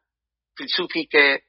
فیلسوفی 0.57 1.05
که 1.05 1.41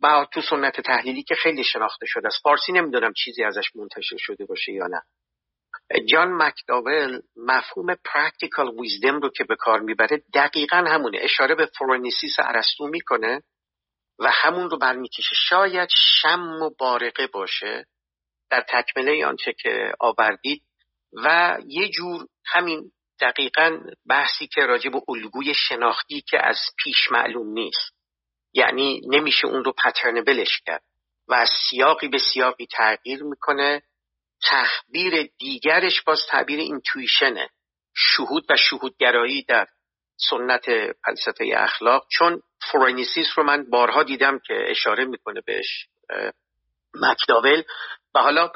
با 0.00 0.28
تو 0.32 0.40
سنت 0.40 0.80
تحلیلی 0.80 1.22
که 1.22 1.34
خیلی 1.34 1.64
شناخته 1.64 2.06
شده 2.06 2.26
است. 2.26 2.42
فارسی 2.42 2.72
نمی‌دونم 2.72 3.12
چیزی 3.12 3.44
ازش 3.44 3.76
منتشر 3.76 4.16
شده 4.18 4.44
باشه 4.44 4.72
یا 4.72 4.86
نه. 4.86 5.02
جان 6.08 6.32
مکداول 6.42 7.20
مفهوم 7.36 7.94
practical 8.04 8.80
wisdom 8.80 9.20
رو 9.20 9.30
که 9.30 9.44
به 9.44 9.56
کار 9.56 9.80
می‌بره 9.80 10.22
دقیقا 10.34 10.76
همونه. 10.76 11.18
اشاره 11.20 11.54
به 11.54 11.66
فرونیسیس 11.78 12.36
ارسطو 12.38 12.86
می‌کنه 12.86 13.42
و 14.18 14.30
همون 14.30 14.70
رو 14.70 14.78
برمیکشه. 14.78 15.34
شاید 15.34 15.88
شم 16.22 16.62
و 16.62 16.70
بارقه 16.78 17.26
باشه 17.26 17.86
در 18.50 18.64
تکمله 18.68 19.26
آنچه 19.26 19.52
که 19.52 19.92
آوردید 20.00 20.62
و 21.24 21.58
یه 21.66 21.88
جور 21.88 22.26
همین 22.46 22.92
دقیقا 23.20 23.78
بحثی 24.08 24.46
که 24.46 24.60
راجع 24.60 24.90
به 24.90 25.00
الگوی 25.08 25.54
شناختی 25.54 26.20
که 26.28 26.46
از 26.46 26.58
پیش 26.84 26.96
معلوم 27.10 27.52
نیست. 27.52 27.93
یعنی 28.54 29.00
نمیشه 29.08 29.46
اون 29.46 29.64
رو 29.64 29.72
پترنبلش 29.84 30.60
کرد 30.66 30.82
و 31.28 31.34
از 31.34 31.50
سیاقی 31.70 32.08
به 32.08 32.18
سیاقی 32.18 32.66
تغییر 32.66 33.22
می‌کنه. 33.22 33.82
تحبیر 34.42 35.30
دیگرش 35.38 36.02
باز 36.02 36.20
تعبیر 36.30 36.60
اینتویشنه 36.60 37.48
شهود 37.96 38.44
و 38.50 38.56
شهودگرایی 38.56 39.42
در 39.42 39.66
سنت 40.30 40.64
فلسفه 41.04 41.52
اخلاق. 41.56 42.06
چون 42.10 42.42
فرونسیس 42.70 43.26
رو 43.36 43.42
من 43.42 43.70
بارها 43.70 44.02
دیدم 44.02 44.40
که 44.46 44.54
اشاره 44.68 45.04
می‌کنه 45.04 45.40
بهش 45.46 45.86
مکداول. 46.94 47.62
و 48.14 48.18
حالا 48.18 48.52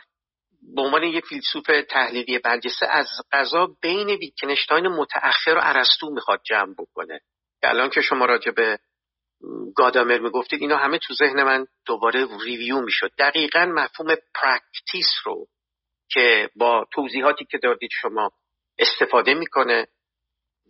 به 0.74 0.82
عنوان 0.82 1.02
یک 1.02 1.24
فیلسوف 1.24 1.70
تحلیلی 1.90 2.38
برجسته 2.38 2.86
از 2.86 3.08
قضا 3.32 3.68
بین 3.82 4.10
ویتکنشتاین 4.10 4.88
متأخر 4.88 5.54
و 5.54 5.60
ارسطو 5.62 6.10
می‌خواد 6.10 6.40
جمع 6.44 6.74
بکنه. 6.78 7.20
که 7.60 7.68
الان 7.68 7.90
که 7.90 8.00
شما 8.00 8.24
راجع 8.24 8.50
به 8.50 8.78
گادامر 9.76 10.18
می‌گفتید 10.18 10.60
اینا 10.60 10.76
همه 10.76 10.98
تو 10.98 11.14
ذهن 11.14 11.42
من 11.42 11.66
دوباره 11.86 12.26
review 12.44 12.80
می‌شد. 12.80 13.10
دقیقا 13.18 13.66
مفهوم 13.66 14.14
practice 14.34 15.06
رو 15.24 15.46
که 16.10 16.50
با 16.56 16.86
توضیحاتی 16.92 17.44
که 17.44 17.58
دادید 17.58 17.90
شما 18.00 18.30
استفاده 18.78 19.34
می‌کنه 19.34 19.86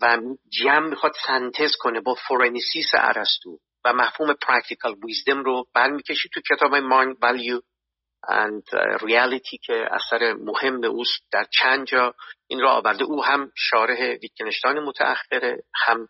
و 0.03 0.19
جمع 0.49 0.89
می‌خواد 0.89 1.13
سنتز 1.27 1.77
کنه 1.81 2.01
با 2.01 2.15
فرونسیس 2.29 2.91
ارسطو 2.95 3.59
و 3.85 3.93
مفهوم 3.93 4.35
practical 4.43 4.95
wisdom 5.05 5.45
رو 5.45 5.67
برمیکشد 5.75 6.31
تو 6.35 6.41
کتاب 6.41 6.77
Mind, 6.77 7.17
Value 7.23 7.61
and 8.27 8.75
Reality 9.03 9.59
که 9.59 9.89
اثر 9.91 10.33
مهم 10.33 10.85
اوست 10.85 11.23
در 11.33 11.47
چند 11.63 11.87
جا. 11.87 12.15
این 12.47 12.61
را 12.61 12.71
آورده. 12.71 13.05
او 13.05 13.25
هم 13.25 13.53
شارح 13.57 14.17
ویتکنشتاین 14.23 14.79
متأخره. 14.79 15.63
هم 15.75 16.09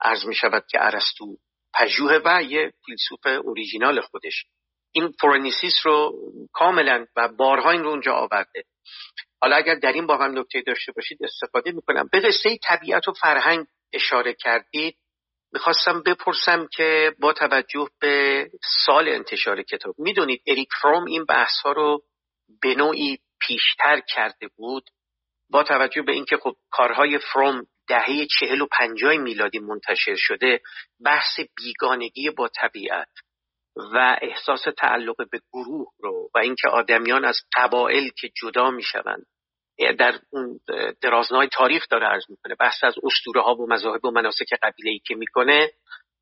عرض 0.00 0.26
می 0.26 0.34
شود 0.34 0.64
که 0.70 0.78
ارسطو 0.80 1.36
پژوه 1.74 2.20
و 2.24 2.42
یه 2.42 2.72
فیلسوف 2.86 3.26
اوریژینال 3.44 4.00
خودش. 4.00 4.44
این 4.92 5.12
فرونسیس 5.20 5.74
رو 5.84 6.12
کاملا 6.52 7.06
و 7.16 7.28
بارها 7.28 7.70
این 7.70 7.82
رو 7.82 7.88
اونجا 7.88 8.12
آورده. 8.12 8.64
حالا 9.42 9.56
اگر 9.56 9.74
در 9.74 9.92
این 9.92 10.06
با 10.06 10.16
هم 10.16 10.38
نکته 10.38 10.62
داشته 10.66 10.92
باشید 10.92 11.18
استفاده 11.24 11.72
می‌کنم. 11.72 12.08
به 12.12 12.20
قصه 12.20 12.58
طبیعت 12.62 13.08
و 13.08 13.12
فرهنگ 13.12 13.66
اشاره 13.92 14.34
کردید. 14.34 14.96
می‌خواستم 15.52 16.02
بپرسم 16.02 16.68
که 16.76 17.14
با 17.20 17.32
توجه 17.32 17.88
به 18.00 18.46
سال 18.86 19.08
انتشار 19.08 19.62
کتاب 19.62 19.94
می‌دونید 19.98 20.42
اریک 20.46 20.68
فروم 20.82 21.04
این 21.04 21.24
بحث 21.24 21.60
ها 21.64 21.72
رو 21.72 22.02
به 22.62 22.74
نوعی 22.74 23.18
پیشتر 23.40 24.00
کرده 24.00 24.48
بود؟ 24.56 24.84
با 25.50 25.62
توجه 25.62 26.02
به 26.02 26.12
اینکه 26.12 26.36
خب 26.36 26.56
کارهای 26.70 27.18
فروم 27.18 27.66
دهه 27.88 28.26
چهل 28.26 28.60
و 28.60 28.66
پنجاه 28.66 29.16
میلادی 29.16 29.58
منتشر 29.58 30.14
شده 30.16 30.60
بحث 31.04 31.40
بیگانگی 31.56 32.30
با 32.30 32.48
طبیعت 32.48 33.08
و 33.76 34.18
احساس 34.22 34.64
تعلق 34.78 35.16
به 35.30 35.40
گروه 35.52 35.86
رو 35.98 36.30
و 36.34 36.38
اینکه 36.38 36.68
آدمیان 36.68 37.24
از 37.24 37.36
قبایل 37.56 38.10
که 38.18 38.30
جدا 38.42 38.70
می‌شوند. 38.70 39.26
در 39.98 40.18
اون 40.30 40.60
درازنای 41.00 41.48
تاریخ 41.48 41.86
داره 41.90 42.06
عرض 42.06 42.24
می‌کنه. 42.28 42.54
بحث 42.54 42.84
از 42.84 42.94
اسطوره 43.02 43.42
ها 43.42 43.54
و 43.54 43.66
مذاهب 43.68 44.04
و 44.04 44.10
مناسک 44.10 44.54
قبیله 44.62 44.90
ای 44.90 44.98
که 44.98 45.14
می‌کنه 45.14 45.70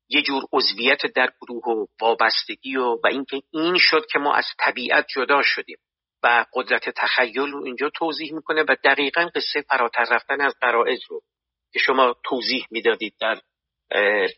یه 0.09 0.21
جور 0.21 0.43
عضویت 0.53 1.05
در 1.15 1.31
گروه 1.41 1.63
و 1.63 1.85
وابستگی 2.01 2.75
و 2.75 2.83
و 2.83 3.07
اینکه 3.09 3.41
این 3.51 3.75
شد 3.77 4.05
که 4.11 4.19
ما 4.19 4.33
از 4.33 4.45
طبیعت 4.59 5.05
جدا 5.15 5.41
شدیم 5.43 5.77
و 6.23 6.45
قدرت 6.53 6.89
تخیل 6.89 7.51
رو 7.51 7.63
اینجا 7.65 7.89
توضیح 7.95 8.33
می‌کنه 8.33 8.61
و 8.61 8.75
دقیقا 8.83 9.29
قصه 9.35 9.61
فراتر 9.61 10.05
رفتن 10.11 10.41
از 10.41 10.53
قرائز 10.61 10.99
رو 11.09 11.21
که 11.73 11.79
شما 11.79 12.15
توضیح 12.23 12.65
می‌دادید 12.71 13.13
در 13.19 13.41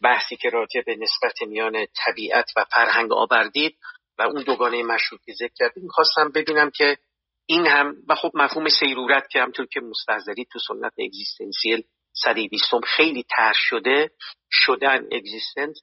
بحثی 0.01 0.35
که 0.35 0.49
راجع 0.49 0.81
به 0.85 0.95
نسبت 0.95 1.41
میان 1.47 1.85
طبیعت 2.05 2.45
و 2.55 2.65
فرهنگ 2.71 3.13
آوردید 3.13 3.77
و 4.17 4.21
اون 4.21 4.43
دوگانه 4.43 4.83
مشروط 4.83 5.21
که 5.25 5.33
ذکر 5.33 5.53
کردید 5.55 5.83
می‌خواستم 5.83 6.31
ببینم 6.35 6.69
که 6.69 6.97
این 7.45 7.67
هم 7.67 7.95
و 8.09 8.15
خب 8.15 8.31
مفهوم 8.33 8.69
سیرورت 8.69 9.29
که 9.31 9.41
همطور 9.41 9.65
که 9.65 9.79
مستحضری 9.79 10.45
تو 10.51 10.59
سنت 10.59 10.93
اگزیستنسیل 10.99 11.83
صدی 12.23 12.47
بیستم 12.47 12.81
خیلی 12.97 13.25
تر 13.29 13.53
شده 13.55 14.11
شدن 14.51 15.07
اگزیستنس 15.11 15.81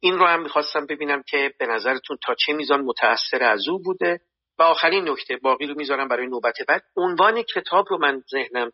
این 0.00 0.18
رو 0.18 0.26
هم 0.26 0.42
می‌خواستم 0.42 0.86
ببینم 0.86 1.22
که 1.22 1.54
به 1.58 1.66
نظرتون 1.66 2.18
تا 2.26 2.34
چه 2.34 2.52
میزان 2.52 2.80
متأثر 2.80 3.42
از 3.42 3.68
او 3.68 3.82
بوده. 3.82 4.20
و 4.58 4.62
آخرین 4.62 5.08
نکته 5.08 5.36
باقی 5.36 5.66
رو 5.66 5.74
می‌ذارم 5.74 6.08
برای 6.08 6.26
نوبت 6.26 6.54
بعد. 6.68 6.82
عنوان 6.96 7.42
کتاب 7.42 7.86
رو 7.90 7.98
من 7.98 8.22
ذهنم 8.30 8.70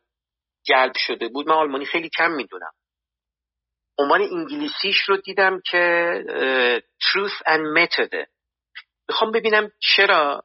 جلب 0.64 0.92
شده 0.96 1.28
بود. 1.28 1.48
من 1.48 1.54
آلمانی 1.54 1.86
خیلی 1.86 2.10
کم 2.18 2.30
می‌دونم. 2.30 2.72
عنوان 3.98 4.20
انگلیسیش 4.22 4.96
رو 5.06 5.16
دیدم 5.16 5.60
که 5.70 6.12
Truth 7.00 7.42
and 7.46 7.78
Method. 7.78 8.26
می‌خوام 9.08 9.32
ببینم 9.32 9.70
چرا 9.96 10.42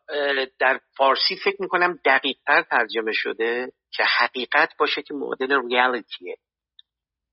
در 0.60 0.80
فارسی 0.98 1.38
فکر 1.44 1.56
می‌کنم 1.60 2.00
دقیقتر 2.06 2.62
ترجمه 2.62 3.12
شده 3.14 3.72
که 3.92 4.04
حقیقت 4.04 4.70
باشه 4.80 5.02
که 5.02 5.14
معادل 5.14 5.62
ریالیتیه. 5.70 6.36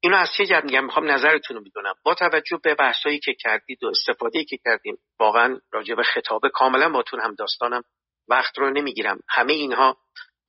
اینو 0.01 0.17
از 0.17 0.29
چه 0.37 0.47
جد 0.47 0.65
میگم؟ 0.65 0.85
می‌خوام 0.85 1.11
نظرتون 1.11 1.57
رو 1.57 1.63
می‌دونم 1.63 1.95
با 2.03 2.15
توجه 2.15 2.61
به 2.63 2.75
بحثایی 2.75 3.19
که 3.19 3.35
کردید 3.41 3.85
و 3.85 3.87
استفاده 3.87 4.45
که 4.45 4.59
کردیم 4.65 4.99
واقعا 5.21 5.61
راجع 5.73 5.95
به 5.95 6.03
خطابه 6.03 6.49
کاملا 6.49 6.89
باتون 6.89 7.21
هم 7.21 7.35
داستانم. 7.35 7.83
وقت 8.29 8.59
رو 8.59 8.71
نمی‌گیرم. 8.71 9.21
همه 9.29 9.53
اینها 9.53 9.97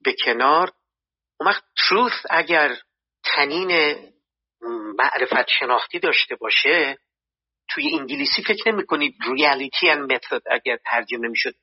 به 0.04 0.16
کنار 0.24 0.72
اون 1.40 1.50
وقت 1.50 1.62
truth 1.62 2.26
اگر 2.30 2.76
تنین 3.24 3.96
معرفت 4.98 5.48
شناختی 5.58 5.98
داشته 5.98 6.36
باشه 6.36 6.98
توی 7.68 7.98
انگلیسی 7.98 8.42
فکر 8.42 8.72
نمی 8.72 8.86
کنید 8.86 9.14
ریالیتی 9.36 9.92
and 9.92 10.12
method 10.12 10.42
اگر 10.50 10.78
ترجمه 10.84 11.28
می‌شد 11.28 11.54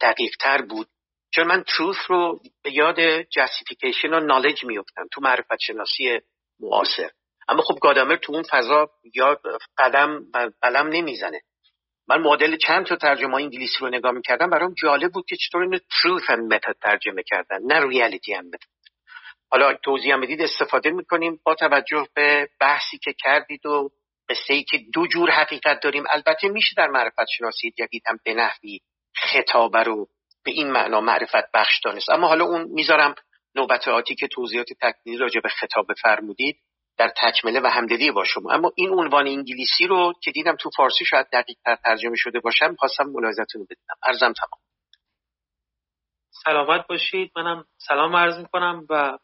دقیق 0.00 0.36
تر 0.40 0.62
بود. 0.62 0.88
چون 1.34 1.46
من 1.46 1.64
truth 1.68 2.06
رو 2.06 2.40
به 2.62 2.72
یاد 2.72 3.22
justification 3.22 4.04
و 4.04 4.20
knowledge 4.28 4.64
میفتم 4.64 5.06
تو 5.12 5.20
معرفت 5.20 5.60
شناسی 5.60 6.20
معاصر. 6.60 7.10
اما 7.48 7.62
خب 7.62 7.78
گادامر 7.82 8.16
تو 8.16 8.32
اون 8.32 8.42
فضا 8.50 8.90
یا 9.14 9.40
قدم 9.78 10.24
قلم 10.62 10.88
نمی‌زنه. 10.88 11.40
من 12.08 12.20
مدل 12.20 12.56
چند 12.56 12.86
تا 12.86 12.96
ترجمه 12.96 13.34
انگلیسی 13.34 13.78
رو 13.80 13.88
نگاه 13.88 14.12
می‌کردم 14.12 14.50
برام 14.50 14.74
جالب 14.82 15.12
بود 15.12 15.26
که 15.28 15.36
چطور 15.36 15.62
اینو 15.62 15.76
truth 15.76 16.24
and 16.24 16.54
method 16.54 16.74
ترجمه 16.82 17.22
کردن 17.26 17.58
نه 17.62 17.80
reality 17.80 18.40
and 18.40 18.44
method. 18.54 18.75
حالا 19.50 19.74
توضیح 19.84 20.14
هم 20.14 20.20
بدید 20.20 20.42
استفاده 20.42 20.90
می‌کنیم 20.90 21.40
با 21.44 21.54
توجه 21.54 22.06
به 22.14 22.48
بحثی 22.60 22.98
که 22.98 23.12
کردید 23.18 23.66
و 23.66 23.90
قصه 24.28 24.54
ای 24.54 24.62
که 24.62 24.78
دو 24.92 25.06
جور 25.06 25.30
حقیقت 25.30 25.80
داریم. 25.80 26.04
البته 26.10 26.48
میشه 26.48 26.74
در 26.76 26.88
معرفت 26.88 27.26
شناسی 27.38 27.70
جدید 27.70 28.02
هم 28.06 28.18
به 28.24 28.34
نحوی 28.34 28.80
خطابه 29.14 29.82
رو 29.82 30.06
به 30.44 30.50
این 30.50 30.70
معنا 30.70 31.00
معرفت 31.00 31.52
بخش 31.54 31.80
دانست. 31.84 32.10
اما 32.10 32.28
حالا 32.28 32.44
اون 32.44 32.62
می‌ذارم 32.62 33.14
نوبت 33.54 33.88
آتی 33.88 34.14
که 34.14 34.28
توضیحات 34.28 34.66
تکمیلی 34.80 35.18
راجع 35.18 35.40
به 35.40 35.48
خطاب 35.48 35.86
فرمودید 36.02 36.56
در 36.98 37.12
تکمله 37.16 37.60
و 37.60 37.66
همدلی 37.66 38.10
با 38.10 38.24
شما. 38.24 38.52
اما 38.52 38.72
این 38.76 38.90
عنوان 38.90 39.26
انگلیسی 39.26 39.86
رو 39.86 40.12
که 40.22 40.30
دیدم 40.30 40.56
تو 40.56 40.70
فارسی 40.76 41.04
شاید 41.04 41.26
دقیق 41.32 41.56
تر 41.64 41.76
ترجمه 41.76 42.16
شده 42.16 42.40
باشم 42.40 42.74
خواستم 42.78 43.04
ملاحظتون 43.04 43.60
رو 43.60 43.66
بدونم. 43.70 43.96
ارزم 44.02 44.32
تمام. 44.32 44.60
سلامت 46.44 46.86
باشید. 46.86 47.32
منم 47.36 47.64
سلام 47.78 48.16
عرض 48.16 48.38
می‌کنم 48.38 48.86
و 48.90 49.18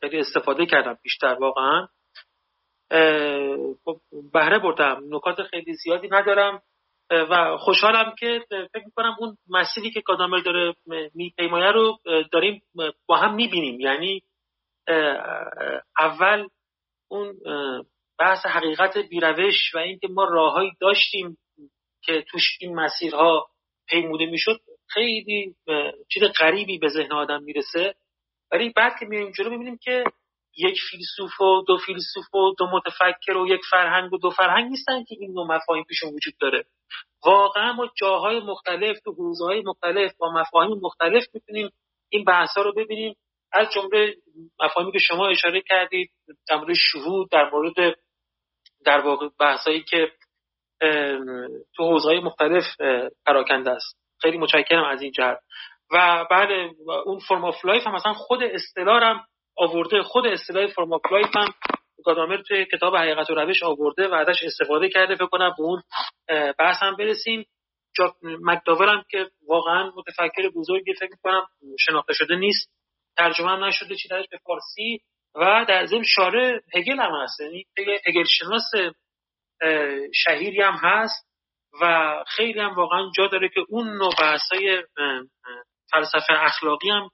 خیلی 0.00 0.18
استفاده 0.18 0.66
کردم 0.66 0.98
بیشتر 1.02 1.36
واقعا. 1.40 1.88
خب 3.84 4.00
بهره 4.32 4.58
بردم. 4.58 5.02
نکات 5.10 5.42
خیلی 5.42 5.74
زیادی 5.74 6.08
ندارم. 6.08 6.62
و 7.10 7.56
خوشحالم 7.56 8.14
که 8.18 8.44
فکر 8.48 8.84
می‌کنم 8.84 9.16
اون 9.18 9.36
مسیری 9.48 9.90
که 9.90 10.00
کادامر 10.00 10.38
داره 10.38 10.74
میپیمایه 11.14 11.72
رو 11.72 11.98
داریم 12.32 12.62
با 13.06 13.16
هم 13.16 13.34
می‌بینیم. 13.34 13.80
یعنی 13.80 14.22
اول 15.98 16.48
اون 17.10 17.34
بحث 18.18 18.46
حقیقت 18.46 18.98
بیروش 18.98 19.74
و 19.74 19.78
اینکه 19.78 20.08
ما 20.08 20.24
راههایی 20.24 20.72
داشتیم 20.80 21.38
که 22.02 22.24
توش 22.28 22.42
این 22.60 22.74
مسیرها 22.74 23.48
پیموده 23.88 24.26
می‌شد 24.26 24.60
خیلی 24.88 25.54
چیز 26.12 26.22
غریبی 26.40 26.78
به 26.78 26.88
ذهن 26.88 27.12
آدم 27.12 27.42
می‌رسه. 27.42 27.94
ولی 28.52 28.70
بعد 28.76 28.92
که 29.00 29.06
میایم 29.06 29.32
جلو 29.32 29.50
می‌بینیم 29.50 29.78
که 29.82 30.04
یک 30.56 30.78
فیلسوف 30.90 31.40
و 31.40 31.64
دو 31.66 31.78
فیلسوف 31.86 32.34
و 32.34 32.54
دو 32.58 32.66
متفکر 32.66 33.36
و 33.36 33.48
یک 33.48 33.60
فرهنگ 33.70 34.12
و 34.12 34.18
دو 34.18 34.30
فرهنگ 34.30 34.70
نیستن 34.70 35.04
که 35.04 35.16
این 35.20 35.32
نوع 35.32 35.46
مفاهیم 35.46 35.84
پیشون 35.84 36.14
وجود 36.14 36.34
داره. 36.40 36.64
واقعا 37.24 37.72
ما 37.72 37.90
جاهای 37.96 38.40
مختلف 38.40 39.00
تو 39.00 39.12
حوزه 39.12 39.44
های 39.44 39.62
مختلف 39.62 40.12
با 40.18 40.32
مفاهیم 40.32 40.78
مختلف 40.82 41.24
می‌تونیم 41.34 41.70
این 42.08 42.24
بحث 42.24 42.58
رو 42.58 42.72
ببینیم. 42.72 43.14
از 43.52 43.68
جمله 43.74 44.14
مفاهیمی 44.60 44.92
که 44.92 44.98
شما 44.98 45.28
اشاره 45.28 45.62
کردید 45.62 46.10
در 46.48 46.56
مورد 46.56 46.74
شهود 46.74 47.30
در 47.30 47.50
مورد 47.50 47.96
در 48.84 49.00
واقع 49.00 49.28
بحثایی 49.40 49.82
که 49.82 50.12
تو 51.76 51.84
حوزه 51.84 52.08
های 52.08 52.20
مختلف 52.20 52.64
پراکنده 53.26 53.70
است. 53.70 53.96
خیلی 54.20 54.38
متشکرم 54.38 54.84
از 54.84 55.02
این 55.02 55.12
جهت. 55.12 55.38
و 55.92 56.26
بعد 56.30 56.48
اون 57.06 57.18
form 57.18 57.44
of 57.44 57.64
life 57.64 57.86
هم 57.86 57.94
مثلا 57.94 58.12
خود 58.12 58.42
اصطلاح 58.42 59.26
آورده 59.56 60.02
خود 60.02 60.26
اصطلاح 60.26 60.66
form 60.66 60.92
of 60.92 61.12
life 61.12 61.36
هم 61.36 61.54
گادامر 62.04 62.36
توی 62.36 62.64
کتاب 62.64 62.96
حقیقت 62.96 63.30
و 63.30 63.34
روش 63.34 63.62
آورده 63.62 64.08
و 64.08 64.14
ازش 64.14 64.44
استفاده 64.44 64.88
کرده 64.88 65.14
فکر 65.14 65.26
کنم 65.26 65.54
به 65.58 65.62
اون 65.62 65.82
بحث 66.58 66.82
هم 66.82 66.96
برسیم. 66.96 67.44
جا 67.96 68.14
هم 68.80 69.04
که 69.10 69.30
واقعا 69.48 69.92
متفکر 69.96 70.48
بزرگی 70.56 70.94
فکر 70.94 71.16
کنم 71.22 71.46
شناخته 71.78 72.12
شده 72.12 72.36
نیست. 72.36 72.70
ترجمه 73.16 73.50
هم 73.50 73.64
نشده 73.64 73.96
چی 73.96 74.08
درش 74.08 74.26
به 74.30 74.38
فارسی 74.46 74.98
و 75.34 75.64
در 75.68 75.86
ضمن 75.86 76.02
شاره 76.02 76.62
هگل 76.74 77.00
هم 77.00 77.12
هست. 77.22 77.40
یعنی 77.40 77.66
هگل 78.06 78.24
شناس 78.24 78.70
شهیری 80.14 80.62
هم 80.62 80.74
هست 80.82 81.30
و 81.82 82.14
خیلی 82.26 82.60
هم 82.60 82.74
واقعا 82.74 83.10
جا 83.16 83.26
داره 83.26 83.48
که 83.48 83.60
اون 83.68 83.88
نوع 83.88 84.12
بحثای 84.20 84.84
فلسفه 85.92 86.32
اخلاقی 86.32 86.90
هم 86.90 87.10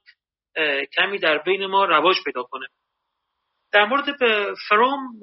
کمی 0.95 1.19
در 1.19 1.37
بین 1.37 1.65
ما 1.65 1.85
رواج 1.85 2.15
پیدا 2.25 2.43
کنه. 2.43 2.67
در 3.71 3.85
مورد 3.85 4.05
فروم 4.69 5.19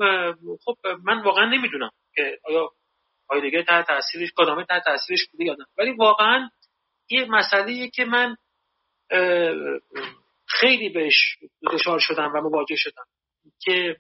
خب 0.65 0.77
من 1.05 1.23
واقعا 1.23 1.45
نمی‌دونم 1.45 1.91
که 2.15 2.39
آیا 2.45 2.71
هایدگر 3.31 3.63
تحت 3.63 3.87
تاثیرش 3.87 4.29
کدامه 4.37 4.65
تحت 4.65 4.85
تاثیرش 4.85 5.29
بوده 5.33 5.45
یا 5.45 5.57
ولی 5.79 5.91
واقعا 5.91 6.51
یه 7.11 7.25
مسئله 7.25 7.89
که 7.89 8.05
من 8.05 8.37
خیلی 10.49 10.89
بهش 10.89 11.39
دچار 11.73 11.99
شدم 11.99 12.33
و 12.35 12.41
مواجه 12.41 12.77
شدم 12.77 13.05
که 13.61 13.97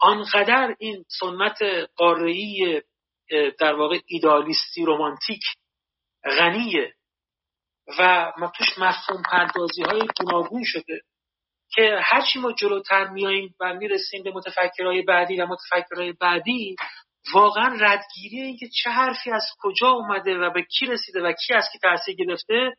آنقدر 0.00 0.76
این 0.78 1.04
سنت 1.20 1.58
قاره‌ای 1.96 2.82
در 3.58 3.74
واقع 3.74 3.98
ایدالیستی 4.06 4.84
رومانتیک 4.84 5.42
غنیه 6.38 6.94
و 7.98 8.32
ما 8.38 8.52
توش 8.56 8.78
مفهوم 8.78 9.22
پردازی 9.30 9.82
های 9.82 10.00
گوناگون 10.20 10.62
شده 10.64 11.00
که 11.74 11.98
هرچی 12.02 12.38
ما 12.38 12.52
جلوتر 12.52 13.08
میاییم 13.08 13.54
و 13.60 13.74
می‌رسیم 13.74 14.22
به 14.22 14.30
متفکرهای 14.30 15.02
بعدی 15.02 15.36
و 15.36 15.46
متفکرهای 15.46 16.12
بعدی 16.12 16.76
واقعا 17.34 17.76
ردگیری 17.80 18.40
این 18.40 18.56
که 18.56 18.68
چه 18.82 18.90
حرفی 18.90 19.30
از 19.30 19.44
کجا 19.60 19.88
اومده 19.88 20.38
و 20.38 20.50
به 20.50 20.62
کی 20.62 20.86
رسیده 20.86 21.22
و 21.22 21.32
کی 21.32 21.54
از 21.54 21.64
کی 21.72 21.78
تاثیر 21.78 22.14
گرفته 22.14 22.72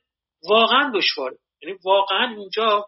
واقعا 0.50 0.92
دشواره. 0.96 1.38
یعنی 1.62 1.78
واقعا 1.84 2.36
اینجا 2.38 2.86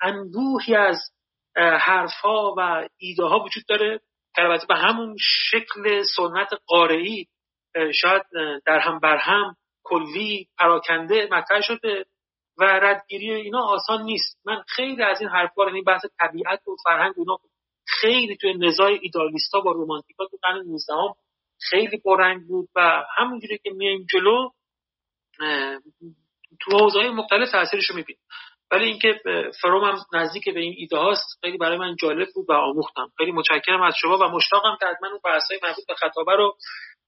انبوهی 0.00 0.74
از 0.76 1.10
حرفها 1.56 2.54
و 2.58 2.88
ایده 2.98 3.24
ها 3.24 3.38
وجود 3.38 3.64
داره 3.68 4.00
البته 4.38 4.66
به 4.66 4.76
همون 4.76 5.16
شکل 5.20 6.02
سنت 6.16 6.48
قارعی 6.66 7.26
شاید 7.94 8.22
در 8.66 8.78
هم 8.78 8.98
بر 8.98 9.16
هم 9.16 9.56
کلی 9.88 10.48
پراکنده 10.58 11.28
مطرح 11.32 11.60
شده 11.60 12.04
و 12.58 12.64
ردگیری 12.64 13.32
اینا 13.32 13.62
آسان 13.62 14.02
نیست. 14.02 14.40
من 14.44 14.62
خیلی 14.68 15.02
از 15.02 15.20
این 15.20 15.30
حرفا 15.30 15.62
رو 15.62 15.68
یعنی 15.68 15.82
بحث 15.82 16.04
طبیعت 16.18 16.68
و 16.68 16.76
فرهنگ 16.84 17.14
اونا 17.16 17.38
خیلی 17.86 18.36
توی 18.36 18.54
نزاع 18.54 18.98
ایدالیستا 19.00 19.60
با 19.60 19.72
رومانتیکا 19.72 20.26
تو 20.26 20.38
قرن 20.42 20.56
19 20.56 20.94
خیلی 21.70 21.98
پررنگ 21.98 22.46
بود 22.46 22.68
و 22.76 23.04
همونجوری 23.16 23.58
که 23.58 23.70
میایم 23.70 24.06
جلو 24.12 24.48
تو 26.60 26.78
حوزه 26.78 26.98
های 26.98 27.10
مختلف 27.10 27.50
تاثیرش 27.50 27.90
رو 27.90 27.96
می‌بینیم. 27.96 28.22
ولی 28.70 28.84
اینکه 28.84 29.20
فروم 29.62 29.84
هم 29.84 29.98
نزدیک 30.12 30.54
به 30.54 30.60
این 30.60 30.74
ایده 30.76 30.96
هاست 30.96 31.38
خیلی 31.40 31.58
برای 31.58 31.78
من 31.78 31.96
جالب 31.96 32.28
بود 32.34 32.50
و 32.50 32.52
آموختم. 32.52 33.12
خیلی 33.18 33.32
متشکرم 33.32 33.82
از 33.82 33.94
شما 34.00 34.18
و 34.18 34.28
مشتاقم 34.28 34.76
که 34.80 34.86
حتما 34.86 35.08
اون 35.08 35.20
های 35.24 35.60
مربوط 35.62 35.86
به 35.86 35.94
خطابه 35.94 36.36
رو 36.36 36.56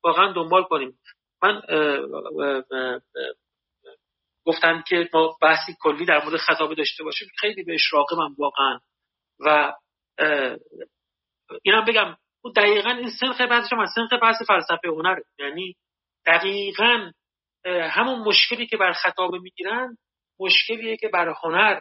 واقعا 0.04 0.32
دنبال 0.32 0.62
کنیم. 0.62 0.98
من 1.42 1.62
گفتن 4.46 4.82
که 4.88 5.08
ما 5.14 5.36
بحثی 5.42 5.76
کلی 5.80 6.04
در 6.04 6.24
مورد 6.24 6.36
خطابه 6.36 6.74
داشته 6.74 7.04
باشیم. 7.04 7.28
خیلی 7.38 7.62
بهش 7.62 7.92
راقبم 7.92 8.34
واقعا. 8.38 8.80
و 9.40 9.72
اینم 11.62 11.84
بگم 11.84 12.16
دقیقا 12.56 12.90
این 12.90 13.10
سنخ 13.20 13.40
بحثش 13.40 13.72
هم 13.72 13.86
سنخ 13.86 14.12
بحث 14.22 14.42
فلسفه 14.48 14.88
هنر 14.88 15.20
یعنی 15.38 15.76
دقیقا 16.26 17.10
همون 17.66 18.18
مشکلی 18.18 18.66
که 18.66 18.76
بر 18.76 18.92
خطابه 18.92 19.38
می‌گیرن 19.38 19.96
مشکلیه 20.40 20.96
که 20.96 21.08
بر 21.08 21.34
هنر 21.42 21.80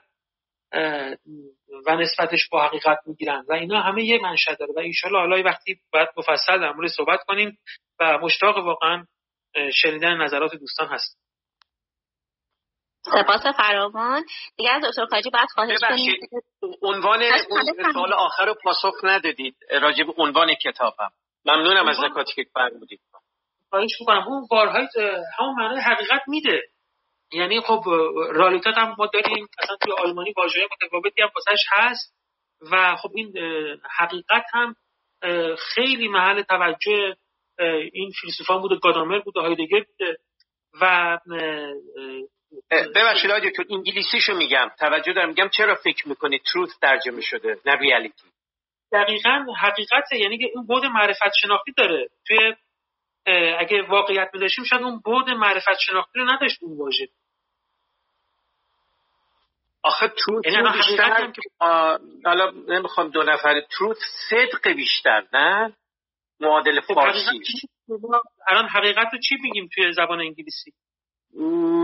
و 1.87 1.95
نسبتش 1.95 2.49
با 2.51 2.67
حقیقت 2.67 2.97
می‌گیرن. 3.05 3.45
و 3.49 3.53
اینا 3.53 3.81
همه 3.81 4.03
یه 4.03 4.21
منشأ 4.21 4.53
داره. 4.53 4.73
و 4.73 4.79
انشالله 4.79 5.19
حالا 5.19 5.43
وقتی 5.43 5.79
باید 5.93 6.09
مفصل 6.17 6.59
در 6.59 6.71
مورد 6.71 6.89
صحبت 6.89 7.19
کنیم. 7.27 7.57
و 7.99 8.17
مشتاق 8.17 8.57
واقعا 8.57 9.05
شنیدن 9.73 10.17
نظرات 10.17 10.55
دوستان 10.55 10.87
هست. 10.87 11.17
سپاس 13.01 13.41
فراوان. 13.57 14.25
دیگه 14.57 14.71
از 14.71 14.83
دکتر 14.83 15.05
کاجی 15.05 15.29
باید 15.29 15.49
خواهش 15.55 15.79
کنیم 15.89 16.19
عنوان 16.81 17.21
سال 17.93 18.13
آخر 18.13 18.45
رو 18.45 18.55
پاسخ 18.63 18.93
ندادید. 19.03 19.55
راجع 19.81 20.03
به 20.03 20.13
عنوان 20.17 20.53
کتابم. 20.53 21.09
ممنونم 21.45 21.87
از 21.87 21.99
نکاتی 21.99 22.33
که 22.33 22.49
فرمودید. 22.53 22.99
خواهش 23.69 23.91
می‌کنم. 23.99 24.27
اون 24.27 24.47
بارهای 24.51 24.87
همون 25.39 25.55
معنای 25.55 25.79
حقیقت 25.79 26.21
میده. 26.27 26.61
یعنی 27.33 27.61
خب 27.61 27.83
رالیتات 28.31 28.77
هم 28.77 28.95
ما 28.97 29.05
داریم. 29.13 29.47
اصلا 29.59 29.75
توی 29.75 29.93
آلمانی 29.93 30.33
واژه 30.37 30.67
متفاوتی 30.71 31.21
هم 31.21 31.29
واسش 31.35 31.63
هست. 31.71 32.13
و 32.71 32.95
خب 32.95 33.09
این 33.15 33.33
حقیقت 33.97 34.45
هم 34.53 34.75
خیلی 35.57 36.07
محل 36.07 36.41
توجه 36.41 37.15
این 37.93 38.11
فیلسوفان 38.21 38.61
بوده 38.61 38.75
گادامر 38.75 39.19
بوده 39.19 39.39
هایدگر 39.39 39.79
بوده 39.79 40.17
و 40.81 41.17
ببخشید 42.95 43.31
آقای 43.31 43.51
تو 43.51 43.63
انگلیسیشو 43.69 44.35
میگم 44.35 44.71
توجه 44.79 45.13
دارم 45.13 45.29
میگم 45.29 45.49
چرا 45.49 45.75
فکر 45.75 46.07
می‌کنی 46.07 46.39
تروث 46.39 46.79
ترجمه 46.81 47.21
شده 47.21 47.57
نه 47.65 47.75
ریالیتی 47.75 48.23
دقیقا 48.91 49.45
حقیقت 49.61 50.13
یعنی 50.13 50.37
که 50.37 50.51
اون 50.55 50.65
بود 50.65 50.85
معرفت 50.85 51.33
شناختی 51.41 51.71
داره. 51.77 52.09
توی 52.27 52.37
اگه 53.59 53.81
واقعیت 53.81 54.29
میداشتیم 54.33 54.63
شاید 54.63 54.81
اون 54.81 55.01
بود 55.05 55.29
معرفت 55.29 55.79
شناختی 55.79 56.19
رو 56.19 56.25
نداشت 56.25 56.57
اون 56.61 56.77
واژه. 56.77 57.07
آخه 59.83 60.07
تروت 60.07 60.45
یعنی 60.45 60.69
بیشتر 60.71 61.33
حالا 62.25 62.51
نمی‌خوام 62.67 63.09
دو 63.09 63.23
نفر 63.23 63.61
تروت 63.61 63.97
صدق 64.29 64.67
بیشتر 64.67 65.23
نه؟ 65.33 65.73
معادل 66.39 66.79
خب، 66.79 66.93
فارسی. 66.93 67.41
الان 68.47 68.67
حقیقت 68.67 69.07
رو 69.13 69.19
چی 69.19 69.35
بگیم 69.37 69.69
توی 69.75 69.93
زبان 69.93 70.19
انگلیسی؟ 70.19 70.71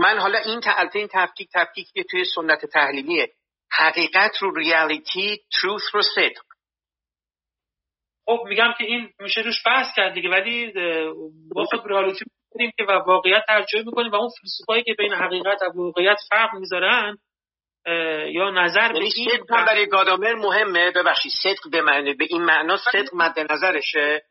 من 0.00 0.18
حالا 0.18 0.38
این 0.38 0.60
تعلقه 0.60 0.98
این 0.98 1.08
تفکیک 1.12 1.48
تفکیک 1.54 1.86
توی 2.10 2.24
سنت 2.24 2.66
تحلیلیه. 2.66 3.32
حقیقت 3.72 4.36
رو 4.40 4.54
ریالیتی 4.54 5.40
تروث 5.60 5.82
رو 5.92 6.02
صدق. 6.02 6.42
خب 8.26 8.38
میگم 8.48 8.72
که 8.78 8.84
این 8.84 9.10
میشه 9.20 9.40
روش 9.40 9.62
بحث 9.66 9.86
کرد 9.96 10.14
دیگه 10.14 10.28
ولی 10.28 10.72
با 11.54 11.64
خود 11.64 11.80
ریالیتی 11.86 12.24
می‌کنیم 12.50 12.72
که 12.78 12.84
و 12.84 12.92
واقعیت 13.06 13.42
ترجمه 13.48 13.82
می‌کنیم 13.82 14.12
و 14.12 14.14
اون 14.14 14.30
فیلسوفایی 14.40 14.82
که 14.82 14.94
بین 14.98 15.12
حقیقت 15.12 15.62
و 15.62 15.72
واقعیت 15.74 16.18
فرق 16.30 16.54
می‌ذارن 16.54 17.18
یا 18.26 18.50
نظر 18.50 18.88
به 18.92 18.98
یعنی 18.98 19.12
این 19.16 19.28
صدق 19.30 19.66
برای 19.66 19.86
گادامر 19.86 20.34
مهمه. 20.34 20.90
ببخشید 20.90 21.32
صدق 21.42 21.70
به 21.72 21.82
معنی 21.82 22.14
به 22.14 22.26
این 22.30 22.42
معنا 22.42 22.76
صدق 22.76 23.14
مد 23.14 23.52
نظرشه. 23.52 24.22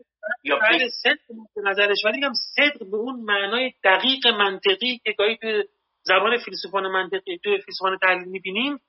یا 0.44 0.60
بله 0.60 0.88
صدق 1.04 1.20
نظرش. 1.66 2.06
ولی 2.06 2.24
هم 2.24 2.34
صدق 2.56 2.90
به 2.92 2.98
اون 2.98 3.20
معنای 3.20 3.74
دقیق 3.84 4.28
منطقی 4.28 5.02
که 5.04 5.12
گاهی 5.18 5.38
تو 5.38 5.64
زبان 6.04 6.38
فیلسوفان 6.38 6.88
منطقی 6.88 7.38
تو 7.38 7.58
فیلسوفان 7.66 7.98
تحلیل 8.02 8.28
می‌بینیم 8.28 8.80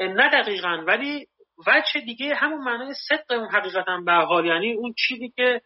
نه 0.00 0.30
دقیقا. 0.30 0.84
ولی 0.86 1.26
وجه 1.66 2.00
دیگه 2.06 2.34
همون 2.34 2.64
معنای 2.64 2.94
صدق 3.08 3.32
اون 3.32 3.48
حقیقت 3.48 3.88
هم 3.88 4.04
به 4.04 4.12
حال. 4.12 4.46
یعنی 4.46 4.72
اون 4.72 4.94
چیزی 5.08 5.32
که 5.36 5.60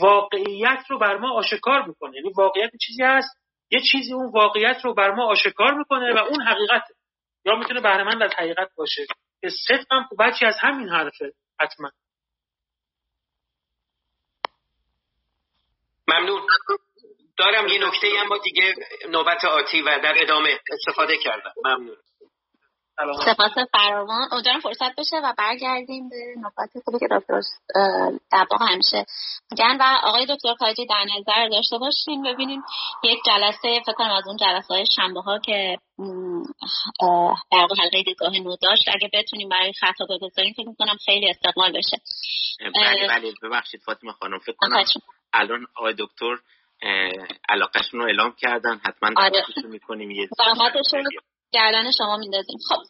واقعیت 0.00 0.84
رو 0.88 0.98
بر 0.98 1.16
ما 1.16 1.32
آشکار 1.32 1.86
می‌کنه. 1.86 2.16
یعنی 2.16 2.32
واقعیت 2.36 2.70
چیزی 2.86 3.02
هست 3.02 3.38
یه 3.70 3.80
چیزی 3.92 4.12
اون 4.12 4.30
واقعیت 4.30 4.84
رو 4.84 4.94
بر 4.94 5.10
ما 5.10 5.26
آشکار 5.26 5.74
می‌کنه 5.74 6.14
و 6.14 6.18
اون 6.18 6.40
حقیقت 6.40 6.82
یا 7.46 7.56
می‌تونه 7.56 7.80
بهرهمند 7.80 8.22
از 8.22 8.30
حقیقت 8.38 8.68
باشه. 8.76 9.06
که 9.40 9.48
صدق 9.68 9.86
هم 9.90 10.08
بچی 10.18 10.46
از 10.46 10.54
همین 10.60 10.88
حرفه 10.88 11.32
حتما. 11.60 11.90
ممنون. 16.14 16.40
دارم 17.38 17.68
یه 17.68 17.86
نکته 17.86 18.08
اما 18.20 18.38
دیگه 18.38 18.74
نوبت 19.08 19.44
آتی 19.44 19.82
و 19.82 19.98
در 20.02 20.14
ادامه 20.22 20.58
استفاده 20.72 21.16
کردم. 21.16 21.52
ممنون. 21.64 21.96
سپاس 23.24 23.52
فراوان. 23.72 24.28
امیدوارم 24.32 24.60
فرصت 24.60 24.94
بشه 24.98 25.16
و 25.16 25.34
برگردیم 25.38 26.08
به 26.08 26.16
نکات 26.38 26.84
خوبی 26.84 26.98
که 26.98 27.08
دکتر 27.10 27.40
در 28.32 28.46
همیشه 28.60 29.06
میگن 29.50 29.76
و 29.80 29.98
آقای 30.02 30.26
دکتر 30.26 30.54
کاجی 30.58 30.86
در 30.86 31.04
نظر 31.18 31.48
داشته 31.48 31.78
باشیم 31.78 32.22
ببینیم 32.22 32.62
یک 33.04 33.18
جلسه 33.26 33.80
فکر 33.86 33.92
کنم 33.92 34.10
از 34.10 34.26
اون 34.26 34.36
جلسه 34.36 34.74
های 34.74 34.86
شنبه 34.96 35.20
ها 35.20 35.38
که 35.38 35.78
در 37.52 37.66
حلقه 37.78 38.02
دیدگاه 38.02 38.32
نو 38.32 38.56
داشت. 38.62 38.88
اگه 38.94 39.10
بتونیم 39.12 39.48
برای 39.48 39.72
خطا 39.72 40.04
بگذاریم 40.04 40.52
فکر 40.56 40.68
می‌کنم 40.68 40.96
خیلی 41.04 41.30
استقلال 41.30 41.72
بشه. 41.72 41.96
بله 42.74 43.08
بله. 43.08 43.32
ببخشید 43.42 43.80
فاطمه 43.80 44.12
خانم 44.12 44.38
فکر 44.38 44.56
کنم 44.58 44.84
الان 45.34 45.66
آقای 45.76 45.94
دکتر 45.98 46.36
علاقهشون 47.48 48.00
رو 48.00 48.06
اعلام 48.06 48.34
کردن 48.38 48.80
حتما 48.84 49.10
آره. 49.16 49.44
می‌کنیم 49.68 50.10
یه 50.10 50.28
گردن 51.54 51.90
شما 51.90 52.16
میندازیم. 52.16 52.58
خب 52.68 52.82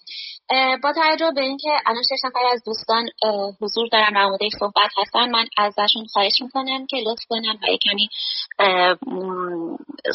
با 0.82 0.92
توجه 0.92 1.30
به 1.34 1.40
اینکه 1.40 1.70
الان 1.86 2.02
شش 2.02 2.24
نفر 2.24 2.46
از 2.52 2.62
دوستان 2.66 3.08
حضور 3.60 3.88
دارن 3.92 4.16
و 4.16 4.26
آماده 4.26 4.48
صحبت 4.58 4.90
هستن 4.98 5.30
من 5.30 5.46
ازشون 5.58 6.06
خواهش 6.12 6.42
می‌کنم 6.42 6.86
که 6.86 6.96
لطف 6.96 7.22
کنم 7.28 7.58
و 7.62 7.76
کمی 7.84 8.08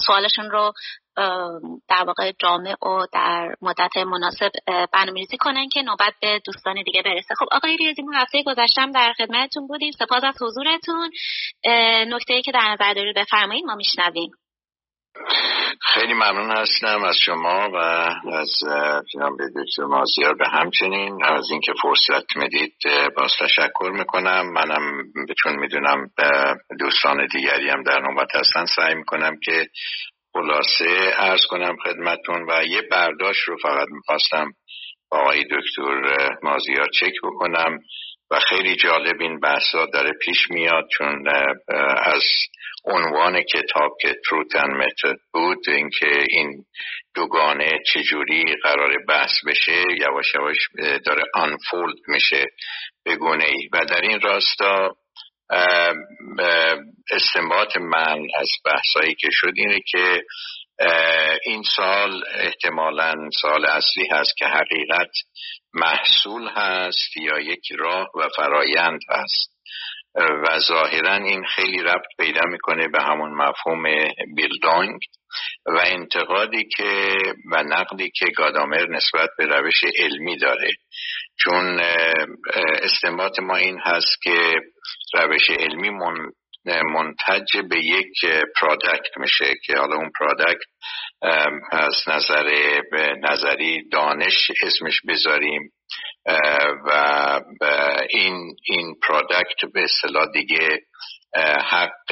سوالشون 0.06 0.52
رو 0.52 0.74
در 1.90 2.04
واقع 2.08 2.32
جامع 2.40 2.76
و 2.86 3.06
در 3.14 3.56
مدت 3.62 3.98
مناسب 3.98 4.52
برنامه‌ریزی 4.94 5.38
کنن 5.38 5.70
که 5.70 5.82
نوبت 5.82 6.14
به 6.22 6.42
دوستان 6.46 6.84
دیگه 6.84 7.02
برسه. 7.02 7.34
خب 7.40 7.46
آقای 7.52 7.78
ریاضی 7.78 8.02
ما 8.02 8.12
هفته 8.18 8.44
گذشتم 8.44 8.92
در 8.92 9.14
خدمتتون 9.18 9.68
بودیم. 9.68 9.92
سپاس 9.92 10.24
از 10.24 10.36
حضورتون. 10.42 11.12
نکته 12.16 12.34
ای 12.34 12.42
که 12.42 12.52
در 12.52 12.72
نظر 12.72 12.94
دارید 12.94 13.16
بفرمایید 13.16 13.66
ما 13.66 13.76
میشنویم. 13.76 14.32
خیلی 15.81 16.14
ممنون 16.14 16.52
هستم 16.52 17.03
از 17.03 17.18
شما 17.26 17.69
و 17.73 17.77
از 18.34 18.49
جناب 19.14 19.38
دکتر 19.38 19.84
مازیار. 19.84 20.34
به 20.34 20.49
همچنین 20.49 21.26
از 21.26 21.45
اینکه 21.52 21.73
فرصت 21.81 22.36
می‌دید 22.36 22.73
باز 23.18 23.31
تشکر 23.40 23.91
می‌کنم. 23.94 24.53
منم 24.53 25.03
چون 25.44 25.56
می‌دونم 25.56 26.10
دوستان 26.80 27.27
دیگری 27.27 27.69
هم 27.69 27.84
در 27.84 27.99
نوبت 27.99 28.36
هستن. 28.36 28.65
سعی 28.65 28.95
می‌کنم 28.95 29.40
که 29.44 29.68
خلاصه 30.34 31.14
ارز 31.18 31.45
کنم 31.49 31.76
خدمتون 31.84 32.45
و 32.49 32.65
یه 32.65 32.81
برداشت 32.91 33.41
رو 33.48 33.57
فقط 33.57 33.88
می‌خواستم 33.91 34.52
با 35.11 35.18
آقای 35.18 35.44
دکتر 35.44 36.27
مازیار 36.44 36.88
چک 36.99 37.14
بکنم. 37.23 37.80
و 38.31 38.40
خیلی 38.40 38.76
جالب 38.76 39.22
این 39.22 39.40
بحثا 39.40 39.86
داره 39.94 40.11
پیش 40.22 40.38
میاد 40.49 40.84
چون 40.98 41.27
از 42.03 42.23
عنوان 42.90 43.41
کتاب 43.41 43.91
که 44.02 44.16
تروتن 44.30 44.72
متد 44.72 45.18
بود 45.34 45.70
اینکه 45.70 46.26
این 46.30 46.66
دوگانه 47.16 47.80
چجوری 47.94 48.44
قرار 48.64 48.91
بحث 49.07 49.32
بشه 49.48 49.84
یواش 49.99 50.36
یواش 50.36 50.57
داره 51.06 51.24
آنفولد 51.34 51.98
میشه 52.07 52.45
به 53.06 53.18
ای. 53.22 53.70
و 53.74 53.86
در 53.86 54.02
این 54.02 54.22
راستا 54.22 54.95
استنباط 57.11 57.78
من 57.78 58.28
از 58.40 58.49
بحثایی 58.66 59.16
که 59.16 59.28
شد 59.32 59.53
اینه 59.56 59.80
که 59.88 60.22
این 61.45 61.64
سال 61.76 62.24
احتمالا 62.36 63.14
سال 63.41 63.66
اصلی 63.66 64.07
هست 64.11 64.38
که 64.38 64.45
حقیقت 64.45 65.11
محصول 65.74 66.48
هست 66.48 67.18
یا 67.18 67.40
یک 67.40 67.72
راه 67.78 68.07
و 68.16 68.30
فرایند 68.36 68.99
هست. 69.10 69.59
و 70.15 70.60
ظاهرا 70.60 71.15
این 71.15 71.44
خیلی 71.56 71.81
ربط 71.81 72.06
پیدا 72.19 72.41
می‌کنه 72.45 72.88
به 72.88 73.02
همون 73.02 73.34
مفهوم 73.34 73.84
بیلدانگ 74.36 74.99
و 75.65 75.81
انتقادی 75.86 76.68
که 76.77 77.14
و 77.52 77.64
نقدی 77.64 78.11
که 78.15 78.26
گادامر 78.38 78.88
نسبت 78.90 79.30
به 79.38 79.45
روش 79.45 79.84
علمی 79.99 80.38
داره. 80.38 80.72
چون 81.40 81.80
استنباط 82.81 83.40
ما 83.40 83.56
این 83.56 83.80
هست 83.86 84.22
که 84.23 84.53
روش 85.14 85.49
علمی 85.49 85.90
منتج 86.65 87.57
به 87.69 87.80
یک 87.80 88.26
پرادکت 88.61 89.18
میشه 89.18 89.53
که 89.65 89.77
حالا 89.77 89.95
اون 89.95 90.11
پرادکت 90.19 90.65
از 91.72 92.03
نظر 92.07 92.52
نظری 93.31 93.90
دانش 93.90 94.52
اسمش 94.64 95.02
بذاریم 95.07 95.72
و 96.86 96.91
این 98.10 98.56
این 98.65 98.95
پروداکت 99.07 99.65
به 99.73 99.84
اصطلاح 99.84 100.26
دیگه 100.34 100.80
حق 101.72 102.11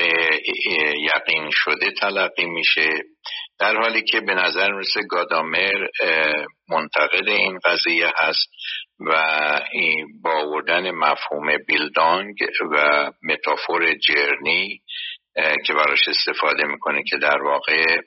یقین 0.98 1.50
شده 1.52 1.92
تلقی 1.92 2.46
میشه. 2.46 2.90
در 3.60 3.76
حالی 3.76 4.04
که 4.04 4.20
به 4.20 4.34
نظر 4.34 4.72
مثل 4.72 5.08
گادامر 5.10 5.88
منتقد 6.70 7.30
این 7.30 7.60
قضیه 7.66 8.12
هست. 8.18 8.50
و 9.00 9.14
با 10.24 10.32
آوردن 10.32 10.92
مفهوم 10.92 11.58
بیلدانگ 11.68 12.36
و 12.72 13.12
متافور 13.24 13.94
جرنی 13.94 14.82
که 15.66 15.74
براش 15.74 16.08
استفاده 16.08 16.64
می‌کنه 16.64 17.04
که 17.04 17.18
در 17.18 17.42
واقع 17.42 18.02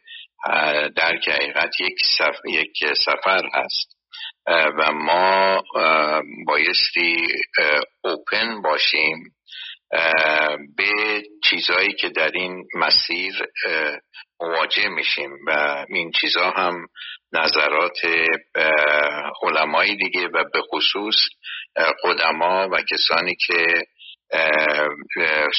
در 0.96 1.18
حقیقت 1.28 1.80
یک 1.80 1.98
سفر, 2.18 2.48
یک 2.48 2.72
سفر 3.06 3.48
هست 3.54 3.96
و 4.78 4.92
ما 4.92 5.62
بایستی 6.46 7.26
اوپن 8.04 8.62
باشیم 8.62 9.16
به 10.76 11.22
چیزهایی 11.44 11.92
که 11.92 12.08
در 12.08 12.30
این 12.34 12.64
مسیر 12.74 13.32
مواجه 14.40 14.88
میشیم. 14.88 15.30
و 15.46 15.84
این 15.88 16.10
چیزها 16.10 16.50
هم 16.50 16.86
نظرات 17.32 17.98
علمای 19.42 19.96
دیگه 19.96 20.26
و 20.26 20.44
به 20.52 20.62
خصوص 20.62 21.16
قدما 22.04 22.68
و 22.72 22.82
کسانی 22.90 23.36
که 23.46 23.66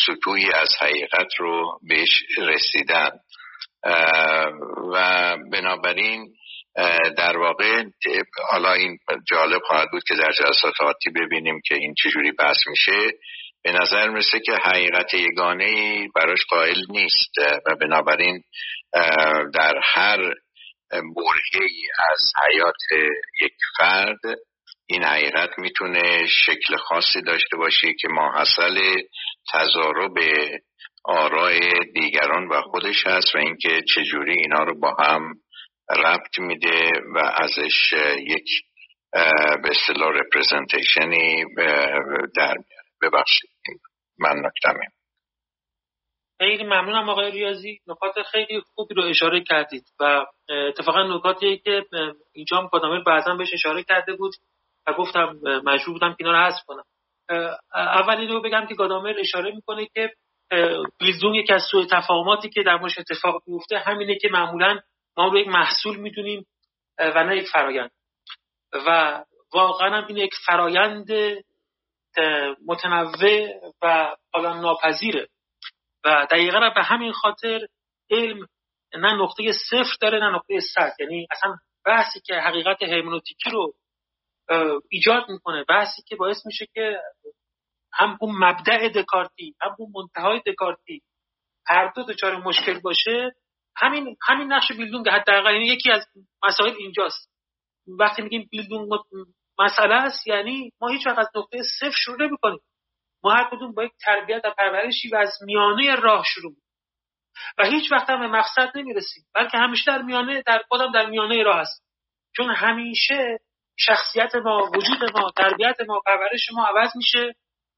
سطوحی 0.06 0.52
از 0.54 0.70
حقیقت 0.82 1.36
رو 1.40 1.80
بهش 1.90 2.24
رسیدن. 2.38 3.12
و 4.94 5.38
بنابراین 5.52 6.34
در 7.18 7.38
واقع 7.38 7.84
حالا 8.50 8.74
این 8.74 8.98
جالب 9.32 9.62
خواهد 9.62 9.88
بود 9.92 10.04
که 10.08 10.16
در 10.16 10.32
جلسات 10.32 10.82
آتی 10.82 11.10
ببینیم 11.10 11.62
که 11.66 11.76
این 11.76 11.94
چجوری 12.04 12.32
بحث 12.32 12.68
میشه. 12.68 13.12
به 13.64 13.72
نظر 13.72 14.10
می‌رسه 14.10 14.40
که 14.40 14.52
حقیقت 14.52 15.14
یگانه 15.14 16.08
براش 16.16 16.40
قائل 16.50 16.82
نیست 16.90 17.38
و 17.66 17.76
بنابراین 17.76 18.44
در 19.54 19.74
هر 19.84 20.34
برهی 20.92 21.88
از 22.12 22.32
حیات 22.46 23.10
یک 23.42 23.54
فرد. 23.78 24.20
این 24.88 25.04
حقیقت 25.04 25.50
می‌تونه 25.58 26.28
شکل 26.28 26.78
خاصی 26.78 27.22
داشته 27.22 27.58
باشه 27.58 27.94
که 28.00 28.08
ماحصل 28.08 28.78
تضارب 29.54 30.14
آراء 31.06 31.60
دیگران 31.94 32.48
و 32.48 32.62
خودش 32.62 33.08
هست 33.08 33.36
و 33.36 33.38
اینکه 33.38 33.82
چجوری 33.96 34.34
اینا 34.40 34.64
رو 34.64 34.80
با 34.80 34.96
هم 35.00 35.34
ربط 35.90 36.40
میده 36.40 36.92
و 37.16 37.18
ازش 37.18 37.94
یک 38.20 38.50
به 39.64 39.70
اصطلاح 39.70 40.10
رپرزنتیشنی 40.10 41.46
در 42.36 42.56
میاره. 42.58 42.92
ببخشید. 43.02 43.50
من 44.20 44.36
نکتمیم 44.36 44.90
خیلی 46.42 46.64
ممنونم 46.64 47.10
آقای 47.10 47.32
ریاضی. 47.32 47.80
نکات 47.88 48.22
خیلی 48.32 48.62
خوبی 48.76 48.96
رو 48.96 49.04
اشاره 49.04 49.44
کردید 49.44 49.84
و 50.00 50.26
اتفاقا 50.50 51.04
نکاتی 51.04 51.58
که 51.58 51.86
اینجا 52.34 52.58
هم 52.58 52.68
کادامر 52.68 53.04
بعضا 53.04 53.36
بهش 53.36 53.54
اشاره 53.54 53.84
کرده 53.84 54.14
بود 54.14 54.34
و 54.88 54.94
گفتم 54.94 55.40
مجبور 55.66 55.94
بودم 55.94 56.10
که 56.10 56.16
اینا 56.20 56.32
رو 56.32 56.38
حذف 56.38 56.66
کنم. 56.68 56.84
اول 57.74 58.18
اینو 58.18 58.42
بگم 58.42 58.66
که 58.70 58.76
گادامر 58.76 59.16
اشاره 59.20 59.52
می‌کنه 59.56 59.88
که 59.94 60.14
بیلدون 61.00 61.36
یکی 61.36 61.54
از 61.54 61.64
سوء 61.72 61.86
تفاهماتی 61.92 62.50
که 62.50 62.64
در 62.64 62.78
موش 62.78 63.00
اتفاق 63.00 63.44
میفته 63.48 63.78
همینه 63.78 64.16
که 64.16 64.30
معمولا 64.30 64.80
ما 65.18 65.28
رو 65.28 65.38
یک 65.38 65.48
محصول 65.48 65.98
می‌دونیم 65.98 66.46
و 67.00 67.24
نه 67.24 67.38
یک 67.38 67.48
فرایند. 67.48 67.92
و 68.88 69.20
واقعا 69.54 69.98
هم 69.98 70.08
این 70.08 70.18
یک 70.18 70.32
فرایند 70.46 71.08
متنوع 72.68 73.48
و 73.82 74.16
حالا 74.34 74.62
ناپذیره. 74.62 75.28
و 76.06 76.28
دقیقا 76.32 76.70
به 76.76 76.84
همین 76.84 77.12
خاطر 77.12 77.68
علم 78.10 78.48
نه 78.94 79.14
نقطه 79.14 79.52
صفر 79.52 79.96
داره 80.02 80.20
نه 80.20 80.36
نقطه 80.36 80.60
صد. 80.60 80.94
یعنی 81.00 81.28
اصلا 81.32 81.56
بحثی 81.86 82.20
که 82.26 82.36
حقیقت 82.36 82.84
هرمنوتیکی 82.84 83.50
رو 83.50 83.74
ایجاد 84.90 85.30
می‌کنه 85.30 85.64
بحثی 85.70 86.02
که 86.08 86.16
باعث 86.16 86.46
میشه 86.46 86.66
که 86.74 87.02
هم 87.94 88.18
اون 88.22 88.36
مبدع 88.36 88.90
دکارتی 88.90 89.56
هم 89.62 89.76
اون 89.80 89.92
منتهای 89.96 90.42
دکارتی 90.46 91.02
هر 91.68 91.92
دو 91.96 92.04
دچار 92.04 92.36
مشکل 92.36 92.80
باشه 92.80 93.32
همین 93.76 94.18
همین 94.28 94.54
نقش 94.54 94.72
بیلدونگ 94.72 95.10
حداقل. 95.10 95.54
یعنی 95.54 95.66
یکی 95.66 95.92
از 95.92 96.06
مسائل 96.44 96.74
اینجاست. 96.80 97.32
وقتی 98.00 98.22
میگیم 98.22 98.48
بیلدونگ 98.52 98.90
مسئله 99.60 99.96
است 99.96 100.28
یعنی 100.28 100.72
ما 100.82 100.88
هیچ 100.88 101.08
وقت 101.08 101.20
از 101.20 101.28
نقطه 101.36 101.62
صفر 101.80 101.96
شروع 102.06 102.28
نمی‌کنیم. 102.28 102.60
ما 103.24 103.32
هر 103.32 103.50
کدوم 103.52 103.74
با 103.74 103.84
یک 103.84 103.92
تربیت 104.06 104.42
و 104.46 104.52
پرورشی 104.58 105.10
و 105.10 105.16
از 105.16 105.38
میانه 105.42 105.96
راه 105.96 106.24
شروع 106.26 106.56
و 107.58 107.66
هیچ 107.66 107.92
وقت 107.92 108.10
هم 108.10 108.20
به 108.20 108.28
مقصد 108.28 108.72
نمی‌رسیم 108.76 109.24
بلکه 109.36 109.58
همیشه 109.58 109.84
در 109.88 110.02
میانه 110.02 110.44
در 110.46 110.64
خودم 110.68 110.92
در 110.92 111.06
میانه 111.06 111.44
راه 111.44 111.60
هست 111.60 111.84
چون 112.36 112.50
همیشه 112.50 113.40
شخصیت 113.78 114.36
ما 114.36 114.72
وجود 114.76 115.18
ما 115.18 115.32
تربیت 115.38 115.76
ما 115.88 116.02
پرورش 116.06 116.52
ما 116.54 116.66
عوض 116.66 116.90
میشه 116.96 117.36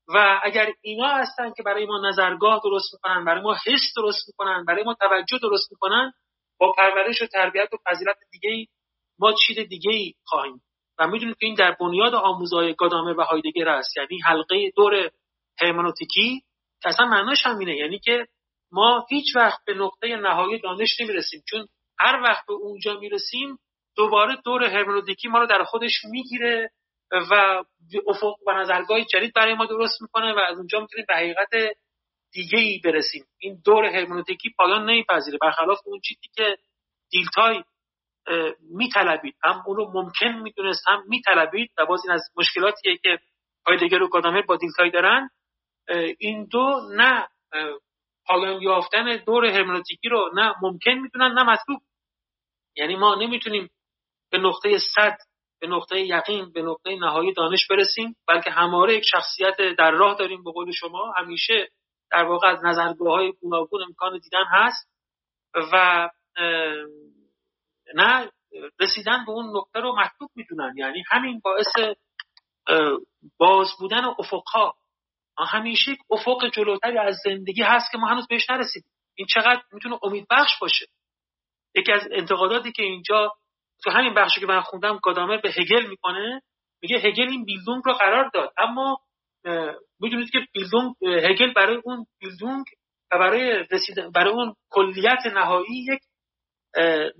و 0.07 0.39
اگر 0.43 0.73
اینا 0.81 1.07
هستن 1.07 1.53
که 1.57 1.63
برای 1.63 1.85
ما 1.85 2.09
نظرگاه 2.09 2.61
درست 2.63 2.93
می‌کنن 2.93 3.25
برای 3.25 3.41
ما 3.41 3.53
حس 3.53 3.93
درست 3.95 4.27
می‌کنن 4.27 4.65
برای 4.65 4.83
ما 4.83 4.93
توجه 4.93 5.37
درست 5.41 5.71
می‌کنن 5.71 6.11
با 6.59 6.71
پرورش 6.77 7.21
و 7.21 7.25
تربیت 7.25 7.69
و 7.73 7.77
فضیلت 7.85 8.17
دیگه 8.31 8.49
ای 8.49 8.67
ما 9.19 9.33
چیز 9.47 9.59
دیگه 9.59 9.91
ای 9.91 10.13
خواهیم. 10.25 10.61
و 10.99 11.07
می‌دونید 11.07 11.37
که 11.37 11.45
این 11.45 11.55
در 11.55 11.71
بنیاد 11.71 12.13
آموزهای 12.13 12.73
گادامر 12.73 13.19
و 13.19 13.23
هایدگر 13.23 13.69
است. 13.69 13.97
یعنی 13.97 14.19
حلقه 14.25 14.71
دور 14.75 15.09
هرمنوتیکی 15.61 16.43
که 16.81 16.89
اصلا 16.89 17.05
معناش 17.05 17.45
همینه. 17.45 17.75
یعنی 17.75 17.99
که 17.99 18.27
ما 18.71 19.05
هیچ 19.09 19.35
وقت 19.35 19.59
به 19.65 19.73
نقطه 19.73 20.15
نهایی 20.15 20.59
دانش 20.59 21.01
نمی‌رسیم. 21.01 21.43
چون 21.49 21.67
هر 21.99 22.21
وقت 22.23 22.45
به 22.47 22.53
اونجا 22.53 22.99
می‌رسیم 22.99 23.59
دوباره 23.95 24.35
دور 24.45 24.63
هرمنوتیکی 24.63 25.27
ما 25.27 25.39
رو 25.39 25.45
در 25.45 25.63
خودش 25.63 25.91
می‌گیره 26.11 26.71
و 27.11 27.63
افق 28.07 28.35
و 28.47 28.51
نظرگاه 28.51 29.01
جدید 29.01 29.33
برای 29.33 29.53
ما 29.53 29.65
درست 29.65 30.01
می‌کنه 30.01 30.33
و 30.33 30.39
از 30.39 30.57
اونجا 30.57 30.79
می‌تونیم 30.79 31.05
به 31.07 31.15
حقیقت 31.15 31.49
دیگه 32.31 32.59
ای 32.59 32.79
برسیم. 32.83 33.25
این 33.39 33.61
دور 33.65 33.85
هرمنوتیکی 33.85 34.49
پایان 34.57 34.89
نمیپذیره. 34.89 35.37
برخلاف 35.41 35.79
اون 35.85 35.99
چیزی 35.99 36.27
که 36.35 36.57
دیلتای 37.11 37.63
میطلبید. 38.69 39.35
هم 39.43 39.63
اون 39.67 39.77
رو 39.77 39.91
ممکن 39.93 40.41
می‌دونست 40.43 40.83
هم 40.87 41.03
میطلبید 41.07 41.71
و 41.77 41.85
باز 41.85 42.01
این 42.05 42.13
از 42.13 42.21
مشکلاتیه 42.37 42.97
که 42.97 43.19
هایدگر 43.67 44.03
و 44.03 44.09
گادامر 44.09 44.41
با 44.41 44.55
دیلتای 44.55 44.91
دارن. 44.91 45.29
این 46.19 46.45
دو 46.51 46.81
نه 46.95 47.27
پایان 48.25 48.61
یافتن 48.61 49.17
دور 49.17 49.45
هرمنوتیکی 49.45 50.09
رو 50.09 50.31
نه 50.33 50.53
ممکن 50.61 50.91
می‌دونن 50.91 51.31
نه 51.31 51.43
مطلوب. 51.43 51.81
یعنی 52.75 52.95
ما 52.95 53.15
نمی‌تونیم 53.15 53.69
به 54.31 54.37
نقطه 54.37 54.77
صد 54.95 55.17
به 55.61 55.67
نقطه 55.67 55.99
یقین 55.99 56.51
به 56.51 56.61
نقطه 56.61 56.95
نهایی 56.95 57.33
دانش 57.33 57.67
برسیم 57.67 58.15
بلکه 58.27 58.51
هماره 58.51 58.95
یک 58.95 59.03
شخصیت 59.11 59.57
در 59.77 59.91
راه 59.91 60.15
داریم 60.15 60.43
به 60.43 60.51
قول 60.51 60.71
شما. 60.71 61.13
همیشه 61.17 61.69
در 62.11 62.23
واقع 62.23 62.47
از 62.47 62.59
نظرگاه 62.65 63.13
های 63.13 63.31
گوناگون 63.41 63.83
امکان 63.83 64.19
دیدن 64.19 64.43
هست 64.51 64.89
و 65.73 66.09
نه 67.95 68.31
رسیدن 68.79 69.25
به 69.25 69.31
اون 69.31 69.57
نقطه 69.57 69.79
رو 69.79 69.95
مطلوب 69.99 70.31
می‌دونن. 70.35 70.73
یعنی 70.77 71.03
همین 71.11 71.41
باعث 71.43 71.95
باز 73.37 73.67
بودن 73.79 74.05
افقها. 74.19 74.75
همیشه 75.37 75.91
یک 75.91 75.99
افق 76.11 76.49
جلوتری 76.53 76.97
از 76.97 77.15
زندگی 77.23 77.61
هست 77.61 77.91
که 77.91 77.97
ما 77.97 78.07
هنوز 78.07 78.27
بهش 78.27 78.49
نرسیدیم. 78.49 78.91
این 79.17 79.27
چقدر 79.27 79.61
می‌تونه 79.71 79.99
امید 80.03 80.25
بخش 80.29 80.59
باشه؟ 80.61 80.85
یکی 81.75 81.91
از 81.91 82.01
انتقاداتی 82.11 82.71
که 82.71 82.83
اینجا 82.83 83.31
تو 83.83 83.91
همین 83.91 84.13
بخشی 84.13 84.39
که 84.39 84.45
من 84.45 84.61
خوندم 84.61 84.99
گادامر 85.03 85.37
به 85.37 85.51
هگل 85.51 85.85
می‌کنه 85.89 86.41
میگه 86.81 86.97
هگل 86.97 87.29
این 87.29 87.45
بیلدونگ 87.45 87.81
رو 87.85 87.93
قرار 87.93 88.29
داد. 88.33 88.53
اما 88.57 88.97
می‌دونید 89.99 90.29
که 90.29 90.39
بیلدونگ 90.53 90.95
هگل 91.01 91.53
برای 91.53 91.81
اون 91.83 92.05
بیلدونگ 92.19 92.65
و 93.11 93.19
برای 93.19 93.65
رسیدن 93.71 94.11
برای 94.11 94.33
اون 94.33 94.55
کلیت 94.69 95.25
نهایی 95.25 95.85
یک 95.93 96.01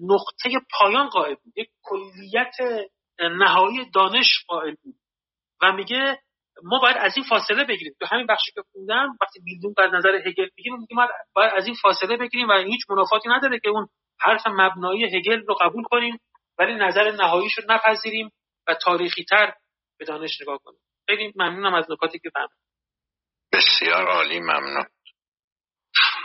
نقطه 0.01 0.49
پایان 0.79 1.09
قائل 1.09 1.35
بود. 1.35 1.53
یک 1.55 1.69
کلیت 1.83 2.55
نهایی 3.19 3.89
دانش 3.93 4.45
قائل 4.47 4.75
بود. 4.83 4.95
و 5.61 5.73
میگه 5.73 6.19
ما 6.63 6.79
باید 6.79 6.97
از 6.97 7.13
این 7.15 7.25
فاصله 7.25 7.63
بگیریم. 7.63 7.93
تو 7.99 8.05
همین 8.05 8.27
بخشی 8.27 8.51
که 8.51 8.61
خوندم 8.71 9.17
وقتی 9.21 9.39
بیلدونگ 9.45 9.75
از 9.77 9.93
نظر 9.93 10.15
هگل 10.27 10.49
میگیم 10.57 10.73
میگه 10.75 10.95
ما 10.95 11.07
باید 11.35 11.53
از 11.55 11.65
این 11.65 11.75
فاصله 11.81 12.17
بگیریم 12.17 12.49
و 12.49 12.53
هیچ 12.53 12.81
منافاتی 12.89 13.29
نداره 13.29 13.59
که 13.59 13.69
اون 13.69 13.87
حرف 14.19 14.47
مبنایی 14.47 15.17
هگل 15.17 15.41
رو 15.47 15.55
قبول 15.61 15.83
کنیم 15.83 16.19
ولی 16.59 16.75
نظر 16.75 17.11
نهاییش 17.11 17.53
رو 17.57 17.63
نپذیریم 17.69 18.29
و 18.67 18.73
تاریخی 18.73 19.23
تر 19.23 19.53
به 19.99 20.05
دانش 20.05 20.41
نگاه 20.41 20.57
کنیم. 20.63 20.79
خیلی 21.09 21.33
ممنونم 21.35 21.73
از 21.73 21.91
نکاتی 21.91 22.19
که 22.19 22.29
فهمید. 22.33 22.49
بسیار 23.53 24.07
عالی 24.07 24.39
ممنون. 24.39 24.85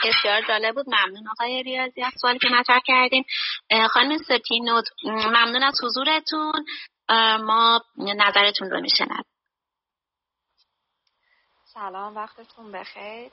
بسیار 0.04 0.42
جالب 0.48 0.74
بود. 0.74 0.86
ممنون 0.88 1.28
آقای 1.28 1.62
ریاضی. 1.62 2.02
از 2.02 2.12
سوالی 2.20 2.38
که 2.38 2.48
مطرح 2.48 2.80
کردیم 2.86 3.24
خانم 3.90 4.18
ستینود 4.18 4.84
ممنون 5.04 5.62
از 5.62 5.80
حضورتون. 5.84 6.64
ما 7.44 7.80
نظرتون 7.96 8.70
رو 8.70 8.80
میشنم 8.80 9.22
سلام 11.78 12.16
وقتتون 12.16 12.72
بخیر. 12.72 13.30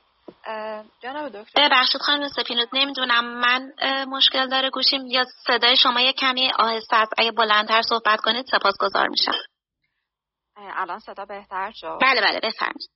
جناب 0.99 1.29
دکتر. 1.29 1.67
ببخشید 1.67 2.01
خانم 2.01 2.27
سپینوت 2.27 2.69
نمی‌دونم. 2.73 3.25
من 3.25 3.71
مشکل 4.07 4.47
داره 4.47 4.69
گوشیم. 4.69 5.07
یا 5.07 5.23
صدای 5.47 5.77
شما 5.77 6.01
یه 6.01 6.13
کمی 6.13 6.51
آهسته 6.59 6.95
است. 6.95 7.13
اگه 7.17 7.31
بلندتر 7.31 7.81
صحبت 7.81 8.21
کنید 8.21 8.45
سپاسگزار 8.45 9.07
میشم. 9.07 9.31
الان 10.55 10.99
صدا 10.99 11.25
بهتر 11.25 11.71
شد؟ 11.75 11.97
بله 12.01 12.21
بله 12.21 12.39
بفرمایید. 12.39 12.89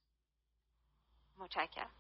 متشکرم. 1.37 1.91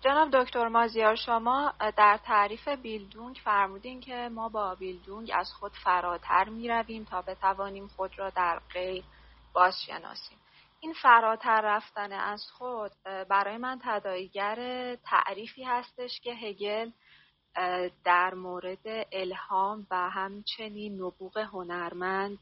جناب 0.00 0.30
دکتر 0.30 0.68
مازیار 0.68 1.14
شما 1.14 1.72
در 1.96 2.18
تعریف 2.24 2.68
بیلدونگ 2.68 3.40
فرمودین 3.44 4.00
که 4.00 4.28
ما 4.32 4.48
با 4.48 4.74
بیلدونگ 4.74 5.30
از 5.34 5.52
خود 5.52 5.72
فراتر 5.84 6.48
می 6.48 6.68
رویم 6.68 7.04
تا 7.04 7.22
بتوانیم 7.22 7.88
خود 7.88 8.18
را 8.18 8.30
در 8.30 8.60
غیر 8.72 9.04
باز 9.52 9.74
شناسیم 9.86 10.38
این 10.84 10.92
فراتر 10.92 11.60
رفتن 11.60 12.12
از 12.12 12.50
خود 12.50 12.92
برای 13.04 13.56
من 13.56 13.80
تداییگر 13.84 14.56
تعریفی 14.94 15.64
هستش 15.64 16.20
که 16.20 16.34
هگل 16.34 16.90
در 18.04 18.34
مورد 18.34 19.06
الهام 19.12 19.86
و 19.90 20.10
همچنین 20.10 20.94
نبوغ 20.94 21.38
هنرمند 21.38 22.38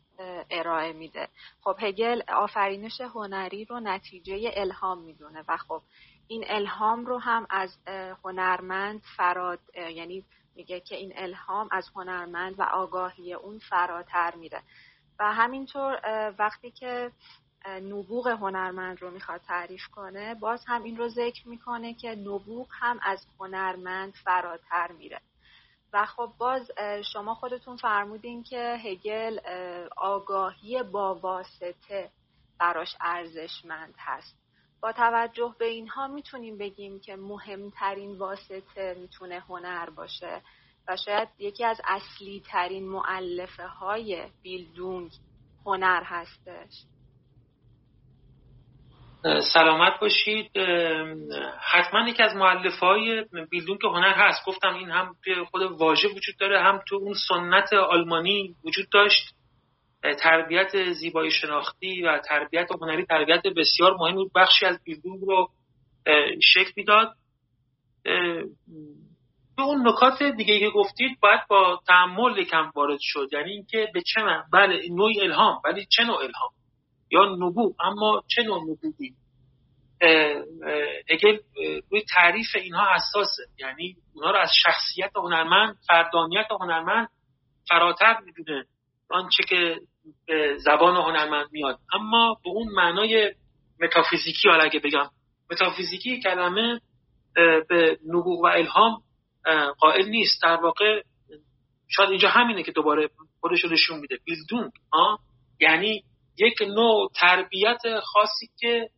ارائه 0.51 0.93
میده. 0.93 1.28
خب 1.60 1.77
هگل 1.81 2.23
آفرینش 2.28 3.01
هنری 3.01 3.64
رو 3.64 3.81
نتیجه 3.81 4.51
الهام 4.55 4.98
می‌دونه 4.98 5.44
و 5.48 5.56
خب 5.56 5.82
این 6.28 6.44
الهام 6.48 7.06
رو 7.06 7.19
هم 7.19 7.47
از 7.51 7.78
هنرمند 8.24 9.02
فراد 9.16 9.60
یعنی 9.77 10.24
میگه 10.56 10.81
که 10.81 10.97
این 10.97 11.12
الهام 11.16 11.69
از 11.73 11.89
هنرمند 11.94 12.55
و 12.59 12.62
آگاهی 12.62 13.35
اون 13.35 13.59
فراتر 13.59 14.35
میره. 14.35 14.62
و 15.19 15.32
همینطور 15.32 16.01
وقتی 16.39 16.70
که 16.70 17.10
نبوغ 17.66 18.28
هنرمند 18.28 19.02
رو 19.02 19.10
می‌خواد 19.10 19.40
تعریف 19.40 19.86
کنه 19.86 20.34
باز 20.34 20.64
هم 20.66 20.82
این 20.82 20.97
رو 20.97 21.09
ذکر 21.09 21.48
می‌کنه 21.48 21.94
که 21.94 22.09
نبوغ 22.14 22.66
هم 22.70 23.01
از 23.02 23.26
هنرمند 23.40 24.14
فراتر 24.24 24.93
میره. 24.93 25.20
و 25.93 26.06
خب 26.06 26.32
باز 26.39 26.70
شما 27.12 27.34
خودتون 27.34 27.76
فرمودین 27.76 28.43
که 28.43 28.76
هگل 28.84 29.39
آگاهی 29.97 30.82
با 30.82 31.14
واسطه 31.14 32.10
براش 32.59 32.97
ارزشمند 33.01 33.94
هست. 33.98 34.36
با 34.80 34.93
توجه 34.93 35.55
به 35.59 35.64
اینها 35.66 36.06
می‌تونیم 36.09 36.59
بگیم 36.59 37.01
که 37.01 37.16
مهمترین 37.16 38.18
واسطه 38.18 38.97
می‌تونه 39.01 39.40
هنر 39.40 39.90
باشه 39.90 40.43
و 40.89 40.97
شاید 40.97 41.28
یکی 41.39 41.64
از 41.64 41.80
اصلی 41.84 42.43
ترین 42.47 42.89
معلفه 42.89 43.66
های 43.66 44.28
بیلدونگ 44.43 45.10
هنر 45.66 46.02
هستش. 46.05 46.84
سلامت 49.24 50.00
باشید. 50.00 50.50
حتما 51.72 52.08
یکی 52.08 52.22
از 52.22 52.36
معلف 52.36 52.78
های 52.78 53.24
بیلدون 53.50 53.78
که 53.78 53.88
هنر 53.88 54.12
هست 54.12 54.46
گفتم 54.46 54.74
این 54.74 54.90
هم 54.90 55.16
توی 55.24 55.44
خود 55.44 55.62
واژه 55.62 56.08
وجود 56.08 56.36
داره 56.40 56.62
هم 56.62 56.80
تو 56.88 56.96
اون 56.96 57.14
سنت 57.28 57.72
آلمانی 57.72 58.54
وجود 58.64 58.86
داشت. 58.92 59.34
تربیت 60.18 60.92
زیبایی 60.92 61.30
شناختی 61.30 62.02
و 62.02 62.18
تربیت 62.18 62.68
هنری 62.80 63.06
تربیت 63.06 63.42
بسیار 63.42 63.94
مهم 63.94 64.14
بود. 64.14 64.32
بخشی 64.34 64.66
از 64.66 64.80
بیلدون 64.84 65.20
رو 65.20 65.48
شکل 66.42 66.72
می‌داد. 66.76 67.12
به 69.56 69.62
اون 69.62 69.88
نکات 69.88 70.22
دیگه 70.22 70.58
که 70.58 70.70
گفتید 70.70 71.20
باید 71.20 71.40
با 71.48 71.80
تعمل 71.86 72.38
یکم 72.38 72.70
وارد 72.74 72.98
شد. 73.00 73.28
یعنی 73.32 73.50
اینکه 73.50 73.88
به 73.94 74.02
چه 74.06 74.20
بله 74.52 74.80
نوع 74.90 75.12
الهام 75.22 75.60
ولی 75.64 75.86
چه 75.90 76.04
نوع 76.04 76.16
الهام؟ 76.16 76.50
یا 77.12 77.24
نبوغ 77.24 77.74
اما 77.80 78.22
چه 78.28 78.43
نوع 78.43 78.62
نبوغی؟ 78.62 79.14
اگه 81.10 81.40
روی 81.90 82.02
تعریف 82.14 82.48
اینها 82.55 82.86
اساسه 82.86 83.43
یعنی 83.59 83.97
اونها 84.14 84.30
رو 84.30 84.39
از 84.39 84.51
شخصیت 84.62 85.10
هنرمند 85.16 85.76
فردانیت 85.89 86.47
هنرمند 86.60 87.09
فراتر 87.68 88.16
می‌دونه 88.24 88.64
آنچه 89.10 89.43
که 89.48 89.80
به 90.26 90.56
زبان 90.59 90.97
هنرمند 90.97 91.47
میاد. 91.52 91.78
اما 91.93 92.36
به 92.44 92.51
اون 92.51 92.68
معنای 92.68 93.34
متافیزیکی 93.80 94.48
حالا 94.48 94.64
اگه 94.64 94.80
بگم 94.80 95.10
متافیزیکی 95.51 96.20
کلمه 96.20 96.80
به 97.68 97.98
نبوغ 98.06 98.40
و 98.40 98.47
الهام 98.47 99.02
قائل 99.78 100.09
نیست. 100.09 100.43
در 100.43 100.56
واقع 100.56 101.02
شاید 101.89 102.10
اینجا 102.10 102.28
همینه 102.28 102.62
که 102.62 102.72
دوباره 102.72 103.10
خودش 103.40 103.64
نشون 103.64 104.01
میده. 104.01 104.18
بیلدونگ 104.24 104.72
یعنی 105.60 106.05
یک 106.38 106.62
نوع 106.62 107.10
تربیت 107.14 107.80
خاصی 108.02 108.48
که 108.60 108.88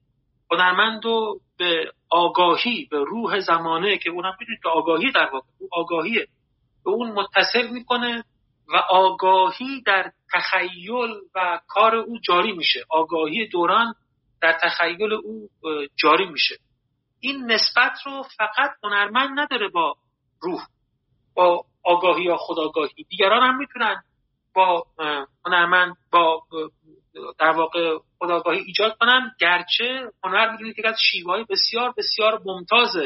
هنرمند 0.51 1.05
رو 1.05 1.41
به 1.59 1.93
آگاهی 2.11 2.89
به 2.91 3.05
روح 3.05 3.41
زمانه 3.41 3.99
که 3.99 4.11
اونم 4.11 4.37
می‌دونید 4.41 4.63
که 4.63 4.69
آگاهی 4.69 5.13
در 5.13 5.31
واقع 5.33 5.47
آگاهیه. 5.73 6.27
به 6.85 6.91
اون 6.91 7.13
متصل 7.13 7.69
می‌کنه 7.69 8.25
و 8.69 8.77
آگاهی 8.77 9.83
در 9.87 10.13
تخیل 10.33 11.11
و 11.35 11.61
کار 11.69 11.95
او 11.95 12.19
جاری 12.19 12.53
میشه. 12.53 12.85
آگاهی 12.91 13.47
دوران 13.47 13.95
در 14.43 14.59
تخیل 14.63 15.13
او 15.13 15.49
جاری 15.97 16.27
میشه. 16.27 16.57
این 17.21 17.53
نسبت 17.53 17.93
رو 18.07 18.23
فقط 18.23 18.71
هنرمند 18.85 19.41
نداره 19.41 19.69
با 19.69 19.95
روح 20.41 20.61
با 21.35 21.65
آگاهی 21.85 22.25
یا 22.25 22.37
خداگاهی 22.37 23.05
دیگران 23.09 23.43
هم 23.43 23.59
می‌تونن 23.59 24.03
با 24.55 24.87
هنرمند 25.47 25.97
با 26.13 26.43
در 27.39 27.51
واقع 27.51 27.99
خداگاهی 28.19 28.59
ایجاد 28.59 28.97
کنن. 29.01 29.33
گرچه 29.41 30.11
هنر 30.25 30.51
می‌دونید 30.51 30.77
که 30.77 30.89
از 30.89 30.97
شیوه 31.11 31.45
بسیار 31.51 31.95
بسیار 31.97 32.43
ممتاز 32.45 32.97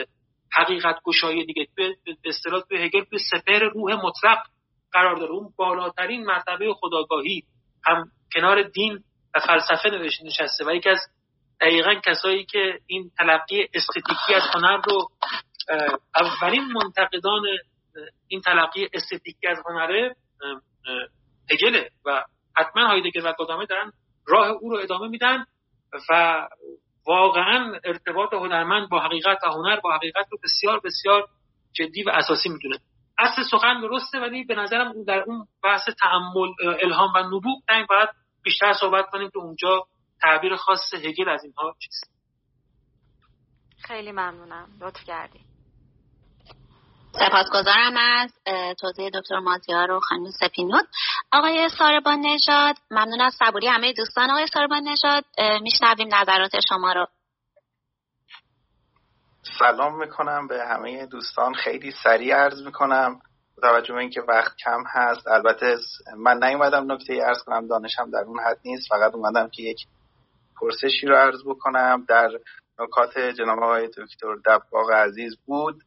حقیقت 0.52 0.96
گشایی 1.04 1.46
دیگه. 1.46 1.66
به 1.76 1.96
اصطلاح 2.24 2.62
به 2.68 2.78
هگل 2.78 3.04
به 3.10 3.18
سپر 3.18 3.58
روح 3.58 3.94
مطلق 3.94 4.38
قرار 4.92 5.16
داره. 5.16 5.32
اون 5.32 5.52
بالاترین 5.56 6.24
مرتبه 6.24 6.74
خداگاهی 6.74 7.42
هم 7.84 8.10
کنار 8.34 8.62
دین 8.62 9.04
و 9.34 9.40
فلسفه 9.40 9.90
نشسته. 10.24 10.64
و 10.66 10.74
یکی 10.74 10.88
از 10.88 11.00
دقیقا 11.60 11.94
کسایی 11.94 12.44
که 12.44 12.80
این 12.86 13.10
تلقی 13.18 13.68
استتیکی 13.74 14.34
از 14.34 14.42
هنر 14.54 14.76
رو 14.76 15.08
اولین 16.16 16.64
منتقدان 16.64 17.42
این 18.28 18.40
تلقی 18.40 18.88
استتیکی 18.92 19.46
از 19.46 19.58
هنره 19.66 20.16
هگله 21.50 21.90
و 22.04 22.24
حتما 22.56 22.86
هایدگر 22.86 23.26
و 23.26 23.32
گادامه 23.38 23.66
دارن 23.66 23.92
راه 24.28 24.48
او 24.48 24.70
رو 24.70 24.78
ادامه 24.82 25.08
میدن 25.08 25.44
و 26.10 26.48
واقعا 27.06 27.80
ارتباط 27.84 28.32
هنرمند 28.32 28.88
با 28.88 29.00
حقیقت 29.00 29.44
و 29.44 29.50
هنر 29.50 29.80
با 29.80 29.96
حقیقت 29.96 30.26
رو 30.30 30.38
بسیار 30.44 30.80
بسیار 30.84 31.28
جدی 31.72 32.02
و 32.02 32.10
اساسی 32.10 32.48
می‌دونه. 32.48 32.78
اصل 33.18 33.42
سخن 33.50 33.80
درسته 33.80 34.20
ولی 34.20 34.44
به 34.44 34.54
نظرم 34.54 35.04
در 35.04 35.24
اون 35.26 35.46
بحث 35.62 35.82
تعمل 36.00 36.48
الهام 36.82 37.12
و 37.14 37.18
نبوغ 37.18 37.62
باید 37.88 38.08
بیشتر 38.42 38.72
صحبت 38.72 39.06
کنیم 39.10 39.30
که 39.30 39.38
اونجا 39.38 39.86
تعبیر 40.22 40.56
خاص 40.56 40.94
هگل 40.94 41.28
از 41.28 41.44
اینها 41.44 41.74
چیست. 41.78 42.10
خیلی 43.84 44.12
ممنونم. 44.12 44.68
لطف 44.80 45.04
کردی. 45.04 45.47
سپاسگزارم 47.18 47.94
از 47.96 48.32
توضیح 48.80 49.10
دکتر 49.14 49.38
مازیار 49.38 49.90
و 49.90 50.00
خانم 50.00 50.30
سپینود. 50.30 50.86
آقای 51.32 51.68
ساربان 51.78 52.20
نژاد 52.20 52.76
ممنون 52.90 53.20
از 53.20 53.34
صبوری. 53.38 53.66
همه 53.66 53.92
دوستان 53.92 54.30
آقای 54.30 54.46
ساربان 54.46 54.82
نژاد 54.88 55.24
میشنویم 55.62 56.08
نظرات 56.14 56.50
شما 56.68 56.92
رو. 56.92 57.06
سلام 59.58 59.98
می‌کنم 59.98 60.46
به 60.46 60.66
همه 60.66 61.06
دوستان. 61.06 61.54
خیلی 61.54 61.92
سریع 62.04 62.34
عرض 62.36 62.62
می‌کنم. 62.62 63.20
توجه 63.62 63.94
به 63.94 64.00
اینکه 64.00 64.20
وقت 64.20 64.56
کم 64.64 64.82
هست 64.86 65.28
البته 65.28 65.76
من 66.16 66.44
نیومدم 66.44 66.92
نکته 66.92 67.18
ارز 67.22 67.42
کنم. 67.46 67.68
دانشم 67.68 68.10
در 68.10 68.24
اون 68.26 68.40
حد 68.40 68.58
نیست. 68.64 68.88
فقط 68.88 69.14
اومدم 69.14 69.48
که 69.48 69.62
یک 69.62 69.78
پرسشی 70.60 71.06
رو 71.06 71.16
عرض 71.16 71.44
بکنم. 71.46 72.04
در 72.08 72.28
نکات 72.78 73.18
جناب 73.18 73.58
آقای 73.58 73.86
دکتر 73.88 74.34
دباغ 74.46 74.90
عزیز 74.90 75.36
بود. 75.46 75.82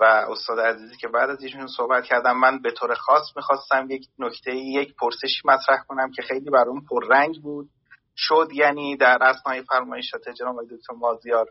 و 0.00 0.04
استاد 0.04 0.60
عزیزی 0.60 0.96
که 0.96 1.08
بعد 1.08 1.30
از 1.30 1.42
ایشون 1.42 1.66
صحبت 1.66 2.04
کردم 2.04 2.36
من 2.36 2.62
به 2.62 2.70
طور 2.70 2.94
خاص 2.94 3.36
می‌خواستم 3.36 3.86
یک 3.90 4.06
نکته 4.18 4.56
یک 4.56 4.94
پرسشی 5.00 5.42
مطرح 5.44 5.84
کنم 5.88 6.10
که 6.10 6.22
خیلی 6.22 6.50
برام 6.50 6.84
پررنگ 6.90 7.42
بود. 7.42 7.68
شد 8.16 8.48
یعنی 8.54 8.96
در 8.96 9.18
اسنای 9.20 9.62
فرمایشات 9.62 10.28
جناب 10.28 10.56
دکتر 10.64 10.94
مازیار 10.94 11.46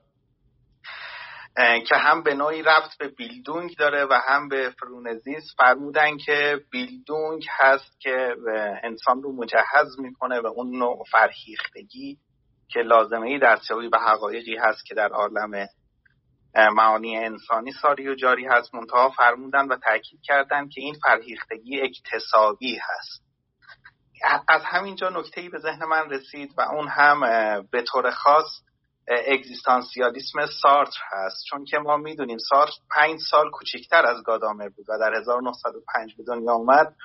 که 1.87 1.95
هم 1.95 2.23
به 2.23 2.33
نوعی 2.33 2.61
رفت 2.61 2.97
به 2.97 3.07
بیلدونگ 3.07 3.75
داره 3.77 4.05
و 4.05 4.19
هم 4.27 4.47
به 4.47 4.73
فرونزیس 4.79 5.43
فرمودن 5.57 6.17
که 6.17 6.61
بیلدونگ 6.71 7.45
هست 7.49 7.99
که 7.99 8.35
انسان 8.83 9.23
رو 9.23 9.31
مجهز 9.31 9.99
می‌کنه 9.99 10.39
و 10.39 10.47
اون 10.47 10.77
نوع 10.77 11.03
فرهیختگی 11.11 12.17
که 12.67 12.79
لازمه 12.79 13.27
ای 13.27 13.39
دستیابی 13.39 13.89
به 13.89 13.97
حقایقی 13.97 14.57
هست 14.57 14.85
که 14.85 14.95
در 14.95 15.09
عالم 15.09 15.67
معانی 16.55 17.17
انسانی 17.17 17.71
ساری 17.71 18.09
و 18.09 18.15
جاری 18.15 18.45
هست 18.45 18.75
منتها 18.75 19.09
فرمودن 19.09 19.67
و 19.67 19.77
تاکید 19.77 20.19
کردن 20.23 20.69
که 20.69 20.81
این 20.81 20.95
فرهیختگی 21.03 21.81
اکتسابی 21.81 22.79
هست. 22.81 23.23
از 24.47 24.61
همینجا 24.65 25.09
نکته 25.09 25.41
ای 25.41 25.49
به 25.49 25.59
ذهن 25.59 25.85
من 25.85 26.09
رسید 26.09 26.53
و 26.57 26.61
اون 26.61 26.87
هم 26.87 27.19
به 27.71 27.81
طور 27.81 28.11
خاص 28.11 28.45
اگزیستانسیالیسم 29.27 30.45
سارتر 30.61 30.99
هست. 31.11 31.45
چون 31.49 31.65
که 31.65 31.77
ما 31.77 31.97
می‌دونیم 31.97 32.37
سارتر 32.37 32.73
پنج 32.91 33.19
سال 33.31 33.49
کوچکتر 33.49 34.05
از 34.05 34.23
گادامر 34.23 34.69
بود 34.69 34.85
و 34.89 34.99
در 34.99 35.13
1905 35.19 36.15
به 36.17 36.23
دنیا 36.27 36.53
اومد. 36.53 36.95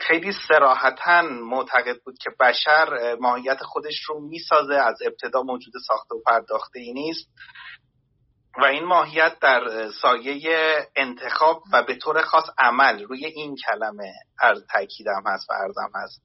خیلی 0.00 0.32
سراحتا 0.48 1.22
معتقد 1.22 1.96
بود 2.04 2.18
که 2.18 2.30
بشر 2.40 3.16
ماهیت 3.20 3.62
خودش 3.62 4.04
رو 4.08 4.20
می‌سازه 4.20 4.74
از 4.74 5.02
ابتدا 5.06 5.42
موجود 5.42 5.72
ساخته 5.86 6.14
و 6.14 6.20
پرداخته 6.26 6.80
ای 6.80 6.92
نیست. 6.92 7.30
و 8.58 8.64
این 8.64 8.84
ماهیت 8.84 9.38
در 9.40 9.90
سایه 10.02 10.88
انتخاب 10.96 11.62
و 11.72 11.82
به 11.82 11.94
طور 11.94 12.22
خاص 12.22 12.44
عمل 12.58 13.04
روی 13.04 13.24
این 13.24 13.56
کلمه 13.66 14.12
تاکیدم 14.72 15.22
هست 15.26 15.50
و 15.50 15.52
ارزم 15.52 15.90
هست. 15.94 16.22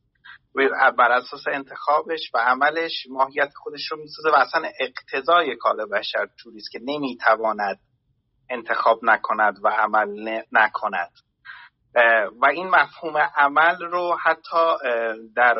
بر 0.98 1.12
اساس 1.12 1.44
انتخابش 1.48 2.32
و 2.34 2.38
عملش 2.38 3.08
ماهیت 3.10 3.52
خودش 3.56 3.92
رو 3.92 3.98
می‌سازه 3.98 4.30
و 4.30 4.36
اصلا 4.36 4.70
اقتضای 4.80 5.56
کار 5.56 5.86
بشر 5.86 6.28
جوری 6.44 6.62
که 6.72 6.80
نمی‌تواند 6.84 7.80
انتخاب 8.50 9.00
نکند 9.04 9.60
و 9.64 9.68
عمل 9.68 10.42
نکند. 10.52 11.12
و 12.42 12.46
این 12.46 12.70
مفهوم 12.70 13.18
عمل 13.18 13.78
رو 13.80 14.18
حتی 14.24 14.76
در 15.36 15.56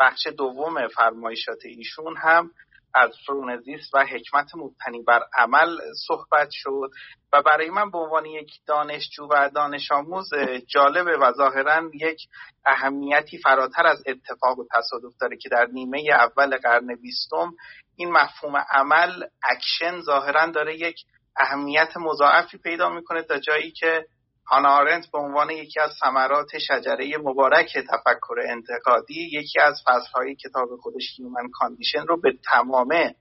بخش 0.00 0.26
دوم 0.26 0.88
فرمایشات 0.88 1.58
ایشون 1.64 2.16
هم 2.16 2.50
از 2.94 3.10
فرونزیس 3.26 3.90
و 3.94 4.04
حکمت 4.04 4.50
مبتنی 4.56 5.02
بر 5.02 5.20
عمل 5.36 5.78
صحبت 6.06 6.48
شد 6.50 6.90
و 7.32 7.42
برای 7.42 7.70
من 7.70 7.90
به 7.90 7.98
عنوان 7.98 8.26
یک 8.26 8.50
دانشجو 8.66 9.28
و 9.30 9.50
دانش 9.54 9.92
آموز 9.92 10.30
جالبه 10.66 11.16
و 11.16 11.32
ظاهرا 11.32 11.90
یک 11.94 12.28
اهمیتی 12.66 13.38
فراتر 13.38 13.86
از 13.86 14.02
اتفاق 14.06 14.58
و 14.58 14.64
تصادف 14.74 15.16
داره 15.20 15.36
که 15.36 15.48
در 15.48 15.66
نیمه 15.72 16.02
اول 16.10 16.56
قرن 16.56 16.94
بیستم 17.02 17.52
این 17.96 18.12
مفهوم 18.12 18.56
عمل 18.70 19.24
اکشن 19.42 20.00
ظاهرا 20.00 20.46
داره 20.46 20.76
یک 20.76 20.96
اهمیت 21.36 21.96
مضاعفی 21.96 22.58
پیدا 22.58 22.88
می‌کنه 22.88 23.22
تا 23.22 23.38
جایی 23.38 23.70
که 23.70 24.06
هانا 24.50 24.68
آرنت 24.68 25.10
به 25.12 25.18
عنوان 25.18 25.50
یکی 25.50 25.80
از 25.80 25.90
ثمرات 26.00 26.58
شجره 26.58 27.18
مبارک 27.18 27.78
تفکر 27.78 28.34
انتقادی 28.48 29.28
یکی 29.32 29.60
از 29.60 29.82
فصلهای 29.86 30.34
کتاب 30.34 30.68
خودش 30.82 31.04
Human 31.16 31.48
Condition 31.52 32.06
رو 32.06 32.20
به 32.20 32.32
تمامه 32.44 33.14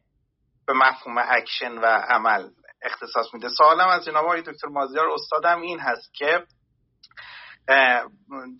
به 0.68 0.74
مفهوم 0.74 1.18
اکشن 1.18 1.72
و 1.72 1.86
عمل 1.86 2.49
اختصاص 2.82 3.34
میده. 3.34 3.49
سوالم 3.49 3.88
از 3.88 4.06
جناب 4.06 4.26
آقای 4.26 4.41
دکتر 4.41 4.68
مازیار 4.68 5.08
استادم 5.10 5.62
این 5.62 5.80
هست 5.80 6.14
که 6.14 6.44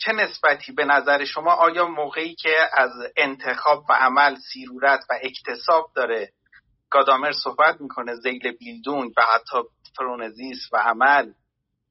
چه 0.02 0.12
نسبتی 0.12 0.72
به 0.72 0.86
نظر 0.86 1.26
شما 1.26 1.52
آیا 1.52 1.88
موقعی 1.88 2.36
که 2.36 2.56
از 2.74 2.92
انتخاب 3.18 3.86
و 3.90 3.94
عمل 3.94 4.36
سیرورت 4.36 5.00
و 5.10 5.14
اکتساب 5.22 5.92
داره 5.96 6.32
گادامر 6.90 7.32
صحبت 7.32 7.82
می‌کنه 7.82 8.16
ذیل 8.16 8.52
Bildung 8.52 9.12
و 9.18 9.22
حتی 9.22 9.58
فرونزیس 9.98 10.70
و 10.74 10.78
عمل 10.78 11.32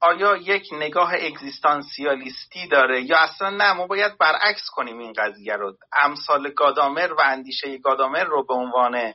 آیا 0.00 0.36
یک 0.36 0.68
نگاه 0.72 1.14
اگزیستانسیالیستی 1.14 2.68
داره 2.68 3.02
یا 3.02 3.18
اصلا 3.18 3.50
نه؟ 3.50 3.72
ما 3.72 3.86
باید 3.86 4.18
برعکس 4.18 4.62
کنیم 4.70 4.98
این 4.98 5.12
قضیه 5.12 5.56
رو. 5.56 5.76
امثال 5.98 6.50
گادامر 6.50 7.12
و 7.12 7.20
اندیشه 7.20 7.78
گادامر 7.78 8.24
رو 8.24 8.46
به 8.46 8.54
عنوان 8.54 9.14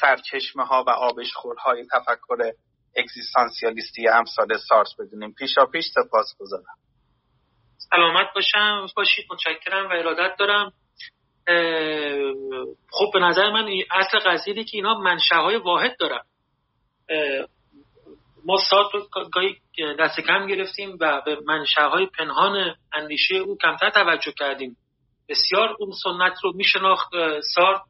سرچشمه 0.00 0.64
ها 0.64 0.84
و 0.86 0.90
آبشخورهای 0.90 1.86
تفکر 1.92 2.52
اگزیستانسیالیستی 2.96 4.08
امثال 4.08 4.58
سارس 4.68 4.88
بدونیم. 4.98 5.34
پیشا 5.38 5.66
پیش 5.66 5.84
سپاس 5.84 6.26
گذارم. 6.38 6.76
سلامت 7.90 8.26
باشم. 8.34 8.86
باشید. 8.96 9.24
متشکرم 9.30 9.86
و 9.86 9.92
ارادت 9.92 10.36
دارم. 10.38 10.72
خب 12.90 13.10
به 13.12 13.20
نظر 13.20 13.50
من 13.50 13.68
اصل 13.90 14.18
قضیه 14.18 14.64
که 14.64 14.76
اینا 14.76 14.94
منشه 14.94 15.34
های 15.34 15.56
واحد 15.56 15.96
دارن. 16.00 16.20
ما 18.44 18.56
سات 18.70 18.94
رو 18.94 19.08
گاهی 19.32 19.56
دست 19.98 20.20
کم 20.20 20.46
گرفتیم 20.46 20.96
و 21.00 21.22
به 21.26 21.36
های 21.76 22.06
پنهان 22.06 22.74
اندیشه 22.92 23.34
او 23.34 23.56
کمتر 23.62 23.90
توجه 23.90 24.32
کردیم. 24.32 24.76
بسیار 25.28 25.76
اون 25.78 25.92
سنت 26.04 26.34
رو 26.42 26.52
میشناخت 26.56 27.10
سار 27.54 27.82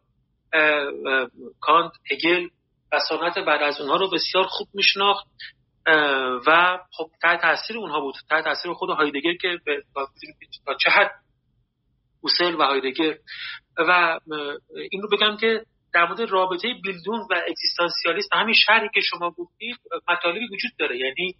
کانت 1.60 1.92
هگل 2.10 2.48
و 2.92 2.98
سنت 3.08 3.38
بعد 3.38 3.62
از 3.62 3.80
اونها 3.80 3.96
رو 3.96 4.10
بسیار 4.10 4.44
خوب 4.44 4.68
میشناخت 4.74 5.26
و 6.46 6.78
خب 6.92 7.10
تحت 7.22 7.40
تاثیر 7.40 7.78
اونها 7.78 8.00
بود. 8.00 8.14
تحت 8.30 8.44
تاثیر 8.44 8.72
خود 8.72 8.90
هایدگر 8.90 9.34
که 9.40 9.58
تا 10.66 10.74
چه 10.74 10.90
حد؟ 10.90 11.10
اوسل 12.20 12.54
و 12.54 12.62
هایدگر. 12.62 13.18
و 13.78 14.18
این 14.90 15.02
رو 15.02 15.08
بگم 15.08 15.36
که 15.36 15.64
در 15.94 16.06
مورد 16.06 16.20
رابطه 16.20 16.74
بیلدون 16.82 17.20
و 17.31 17.43
اگزیستانسیالیسم 17.48 18.28
همین 18.32 18.55
شرحی 18.55 18.89
که 18.94 19.01
شما 19.01 19.31
گفتید 19.31 19.77
مطالبی 20.09 20.47
وجود 20.47 20.70
داره. 20.78 20.98
یعنی 20.98 21.35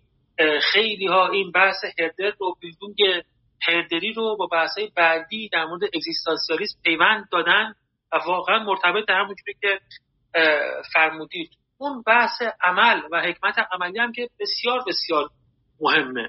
خیلی 0.73 1.07
ها 1.07 1.29
این 1.29 1.51
بحث 1.51 1.85
هردر 1.99 2.33
رو 2.41 2.57
بیلدونگ 2.61 3.23
هردری 3.63 4.13
رو 4.13 4.37
با 4.37 4.47
بحث 4.47 4.79
بعدی 4.97 5.49
در 5.49 5.65
مورد 5.65 5.83
اگزیستانسیالیسم 5.85 6.79
پیوند 6.85 7.29
دادن 7.33 7.75
و 8.13 8.17
واقعا 8.27 8.59
مرتبط 8.65 9.09
در 9.09 9.15
همونجوری 9.15 9.55
که 9.61 9.81
فرمودید. 10.95 11.51
اون 11.79 12.03
بحث 12.07 12.43
عمل 12.63 13.01
و 13.13 13.21
حکمت 13.21 13.55
عملی 13.73 13.99
هم 13.99 14.13
که 14.13 14.29
بسیار 14.41 14.85
بسیار 14.87 15.29
مهمه. 15.81 16.29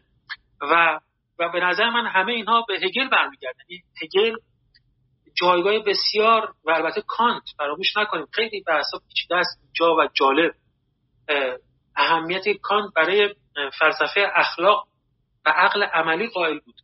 و 0.62 1.00
و 1.40 1.50
به 1.50 1.60
نظر 1.60 1.90
من 1.90 2.08
همه 2.08 2.34
اینها 2.34 2.66
به 2.68 2.74
هگل 2.74 3.10
برمیگردن. 3.10 3.64
یعنی 3.70 3.84
هگل 4.02 4.36
جایگاه 5.36 5.80
بسیار 5.80 6.54
و 6.64 6.72
البته 6.72 7.04
کانت 7.08 7.44
فراموش 7.58 7.98
نکنیم. 7.98 8.26
خیلی 8.32 8.64
بحثا 8.68 8.98
پیچیده 9.08 9.36
است 9.36 9.60
جا 9.74 9.96
و 9.96 10.08
جالب. 10.14 10.52
اهمیت 11.96 12.44
کانت 12.62 12.94
برای 12.96 13.36
فلسفه 13.80 14.32
اخلاق 14.36 14.88
و 15.46 15.50
عقل 15.50 15.84
عملی 15.84 16.28
قائل 16.28 16.60
بود. 16.60 16.76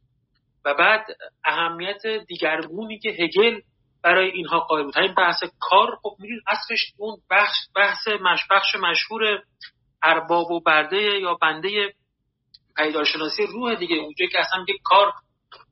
و 0.65 0.73
بعد 0.73 1.05
اهمیت 1.45 2.01
دیگرگونی 2.27 2.99
که 2.99 3.09
هگل 3.09 3.61
برای 4.03 4.31
اینها 4.31 4.59
قائل 4.59 4.83
بود. 4.83 4.97
همین 4.97 5.13
بحث 5.13 5.43
کار 5.59 5.97
خب 6.01 6.15
می‌دونید 6.19 6.43
اصلش 6.47 6.93
اون 6.97 7.17
بخش 7.29 7.57
بحث 7.75 8.07
مش 8.07 8.39
بخش 8.51 8.75
مشهور 8.75 9.43
ارباب 10.03 10.51
و 10.51 10.59
برده 10.59 10.97
یا 10.97 11.33
بنده 11.33 11.93
پیداشناسی 12.75 13.45
روح 13.45 13.75
دیگه. 13.75 13.95
اونجایی 13.95 14.31
که 14.31 14.39
اصلا 14.39 14.65
کار 14.83 15.13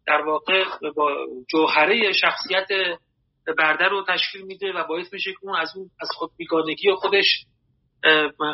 در 0.08 0.22
واقع 0.22 0.64
با 0.96 1.28
جوهره 1.50 2.14
شخصیت 2.14 2.68
برده 3.58 3.86
رو 3.88 4.06
تشکیل 4.08 4.42
میده 4.42 4.74
و 4.74 4.84
باعث 4.88 5.14
میشه 5.14 5.32
که 5.32 5.38
اون 5.42 5.56
از 5.56 5.74
اون 5.76 5.90
از 6.02 6.10
خود 6.12 6.32
بیگانگی 6.38 6.92
خودش 6.92 7.46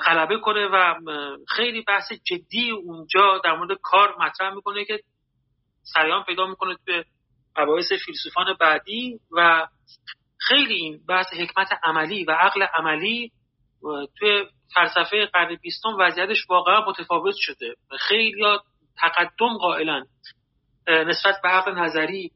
غلبه 0.05 0.39
کنه 0.39 0.67
و 0.67 0.95
خیلی 1.47 1.81
بحث 1.81 2.11
جدی 2.23 2.71
اونجا 2.71 3.41
در 3.43 3.57
مورد 3.57 3.77
کار 3.81 4.15
مطرح 4.19 4.53
می‌کنه 4.53 4.85
که 4.85 4.99
سریان 5.93 6.23
پیدا 6.23 6.47
می‌کنه 6.47 6.75
به 6.85 7.05
مباحث 7.57 7.93
فیلسوفان 8.05 8.53
بعدی 8.59 9.19
و 9.31 9.67
خیلی 10.39 10.73
این 10.73 10.99
بحث 11.07 11.33
حکمت 11.33 11.67
عملی 11.83 12.25
و 12.25 12.31
عقل 12.31 12.63
عملی 12.77 13.31
توی 14.19 14.45
فلسفه 14.75 15.25
قرن 15.25 15.55
بیستم 15.55 15.95
وضعیتش 15.99 16.49
واقعا 16.49 16.85
متفاوت 16.85 17.35
شده 17.37 17.75
خیلی 17.99 18.45
تقدم 18.97 19.57
قائلن. 19.57 20.05
نسبت 20.87 21.41
به 21.43 21.49
عقل 21.49 21.79
نظری 21.79 22.31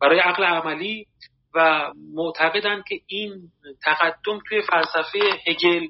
برای 0.00 0.18
عقل 0.18 0.44
عملی 0.44 1.06
و 1.54 1.90
معتقدند 2.14 2.84
که 2.88 3.00
این 3.06 3.50
تقدم 3.82 4.40
توی 4.48 4.62
فلسفه 4.62 5.18
هگل 5.46 5.86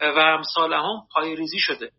و 0.00 0.18
امثال 0.18 0.72
هم 0.72 1.06
پایریزی 1.14 1.58
شده. 1.58 1.90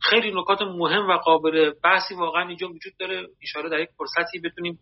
خیلی 0.00 0.32
نکات 0.34 0.62
مهم 0.62 1.08
و 1.08 1.12
قابل 1.12 1.72
بحثی 1.84 2.14
واقعا 2.14 2.48
اینجا 2.48 2.68
وجود 2.68 2.96
داره. 2.98 3.28
اشاره 3.42 3.68
در 3.68 3.80
یک 3.80 3.88
فرصتی 3.98 4.38
بتونیم 4.38 4.78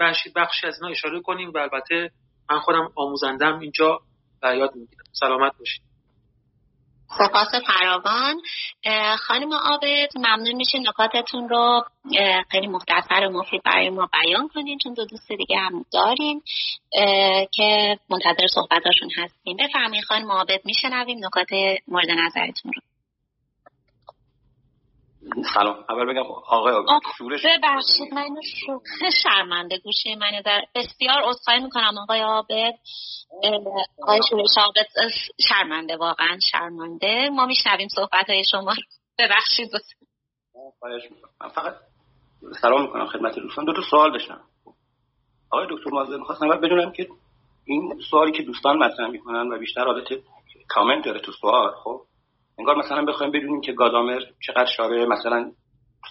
بخشی, 0.00 0.28
بخشی 0.36 0.66
از 0.66 0.74
اینا 0.82 0.90
اشاره 0.92 1.20
کنیم 1.20 1.50
و 1.54 1.58
البته 1.58 2.10
من 2.50 2.58
خودم 2.58 2.92
آموزندم 2.96 3.58
اینجا 3.58 4.00
و 4.42 4.56
یاد 4.56 4.74
می‌گیرم. 4.74 5.04
سلامت 5.12 5.52
باشید. 5.58 5.93
سپاس 7.08 7.48
فراوان. 7.66 8.40
خانم 9.18 9.52
آبد 9.52 10.16
ممنون 10.16 10.52
میشه 10.56 10.78
نکاتتون 10.78 11.48
رو 11.48 11.84
خیلی 12.50 12.66
مختصر 12.66 13.26
و 13.26 13.30
مفید 13.30 13.62
برای 13.64 13.90
ما 13.90 14.08
بیان 14.12 14.48
کنین 14.48 14.78
چون 14.78 14.94
دو 14.94 15.04
دوست 15.04 15.32
دیگه 15.32 15.58
هم 15.58 15.84
داریم. 15.92 16.42
که 17.52 17.98
منتظر 18.10 18.46
صحبتاشون 18.54 19.10
هستیم. 19.16 19.56
بفرمایید 19.56 20.04
خانم 20.04 20.30
آبد 20.30 20.60
میشنویم 20.64 21.18
نکات 21.24 21.48
مورد 21.88 22.10
نظرتون 22.10 22.72
رو. 22.72 22.93
سلام. 25.54 25.84
اول 25.88 26.04
بگم 26.04 26.22
آقای 26.46 26.74
شورش 27.18 27.46
ببخشید 27.46 28.14
من 28.14 28.28
شرمنده 29.22 29.78
گوشه 29.78 30.16
من 30.16 30.42
در 30.44 30.62
بسیار 30.74 31.22
عذرخواهی 31.22 31.60
می‌کنم 31.60 31.98
آقای 31.98 32.20
عابد. 32.20 32.74
آقای 34.02 34.20
شورش 34.30 34.58
عابد 34.58 34.86
شرمنده 35.48 35.96
واقعا 35.96 36.38
شرمنده. 36.52 37.28
ما 37.30 37.46
میشنویم 37.46 37.88
صحبت 37.88 38.30
های 38.30 38.44
شما 38.50 38.74
ببخشید. 39.18 39.70
من 41.40 41.48
فقط 41.48 41.74
سلام 42.60 42.82
می‌کنم 42.82 43.06
خدمت 43.06 43.34
دوستان. 43.34 43.64
دو 43.64 43.72
تا 43.72 43.82
سوال 43.90 44.12
داشتم 44.12 44.40
آقای 45.50 45.66
دکتر 45.70 45.90
مازده 45.90 46.16
می‌خواستم 46.16 46.46
اول 46.46 46.56
بدونم 46.56 46.92
که 46.92 47.08
این 47.64 48.00
سوالی 48.10 48.32
که 48.32 48.42
دوستان 48.42 48.78
مطرح 48.78 49.08
می‌کنن 49.08 49.52
و 49.52 49.58
بیشتر 49.58 49.84
حالت 49.84 50.08
کامنت 50.68 51.04
داره 51.04 51.20
تو 51.20 51.32
سوال 51.32 51.70
خب؟ 51.84 52.00
انگار 52.58 52.76
مثلا 52.76 53.04
بخوایم 53.04 53.32
بدونیم 53.32 53.60
که 53.60 53.72
گادامر 53.72 54.20
چقدر 54.46 54.70
شابه 54.76 55.06
مثلا 55.06 55.52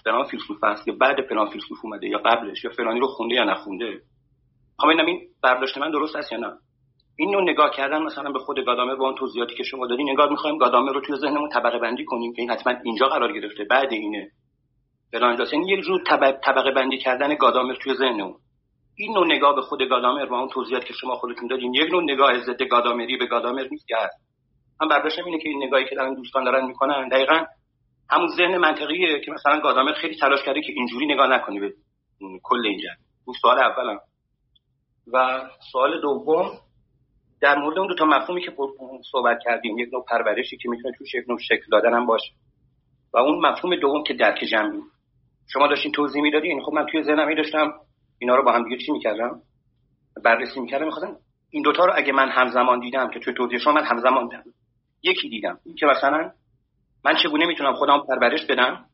فلان 0.04 0.24
فیلسوف 0.24 0.64
است 0.64 0.88
یا 0.88 0.94
بعد 1.00 1.28
فلان 1.28 1.50
فیلسوف 1.50 1.78
اومده 1.84 2.08
یا 2.08 2.18
قبلش 2.18 2.64
یا 2.64 2.70
فلانی 2.70 3.00
رو 3.00 3.06
خونده 3.06 3.34
یا 3.34 3.44
نخونده. 3.44 4.00
خب 4.78 4.86
این 4.86 5.20
برداشت 5.42 5.78
من 5.78 5.90
درست 5.90 6.16
است 6.16 6.32
یا 6.32 6.38
نه. 6.38 6.52
این 7.16 7.30
نوع 7.30 7.42
نگاه 7.42 7.70
کردن 7.70 8.02
مثلا 8.02 8.32
به 8.32 8.38
خود 8.38 8.58
گادامر 8.66 8.94
با 8.94 9.04
اون 9.04 9.14
توضیحاتی 9.14 9.54
که 9.54 9.62
شما 9.62 9.86
دادین 9.86 10.08
انگار 10.08 10.30
می‌خوایم 10.30 10.58
گادامر 10.58 10.92
رو 10.92 11.00
توی 11.00 11.16
ذهنمون 11.16 11.48
طبقه 11.48 11.78
بندی 11.78 12.04
کنیم 12.04 12.32
که 12.32 12.42
این 12.42 12.50
حتما 12.50 12.72
اینجا 12.84 13.06
قرار 13.06 13.32
گرفته 13.32 13.64
بعد 13.64 13.92
اینه. 13.92 14.30
فلان 15.12 15.46
یعنی 15.52 15.72
یک 15.72 15.80
جور 15.80 16.02
طبقه 16.44 16.70
بندی 16.70 16.98
کردن 16.98 17.34
گادامر 17.34 17.74
توی 17.74 17.94
ذهنمون. 17.94 18.36
این 18.96 19.12
نوع 19.12 19.26
نگاه 19.26 19.54
به 19.54 19.60
خود 19.60 19.82
گادامر 19.82 20.24
و 20.24 20.34
اون 20.34 20.48
توضیحاتی 20.48 20.86
که 20.86 20.94
شما 20.94 21.14
خودتون 21.14 21.48
دادین 21.48 21.74
یک 21.74 21.92
نوع 21.92 22.02
نگاه 22.02 22.38
ضد 22.38 22.62
گادامری 22.62 23.16
به 23.16 23.26
گادامر 23.26 23.68
نیست 23.70 23.86
من 24.80 24.88
برداشتم 24.88 25.24
اینه 25.24 25.38
که 25.38 25.48
این 25.48 25.64
نگاهی 25.64 25.84
که 25.84 25.94
دارن 25.94 26.14
دوستان 26.14 26.44
دارن 26.44 26.66
می‌کنن 26.66 27.08
دقیقا 27.08 27.44
همون 28.10 28.28
ذهن 28.28 28.58
منطقیه 28.58 29.20
که 29.20 29.32
مثلا 29.32 29.60
گادامر 29.60 29.92
خیلی 29.92 30.16
تلاش 30.16 30.42
کرده 30.42 30.60
که 30.60 30.72
اینجوری 30.72 31.06
نگاه 31.06 31.26
نکنی 31.26 31.60
به 31.60 31.74
کل 32.42 32.66
اینجا 32.66 32.88
این 33.26 33.34
سوال 33.42 33.58
اولم. 33.58 33.98
و 35.12 35.40
سوال 35.72 36.00
دوم 36.00 36.50
در 37.40 37.58
مورد 37.58 37.78
اون 37.78 37.88
دو 37.88 37.94
تا 37.94 38.04
مفهومی 38.04 38.42
که 38.42 38.52
صحبت 39.12 39.38
کردیم 39.44 39.78
یک 39.78 39.88
نوع 39.92 40.04
پرورشی 40.08 40.56
که 40.56 40.68
می‌تونه 40.68 40.94
توش 40.98 41.14
یک 41.14 41.24
نوع 41.28 41.38
شکل 41.38 41.64
دادن 41.72 41.94
هم 41.94 42.06
باشه. 42.06 42.32
و 43.12 43.18
اون 43.18 43.46
مفهوم 43.46 43.76
دوم 43.76 44.02
که 44.02 44.14
درک 44.14 44.38
جمعی. 44.38 44.80
شما 45.52 45.66
داشتین 45.66 45.92
توضیح 45.92 46.22
می‌دادین. 46.22 46.62
خب 46.62 46.72
من 46.72 46.86
توی 46.86 47.02
ذهنم 47.02 47.34
داشتم. 47.34 47.72
اینا 48.18 48.36
رو 48.36 48.44
با 48.44 48.52
هم 48.52 48.64
دیگه 48.64 48.76
چی 48.86 48.92
می‌کردم؟ 48.92 49.40
بررسی 50.24 50.60
می‌کردم. 50.60 50.84
می‌خواستم 50.84 51.16
این 51.50 51.62
دوتا 51.62 51.84
رو 51.84 51.92
اگه 51.96 52.12
من 52.12 52.28
همزمان 52.28 52.80
دیدم 52.80 53.10
که 53.10 53.20
توی 53.20 53.34
توضیح 53.34 53.58
شما 53.58 53.72
من 53.72 53.84
همزمان 53.84 54.28
دیدم. 54.28 54.42
یکی 55.04 55.28
دیدم. 55.28 55.58
این 55.64 55.76
که 55.76 55.86
مثلا 55.86 56.30
من 57.04 57.16
چگونه 57.16 57.46
می‌تونم 57.46 57.74
خودم 57.74 58.02
پرورش 58.08 58.46
بدم؟ 58.46 58.84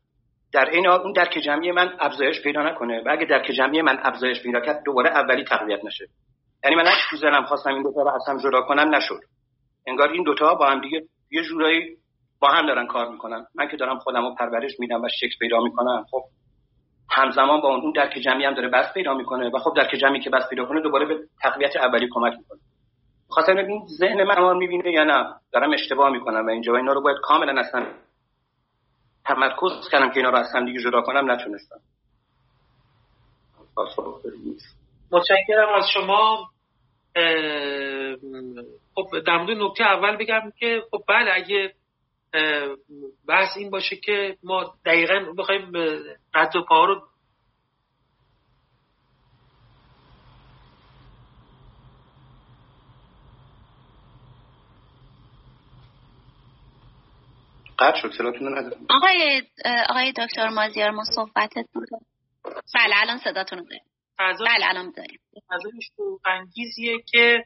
در 0.53 0.69
این 0.69 0.87
اون 0.87 1.13
درک 1.13 1.39
جمعی 1.45 1.71
من 1.71 1.95
افزایش 1.99 2.41
پیدا 2.41 2.63
نکنه 2.63 3.03
و 3.05 3.09
اگه 3.11 3.25
درک 3.25 3.51
جمعی 3.57 3.81
من 3.81 3.99
افزایش 4.03 4.43
پیدا 4.43 4.59
کرد 4.59 4.83
دوباره 4.85 5.09
اولی 5.09 5.43
تقویت 5.43 5.85
نشه. 5.85 6.05
یعنی 6.63 6.75
من 6.75 6.83
تو 7.09 7.17
ذهنم 7.17 7.45
خواستم 7.45 7.73
این 7.73 7.83
دوتا 7.83 8.01
رو 8.01 8.09
اصلا 8.09 8.37
جدا 8.49 8.61
کنم 8.61 8.95
نشد. 8.95 9.19
انگار 9.87 10.09
این 10.09 10.23
دوتا 10.23 10.55
با 10.55 10.69
هم 10.69 10.81
دیگه 10.81 11.01
یه 11.31 11.43
جورایی 11.43 11.97
با 12.39 12.47
هم 12.47 12.67
دارن 12.67 12.87
کار 12.87 13.11
می‌کنن. 13.11 13.45
من 13.55 13.67
که 13.67 13.77
دارم 13.77 13.99
خودم 13.99 14.21
رو 14.21 14.35
پرورش 14.35 14.71
میدم 14.79 15.01
و 15.01 15.07
شکل 15.19 15.35
پیدا 15.39 15.59
می‌کنم 15.59 16.05
خب 16.11 16.23
همزمان 17.09 17.61
با 17.61 17.75
اون 17.75 17.91
درک 17.95 18.13
جمعی 18.13 18.45
هم 18.45 18.53
داره 18.53 18.67
بس 18.67 18.93
پیدا 18.93 19.13
می‌کنه 19.13 19.49
و 19.53 19.59
خب 19.59 19.73
درک 19.75 19.95
جمعی 19.95 20.19
که 20.19 20.29
بس 20.29 20.49
پیدا 20.49 20.65
کنه 20.65 20.81
دوباره 20.81 21.05
به 21.05 21.19
تقویت 21.41 21.75
اولی 21.75 22.07
کمک 22.11 22.33
می‌کنه. 22.37 22.59
خاطر 23.31 23.57
این 23.57 23.85
ذهن 23.99 24.23
من 24.23 24.39
ما 24.39 24.53
می‌بینه 24.53 24.91
یا 24.91 25.03
نه؟ 25.03 25.33
دارم 25.51 25.73
اشتباه 25.73 26.09
می‌کنم 26.09 26.45
و 26.45 26.49
اینجا 26.49 26.75
اینا 26.75 26.93
رو 26.93 27.01
باید 27.01 27.17
کاملا 27.23 27.61
اصلا 27.61 27.87
تمرکز 29.25 29.89
کردم 29.91 30.09
که 30.09 30.17
اینا 30.17 30.29
رو 30.29 30.37
اصلا 30.37 30.65
دیگه 30.65 30.79
جدا 30.81 31.01
کنم 31.01 31.31
نتونستم. 31.31 31.79
متشکرم 35.11 35.73
از 35.75 35.85
شما. 35.93 36.47
خب 38.95 39.19
در 39.25 39.37
مورد 39.37 39.57
نکته 39.57 39.83
اول 39.83 40.15
بگم 40.15 40.51
که 40.59 40.83
خب 40.91 41.03
بله 41.07 41.31
اگه 41.33 41.73
بحث 43.27 43.57
این 43.57 43.69
باشه 43.69 43.95
که 43.95 44.37
ما 44.43 44.73
دقیقا 44.85 45.33
بخوایم 45.37 45.71
قد 46.33 46.55
و 46.55 46.61
پا 46.69 46.85
رو 46.85 47.01
قطع 57.81 58.01
شد 58.01 58.11
صداتون 58.11 58.71
آقای 58.89 59.41
آقای 59.89 60.11
دکتر 60.11 60.49
مازیار 60.49 60.91
ما 60.91 61.03
صحبتتون 61.03 61.85
بله 62.75 62.95
الان 63.01 63.17
صداتون 63.17 63.59
رو 63.59 63.65
داریم. 63.65 63.83
بله 64.39 64.69
الان 64.69 64.93
داریم. 64.97 65.19
انگیزیه 66.25 66.97
که 67.11 67.43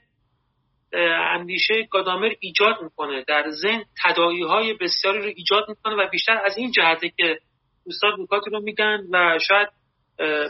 اندیشه 1.34 1.88
گادامر 1.92 2.32
ایجاد 2.40 2.82
می‌کنه. 2.82 3.24
در 3.28 3.52
ذهن 3.52 3.84
تدایی 4.06 4.44
های 4.44 4.74
بسیاری 4.74 5.20
رو 5.20 5.32
ایجاد 5.36 5.70
می‌کنه 5.70 5.96
و 5.96 6.10
بیشتر 6.10 6.42
از 6.46 6.58
این 6.58 6.72
جهته 6.72 7.10
که 7.10 7.40
دوستان 7.86 8.12
نکاتی 8.20 8.50
رو 8.50 8.62
میگن 8.62 9.08
و 9.12 9.40
شاید 9.48 9.70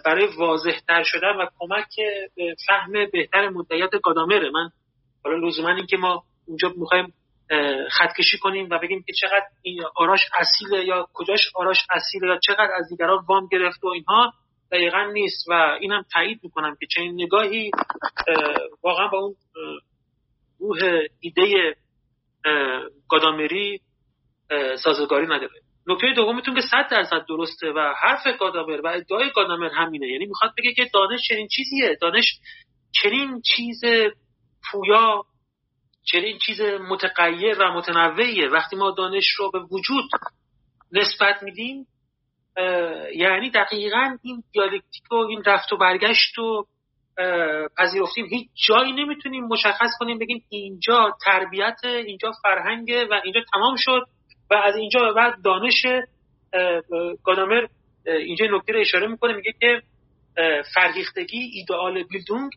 برای 0.06 0.28
واضح 0.38 0.80
تر 0.88 1.03
شدن 1.03 1.36
و 1.40 1.45
کمک 1.60 1.95
به 2.36 2.56
فهم 2.68 2.91
بهتر 3.14 3.49
مدعیت 3.49 3.90
گادامره. 4.03 4.49
من 4.49 4.70
حالا 5.24 5.48
لزوما 5.48 5.70
این 5.70 5.86
که 5.86 5.98
ما 5.98 6.24
اونجا 6.48 6.74
می‌خوایم 6.78 7.14
خطکشی 7.92 8.38
کنیم 8.38 8.68
و 8.72 8.80
بگیم 8.80 9.04
که 9.08 9.14
چقدر 9.14 9.46
این 9.62 9.84
آراش 9.96 10.20
اصیله 10.40 10.86
یا 10.86 11.08
کجاش 11.14 11.52
آراش 11.56 11.78
اصیله 11.90 12.28
یا 12.28 12.40
چقدر 12.40 12.72
از 12.76 12.90
دیگران 12.90 13.24
وام 13.28 13.48
گرفت 13.52 13.84
و 13.84 13.88
اینها 13.88 14.34
دقیقا 14.72 15.04
نیست 15.14 15.48
و 15.48 15.78
اینم 15.82 16.04
تایید 16.14 16.40
می‌کنم 16.44 16.76
که 16.80 16.88
چنین 16.96 17.22
نگاهی 17.22 17.72
واقعا 18.84 19.08
با 19.08 19.18
اون 19.18 19.36
روح 20.60 21.02
ایده 21.20 21.76
گادامری 23.10 23.80
سازگاری 24.84 25.26
نداره. 25.26 25.62
نکته 25.88 26.14
دومتون 26.16 26.56
که 26.56 26.62
صد 26.62 26.88
درصد 26.92 27.26
درسته 27.30 27.72
و 27.72 27.94
حرف 28.02 28.40
گادامر 28.40 28.82
و 28.84 28.88
ادعای 28.88 29.32
گادامر 29.36 29.70
همینه. 29.70 30.08
یعنی 30.08 30.26
می‌خواد 30.26 30.52
بگه 30.58 30.74
که 30.74 30.90
دانش 30.94 31.20
چنین 31.28 31.48
چیزیه. 31.48 31.98
دانش 32.02 32.40
چنین 32.92 33.42
چیز 33.56 33.82
پویا 34.72 35.24
چنین 36.06 36.38
چیز 36.45 36.61
متغیر 36.61 37.61
و 37.61 37.73
متنوعیه. 37.73 38.49
وقتی 38.49 38.76
ما 38.76 38.91
دانش 38.91 39.26
رو 39.38 39.52
به 39.52 39.60
وجود 39.60 40.06
نسبت 40.91 41.44
میدیم 41.44 41.88
یعنی 43.15 43.49
دقیقا 43.49 44.18
این 44.23 44.44
دیالکتیک 44.53 45.11
و 45.11 45.15
این 45.15 45.44
رفت 45.45 45.73
و 45.73 45.77
برگشت 45.77 46.40
و 46.40 46.65
پذیرفتیم. 47.77 48.26
هیچ 48.26 48.48
جایی 48.68 48.91
نمی‌تونیم 48.91 49.44
مشخص 49.44 49.91
کنیم 49.99 50.19
بگیم 50.19 50.44
اینجا 50.49 51.18
تربیت 51.26 51.80
اینجا 51.84 52.32
فرهنگ 52.44 53.07
و 53.11 53.22
اینجا 53.23 53.40
تمام 53.53 53.76
شد 53.77 54.02
و 54.52 54.53
از 54.53 54.76
اینجا 54.76 54.99
به 54.99 55.14
بعد 55.14 55.34
دانش 55.44 55.86
گادامر 57.23 57.68
اینجا 58.06 58.45
نکته 58.45 58.73
رو 58.73 58.80
اشاره 58.80 59.07
می‌کنه 59.07 59.34
میگه 59.34 59.53
که 59.60 59.82
فرهیختگی 60.73 61.52
ایدئال 61.53 62.03
بیلدونگ 62.03 62.52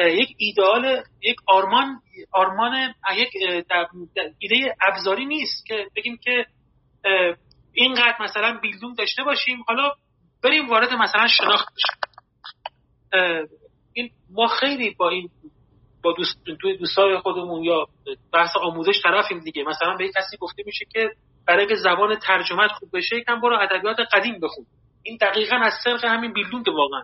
یک 0.00 0.28
ایدئال 0.38 1.02
یک 1.22 1.36
آرمان 1.46 2.00
آرمان 2.32 2.94
یک 3.16 3.28
ایده 4.38 4.76
ابزاری 4.82 5.26
نیست 5.26 5.66
که 5.66 5.86
بگیم 5.96 6.16
که 6.16 6.46
اینقدر 7.72 8.16
مثلا 8.20 8.58
بیلدونگ 8.62 8.96
داشته 8.96 9.22
باشیم. 9.22 9.64
حالا 9.68 9.92
بریم 10.44 10.68
وارد 10.68 10.92
مثلا 10.92 11.26
شناخت 11.28 11.74
این 13.92 14.10
ما 14.30 14.46
خیلی 14.46 14.90
با 14.90 15.08
این 15.08 15.30
با 16.02 16.12
دوست 16.12 16.44
دوستای 16.78 17.18
خودمون 17.18 17.64
یا 17.64 17.86
بحث 18.32 18.56
آموزش 18.56 19.02
طرفیم 19.02 19.38
دیگه. 19.38 19.64
مثلا 19.64 19.96
به 19.96 20.08
کسی 20.08 20.36
گفته 20.36 20.62
میشه 20.66 20.84
که 20.92 21.10
برای 21.46 21.66
که 21.66 21.74
زبان 21.74 22.18
ترجمت 22.18 22.70
خوب 22.72 22.88
بشه 22.92 23.16
یکم 23.16 23.40
برو 23.40 23.58
ادبیات 23.60 23.96
قدیم 24.12 24.40
بخون. 24.40 24.66
این 25.02 25.18
دقیقا 25.20 25.56
از 25.56 25.72
سرق 25.84 26.04
همین 26.04 26.32
بیلدونگ 26.32 26.68
واقعا. 26.68 27.02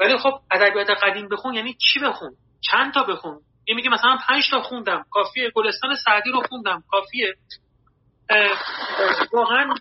ولی 0.00 0.18
خب 0.18 0.40
ادبیات 0.50 0.90
قدیم 0.90 1.28
بخون 1.28 1.54
یعنی 1.54 1.74
چی 1.74 2.00
بخون؟ 2.00 2.30
چند 2.70 2.94
تا 2.94 3.02
بخون؟ 3.02 3.40
این 3.64 3.76
میگه 3.76 3.90
مثلا 3.90 4.18
پنج 4.28 4.50
تا 4.50 4.62
خوندم. 4.62 5.04
کافیه. 5.10 5.50
گلستان 5.50 5.96
سعدی 6.04 6.30
رو 6.30 6.42
خوندم. 6.48 6.82
کافیه. 6.90 7.34
واقعا 9.32 9.74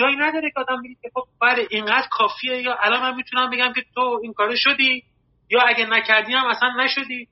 جایی 0.00 0.16
نداره 0.16 0.50
که 0.50 0.60
آدم 0.60 0.82
بگه 0.82 1.10
خب 1.14 1.24
بله 1.40 1.66
اینقدر 1.70 2.08
کافیه. 2.10 2.62
یا 2.62 2.76
الان 2.80 3.00
من 3.00 3.16
می‌تونم 3.16 3.50
بگم 3.50 3.72
که 3.72 3.84
تو 3.94 4.20
این 4.22 4.32
کارو 4.32 4.56
شدی. 4.56 5.04
یا 5.50 5.60
اگه 5.60 5.86
نکردی 5.86 6.32
هم 6.34 6.46
اصلا 6.46 6.68
نشدی. 6.68 7.28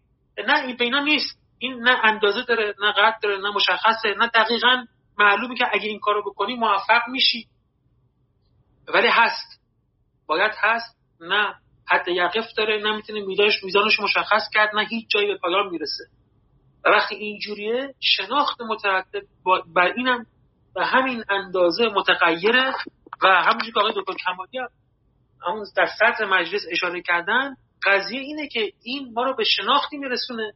نه 0.47 0.65
این 0.66 0.77
بینا 0.77 1.01
نیست. 1.01 1.39
این 1.59 1.81
نه 1.82 2.01
اندازه 2.05 2.43
داره 2.43 2.74
نه 2.81 2.93
قد 2.93 3.20
داره 3.23 3.39
نه 3.39 3.51
مشخصه 3.51 4.15
نه 4.19 4.27
دقیقا 4.27 4.85
معلومه 5.19 5.55
که 5.55 5.66
اگه 5.73 5.89
این 5.89 5.98
کارو 6.01 6.31
بکنی 6.31 6.55
موفق 6.55 7.09
میشی. 7.09 7.47
ولی 8.89 9.09
هست. 9.09 9.61
باید 10.27 10.52
هست. 10.59 10.97
نه. 11.20 11.55
حد 11.90 12.08
یقف 12.08 12.52
داره 12.56 12.78
نه 12.82 12.96
می‌تونه 12.96 13.20
میدانش 13.20 13.64
میزانش 13.64 14.00
مشخص 14.00 14.42
کرد 14.54 14.76
نه 14.76 14.86
هیچ 14.86 15.08
جایی 15.08 15.26
به 15.26 15.38
پایان 15.38 15.68
می‌رسه. 15.70 16.04
و 16.84 16.88
وقتی 16.88 17.14
اینجوریه 17.14 17.94
شناخت 18.00 18.60
مترتب 18.60 19.22
بر 19.74 19.92
اینم 19.96 20.26
به 20.74 20.86
همین 20.86 21.24
اندازه 21.30 21.88
متغیره 21.88 22.72
و 23.22 23.28
همونجور 23.28 23.72
که 23.74 23.80
آقای 23.80 23.92
دکتر 23.96 24.14
کمالی 24.26 24.58
همون 25.46 25.66
در 25.76 25.88
سطح 25.98 26.24
مجلس 26.24 26.62
اشاره 26.70 27.02
کردن 27.02 27.54
قضیه 27.86 28.20
اینه 28.20 28.48
که 28.48 28.72
این 28.82 29.12
ما 29.14 29.22
رو 29.22 29.34
به 29.36 29.44
شناختی 29.44 29.96
میرسونه 29.96 30.52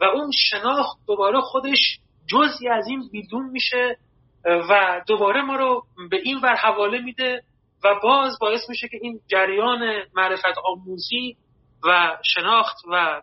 و 0.00 0.04
اون 0.04 0.30
شناخت 0.30 0.98
دوباره 1.06 1.40
خودش 1.40 1.98
جزی 2.26 2.68
از 2.68 2.88
این 2.88 3.08
بیدون 3.12 3.50
میشه 3.50 3.96
و 4.44 5.02
دوباره 5.06 5.42
ما 5.42 5.56
رو 5.56 5.82
به 6.10 6.16
این 6.16 6.40
ور 6.42 6.54
حواله 6.54 6.98
میده 6.98 7.42
و 7.84 7.94
باز 8.02 8.38
باعث 8.40 8.68
میشه 8.68 8.88
که 8.88 8.98
این 9.02 9.20
جریان 9.28 9.80
معرفت 10.14 10.58
آموزی 10.64 11.36
و 11.84 12.16
شناخت 12.22 12.76
و 12.92 13.22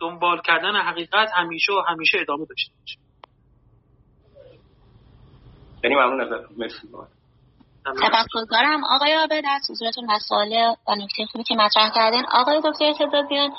دنبال 0.00 0.40
کردن 0.44 0.76
حقیقت 0.76 1.28
همیشه 1.34 1.72
و 1.72 1.82
همیشه 1.88 2.18
ادامه 2.20 2.46
داشته 2.46 2.72
باشه. 2.80 2.98
یعنی 5.84 5.96
ممنون 5.96 6.20
از 6.20 6.58
مرسی. 6.58 6.88
سپاسگزارم 7.84 8.84
آقای 8.84 9.12
عابد 9.12 9.42
از 9.44 9.70
حضورتون 9.70 10.10
و 10.10 10.18
سوال 10.18 10.76
و 10.88 10.94
نکته 10.94 11.26
خوبی 11.32 11.44
که 11.44 11.54
مطرح 11.54 11.90
کردین. 11.94 12.24
آقای 12.32 12.60
دکتر 12.64 12.84
اعتزادیان 12.84 13.50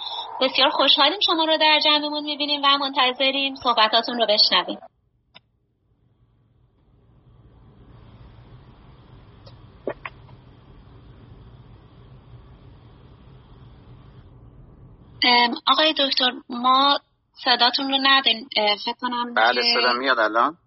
بسیار 0.41 0.69
خوشحالیم 0.69 1.19
شما 1.25 1.45
رو 1.45 1.57
در 1.57 1.79
جمعمون 1.85 2.23
می‌بینیم 2.23 2.61
و 2.63 2.77
منتظریم 2.77 3.55
صحبتاتون 3.55 4.17
رو 4.17 4.25
بشنویم. 4.29 4.77
آقای 15.67 15.93
دکتر 15.93 16.31
ما 16.49 16.99
صداتون 17.45 17.89
رو 17.89 17.97
نداریم 18.03 18.47
فکر 18.85 18.95
کنم 19.01 19.33
بله 19.33 19.61
صدا 19.73 19.93
میاد 19.93 20.19
الان؟ 20.19 20.57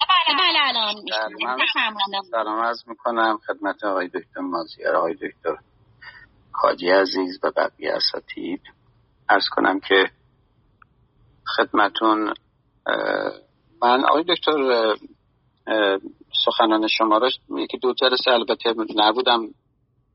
بله 0.00 0.38
بله 0.38 0.58
الان 0.62 0.94
بله، 0.94 2.22
سلام 2.30 2.60
عرض 2.60 2.88
می‌کنم 2.88 3.38
خدمت 3.46 3.84
آقای 3.84 4.08
دکتر 4.08 4.40
مازیار 4.40 4.96
آقای 4.96 5.14
دکتر 5.14 5.56
کاجی 6.52 6.90
عزیز 6.90 7.38
و 7.42 7.50
بقیه 7.56 7.92
اساتید. 7.92 8.62
ارز 9.28 9.48
کنم 9.48 9.80
که 9.80 10.10
خدمتون 11.56 12.34
من 13.82 14.04
آقای 14.04 14.24
دکتر 14.28 14.94
سخنان 16.44 16.86
شما 16.86 17.18
را 17.18 17.28
یکی 17.58 17.78
دو 17.78 17.94
جلسه 17.94 18.30
البته 18.30 18.74
نبودم 18.96 19.40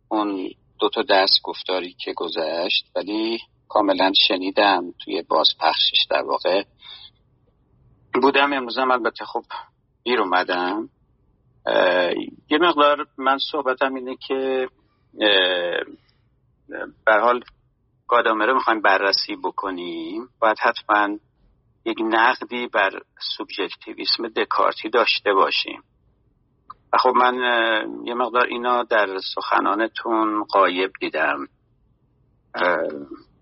اون 0.10 0.50
دو 0.82 0.90
تا 0.90 1.02
دست 1.02 1.42
گفتاری 1.44 1.94
که 1.94 2.14
گذشت 2.14 2.92
ولی 2.96 3.40
کاملا 3.70 4.12
شنیدم 4.28 4.94
توی 5.04 5.22
بازپخشش 5.22 6.06
در 6.10 6.22
واقع. 6.22 6.64
بودم 8.22 8.54
امروزم 8.54 8.92
البته 8.92 9.26
خب 9.26 9.44
دیر 10.04 10.22
اومدم. 10.22 10.90
یه 12.50 12.58
مقدار 12.58 13.08
من 13.18 13.38
صحبتم 13.52 13.94
اینه 13.94 14.16
که 14.28 14.70
به 17.06 17.14
حال 17.22 17.44
گادامره 18.08 18.54
می‌خوایم 18.54 18.82
بررسی 18.82 19.36
بکنیم. 19.36 20.30
باید 20.40 20.58
حتما 20.60 21.18
یک 21.86 21.98
نقدی 22.02 22.68
بر 22.68 22.92
سوبژکتیویسم 23.38 24.28
دکارتی 24.28 24.90
داشته 24.90 25.34
باشیم. 25.34 25.84
و 26.94 26.98
خب 26.98 27.14
من 27.16 27.36
یه 28.06 28.14
مقدار 28.14 28.46
اینا 28.46 28.84
در 28.84 29.08
سخنانتون 29.36 30.44
قایب 30.44 30.92
دیدم. 31.00 31.48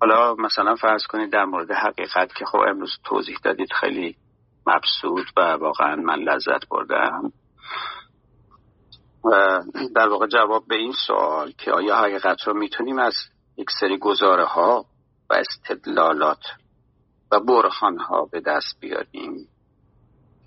حالا 0.01 0.35
مثلا 0.35 0.75
فرض 0.75 1.07
کنید 1.09 1.31
در 1.31 1.45
مورد 1.45 1.71
حقیقت 1.71 2.33
که 2.33 2.45
خب 2.45 2.59
امروز 2.67 2.91
توضیح 3.03 3.37
دادید 3.43 3.73
خیلی 3.79 4.15
مبسوط 4.67 5.25
و 5.37 5.41
واقعا 5.41 5.95
من 5.95 6.19
لذت 6.19 6.69
بردم. 6.69 7.31
و 9.25 9.59
در 9.95 10.09
واقع 10.09 10.27
جواب 10.27 10.67
به 10.67 10.75
این 10.75 10.93
سوال 11.07 11.51
که 11.51 11.71
آیا 11.71 11.97
حقیقت 11.97 12.47
رو 12.47 12.53
می‌تونیم 12.53 12.99
از 12.99 13.13
یک 13.57 13.67
سری 13.79 13.97
گزاره 13.97 14.45
ها 14.45 14.85
و 15.29 15.33
استدلالات 15.33 16.43
و 17.31 17.39
برخان 17.39 17.97
ها 17.97 18.25
به 18.31 18.39
دست 18.39 18.79
بیاریم؟ 18.79 19.47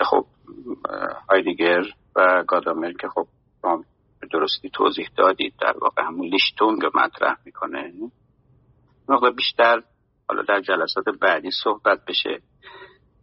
خب 0.00 0.26
هایدگر 1.30 1.82
و 2.16 2.44
گادامر 2.48 2.92
که 2.92 3.08
خب 3.08 3.26
درستی 4.32 4.70
توضیح 4.70 5.08
دادید 5.16 5.54
در 5.60 5.74
واقع 5.78 6.02
همون 6.02 6.26
لیشتونگ 6.26 6.86
مطرح 6.94 7.36
می‌کنه. 7.44 7.92
مقدار 9.08 9.30
بیشتر 9.32 9.82
حالا 10.28 10.42
در 10.42 10.60
جلسات 10.60 11.04
بعدی 11.20 11.50
صحبت 11.64 12.04
بشه. 12.04 12.42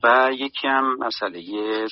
و 0.03 0.29
یکی 0.33 0.67
هم 0.67 0.97
مسئله 0.99 1.41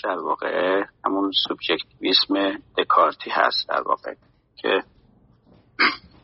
در 0.03 0.19
واقع 0.19 0.83
همون 1.05 1.31
سوبژکتیویسم 1.47 2.61
دکارتی 2.77 3.29
هست 3.29 3.69
در 3.69 3.81
واقع 3.81 4.13
که 4.55 4.83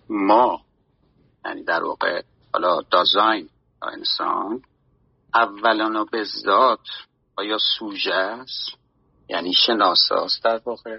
ما 0.10 0.62
یعنی 1.45 1.64
در 1.64 1.84
واقع 1.84 2.22
حالا 2.54 2.82
دازاین 2.91 3.50
انسان 3.82 4.62
اولا 5.34 6.02
و 6.02 6.06
به 6.12 6.24
ذات 6.24 6.88
آیا 7.36 7.58
سوژه 7.80 8.14
است؟ 8.14 8.82
یعنی 9.30 9.54
شناساست 9.54 10.44
در 10.44 10.62
واقع 10.66 10.98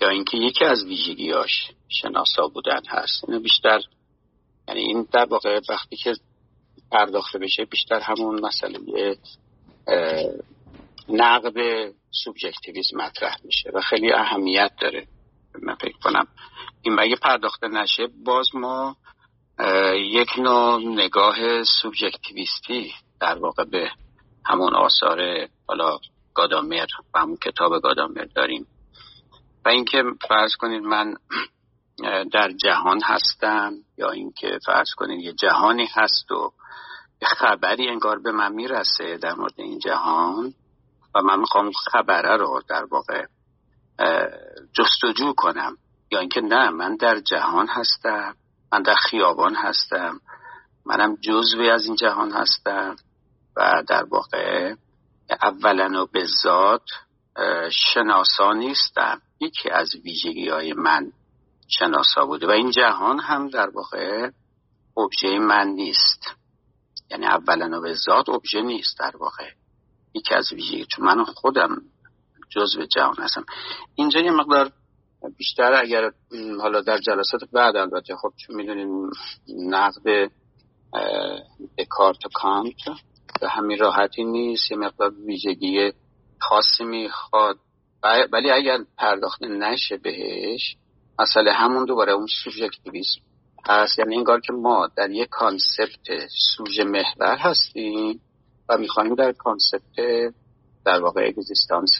یا 0.00 0.08
اینکه 0.08 0.36
یکی 0.36 0.64
از 0.64 0.84
ویژگیاش 0.84 1.70
شناسا 1.88 2.48
بودن 2.48 2.80
هست. 2.88 3.24
اینو 3.28 3.40
بیشتر 3.40 3.80
یعنی 4.68 4.80
این 4.80 5.08
در 5.12 5.24
واقع 5.24 5.60
وقتی 5.68 5.96
که 5.96 6.14
پرداخته 6.90 7.38
بشه 7.38 7.64
بیشتر 7.64 8.00
همون 8.00 8.40
مسئله 8.40 8.78
نقد 11.08 11.54
سوبژکتیویسم 12.24 12.96
مطرح 12.96 13.36
میشه 13.44 13.70
و 13.74 13.80
خیلی 13.80 14.12
اهمیت 14.12 14.70
داره. 14.80 15.06
من 15.62 15.74
فکر 15.74 15.98
کنم 15.98 16.26
این 16.82 16.98
اگه 16.98 17.16
پرداخته 17.16 17.68
نشه 17.68 18.08
باز 18.24 18.46
ما 18.54 18.96
یک 19.94 20.38
نوع 20.38 20.82
نگاه 20.82 21.64
سوبژکتیویستی 21.64 22.92
در 23.20 23.38
واقع 23.38 23.64
به 23.64 23.90
همون 24.46 24.74
آثار 24.74 25.48
حالا 25.66 25.98
گادامر 26.34 26.86
و 27.14 27.18
همون 27.18 27.36
کتاب 27.36 27.82
گادامر 27.82 28.24
داریم. 28.34 28.66
و 29.64 29.68
اینکه 29.68 30.02
فرض 30.28 30.56
کنید 30.56 30.82
من 30.82 31.14
در 32.32 32.50
جهان 32.50 33.00
هستم 33.04 33.72
یا 33.98 34.10
اینکه 34.10 34.58
فرض 34.66 34.88
کنید 34.96 35.20
یه 35.20 35.32
جهانی 35.32 35.88
هست 35.92 36.30
و 36.30 36.52
خبری 37.22 37.88
انگار 37.88 38.18
به 38.18 38.32
من 38.32 38.52
می‌رسه 38.52 39.16
در 39.16 39.34
مورد 39.34 39.54
این 39.56 39.78
جهان 39.78 40.54
و 41.14 41.22
من 41.22 41.40
می‌خوام 41.40 41.70
خبره 41.72 42.36
رو 42.36 42.62
در 42.68 42.84
واقع 42.84 43.26
جستجو 44.72 45.32
کنم. 45.36 45.76
یا 46.10 46.20
اینکه 46.20 46.40
نه 46.40 46.70
من 46.70 46.96
در 46.96 47.20
جهان 47.20 47.66
هستم 47.68 48.34
من 48.72 48.82
در 48.82 48.94
خیابان 48.94 49.54
هستم 49.54 50.20
منم 50.86 51.16
جزوی 51.16 51.70
از 51.70 51.86
این 51.86 51.96
جهان 51.96 52.32
هستم 52.32 52.96
و 53.56 53.82
در 53.88 54.04
واقع 54.04 54.74
اولا 55.30 56.02
و 56.02 56.06
به 56.06 56.26
ذات 56.42 56.86
شناسا 57.70 58.52
نیستم. 58.52 59.20
یکی 59.40 59.70
از 59.70 59.90
ویژگی 60.04 60.48
های 60.48 60.72
من 60.72 61.12
شناسا 61.68 62.26
بوده 62.26 62.46
و 62.46 62.50
این 62.50 62.70
جهان 62.70 63.20
هم 63.20 63.48
در 63.48 63.70
واقع 63.70 64.30
ابژه 64.96 65.38
من 65.38 65.68
نیست. 65.68 66.20
یعنی 67.10 67.26
اولا 67.26 67.78
و 67.78 67.82
به 67.82 67.94
ذات 67.94 68.28
ابژه 68.28 68.62
نیست 68.62 68.98
در 68.98 69.16
واقع. 69.16 69.50
یکی 70.14 70.34
از 70.34 70.52
ویژگی 70.52 70.86
چون 70.86 71.04
من 71.04 71.24
خودم 71.24 71.82
جزو 72.50 72.86
جهان 72.86 73.16
هستم. 73.18 73.44
اینجا 73.94 74.20
یه 74.20 74.30
مقدار 74.30 74.72
بیشتر 75.36 75.72
اگر 75.72 76.10
حالا 76.60 76.80
در 76.80 76.98
جلسات 76.98 77.40
بعد 77.52 77.76
البته 77.76 78.16
خب 78.16 78.32
چون 78.36 78.56
می‌دونیم 78.56 79.10
نقد 79.48 80.30
دکارت 81.78 82.26
و 82.26 82.28
کانت. 82.34 82.74
به 83.40 83.48
همین 83.48 83.78
راحتی 83.78 84.24
نیست 84.24 84.70
یه 84.70 84.76
مقدار 84.76 85.12
ویژگی 85.26 85.92
خاصی 86.40 86.84
می‌خواد. 86.84 87.58
ولی 88.32 88.50
اگر 88.50 88.78
پرداخته 88.98 89.46
نشه 89.46 89.96
بهش 89.96 90.76
مسئله 91.18 91.52
همون 91.52 91.84
دوباره 91.84 92.12
اون 92.12 92.26
سوژکتیویسم 92.44 93.20
هست. 93.68 93.98
یعنی 93.98 94.16
انگار 94.16 94.40
که 94.40 94.52
ما 94.52 94.88
در 94.96 95.10
یک 95.10 95.28
concept 95.28 96.26
سوژه 96.56 96.84
محور 96.84 97.36
هستیم 97.36 98.20
و 98.68 98.78
می‌خوایم 98.78 99.14
در 99.14 99.32
concept 99.32 99.96
در 100.84 101.00
واقع 101.00 101.26
existence 101.26 101.98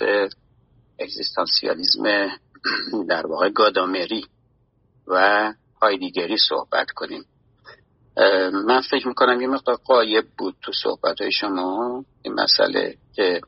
اگزیستانسیالیزم 1.01 2.29
در 3.09 3.27
واقع 3.27 3.51
گادامری 3.51 4.27
و 5.07 5.53
هایدیگری 5.83 6.37
صحبت 6.49 6.91
کنیم. 6.91 7.25
من 8.67 8.81
فکر 8.91 9.09
می‌کنم 9.09 9.41
یه 9.41 9.49
مقدار 9.49 9.77
غایب 9.85 10.25
بود 10.39 10.57
تو 10.63 10.73
صحبت 10.83 11.21
های 11.21 11.33
شما 11.33 12.05
این 12.23 12.35
مسئله 12.35 12.97
که 13.15 13.41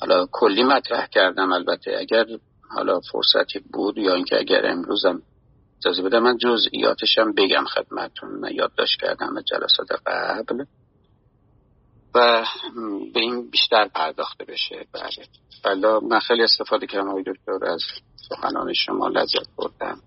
حالا 0.00 0.26
کلی 0.32 0.62
مطرح 0.62 1.06
کردم 1.06 1.52
البته. 1.52 1.96
اگر 2.00 2.26
حالا 2.70 3.00
فرصتی 3.12 3.58
بود 3.72 3.98
یا 3.98 4.14
اینکه 4.14 4.38
اگر 4.38 4.66
امروزم 4.66 5.22
اجازه 5.78 6.02
بده 6.02 6.18
من 6.18 6.36
جزئیاتشم 6.36 7.32
بگم 7.32 7.64
خدمتون 7.64 8.30
من 8.30 8.52
یادداشت 8.52 9.00
کردم 9.00 9.40
جلسات 9.40 9.88
قبل 10.06 10.64
و 12.14 12.44
به 13.14 13.20
این 13.20 13.50
بیشتر 13.50 13.88
پرداخته 13.88 14.44
بشه. 14.44 14.86
بله. 14.92 15.26
بلا 15.64 16.00
من 16.00 16.18
خیلی 16.18 16.42
استفاده 16.42 16.86
کردم. 16.86 17.08
آقای 17.08 17.22
دکتر 17.26 17.64
از 17.66 17.82
سخنان 18.28 18.72
شما 18.72 19.08
لذت 19.08 19.48
بردم. 19.56 20.00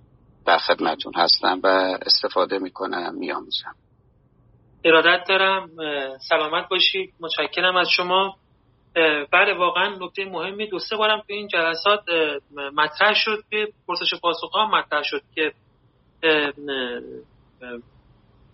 در 0.45 0.57
خدمتون 0.57 1.13
هستم 1.15 1.59
و 1.63 1.67
استفاده 2.01 2.59
می‌کنم 2.59 3.15
میآموزم. 3.15 3.75
ارادت 4.83 5.23
دارم 5.27 5.69
سلامت 6.29 6.69
باشید 6.69 7.13
متشکرم 7.19 7.75
از 7.75 7.89
شما. 7.89 8.35
بله 9.31 9.53
واقعا 9.53 9.95
نکته 10.01 10.25
مهمی 10.25 10.67
دو 10.67 10.79
سه 10.79 10.95
بارم 10.95 11.17
تو 11.17 11.33
این 11.33 11.47
جلسات 11.47 12.03
مطرح 12.73 13.13
شد 13.13 13.43
که 13.49 13.67
پرسش 13.87 14.13
پاسخ 14.21 14.51
ها 14.53 14.65
مطرح 14.65 15.03
شد 15.03 15.21
که 15.35 15.53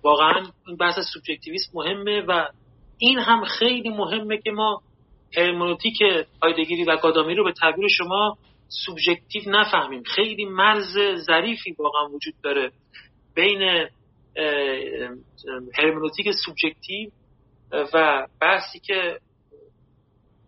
واقعا 0.04 0.46
این 0.68 0.78
بحث 0.78 1.00
سوبژکتیویسم 1.14 1.72
مهمه 1.74 2.22
و 2.22 2.48
این 2.98 3.20
هم 3.20 3.44
خیلی 3.44 3.90
مهمه 3.90 4.38
که 4.38 4.52
ما 4.52 4.82
هرمونوتیک 5.38 6.04
آیدگیری 6.42 6.84
و 6.84 6.98
گادامی 6.98 7.36
رو 7.36 7.44
به 7.44 7.52
تعبیر 7.52 7.88
شما 7.88 8.38
سوبژکتیو 8.86 9.44
نفهمیم. 9.48 10.04
خیلی 10.04 10.46
مرز 10.46 10.98
ظریفی 11.16 11.76
واقعا 11.80 12.06
وجود 12.06 12.34
داره. 12.44 12.72
بین 13.36 13.88
هرمونوتیک 15.78 16.32
سوبژکتیو 16.46 17.10
و 17.94 18.28
بحثی 18.42 18.80
که 18.80 19.20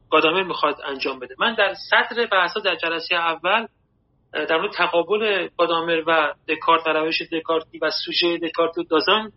گادامر 0.10 0.44
می‌خواد 0.44 0.76
انجام 0.86 1.20
بده. 1.20 1.36
من 1.40 1.56
در 1.56 1.74
سطر 1.90 2.26
بحثا 2.32 2.60
در 2.60 2.76
جلسه 2.76 3.16
اول 3.16 3.68
در 4.34 4.57
مورد 4.57 4.74
تقابل 4.74 5.48
گادامر 5.57 6.03
و 6.07 6.34
دکارت 6.48 6.88
و 6.88 6.90
روش 6.90 7.22
دکارتی 7.22 7.80
و 7.82 7.91
سوژه 8.06 8.38
دکارت 8.38 8.78
و 8.78 8.84
دازان 8.84 9.32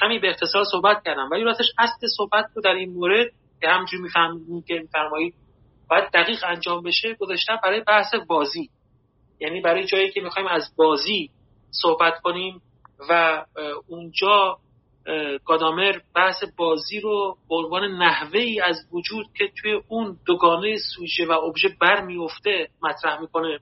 کمی 0.00 0.18
به 0.18 0.30
اختصار 0.30 0.64
صحبت 0.64 1.02
کردم. 1.04 1.28
ولی 1.32 1.44
راستش 1.44 1.66
اصل 1.78 2.06
صحبت 2.16 2.44
رو 2.54 2.62
در 2.62 2.74
این 2.74 2.92
مورد 2.92 3.30
که 3.60 3.68
همجور 3.68 4.00
می‌فهمید 4.00 4.66
که 4.66 4.74
میفرمایید 4.74 5.34
باید 5.90 6.10
دقیق 6.14 6.44
انجام 6.46 6.82
بشه 6.82 7.14
گذاشتم 7.14 7.60
برای 7.62 7.80
بحث 7.80 8.14
بازی. 8.28 8.70
یعنی 9.40 9.60
برای 9.60 9.86
جایی 9.86 10.10
که 10.10 10.20
می‌خوایم 10.20 10.48
از 10.48 10.72
بازی 10.76 11.30
صحبت 11.70 12.20
کنیم 12.20 12.62
و 13.10 13.44
اونجا 13.86 14.58
گادامر 15.44 15.98
بحث 16.14 16.44
بازی 16.56 17.00
رو 17.00 17.36
به 17.48 17.54
عنوان 17.54 17.84
نحوه 17.84 18.40
ای 18.40 18.60
از 18.60 18.76
وجود 18.92 19.26
که 19.38 19.50
توی 19.60 19.80
اون 19.88 20.16
دوگانه 20.26 20.76
سوژه 20.96 21.26
و 21.26 21.32
ابژه 21.32 21.68
برمیفته 21.80 22.68
مطرح 22.82 23.20
می‌کنه 23.20 23.58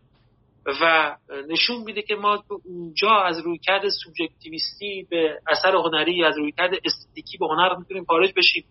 و 0.81 1.17
نشون 1.49 1.77
میده 1.85 2.03
که 2.03 2.15
ما 2.15 2.37
تو 2.37 2.61
اونجا 2.65 3.11
از 3.11 3.39
رویکرد 3.39 3.83
سوبژکتیویستی 3.89 5.07
به 5.11 5.39
اثر 5.49 5.77
هنری 5.77 6.25
از 6.25 6.39
رویکرد 6.39 6.71
استیکی 6.85 7.39
به 7.39 7.47
هنر 7.47 7.77
می‌تونیم 7.77 8.05
خارج 8.05 8.33
بشیم. 8.37 8.65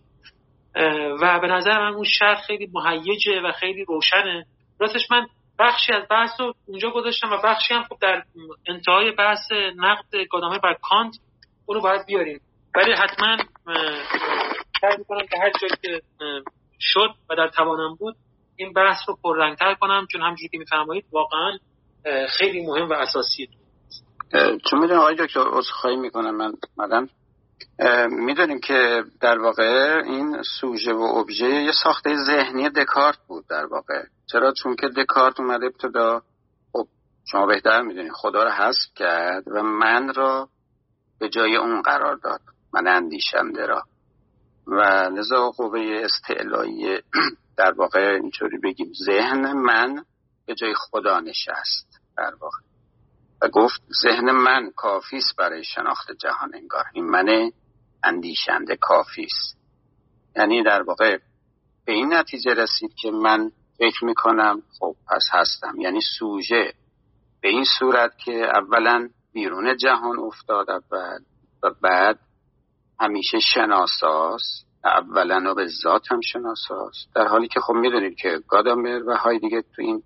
و 1.22 1.40
به 1.40 1.48
نظر 1.48 1.80
من 1.80 1.94
اون 1.94 2.04
شرح 2.04 2.42
خیلی 2.42 2.70
مهیجه 2.74 3.42
و 3.42 3.52
خیلی 3.52 3.86
روشنه. 3.86 4.46
راستش 4.80 5.12
من 5.12 5.28
بخشی 5.60 5.94
از 5.94 6.04
بحث 6.10 6.40
رو 6.40 6.54
اونجا 6.68 6.90
گذاشتم 6.90 7.32
و 7.32 7.38
بخشی 7.44 7.74
هم 7.74 7.84
خب 7.84 7.98
در 8.02 8.24
انتهای 8.68 9.12
بحث 9.12 9.52
نقد 9.76 10.16
گادامر 10.32 10.58
بر 10.58 10.78
کانت 10.82 11.16
اونو 11.66 11.82
باید 11.82 12.06
بیاریم. 12.06 12.42
ولی 12.76 12.92
حتما 12.94 13.38
سعی 14.82 14.98
می‌کنم 14.98 15.28
که 15.28 15.38
هر 15.42 15.52
جایی 15.62 15.74
که 15.82 16.02
شد 16.80 17.10
و 17.30 17.36
در 17.36 17.48
توانم 17.48 17.96
بود 17.96 18.16
این 18.56 18.74
بحث 18.74 18.98
رو 19.08 19.18
پررنگتر 19.24 19.74
کنم 19.74 20.08
چون 20.12 20.22
همجوری 20.22 20.50
که 20.50 20.58
میفرمایید 20.58 21.06
واقعا 21.12 21.58
خیلی 22.30 22.66
مهم 22.66 22.90
و 22.90 22.94
اساسیه 22.94 23.48
چون 24.70 24.80
می‌دونم 24.80 25.00
آقای 25.00 25.16
دکتر 25.16 25.44
عذرخواهی 25.48 25.96
می‌کنم 25.96 26.36
من 26.36 26.54
مدام 26.78 27.10
می‌دونیم 28.10 28.60
که 28.60 29.04
در 29.22 29.40
واقع 29.40 30.02
این 30.06 30.44
سوژه 30.60 30.94
و 30.94 31.02
ابژه 31.02 31.46
یه 31.46 31.72
ساخته 31.84 32.16
ذهنی 32.26 32.70
دکارت 32.70 33.18
بود 33.28 33.48
در 33.48 33.66
واقع. 33.66 34.04
چرا؟ 34.32 34.54
چون 34.54 34.76
که 34.76 34.88
دکارت 34.88 35.40
اومده 35.40 35.66
ابتدا. 35.66 36.22
خب 36.74 36.88
شما 37.32 37.46
بهتر 37.46 37.82
می‌دونید 37.82 38.12
خدا 38.12 38.44
رو 38.44 38.50
حذف 38.50 38.94
کرد 38.96 39.48
و 39.48 39.64
من 39.64 40.14
را 40.14 40.50
به 41.20 41.30
جای 41.30 41.56
اون 41.56 41.82
قرار 41.82 42.16
داد 42.16 42.42
من 42.74 42.88
اندیشنده 42.88 43.66
را. 43.66 43.84
و 44.68 44.82
لذا 45.16 45.50
قوه 45.50 46.02
استعلایی 46.04 47.02
در 47.58 47.72
واقع 47.72 48.20
اینطوری 48.22 48.58
بگیم 48.58 48.92
ذهن 49.06 49.54
من 49.54 50.06
به 50.46 50.56
جای 50.56 50.74
خدا 50.78 51.20
نشست 51.20 52.00
در 52.18 52.36
واقع. 52.42 52.73
گفت 53.50 53.82
ذهن 54.04 54.32
من 54.32 54.72
کافی 54.76 55.18
است 55.18 55.36
برای 55.38 55.64
شناخت 55.64 56.12
جهان 56.12 56.56
انگار. 56.56 56.84
این 56.94 57.06
من 57.06 57.52
اندیشنده 58.04 58.76
کافی 58.76 59.24
است. 59.24 59.58
یعنی 60.36 60.64
در 60.64 60.82
واقع 60.82 61.18
به 61.86 61.94
این 61.94 62.14
نتیجه 62.14 62.54
رسید 62.54 62.94
که 62.96 63.12
من 63.12 63.52
فکر 63.78 64.06
می‌کنم 64.06 64.62
خب 64.80 64.96
پس 65.10 65.24
هستم. 65.32 65.82
یعنی 65.82 66.02
سوژه. 66.20 66.74
به 67.42 67.50
این 67.50 67.66
صورت 67.80 68.18
که 68.18 68.32
اولا 68.32 69.10
بیرون 69.34 69.78
جهان 69.78 70.20
افتاد 70.20 70.70
اول 70.70 71.20
و 71.64 71.70
بعد 71.82 72.20
همیشه 73.00 73.40
شناساست 73.40 74.68
اولا 74.86 75.52
و 75.52 75.56
به 75.56 75.68
ذات 75.68 76.12
هم 76.12 76.22
شناساست 76.22 77.16
در 77.16 77.28
حالی 77.28 77.48
که 77.48 77.60
خب 77.60 77.74
می‌دونید 77.74 78.18
که 78.18 78.40
گادامر 78.48 79.04
و 79.08 79.16
های 79.16 79.40
دیگه 79.40 79.62
تو 79.62 79.82
این 79.82 80.04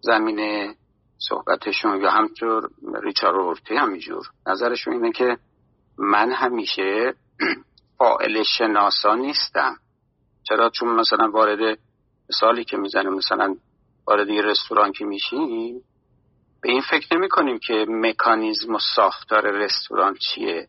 زمینه 0.00 0.74
صحبتشون 1.18 2.00
یا 2.00 2.10
همطور 2.10 2.70
ریچارد 3.02 3.36
اورتی 3.36 3.76
همینجور. 3.76 4.26
نظرشون 4.46 4.94
اینه 4.94 5.12
که 5.12 5.38
من 5.98 6.32
همیشه 6.32 7.14
فائل 7.98 8.42
شناسا 8.42 9.14
نیستم. 9.14 9.76
چرا؟ 10.42 10.70
چون 10.70 10.88
مثلا 10.88 11.30
وارد 11.30 11.78
مثالی 12.30 12.64
که 12.64 12.76
می‌زنیم 12.76 13.12
مثلا 13.12 13.56
وارد 14.06 14.28
یه 14.28 14.42
رستوران 14.42 14.92
که 14.92 15.04
میشیم 15.04 15.82
به 16.62 16.70
این 16.70 16.80
فکر 16.80 17.16
نمی 17.16 17.28
کنیم 17.28 17.58
که 17.58 17.86
مکانیزم 17.88 18.74
و 18.74 18.78
ساختار 18.96 19.50
رستوران 19.50 20.14
چیه 20.14 20.68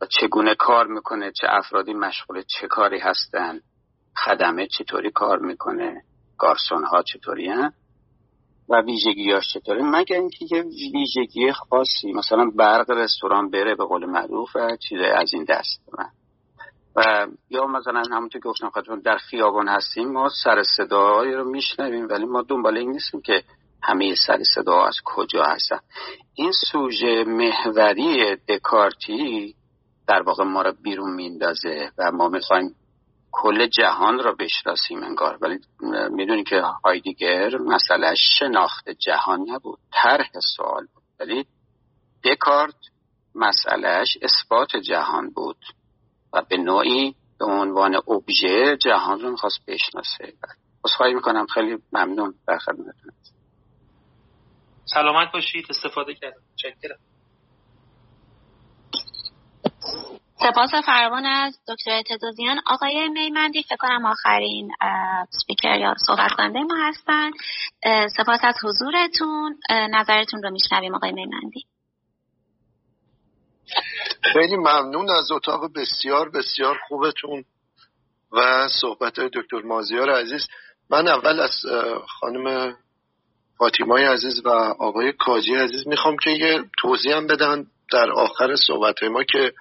و 0.00 0.06
چگونه 0.06 0.54
کار 0.54 0.86
می‌کنه 0.86 1.32
چه 1.32 1.46
افرادی 1.50 1.94
مشغول 1.94 2.42
چه 2.42 2.66
کاری 2.66 2.98
هستن 2.98 3.60
خدمه 4.24 4.66
چطوری 4.66 5.10
کار 5.10 5.38
می‌کنه 5.38 6.02
گارسون 6.38 6.84
ها 6.84 7.02
چطوری 7.02 7.48
هن 7.48 7.72
و 8.70 8.80
ویژگیاش 8.80 9.48
چطوره؟ 9.54 9.82
مگر 9.82 10.16
اینکه 10.16 10.46
یه 10.50 10.62
ویژگی 10.94 11.52
خاصی 11.52 12.12
مثلا 12.12 12.50
برق 12.56 12.90
رستوران 12.90 13.50
بره 13.50 13.74
به 13.74 13.84
قول 13.84 14.06
معروف 14.06 14.56
و 14.56 14.58
از 15.16 15.34
این 15.34 15.44
دست 15.44 15.82
من. 15.98 16.08
و 16.96 17.26
یا 17.50 17.66
مثلا 17.66 18.02
همونطور 18.10 18.40
که 18.40 18.48
گفتم 18.48 18.70
خدمتتون 18.70 19.00
در 19.00 19.16
خیابان 19.16 19.68
هستیم 19.68 20.12
ما 20.12 20.28
سر 20.44 20.62
صداهایی 20.62 21.32
رو 21.32 21.50
میشنویم 21.50 22.08
ولی 22.08 22.24
ما 22.24 22.42
دنبال 22.42 22.76
این 22.76 22.90
نیستیم 22.90 23.20
که 23.20 23.42
همه 23.82 24.14
سر 24.26 24.42
صدا 24.54 24.84
از 24.84 24.96
کجا 25.04 25.42
هستن. 25.42 25.78
این 26.34 26.52
سوژه 26.72 27.24
محوری 27.24 28.36
دکارتی 28.48 29.54
در 30.08 30.22
واقع 30.22 30.44
ما 30.44 30.62
رو 30.62 30.72
بیرون 30.82 31.14
میندازه 31.14 31.90
و 31.98 32.12
ما 32.12 32.28
می‌خوایم 32.28 32.74
کل 33.32 33.66
جهان 33.66 34.18
را 34.18 34.32
بشناسیم 34.32 35.02
انگار. 35.02 35.38
ولی 35.40 35.58
می‌دونی 36.10 36.44
که 36.44 36.62
هایدیگر 36.84 37.58
مسئله 37.58 38.14
شناخت 38.14 38.90
جهان 38.90 39.40
نبود. 39.48 39.78
طرح 39.92 40.30
سوال 40.56 40.86
بود. 40.94 41.02
ولی 41.20 41.46
دکارت 42.24 42.74
مسئلهش 43.34 44.18
اثبات 44.22 44.76
جهان 44.76 45.30
بود 45.30 45.64
و 46.32 46.42
به 46.48 46.56
نوعی 46.56 47.14
به 47.38 47.44
عنوان 47.44 47.94
ابژه 47.94 48.76
جهان 48.76 49.20
رو 49.20 49.30
می‌خواست 49.30 49.66
بشناسه. 49.66 50.32
خواهی 50.84 51.14
می‌کنم. 51.14 51.46
خیلی 51.46 51.78
ممنون. 51.92 52.34
در 52.48 52.58
خدمتتون 52.58 53.12
سلامت 54.84 55.32
باشید. 55.32 55.66
استفاده 55.70 56.14
کردم. 56.14 56.40
چکرم 56.56 56.98
سپاس 60.42 60.70
فراوان 60.86 61.26
از 61.26 61.58
دکتر 61.68 61.90
اعتزازیان. 61.90 62.60
آقای 62.66 63.08
میمندی 63.08 63.62
فکر 63.62 63.76
کنم 63.76 64.06
آخرین 64.06 64.70
سپیکر 65.30 65.78
یا 65.78 65.94
صحبت 66.06 66.30
کننده 66.36 66.58
ما 66.60 66.76
هستن. 66.88 67.30
سپاس 68.16 68.40
از 68.42 68.54
حضورتون. 68.64 69.56
نظرتون 69.70 70.42
رو 70.42 70.50
میشنویم 70.50 70.94
آقای 70.94 71.12
میمندی. 71.12 71.64
خیلی 74.32 74.56
ممنون 74.56 75.10
از 75.10 75.30
اتاق 75.32 75.72
بسیار 75.74 76.30
بسیار 76.30 76.78
خوبتون 76.88 77.44
و 78.32 78.68
صحبت 78.68 79.14
دکتر 79.14 79.62
مازیار 79.64 80.10
عزیز. 80.10 80.48
من 80.90 81.08
اول 81.08 81.40
از 81.40 81.66
خانم 82.20 82.76
فاطیمای 83.58 84.04
عزیز 84.04 84.46
و 84.46 84.48
آقای 84.78 85.12
کاجی 85.12 85.54
عزیز 85.54 85.88
می‌خوام 85.88 86.16
که 86.16 86.30
یه 86.30 86.64
توضیح 86.78 87.16
هم 87.16 87.26
بدن 87.26 87.66
در 87.92 88.10
آخر 88.10 88.56
صحبت 88.56 89.02
ما 89.02 89.22
که 89.22 89.52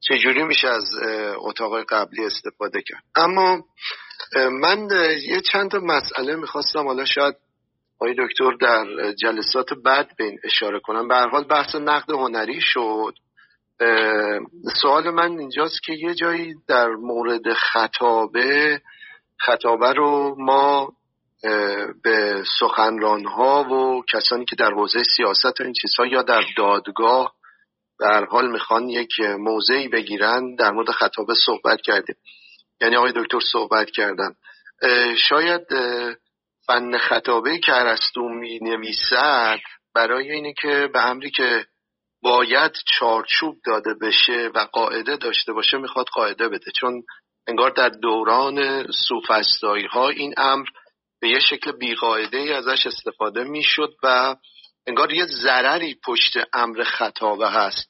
چجوری 0.00 0.42
میشه 0.44 0.68
از 0.68 0.84
اتاق 1.36 1.84
قبلی 1.88 2.24
استفاده 2.24 2.82
کرد؟ 2.82 3.02
اما 3.14 3.64
من 4.52 4.88
یه 5.28 5.40
چند 5.40 5.70
تا 5.70 5.78
مسئله 5.78 6.36
می‌خواستم. 6.36 6.86
حالا 6.86 7.04
شاید 7.04 7.34
آقای 8.00 8.14
دکتر 8.18 8.52
در 8.60 9.12
جلسات 9.12 9.74
بعد 9.84 10.16
به 10.18 10.24
این 10.24 10.38
اشاره 10.44 10.80
کنم. 10.80 11.08
به 11.08 11.14
هر 11.14 11.28
حال 11.28 11.44
بحث 11.44 11.74
نقد 11.74 12.10
هنری 12.10 12.60
شد. 12.60 13.14
سوال 14.82 15.10
من 15.10 15.38
اینجاست 15.38 15.82
که 15.82 15.92
یه 15.92 16.14
جایی 16.14 16.54
در 16.68 16.88
مورد 16.88 17.52
خطابه 17.52 18.80
خطابه 19.40 19.92
رو 19.92 20.34
ما 20.38 20.92
به 22.02 22.44
سخنرانها 22.58 23.64
و 23.64 24.02
کسانی 24.12 24.44
که 24.44 24.56
در 24.56 24.70
حوزه 24.70 25.02
سیاست 25.16 25.60
و 25.60 25.64
این 25.64 25.72
چیزها 25.72 26.06
یا 26.06 26.22
در 26.22 26.42
دادگاه 26.56 27.32
در 28.00 28.24
حال 28.24 28.50
می‌خوان 28.50 28.88
یک 28.88 29.20
موضعی 29.20 29.88
بگیرن 29.88 30.54
در 30.54 30.70
مورد 30.70 30.90
خطابه 30.90 31.34
صحبت 31.46 31.80
کردیم. 31.80 32.16
یعنی 32.80 32.96
آقای 32.96 33.12
دکتر 33.16 33.40
صحبت 33.52 33.90
کردن. 33.90 34.34
شاید 35.16 35.62
فن 36.66 36.98
خطابه 36.98 37.58
که 37.58 37.74
ارسطو 37.74 38.28
می 38.28 38.58
نویسد 38.58 39.58
برای 39.94 40.32
اینه 40.32 40.54
که 40.62 40.88
به 40.92 41.06
امری 41.06 41.30
که 41.30 41.66
باید 42.22 42.72
چارچوب 42.98 43.56
داده 43.66 43.94
بشه 44.02 44.50
و 44.54 44.58
قاعده 44.72 45.16
داشته 45.16 45.52
باشه 45.52 45.78
می‌خواد 45.78 46.06
قاعده 46.06 46.48
بده. 46.48 46.70
چون 46.80 47.02
انگار 47.48 47.70
در 47.70 47.88
دوران 47.88 48.86
سوفستایی 49.08 49.86
ها 49.86 50.08
این 50.08 50.34
امر 50.36 50.66
به 51.20 51.28
یه 51.28 51.38
شکل 51.38 51.72
بیقاعده 51.72 52.38
ای 52.38 52.52
ازش 52.52 52.86
استفاده 52.86 53.44
می‌شد 53.44 53.94
و 54.02 54.36
انگار 54.86 55.12
یه 55.12 55.26
ضرری 55.26 55.96
پشت 56.04 56.32
امر 56.52 56.84
خطابه 56.84 57.50
هست 57.50 57.88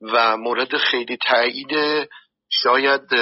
و 0.00 0.36
مورد 0.36 0.76
خیلی 0.76 1.18
تایید 1.28 2.08
شاید 2.48 3.14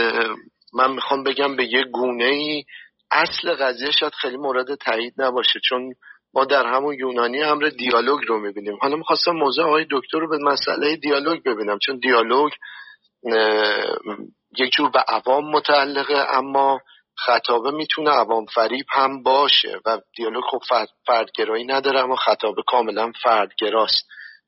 من 0.74 0.93
می‌خوام 0.93 1.24
بگم 1.24 1.57
به 1.57 1.65
یه 1.65 1.85
گونه 1.85 2.24
ای 2.24 2.65
اصل 3.11 3.55
قضیه 3.55 3.90
شاید 3.90 4.15
خیلی 4.15 4.36
مورد 4.36 4.74
تایید 4.74 5.15
نباشه 5.16 5.61
چون 5.65 5.95
ما 6.35 6.45
در 6.45 6.66
همون 6.66 6.95
یونانی 6.95 7.43
امر 7.43 7.69
دیالوگ 7.78 8.20
رو 8.28 8.40
می‌بینیم. 8.40 8.78
حالا 8.82 8.97
می‌خواستم 8.97 9.32
موضوع 9.32 9.65
آقای 9.65 9.86
دکتر 9.90 10.19
رو 10.19 10.28
به 10.28 10.39
مسئله 10.43 10.97
دیالوگ 10.97 11.43
ببینم 11.43 11.78
چون 11.78 11.99
دیالوگ 11.99 12.53
یک 14.59 14.73
جور 14.73 14.90
به 14.90 15.01
عوام 15.09 15.51
متعلقه 15.51 16.15
اما 16.15 16.81
خطابه 17.27 17.70
می‌تونه 17.70 18.11
عوام 18.11 18.47
فریب 18.47 18.86
هم 18.90 19.23
باشه 19.23 19.81
و 19.85 19.99
دیالوگ 20.16 20.45
خب 20.45 20.86
فردگرایی 21.07 21.65
نداره 21.65 22.01
اما 22.01 22.16
خطابه 22.16 22.62
کاملا 22.66 23.12
فردگراست. 23.23 24.07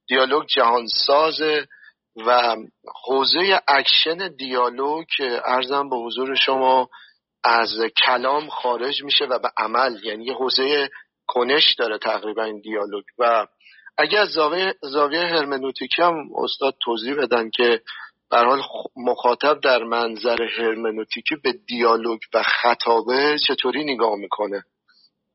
دیالوگ 0.08 0.46
جهانسازه 0.46 1.66
و 2.16 2.56
حوزه 3.04 3.60
اکشن 3.68 4.34
دیالوگ 4.36 5.06
عرضم 5.44 5.88
به 5.88 5.96
حضور 5.96 6.34
شما 6.34 6.88
از 7.44 7.74
کلام 8.04 8.48
خارج 8.48 9.02
میشه 9.02 9.24
و 9.24 9.38
به 9.38 9.50
عمل 9.56 10.04
یعنی 10.04 10.30
حوزه 10.30 10.90
کنش 11.26 11.74
داره 11.78 11.98
تقریبا 11.98 12.44
این 12.44 12.60
دیالوگ. 12.60 13.04
و 13.18 13.46
اگر 13.98 14.24
زاویه, 14.24 14.74
زاویه 14.82 15.20
هرمنوتیکی 15.20 16.02
هم 16.02 16.14
استاد 16.36 16.74
توضیح 16.82 17.14
بدن 17.14 17.50
که 17.50 17.80
در 18.30 18.44
حال 18.44 18.62
مخاطب 18.96 19.60
در 19.60 19.82
منظر 19.82 20.42
هرمنوتیکی 20.42 21.36
به 21.36 21.52
دیالوگ 21.52 22.18
و 22.34 22.42
خطابه 22.42 23.36
چطوری 23.48 23.84
نگاه 23.84 24.16
می‌کنه؟ 24.16 24.64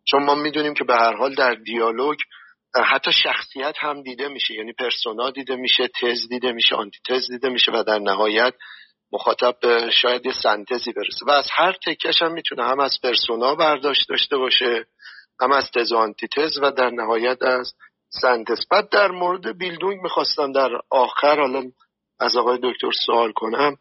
چون 0.07 0.23
ما 0.23 0.35
می‌دونیم 0.35 0.73
که 0.73 0.83
به 0.83 0.95
هر 0.95 1.15
حال 1.15 1.35
در 1.35 1.53
دیالوگ 1.53 2.17
حتی 2.91 3.11
شخصیت 3.11 3.75
هم 3.79 4.01
دیده 4.01 4.27
میشه. 4.27 4.53
یعنی 4.53 4.73
پرسونا 4.73 5.29
دیده 5.29 5.55
میشه 5.55 5.87
تز 6.01 6.27
دیده 6.29 6.51
میشه 6.51 6.75
آنتی 6.75 6.99
تز 7.07 7.27
دیده 7.31 7.49
میشه 7.49 7.71
و 7.71 7.83
در 7.83 7.99
نهایت 7.99 8.53
مخاطب 9.11 9.89
شاید 9.89 10.25
یه 10.25 10.33
سنتزی 10.43 10.91
برسه. 10.91 11.25
و 11.25 11.31
از 11.31 11.47
هر 11.51 11.75
تکش 11.85 12.21
هم 12.21 12.31
می‌تونه 12.31 12.63
هم 12.63 12.79
از 12.79 12.99
پرسونا 13.03 13.55
برداشت 13.55 14.09
داشته 14.09 14.37
باشه 14.37 14.85
هم 15.41 15.51
از 15.51 15.71
تز 15.71 15.91
و 15.91 15.97
آنتی 15.97 16.27
تز 16.27 16.57
و 16.61 16.71
در 16.71 16.89
نهایت 16.89 17.43
از 17.43 17.73
سنتز. 18.21 18.59
بعد 18.71 18.89
در 18.89 19.11
مورد 19.11 19.57
بیلدونگ 19.57 20.01
می‌خواستم 20.01 20.51
در 20.51 20.69
آخر 20.89 21.39
حالا 21.39 21.63
از 22.19 22.37
آقای 22.37 22.59
دکتر 22.63 22.91
سوال 23.05 23.31
کنم. 23.31 23.75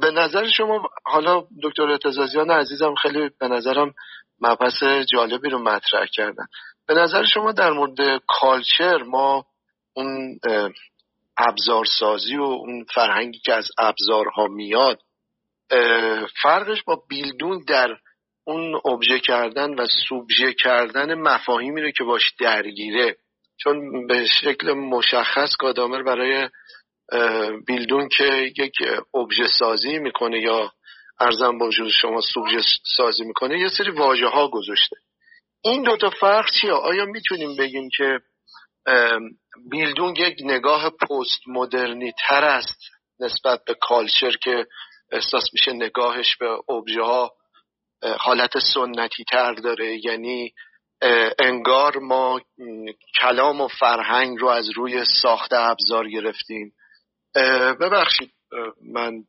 به 0.00 0.10
نظر 0.10 0.48
شما 0.48 0.88
حالا 1.04 1.44
دکتر 1.62 1.82
اعتزازیان 1.82 2.50
عزیزم 2.50 2.94
خیلی 2.94 3.30
به 3.40 3.48
نظرم 3.48 3.94
مبحث 4.40 4.82
جالبی 5.12 5.48
رو 5.48 5.58
مطرح 5.58 6.06
کردن. 6.12 6.44
به 6.86 6.94
نظر 6.94 7.24
شما 7.24 7.52
در 7.52 7.70
مورد 7.70 8.22
کالچر 8.28 9.02
ما 9.02 9.44
اون 9.92 10.38
ابزارسازی 11.38 12.36
و 12.36 12.42
اون 12.42 12.84
فرهنگی 12.94 13.38
که 13.38 13.54
از 13.54 13.68
ابزارها 13.78 14.46
میاد 14.46 14.98
فرقش 16.42 16.82
با 16.82 17.02
بیلدون 17.08 17.64
در 17.66 17.88
اون 18.44 18.80
ابژه 18.84 19.18
کردن 19.20 19.74
و 19.74 19.86
سوبژه 20.08 20.52
کردن 20.52 21.14
مفاهیمی 21.14 21.82
رو 21.82 21.90
که 21.90 22.04
باش 22.04 22.32
درگیره. 22.40 23.16
چون 23.56 24.06
به 24.06 24.26
شکل 24.26 24.72
مشخص 24.72 25.56
گادامر 25.58 26.02
برای 26.02 26.48
بیلدون 27.66 28.08
که 28.08 28.52
یک 28.58 28.74
ابژه 29.14 29.46
سازی 29.58 29.98
می‌کنه 29.98 30.40
یا 30.40 30.72
ارزم 31.20 31.58
با 31.58 31.66
وجود 31.66 31.88
شما 31.88 32.20
سوبژه 32.20 32.58
سازی 32.96 33.24
می‌کنه 33.24 33.60
یه 33.60 33.68
سری 33.68 33.90
واژه 33.90 34.26
ها 34.26 34.48
گذاشته. 34.48 34.96
این 35.64 35.82
دوتا 35.82 36.10
فرق 36.10 36.50
چیه؟ 36.50 36.72
آیا 36.72 37.04
می‌تونیم 37.04 37.56
بگیم 37.56 37.88
که 37.96 38.18
بیلدونگ 39.70 40.18
یک 40.18 40.36
نگاه 40.40 40.90
پست 40.90 41.40
مدرنی 41.46 42.12
تر 42.28 42.44
است 42.44 42.78
نسبت 43.20 43.64
به 43.66 43.74
کالچر 43.80 44.30
که 44.30 44.66
احساس 45.12 45.44
میشه 45.52 45.72
نگاهش 45.72 46.36
به 46.36 46.46
ابژه 46.68 47.02
ها 47.02 47.32
حالت 48.18 48.58
سنتی 48.58 49.24
تر 49.24 49.52
داره؟ 49.52 49.98
یعنی 50.04 50.52
انگار 51.38 51.98
ما 51.98 52.40
کلام 53.20 53.60
و 53.60 53.68
فرهنگ 53.68 54.38
رو 54.38 54.48
از 54.48 54.70
روی 54.70 55.04
ساخت 55.22 55.52
ابزار 55.52 56.08
گرفتیم. 56.08 56.72
ببخشید 57.80 58.32
من 58.82 59.24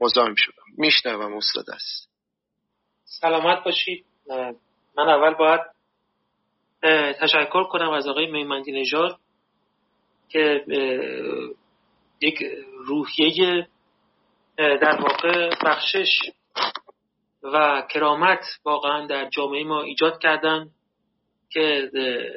مزاحم 0.00 0.34
شدم 0.36 0.62
میشنوم. 0.76 1.36
استاد 1.36 1.64
است 1.70 2.10
سلامت 3.04 3.64
باشید. 3.64 4.04
من 4.96 5.08
اول 5.08 5.34
باید 5.34 5.60
تشکر 7.20 7.64
کنم 7.64 7.90
از 7.90 8.06
آقای 8.06 8.26
میمندی 8.26 8.72
نژاد 8.72 9.18
که 10.28 10.64
یک 12.20 12.38
روحیه 12.86 13.68
در 14.56 15.00
واقع 15.00 15.50
بخشش 15.64 16.20
و 17.42 17.82
کرامت 17.90 18.44
واقعا 18.64 19.06
در 19.06 19.28
جامعه 19.28 19.64
ما 19.64 19.82
ایجاد 19.82 20.18
کردن 20.18 20.70
که 21.50 21.90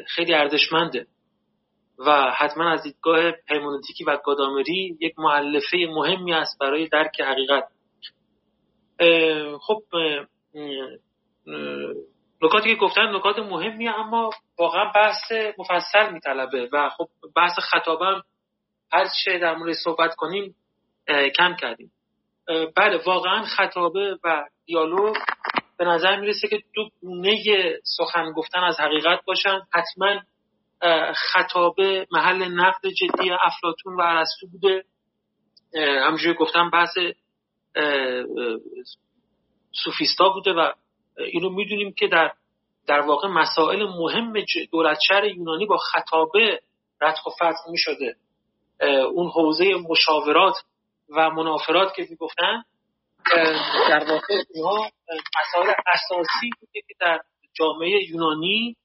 خیلی 0.07 0.33
ارزشمنده. 0.33 1.07
و 1.97 2.31
حتما 2.37 2.69
از 2.69 2.83
دیدگاه 2.83 3.31
هرمونوتیکی 3.49 4.03
و 4.03 4.17
گادامری 4.25 4.97
یک 4.99 5.13
معلفه 5.19 5.77
مهمی 5.89 6.33
است 6.33 6.59
برای 6.59 6.87
درک 6.87 7.21
حقیقت. 7.21 7.67
خب 9.61 9.81
نکاتی 12.41 12.75
که 12.75 12.81
گفتن 12.81 13.15
نکات 13.15 13.39
مهمی 13.39 13.87
اما 13.87 14.29
واقعا 14.59 14.91
بحث 14.95 15.31
مفصل 15.57 16.13
میطلبه 16.13 16.69
و 16.73 16.89
خب 16.89 17.07
بحث 17.35 17.59
خطابم 17.59 18.23
هر 18.93 19.07
چه 19.23 19.37
در 19.39 19.55
مورد 19.55 19.73
صحبت 19.73 20.15
کنیم 20.15 20.55
کم 21.35 21.55
کردیم. 21.55 21.91
بله 22.75 23.01
واقعا 23.05 23.43
خطابه 23.43 24.17
و 24.23 24.45
دیالوگ 24.65 25.15
به 25.77 25.85
نظر 25.85 26.19
می‌رسه 26.19 26.47
که 26.47 26.63
دو 26.73 26.89
گونه 27.01 27.37
سخن 27.83 28.31
گفتن 28.31 28.59
از 28.59 28.79
حقیقت 28.79 29.25
باشن. 29.25 29.61
حتما 29.73 30.21
خطابه 31.15 32.07
محل 32.11 32.43
نقد 32.43 32.87
جدی 32.87 33.31
افلاتون 33.43 33.95
و 33.95 34.01
ارسطو 34.01 34.47
بوده. 34.51 34.83
همونجوری 35.75 36.33
گفتم 36.33 36.69
بحث 36.69 36.97
سوفیستا 39.83 40.29
بوده 40.29 40.53
و 40.53 40.71
اینو 41.17 41.49
می‌دونیم 41.49 41.93
که 41.93 42.07
در 42.07 42.33
در 42.87 42.99
واقع 42.99 43.27
مسائل 43.27 43.83
مهم 43.83 44.33
دولت 44.71 44.97
شهر 45.07 45.25
یونانی 45.25 45.65
با 45.65 45.77
خطابه 45.77 46.59
ردخ 47.01 47.27
و 47.27 47.29
فتح 47.29 47.71
می 47.71 47.77
شده 47.77 48.15
اون 49.13 49.29
حوزه 49.29 49.75
مشاورات 49.89 50.55
و 51.09 51.29
منافرات 51.29 51.93
که 51.95 52.07
می‌گفتن 52.09 52.63
در 53.89 54.11
واقع 54.11 54.43
اینها 54.53 54.89
مسائل 55.11 55.73
اساسی 55.87 56.49
بوده 56.59 56.81
که 56.87 56.93
در 56.99 57.21
جامعه 57.53 58.09
یونانی 58.09 58.75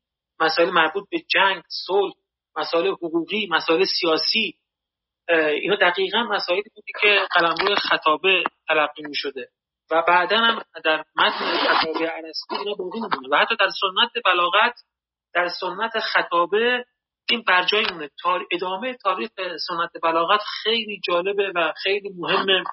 مسائل 0.40 0.70
مربوط 0.70 1.08
به 1.10 1.18
جنگ 1.28 1.62
صلح 1.68 2.12
مسائل 2.56 2.86
حقوقی 2.86 3.48
مسائل 3.50 3.84
سیاسی 3.84 4.54
اینا 5.28 5.76
دقیقا 5.76 6.22
مسائلی 6.22 6.70
بودی 6.74 6.92
که 7.00 7.26
قلمرو 7.30 7.74
خطابه 7.74 8.44
تلقی 8.68 9.02
می 9.02 9.14
شده 9.14 9.48
و 9.90 10.02
بعدا 10.08 10.38
هم 10.38 10.62
در 10.84 11.04
متن 11.16 11.56
خطابه 11.58 12.12
ارسطو 12.14 12.54
اینا 12.58 12.74
باقی 12.74 13.00
میمونه. 13.00 13.28
و 13.30 13.36
حتی 13.36 13.56
در 13.56 13.68
سنت 13.68 14.24
بلاغت 14.24 14.74
در 15.34 15.48
سنت 15.48 15.98
خطابه 15.98 16.84
این 17.28 17.44
برجای 17.46 17.86
مونه 17.92 18.10
ادامه 18.52 18.94
تاریخ 18.94 19.30
سنت 19.68 19.90
بلاغت 20.02 20.40
خیلی 20.62 21.00
جالبه 21.08 21.52
و 21.54 21.72
خیلی 21.82 22.10
مهمه 22.16 22.64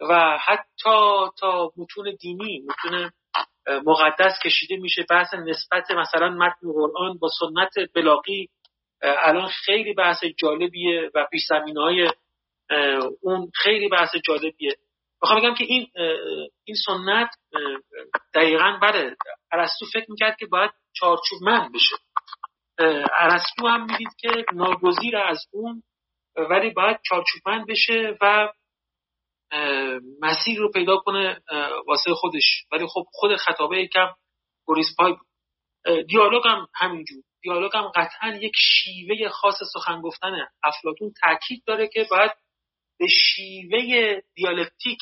و 0.00 0.38
حتی 0.38 1.28
تا 1.38 1.72
متون 1.76 2.16
دینی 2.20 2.62
متون 2.68 3.10
مقدس 3.86 4.38
کشیده 4.44 4.76
میشه. 4.76 5.06
بحث 5.10 5.34
نسبت 5.34 5.90
مثلا 5.90 6.28
متن 6.28 6.72
قرآن 6.72 7.18
با 7.18 7.28
سنت 7.40 7.88
بلاغی 7.94 8.48
الان 9.02 9.48
خیلی 9.48 9.94
بحث 9.94 10.24
جالبیه 10.24 11.10
و 11.14 11.26
پیش 11.30 11.42
های 11.76 12.10
اون 13.22 13.50
خیلی 13.54 13.88
بحث 13.88 14.16
جالبیه. 14.26 14.76
می‌خوام 15.22 15.40
بگم 15.40 15.54
که 15.54 15.64
این 15.64 15.86
این 16.64 16.76
سنت 16.86 17.28
دقیقا 18.34 18.78
بله. 18.82 19.16
ارسطو 19.52 19.86
فکر 19.92 20.06
می‌کرد 20.08 20.36
که 20.36 20.46
باید 20.46 20.70
چارچوبمند 20.92 21.72
بشه. 21.74 21.96
ارسطو 23.18 23.66
هم 23.68 23.86
می‌دید 23.86 24.08
که 24.18 24.44
ناگزیر 24.52 25.16
از 25.16 25.46
اون 25.52 25.82
ولی 26.50 26.70
باید 26.70 26.98
چارچوبمند 27.08 27.66
بشه 27.66 28.16
و 28.20 28.48
مسیر 30.20 30.58
رو 30.58 30.70
پیدا 30.70 30.96
کنه 30.96 31.42
واسه 31.86 32.14
خودش. 32.14 32.64
ولی 32.72 32.86
خب 32.86 33.04
خود 33.12 33.36
خطابه 33.36 33.82
یکم 33.82 34.08
گریز 34.66 34.96
پای 34.98 35.12
بود. 35.12 35.26
دیالوگ 36.06 36.42
هم 36.46 36.66
همینجور. 36.74 37.22
دیالوگ 37.42 37.70
هم 37.74 37.88
قطعا 37.94 38.28
یک 38.28 38.52
شیوه 38.56 39.28
خاص 39.28 39.54
سخن 39.74 40.00
گفتن 40.00 40.46
افلاتون 40.62 41.12
تاکید 41.22 41.62
داره 41.66 41.88
که 41.88 42.06
باید 42.10 42.30
به 42.98 43.06
شیوه 43.06 44.20
دیالکتیک 44.34 44.98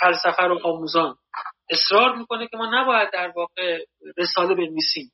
فلسفه 0.00 0.42
رو 0.42 0.66
آموزان 0.66 1.16
اصرار 1.70 2.16
می‌کنه 2.16 2.48
که 2.48 2.56
ما 2.56 2.80
نباید 2.80 3.10
در 3.12 3.32
واقع 3.36 3.84
رساله 4.16 4.54
بنویسیم. 4.54 5.12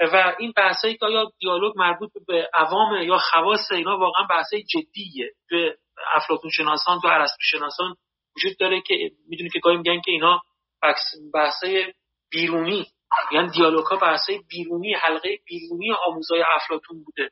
و 0.00 0.34
این 0.38 0.52
بحثایی 0.56 0.96
که 0.96 1.06
آیا 1.06 1.30
دیالوگ 1.38 1.72
مربوط 1.76 2.10
به 2.26 2.50
عوام 2.54 3.02
یا 3.02 3.18
خواص 3.18 3.72
اینا 3.72 3.98
واقعا 3.98 4.26
بحثای 4.30 4.62
جدیه. 4.62 5.30
به 5.50 5.76
افلاطون 6.14 6.50
شناسان 6.50 7.00
تو 7.00 7.08
ارسطو 7.08 7.42
شناسان 7.42 7.94
وجود 8.36 8.58
داره 8.58 8.80
که 8.80 9.10
می‌دونی 9.28 9.50
که 9.50 9.58
گاهی 9.58 9.76
میگن 9.76 10.00
که 10.00 10.10
اینا 10.10 10.40
بحثای 11.34 11.94
بیرونی 12.30 12.86
یعنی 13.32 13.50
دیالوگ 13.50 13.86
ها 13.86 13.96
بحثای 13.96 14.40
بیرونی 14.48 14.94
حلقه 14.94 15.38
بیرونی 15.46 15.92
آموزای 16.06 16.44
افلاطون 16.56 17.04
بوده. 17.04 17.30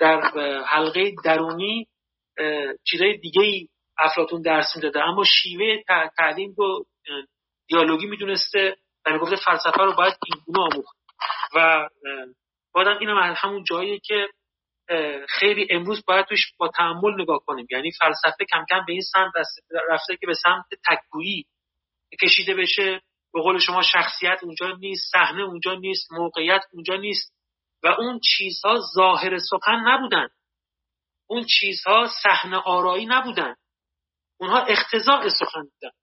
در 0.00 0.20
حلقه 0.66 1.14
درونی 1.24 1.86
چیزای 2.84 3.16
دیگه 3.16 3.42
ای 3.42 3.68
افلاتون 3.98 4.42
درس 4.42 4.76
می‌داده. 4.76 5.02
اما 5.02 5.24
شیوه 5.24 5.82
تعلیم 6.18 6.54
رو 6.58 6.86
دیالوگی 7.68 8.06
می‌دونسته 8.06 8.76
و 9.06 9.12
می‌گفته 9.12 9.36
فلسفه 9.36 9.82
رو 9.82 9.92
باید 9.92 10.14
اینگونه 10.26 10.74
آموخت. 10.74 10.96
و 11.54 11.88
بادم 12.74 12.98
اینم 13.00 13.34
همون 13.36 13.64
جاییه 13.64 13.98
که 13.98 14.28
خیلی 15.28 15.66
امروز 15.70 16.04
باید 16.06 16.26
توش 16.26 16.52
با 16.58 16.68
تحمل 16.68 17.22
نگاه 17.22 17.38
کنیم. 17.46 17.66
یعنی 17.70 17.90
فلسفه 18.00 18.44
کم 18.52 18.64
کم 18.70 18.84
به 18.86 18.92
این 18.92 19.02
سمت 19.12 19.32
رفته 19.90 20.16
که 20.16 20.26
به 20.26 20.34
سمت 20.34 20.64
تکگویی 20.88 21.44
کشیده 22.22 22.54
بشه. 22.54 23.00
به 23.32 23.40
قول 23.40 23.58
شما 23.58 23.82
شخصیت 23.82 24.38
اونجا 24.42 24.72
نیست 24.72 25.12
صحنه 25.12 25.42
اونجا 25.42 25.74
نیست 25.74 26.12
موقعیت 26.12 26.62
اونجا 26.72 26.96
نیست. 26.96 27.34
و 27.82 27.86
اون 27.86 28.20
چیزها 28.20 28.80
ظاهر 28.94 29.38
سخن 29.38 29.80
نبودن. 29.86 30.28
اون 31.26 31.44
چیزها 31.44 32.08
صحنه 32.22 32.56
آرایی 32.56 33.06
نبودن. 33.06 33.54
اونها 34.40 34.58
اختزاع 34.58 35.28
سخن 35.28 35.62
بودن. 35.62 35.94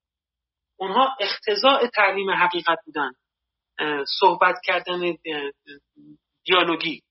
اونها 0.79 1.15
اختزاع 1.19 1.87
تعلیم 1.87 2.31
حقیقت 2.31 2.77
بودن. 2.85 3.11
صحبت 4.19 4.55
کردن 4.63 5.17
دیالوگی. 6.45 7.01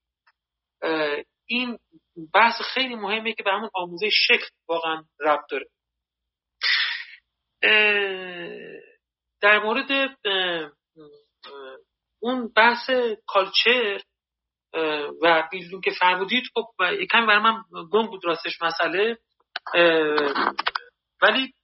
این 1.50 1.78
بحث 2.34 2.54
خیلی 2.74 2.94
مهمه 2.94 3.32
که 3.32 3.42
به 3.42 3.50
همون 3.50 3.70
آموزه 3.74 4.08
شکل 4.10 4.46
واقعا 4.68 5.04
ربط 5.20 5.44
داره. 5.50 5.66
در 9.40 9.58
مورد 9.58 10.16
اون 12.22 12.52
بحث 12.56 12.90
کالچر 13.26 14.00
و 15.22 15.48
بیلدون 15.50 15.80
که 15.80 15.90
فرمودید 15.90 16.44
خب 16.54 16.66
کمی 17.12 17.26
برای 17.26 17.42
من 17.42 17.62
گم 17.92 18.06
بود 18.06 18.24
راستش 18.24 18.62
مسئله 18.62 19.18
ولی 21.22 21.54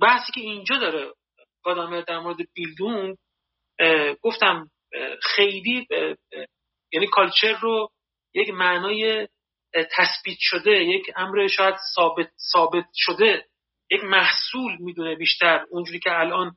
بحثی 0.00 0.32
که 0.34 0.40
اینجا 0.40 0.76
داره 0.76 1.12
قدامه 1.64 2.02
در 2.02 2.18
مورد 2.18 2.36
بیلدون 2.54 3.16
گفتم 4.22 4.70
خیلی 5.22 5.86
یعنی 6.92 7.06
کالچر 7.12 7.58
رو 7.60 7.90
یک 8.34 8.50
معنای 8.50 9.28
تثبیت 9.74 10.38
شده 10.40 10.70
یک 10.70 11.10
امر 11.16 11.46
شاید 11.46 11.74
ثابت 11.94 12.30
ثابت 12.52 12.86
شده 12.94 13.46
یک 13.90 14.04
محصول 14.04 14.76
می‌دونه 14.80 15.14
بیشتر 15.14 15.64
اونجوری 15.70 15.98
که 15.98 16.18
الان 16.18 16.56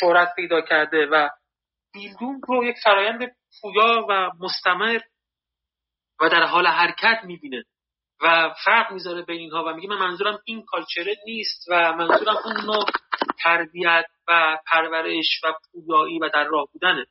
شهرت 0.00 0.34
پیدا 0.36 0.60
کرده 0.60 1.06
و 1.06 1.28
بیلدون 1.94 2.40
رو 2.48 2.64
یک 2.64 2.76
فرایند 2.84 3.36
پویا 3.60 4.06
و 4.08 4.30
مستمر 4.40 5.00
و 6.20 6.28
در 6.28 6.42
حال 6.42 6.66
حرکت 6.66 7.20
می‌بینه 7.24 7.64
و 8.22 8.54
فرق 8.64 8.92
می‌ذاره 8.92 9.22
بین 9.22 9.40
اینها 9.40 9.64
و 9.64 9.74
میگه 9.74 9.88
من 9.88 9.98
منظورم 9.98 10.38
این 10.44 10.64
کالچره 10.64 11.16
نیست 11.26 11.64
و 11.68 11.92
منظورم 11.92 12.36
اون 12.44 12.60
نوع 12.64 12.84
تربیت 13.42 14.06
و 14.28 14.58
پرورش 14.66 15.40
و 15.44 15.52
پویایی 15.72 16.18
و 16.18 16.28
در 16.28 16.44
راه 16.44 16.68
بودنه. 16.72 17.06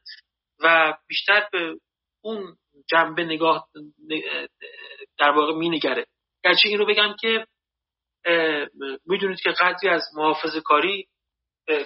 و 0.63 0.93
بیشتر 1.07 1.47
به 1.51 1.75
اون 2.21 2.55
جنبه 2.89 3.23
نگاه 3.23 3.67
در 5.17 5.29
واقع 5.29 5.53
مینگره. 5.53 6.05
گرچه 6.43 6.69
این 6.69 6.79
رو 6.79 6.85
بگم 6.85 7.15
که 7.19 7.47
می‌دونید 9.05 9.41
که 9.41 9.49
قدری 9.49 9.89
از 9.89 10.03
محافظ 10.15 10.55
کاری 10.55 11.07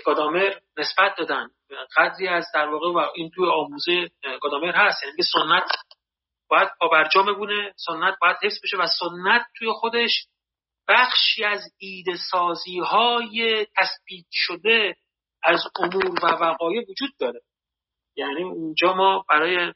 گادامر 0.06 0.53
نسبت 0.78 1.16
دادن. 1.18 1.50
قدری 1.98 2.28
از 2.28 2.45
در 2.53 2.68
واقع 2.68 2.88
و 2.88 3.10
این 3.16 3.32
توی 3.36 3.50
آموزه 3.50 4.10
گادامر 4.42 4.72
هست. 4.72 5.03
یعنی 5.03 5.24
سنت 5.34 5.72
باید 6.50 6.70
پابرجا 6.80 7.22
بونه 7.22 7.74
سنت 7.76 8.16
باید 8.22 8.38
حفظ 8.44 8.60
بشه 8.64 8.78
و 8.78 8.88
سنت 9.00 9.45
توی 9.58 9.68
خودش 9.72 10.28
بخشی 10.88 11.44
از 11.44 11.62
ایده 11.78 12.16
سازی 12.32 12.80
های 12.80 13.68
تثبیت 13.78 14.26
شده 14.32 14.95
از 15.44 15.60
امور 15.80 16.24
و 16.24 16.28
وقایع 16.28 16.82
وجود 16.90 17.10
داره. 17.20 17.42
یعنی 18.16 18.43
اونجا 18.43 18.93
ما 18.93 19.25
برای 19.30 19.74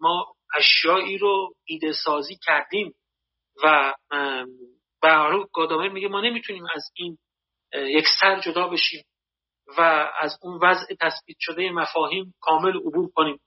ما 0.00 0.34
اشیایی 0.56 1.18
رو 1.18 1.54
ایده 1.64 1.92
سازی 1.92 2.38
کردیم 2.42 2.94
و 3.64 3.94
به 5.02 5.08
گادامر 5.52 5.88
میگه 5.88 6.08
ما 6.08 6.20
نمی‌تونیم 6.20 6.64
از 6.74 6.90
این 6.94 7.18
یک 7.74 8.04
سر 8.20 8.40
جدا 8.40 8.68
بشیم 8.68 9.04
و 9.78 10.10
از 10.18 10.38
اون 10.42 10.58
وضع 10.62 10.94
تثبیت 11.00 11.36
شده 11.40 11.70
مفاهیم 11.70 12.34
کامل 12.40 12.76
عبور 12.76 13.10
کنیم. 13.14 13.40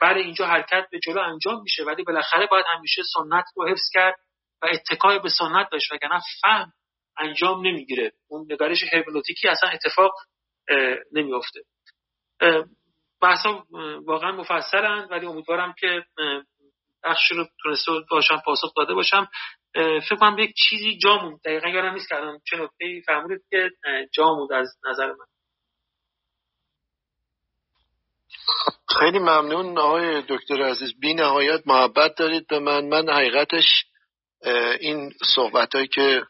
برای 0.00 0.22
اینجا 0.22 0.46
حرکت 0.46 0.86
به 0.90 0.98
جلو 0.98 1.20
انجام 1.20 1.62
میشه 1.62 1.84
ولی 1.84 2.02
بالاخره 2.02 2.46
باید 2.46 2.64
همیشه 2.76 3.02
سنت 3.14 3.44
رو 3.56 3.68
حفظ 3.68 3.90
کرد 3.92 4.14
و 4.62 4.66
اتکای 4.66 5.18
به 5.18 5.28
سنت 5.28 5.68
داشت 5.72 5.92
وگرنه 5.92 6.20
فهم 6.42 6.72
انجام 7.18 7.66
نمی‌گیره. 7.66 8.12
اون 8.28 8.46
نگارش 8.50 8.84
هرمنوتیکی 8.92 9.48
اصلا 9.48 9.70
اتفاق 9.70 10.12
نمیافته. 11.12 11.60
بحثا 13.22 13.64
واقعا 14.06 14.32
مفصلند 14.32 15.10
ولی 15.10 15.26
امیدوارم 15.26 15.74
که 15.78 16.04
بخشی 17.04 17.34
رو 17.34 17.46
تونسته 17.62 17.92
باشم 18.10 18.42
پاسخ 18.44 18.74
داده 18.76 18.94
باشم. 18.94 19.28
فکر 19.74 20.16
کنم 20.16 20.38
یک 20.38 20.54
چیزی 20.68 20.98
جا 20.98 21.16
موند 21.16 21.40
دقیقا 21.44 21.68
یادم 21.68 21.92
نیست 21.94 22.08
کردم 22.08 22.38
چه 22.50 22.56
نکته 22.56 23.02
فرمودید 23.06 23.40
که 23.50 23.70
جا 24.12 24.24
موند 24.24 24.52
از 24.52 24.68
نظر 24.90 25.06
من. 25.06 25.26
خیلی 28.98 29.18
ممنون 29.18 29.78
آقای 29.78 30.22
دکتر 30.28 30.62
عزیز. 30.62 31.00
بی 31.00 31.14
نهایت 31.14 31.62
محبت 31.66 32.14
دارید 32.14 32.46
به 32.46 32.58
من. 32.58 32.88
من 32.88 33.08
حقیقتش 33.08 33.84
این 34.80 35.12
صحبت 35.34 35.74
هایی 35.74 35.88
که 35.88 36.22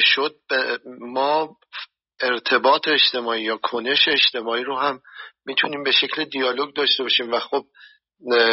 شد 0.00 0.36
ما 1.00 1.56
ارتباط 2.20 2.88
اجتماعی 2.88 3.42
یا 3.42 3.56
کنش 3.56 4.08
اجتماعی 4.08 4.64
رو 4.64 4.78
هم 4.78 5.00
می‌تونیم 5.46 5.82
به 5.82 5.92
شکل 5.92 6.24
دیالوگ 6.24 6.74
داشته 6.74 7.02
باشیم 7.02 7.32
و 7.32 7.38
خب 7.38 7.64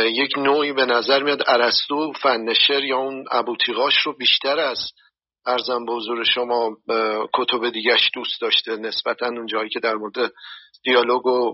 یک 0.05 0.37
نوعی 0.37 0.73
به 0.73 0.85
نظر 0.85 1.23
میاد 1.23 1.43
ارسطو 1.47 2.13
فن 2.13 2.37
شعر 2.37 2.83
یا 2.83 2.97
اون 2.97 3.25
بوطیقاش 3.31 3.97
رو 3.97 4.17
بیشتر 4.17 4.59
از 4.59 4.91
عرضم 5.45 5.85
به 5.85 5.93
حضور 5.93 6.23
شما 6.23 6.77
کتب 7.33 7.69
دیگهش 7.69 8.11
دوست 8.13 8.41
داشته 8.41 8.75
نسبتا 8.75 9.25
اون 9.25 9.45
جایی 9.45 9.69
که 9.69 9.79
در 9.79 9.95
مورد 9.95 10.31
دیالوگ 10.83 11.25
و 11.25 11.53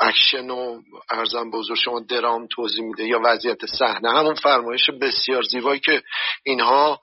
اکشن 0.00 0.50
و 0.50 0.80
عرضم 1.10 1.50
به 1.50 1.58
حضور 1.58 1.76
شما 1.76 2.00
درام 2.00 2.46
توضیح 2.46 2.84
میده 2.84 3.04
یا 3.04 3.20
وضعیت 3.24 3.66
صحنه. 3.66 4.10
همون 4.18 4.34
فرمایش 4.34 4.90
بسیار 4.90 5.42
زیبایی 5.42 5.80
که 5.80 6.02
اینها 6.44 7.00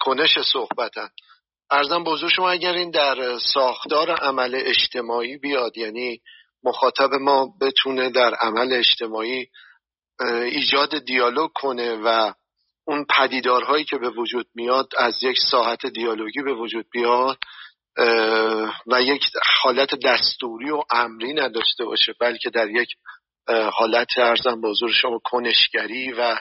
کنش 0.00 0.38
صحبتن. 0.52 1.08
ارزم 1.70 2.04
به 2.04 2.10
حضور 2.10 2.30
شما 2.30 2.50
اگر 2.50 2.72
این 2.72 2.90
در 2.90 3.38
ساختار 3.38 4.10
عمل 4.10 4.54
اجتماعی 4.54 5.36
بیاد 5.36 5.78
یعنی 5.78 6.20
مخاطب 6.66 7.14
ما 7.14 7.48
بتونه 7.60 8.10
در 8.10 8.34
عمل 8.34 8.72
اجتماعی 8.72 9.46
ایجاد 10.44 11.04
دیالوگ 11.04 11.50
کنه 11.54 11.96
و 12.04 12.32
اون 12.86 13.06
پدیدارهایی 13.18 13.84
که 13.84 13.98
به 13.98 14.10
وجود 14.10 14.46
میاد 14.54 14.88
از 14.98 15.22
یک 15.22 15.38
ساحت 15.50 15.86
دیالوگی 15.86 16.42
به 16.42 16.54
وجود 16.54 16.86
بیاد 16.92 17.38
و 18.86 19.02
یک 19.02 19.22
حالت 19.62 19.94
دستوری 20.04 20.70
و 20.70 20.82
امری 20.90 21.32
نداشته 21.34 21.84
باشه 21.84 22.14
بلکه 22.20 22.50
در 22.50 22.70
یک 22.70 22.88
حالت 23.72 24.18
ارزم 24.18 24.60
به 24.60 24.68
حضور 24.68 24.92
شما 24.92 25.20
کنشگری 25.24 26.12
و 26.12 26.36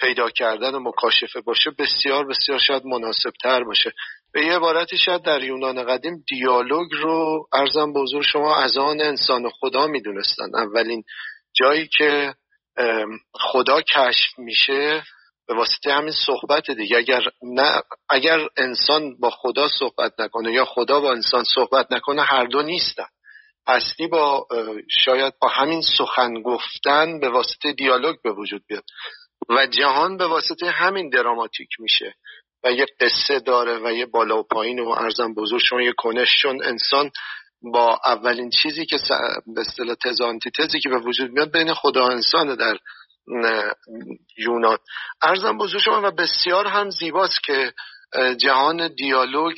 پیدا 0.00 0.30
کردن 0.30 0.74
و 0.74 0.80
مکاشفه 0.80 1.40
باشه 1.40 1.70
بسیار 1.78 2.26
بسیار 2.26 2.58
شاید 2.58 2.84
مناسب 2.84 3.32
تر 3.42 3.64
باشه. 3.64 3.92
به 4.32 4.44
یه 4.44 4.52
عبارتی 4.52 4.98
شاید 4.98 5.22
در 5.22 5.42
یونان 5.42 5.84
قدیم 5.84 6.24
دیالوگ 6.28 6.88
رو 6.92 7.48
ارزم 7.52 7.92
به 7.92 8.00
حضور 8.00 8.22
شما 8.22 8.56
از 8.56 8.76
آن 8.76 9.00
انسان 9.00 9.50
خدا 9.60 9.86
می‌دونستن. 9.86 10.50
اولین 10.54 11.04
جایی 11.54 11.88
که 11.98 12.34
خدا 13.34 13.82
کشف 13.82 14.38
میشه 14.38 15.02
به 15.48 15.54
واسطه 15.54 15.92
همین 15.92 16.12
صحبت 16.26 16.70
دیگه. 16.70 16.96
اگر 16.96 17.22
نه 17.42 17.82
اگر 18.10 18.48
انسان 18.56 19.16
با 19.20 19.30
خدا 19.30 19.68
صحبت 19.68 20.12
نکنه 20.18 20.52
یا 20.52 20.64
خدا 20.64 21.00
با 21.00 21.12
انسان 21.12 21.44
صحبت 21.44 21.92
نکنه 21.92 22.22
هر 22.22 22.44
دو 22.44 22.62
نیستن. 22.62 23.06
هستی 23.68 24.06
با 24.06 24.46
شاید 25.04 25.34
با 25.40 25.48
همین 25.48 25.82
سخن 25.98 26.42
گفتن 26.42 27.20
به 27.20 27.28
واسطه 27.28 27.72
دیالوگ 27.72 28.16
به 28.24 28.32
وجود 28.32 28.62
بیاد. 28.68 28.84
و 29.48 29.66
جهان 29.66 30.16
به 30.16 30.26
واسطه 30.26 30.70
همین 30.70 31.10
دراماتیک 31.10 31.68
میشه. 31.78 32.14
و 32.64 32.72
یه 32.72 32.86
قصه 33.00 33.38
داره 33.38 33.78
و 33.84 33.92
یه 33.92 34.06
بالا 34.06 34.38
و 34.38 34.42
پایین 34.42 34.80
و 34.80 34.88
ارزم 34.88 35.34
بزرگ. 35.34 35.60
شما 35.60 35.82
یه 35.82 35.92
کنششون 35.92 36.64
انسان 36.64 37.10
با 37.62 37.98
اولین 38.04 38.50
چیزی 38.50 38.86
که 38.86 38.96
به 39.54 39.60
اصطلاح 39.60 39.94
تز 39.94 40.20
تزی 40.58 40.80
که 40.80 40.88
به 40.88 40.98
وجود 40.98 41.30
میاد 41.30 41.52
بین 41.52 41.74
خدا 41.74 42.06
و 42.06 42.12
انسان 42.12 42.54
در 42.54 42.78
یونان. 44.38 44.78
ارزم 45.22 45.58
بزرگ 45.58 45.80
شما 45.80 46.00
و 46.04 46.10
بسیار 46.10 46.66
هم 46.66 46.90
زیباست 46.90 47.42
که 47.44 47.72
جهان 48.36 48.88
دیالوگ 48.88 49.56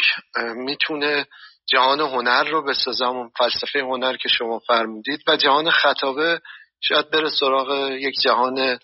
می‌تونه 0.54 1.26
جهان 1.66 2.00
هنر 2.00 2.44
رو 2.44 2.64
به 2.64 2.74
سزم 2.74 3.30
فلسفه 3.38 3.80
هنر 3.80 4.16
که 4.16 4.28
شما 4.28 4.58
فرمودید 4.58 5.20
و 5.26 5.36
جهان 5.36 5.70
خطابه 5.70 6.40
شاید 6.80 7.10
بره 7.10 7.30
سراغ 7.30 7.90
یک 7.90 8.14
جهان 8.24 8.78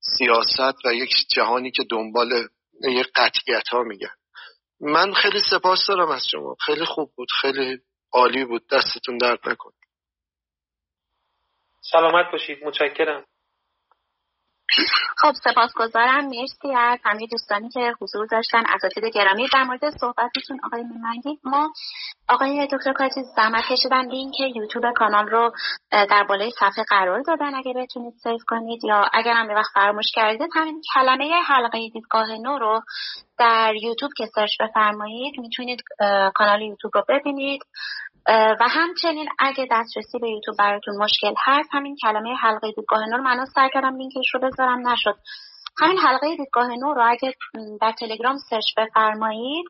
سیاست 0.00 0.84
و 0.84 0.94
یک 0.94 1.10
جهانی 1.34 1.70
که 1.70 1.84
دنبال 1.90 2.48
یک 2.82 3.06
قطعیت 3.16 3.68
ها 3.68 3.82
میگن. 3.82 4.14
من 4.80 5.14
خیلی 5.14 5.40
سپاس 5.50 5.86
دارم 5.88 6.08
از 6.08 6.26
شما. 6.32 6.56
خیلی 6.66 6.84
خوب 6.84 7.12
بود 7.16 7.28
خیلی 7.42 7.78
عالی 8.12 8.44
بود. 8.44 8.62
دستتون 8.72 9.18
درد 9.18 9.48
نکن 9.48 9.70
سلامت 11.92 12.32
باشید. 12.32 12.64
متشکرم. 12.64 13.26
خب 15.16 15.32
سپاسگزارم. 15.44 16.24
مرسی 16.24 16.74
از 16.76 16.98
همه 17.04 17.26
دوستانی 17.30 17.68
که 17.68 17.94
حضور 18.00 18.26
داشتن. 18.26 18.62
اساتید 18.74 19.04
گرامی 19.04 19.48
در 19.52 19.64
مورد 19.64 19.90
صحبتتون 19.90 20.60
آقای 20.64 20.82
میمندی 20.82 21.38
ما 21.44 21.72
آقای 22.28 22.68
دکتر 22.72 22.92
کاتی 22.92 23.22
زحمت 23.36 23.64
کشیدن 23.70 24.10
لینک 24.10 24.40
یوتیوب 24.40 24.84
کانال 24.96 25.28
رو 25.28 25.52
در 25.90 26.24
بالای 26.28 26.50
صفحه 26.50 26.84
قرار 26.88 27.22
دادن. 27.22 27.54
اگه 27.54 27.72
بتونید 27.76 28.14
save 28.22 28.42
کنید 28.48 28.84
یا 28.84 29.08
اگر 29.12 29.32
هم 29.32 29.48
وقت 29.48 29.70
فراموش 29.74 30.06
کردید 30.14 30.50
همین 30.54 30.80
کلمه 30.94 31.30
حلقه 31.46 31.88
دیدگاه 31.92 32.26
نو 32.42 32.58
رو 32.58 32.80
در 33.38 33.74
یوتیوب 33.74 34.12
که 34.16 34.26
search 34.34 34.50
بفرمایید 34.60 35.38
می‌تونید 35.38 35.80
کانال 36.34 36.62
یوتیوب 36.62 36.92
رو 36.94 37.04
ببینید. 37.08 37.62
و 38.28 38.68
همچنین 38.70 39.28
اگه 39.38 39.66
دسترسی 39.70 40.18
به 40.18 40.30
یوتیوب 40.30 40.56
براتون 40.58 40.96
مشکل 40.96 41.34
هست 41.44 41.68
همین 41.72 41.96
کلمه 42.02 42.34
حلقه 42.42 42.72
دیدگاه 42.72 43.00
نو 43.08 43.16
رو 43.16 43.22
من 43.22 43.44
سعی 43.54 43.70
کردم 43.74 43.96
لینکش 43.96 44.34
رو 44.34 44.40
بذارم 44.40 44.88
نشد. 44.88 45.16
همین 45.80 45.98
حلقه 45.98 46.36
دیدگاه 46.36 46.68
نو 46.68 46.94
رو 46.94 47.10
اگه 47.10 47.34
در 47.80 47.92
تلگرام 47.92 48.36
سرچ 48.50 48.64
بفرمایید 48.76 49.66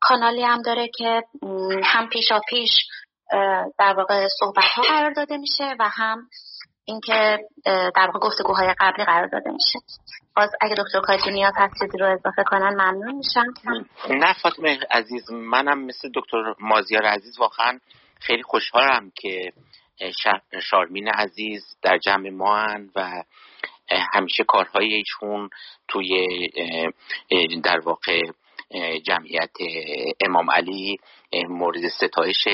کانالی 0.00 0.44
هم 0.44 0.62
داره 0.62 0.88
که 0.88 1.22
هم 1.84 2.08
پیشا 2.08 2.40
پیش 2.48 2.70
در 3.78 3.94
واقع 3.96 4.26
صحبت 4.40 4.64
ها 4.76 4.82
قرار 4.82 5.12
داده 5.12 5.36
میشه 5.36 5.76
و 5.80 5.88
هم 5.92 6.28
اینکه 6.86 7.38
در 7.64 8.06
واقع 8.06 8.18
گفتگوهای 8.18 8.74
قبلی 8.80 9.04
قرار 9.04 9.26
داده 9.26 9.50
میشه. 9.50 9.78
باز 10.36 10.50
اگه 10.60 10.74
دکتر 10.74 11.00
کاتی 11.00 11.30
نیاز 11.30 11.52
هست 11.56 11.74
چیزی 11.82 11.98
رو 11.98 12.06
اضافه 12.06 12.44
کنن 12.46 12.68
ممنون 12.68 13.14
میشم. 13.14 13.54
نه 14.10 14.32
فاطمه 14.42 14.78
عزیز 14.90 15.30
منم 15.30 15.84
مثل 15.84 16.10
دکتر 16.14 16.54
مازیار 16.60 17.02
عزیز 17.02 17.38
واقعا 17.38 17.78
خیلی 18.20 18.42
خوشحالم 18.42 19.12
که 19.14 19.52
شارمین 20.62 21.08
عزیز 21.08 21.76
در 21.82 21.98
جمع 21.98 22.30
ما 22.30 22.56
هن 22.56 22.90
و 22.96 23.22
همیشه 24.14 24.44
کارهای 24.44 24.94
ایشون 24.94 25.50
توی 25.88 26.26
در 27.64 27.78
واقع 27.78 28.20
جمعیت 29.06 29.50
امام 30.20 30.50
علی 30.50 30.98
مورد 31.48 31.88
ستایش 31.88 32.48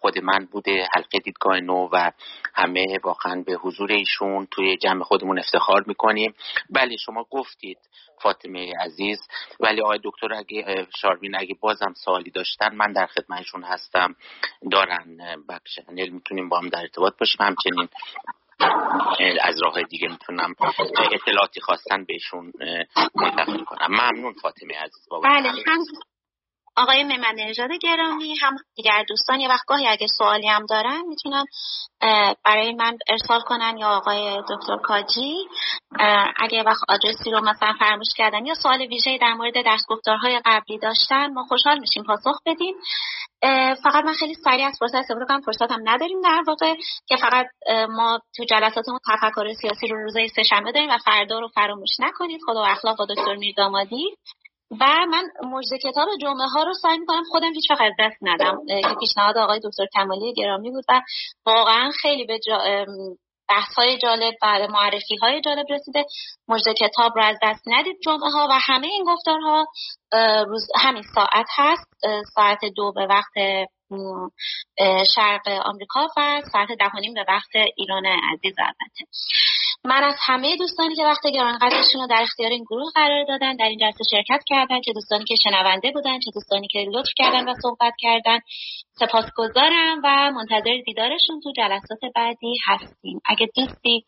خود 0.00 0.18
من 0.18 0.48
بوده 0.52 0.88
حلقه 0.94 1.18
دیدگاه 1.18 1.60
نو 1.60 1.88
و 1.92 2.10
همه 2.54 2.98
واقعا 3.04 3.42
به 3.46 3.52
حضور 3.52 3.92
ایشون 3.92 4.46
توی 4.50 4.76
جمع 4.76 5.02
خودمون 5.02 5.38
افتخار 5.38 5.84
می‌کنیم. 5.86 6.34
بله 6.70 6.96
شما 6.96 7.26
گفتید 7.30 7.78
فاطمه 8.22 8.72
عزیز 8.80 9.18
ولی 9.60 9.80
آقای 9.80 9.98
دکتر 10.04 10.34
اگه 10.34 10.86
شاروین 11.00 11.36
اگه 11.38 11.54
بازم 11.60 11.92
سوالی 12.04 12.30
داشتن 12.30 12.74
من 12.74 12.92
در 12.92 13.06
خدمتشون 13.06 13.64
هستم. 13.64 14.14
دارن 14.72 15.18
بکشنل 15.48 16.08
می‌تونیم 16.08 16.48
با 16.48 16.58
هم 16.58 16.68
در 16.68 16.80
ارتباط 16.80 17.14
باشیم. 17.20 17.46
همچنین 17.46 17.88
از 19.40 19.62
راه 19.62 19.82
دیگه 19.82 20.08
می‌تونم 20.08 20.54
اطلاعاتی 21.12 21.60
خواستن 21.60 22.04
بهشون 22.04 22.52
منتقل 23.14 23.64
کنم. 23.64 23.88
ممنون 23.88 24.32
فاطمه 24.32 24.74
عزیز 24.74 25.08
بابا 25.10 25.28
بله 25.28 25.52
آقای 26.78 27.04
ممن 27.04 27.34
نژاد 27.34 27.70
گرامی 27.82 28.36
هم 28.36 28.56
دیگر 28.74 29.04
دوستان 29.08 29.40
یه 29.40 29.48
وقت 29.48 29.66
گاهی 29.66 29.86
اگه 29.86 30.06
سوالی 30.06 30.48
هم 30.48 30.66
دارن 30.66 31.02
می‌تونن 31.08 31.44
برای 32.44 32.72
من 32.72 32.98
ارسال 33.08 33.40
کنن 33.40 33.76
یا 33.78 33.88
آقای 33.88 34.42
دکتر 34.50 34.76
کاجی. 34.76 35.48
اگه 36.36 36.62
وقت 36.62 36.80
آدرسی 36.88 37.30
رو 37.30 37.40
مثلا 37.40 37.72
فراموش 37.78 38.08
کردن 38.16 38.46
یا 38.46 38.54
سوال 38.54 38.80
ویژه 38.80 39.18
در 39.18 39.34
مورد 39.34 39.64
درس 39.64 39.82
گفتارهای 39.88 40.40
قبلی 40.44 40.78
داشتن 40.78 41.32
ما 41.32 41.44
خوشحال 41.44 41.78
میشیم 41.78 42.02
پاسخ 42.02 42.38
بدیم. 42.46 42.74
فقط 43.82 44.04
من 44.04 44.12
خیلی 44.12 44.34
سریع 44.34 44.66
از 44.66 44.76
فرصت 44.80 44.94
استفاده 44.94 45.24
کنم. 45.28 45.40
فرصت 45.40 45.72
هم 45.72 45.80
نداریم 45.84 46.20
در 46.20 46.42
واقع 46.46 46.74
که 47.06 47.16
فقط 47.16 47.46
ما 47.88 48.20
تو 48.36 48.44
جلساتمون 48.44 48.98
تفکر 49.12 49.52
سیاسی 49.52 49.86
رو 49.86 50.02
روزای 50.02 50.28
سهشنبه 50.28 50.72
داریم 50.72 50.90
و 50.90 50.98
فردا 51.04 51.40
رو 51.40 51.48
فراموش 51.48 51.90
نکنید. 51.98 52.40
خدا 52.46 52.60
و 52.62 52.66
اخلاق 52.66 52.96
با 52.98 53.06
دکتر 53.06 53.34
میردامادی 53.34 54.16
و 54.70 54.86
من 55.10 55.24
مجد 55.52 55.76
کتاب 55.82 56.08
جمعه 56.20 56.46
ها 56.46 56.62
رو 56.62 56.74
سعی 56.74 56.98
می‌کنم 56.98 57.22
خودم 57.30 57.52
هیچ 57.52 57.70
وقت 57.70 57.92
دست 58.00 58.16
ندم. 58.22 58.58
که 58.66 58.94
پیشنهاد 59.00 59.38
آقای 59.38 59.60
دکتر 59.64 59.86
کمالی 59.94 60.32
گرامی 60.32 60.70
بود 60.70 60.84
و 60.88 61.00
واقعا 61.46 61.90
خیلی 62.02 62.24
به 62.24 62.40
بحث 63.48 63.74
های 63.78 63.98
جالب 63.98 64.34
و 64.42 64.66
معرفی 64.70 65.16
های 65.22 65.40
جالب 65.40 65.66
رسیده. 65.70 66.04
مجد 66.48 66.72
کتاب 66.72 67.12
رو 67.16 67.24
از 67.24 67.36
دست 67.42 67.62
ندید 67.66 67.96
جمعه 68.04 68.30
ها 68.30 68.48
و 68.50 68.58
همه 68.60 68.86
این 68.86 69.04
گفتارها. 69.04 69.66
روز 70.46 70.68
همین 70.76 71.02
ساعت 71.14 71.46
هست. 71.56 71.90
ساعت 72.34 72.58
دو 72.76 72.92
به 72.92 73.06
وقت 73.06 73.34
شرق 75.14 75.48
آمریکا 75.48 76.08
و 76.16 76.42
ساعت 76.52 76.68
ده 76.68 76.90
به 77.14 77.24
وقت 77.28 77.50
ایران 77.76 78.06
عزیز 78.06 78.54
البته. 78.58 79.04
من 79.86 80.04
از 80.04 80.14
همه 80.26 80.56
دوستانی 80.56 80.94
که 80.94 81.04
وقت 81.04 81.26
گرانقدرشون 81.34 82.00
رو 82.00 82.06
در 82.06 82.22
اختیار 82.22 82.50
این 82.50 82.64
گروه 82.64 82.90
قرار 82.94 83.24
دادن 83.24 83.56
در 83.56 83.64
این 83.64 83.78
جلسه 83.78 84.04
شرکت 84.10 84.40
کردن 84.46 84.80
چه 84.80 84.92
دوستانی 84.92 85.24
که 85.24 85.34
شنونده 85.44 85.90
بودن 85.92 86.18
چه 86.18 86.30
دوستانی 86.34 86.68
که 86.68 86.78
لطف 86.78 87.08
کردن 87.16 87.48
و 87.48 87.54
صحبت 87.62 87.92
کردن. 87.98 88.38
سپاسگزارم 88.92 90.00
و 90.04 90.30
منتظر 90.30 90.80
دیدارشون 90.86 91.40
تو 91.40 91.52
جلسات 91.56 91.98
بعدی 92.14 92.56
هستیم. 92.66 93.20
اگه 93.26 93.48
دوستی 93.56 94.04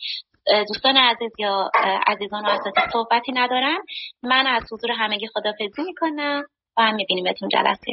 دوستان 0.68 0.96
عزیز 0.96 1.32
یا 1.38 1.70
عزیزان 2.06 2.46
و 2.46 2.48
اساتید 2.48 2.92
صحبتی 2.92 3.32
ندارن 3.32 3.78
من 4.22 4.46
از 4.46 4.62
حضور 4.72 4.90
همگی 4.92 5.28
خدافزی 5.34 5.82
می‌کنم 5.82 6.42
و 6.76 6.82
هم 6.82 6.94
می‌بینیم 6.94 7.24
بهتون 7.24 7.48
جلسه 7.48 7.92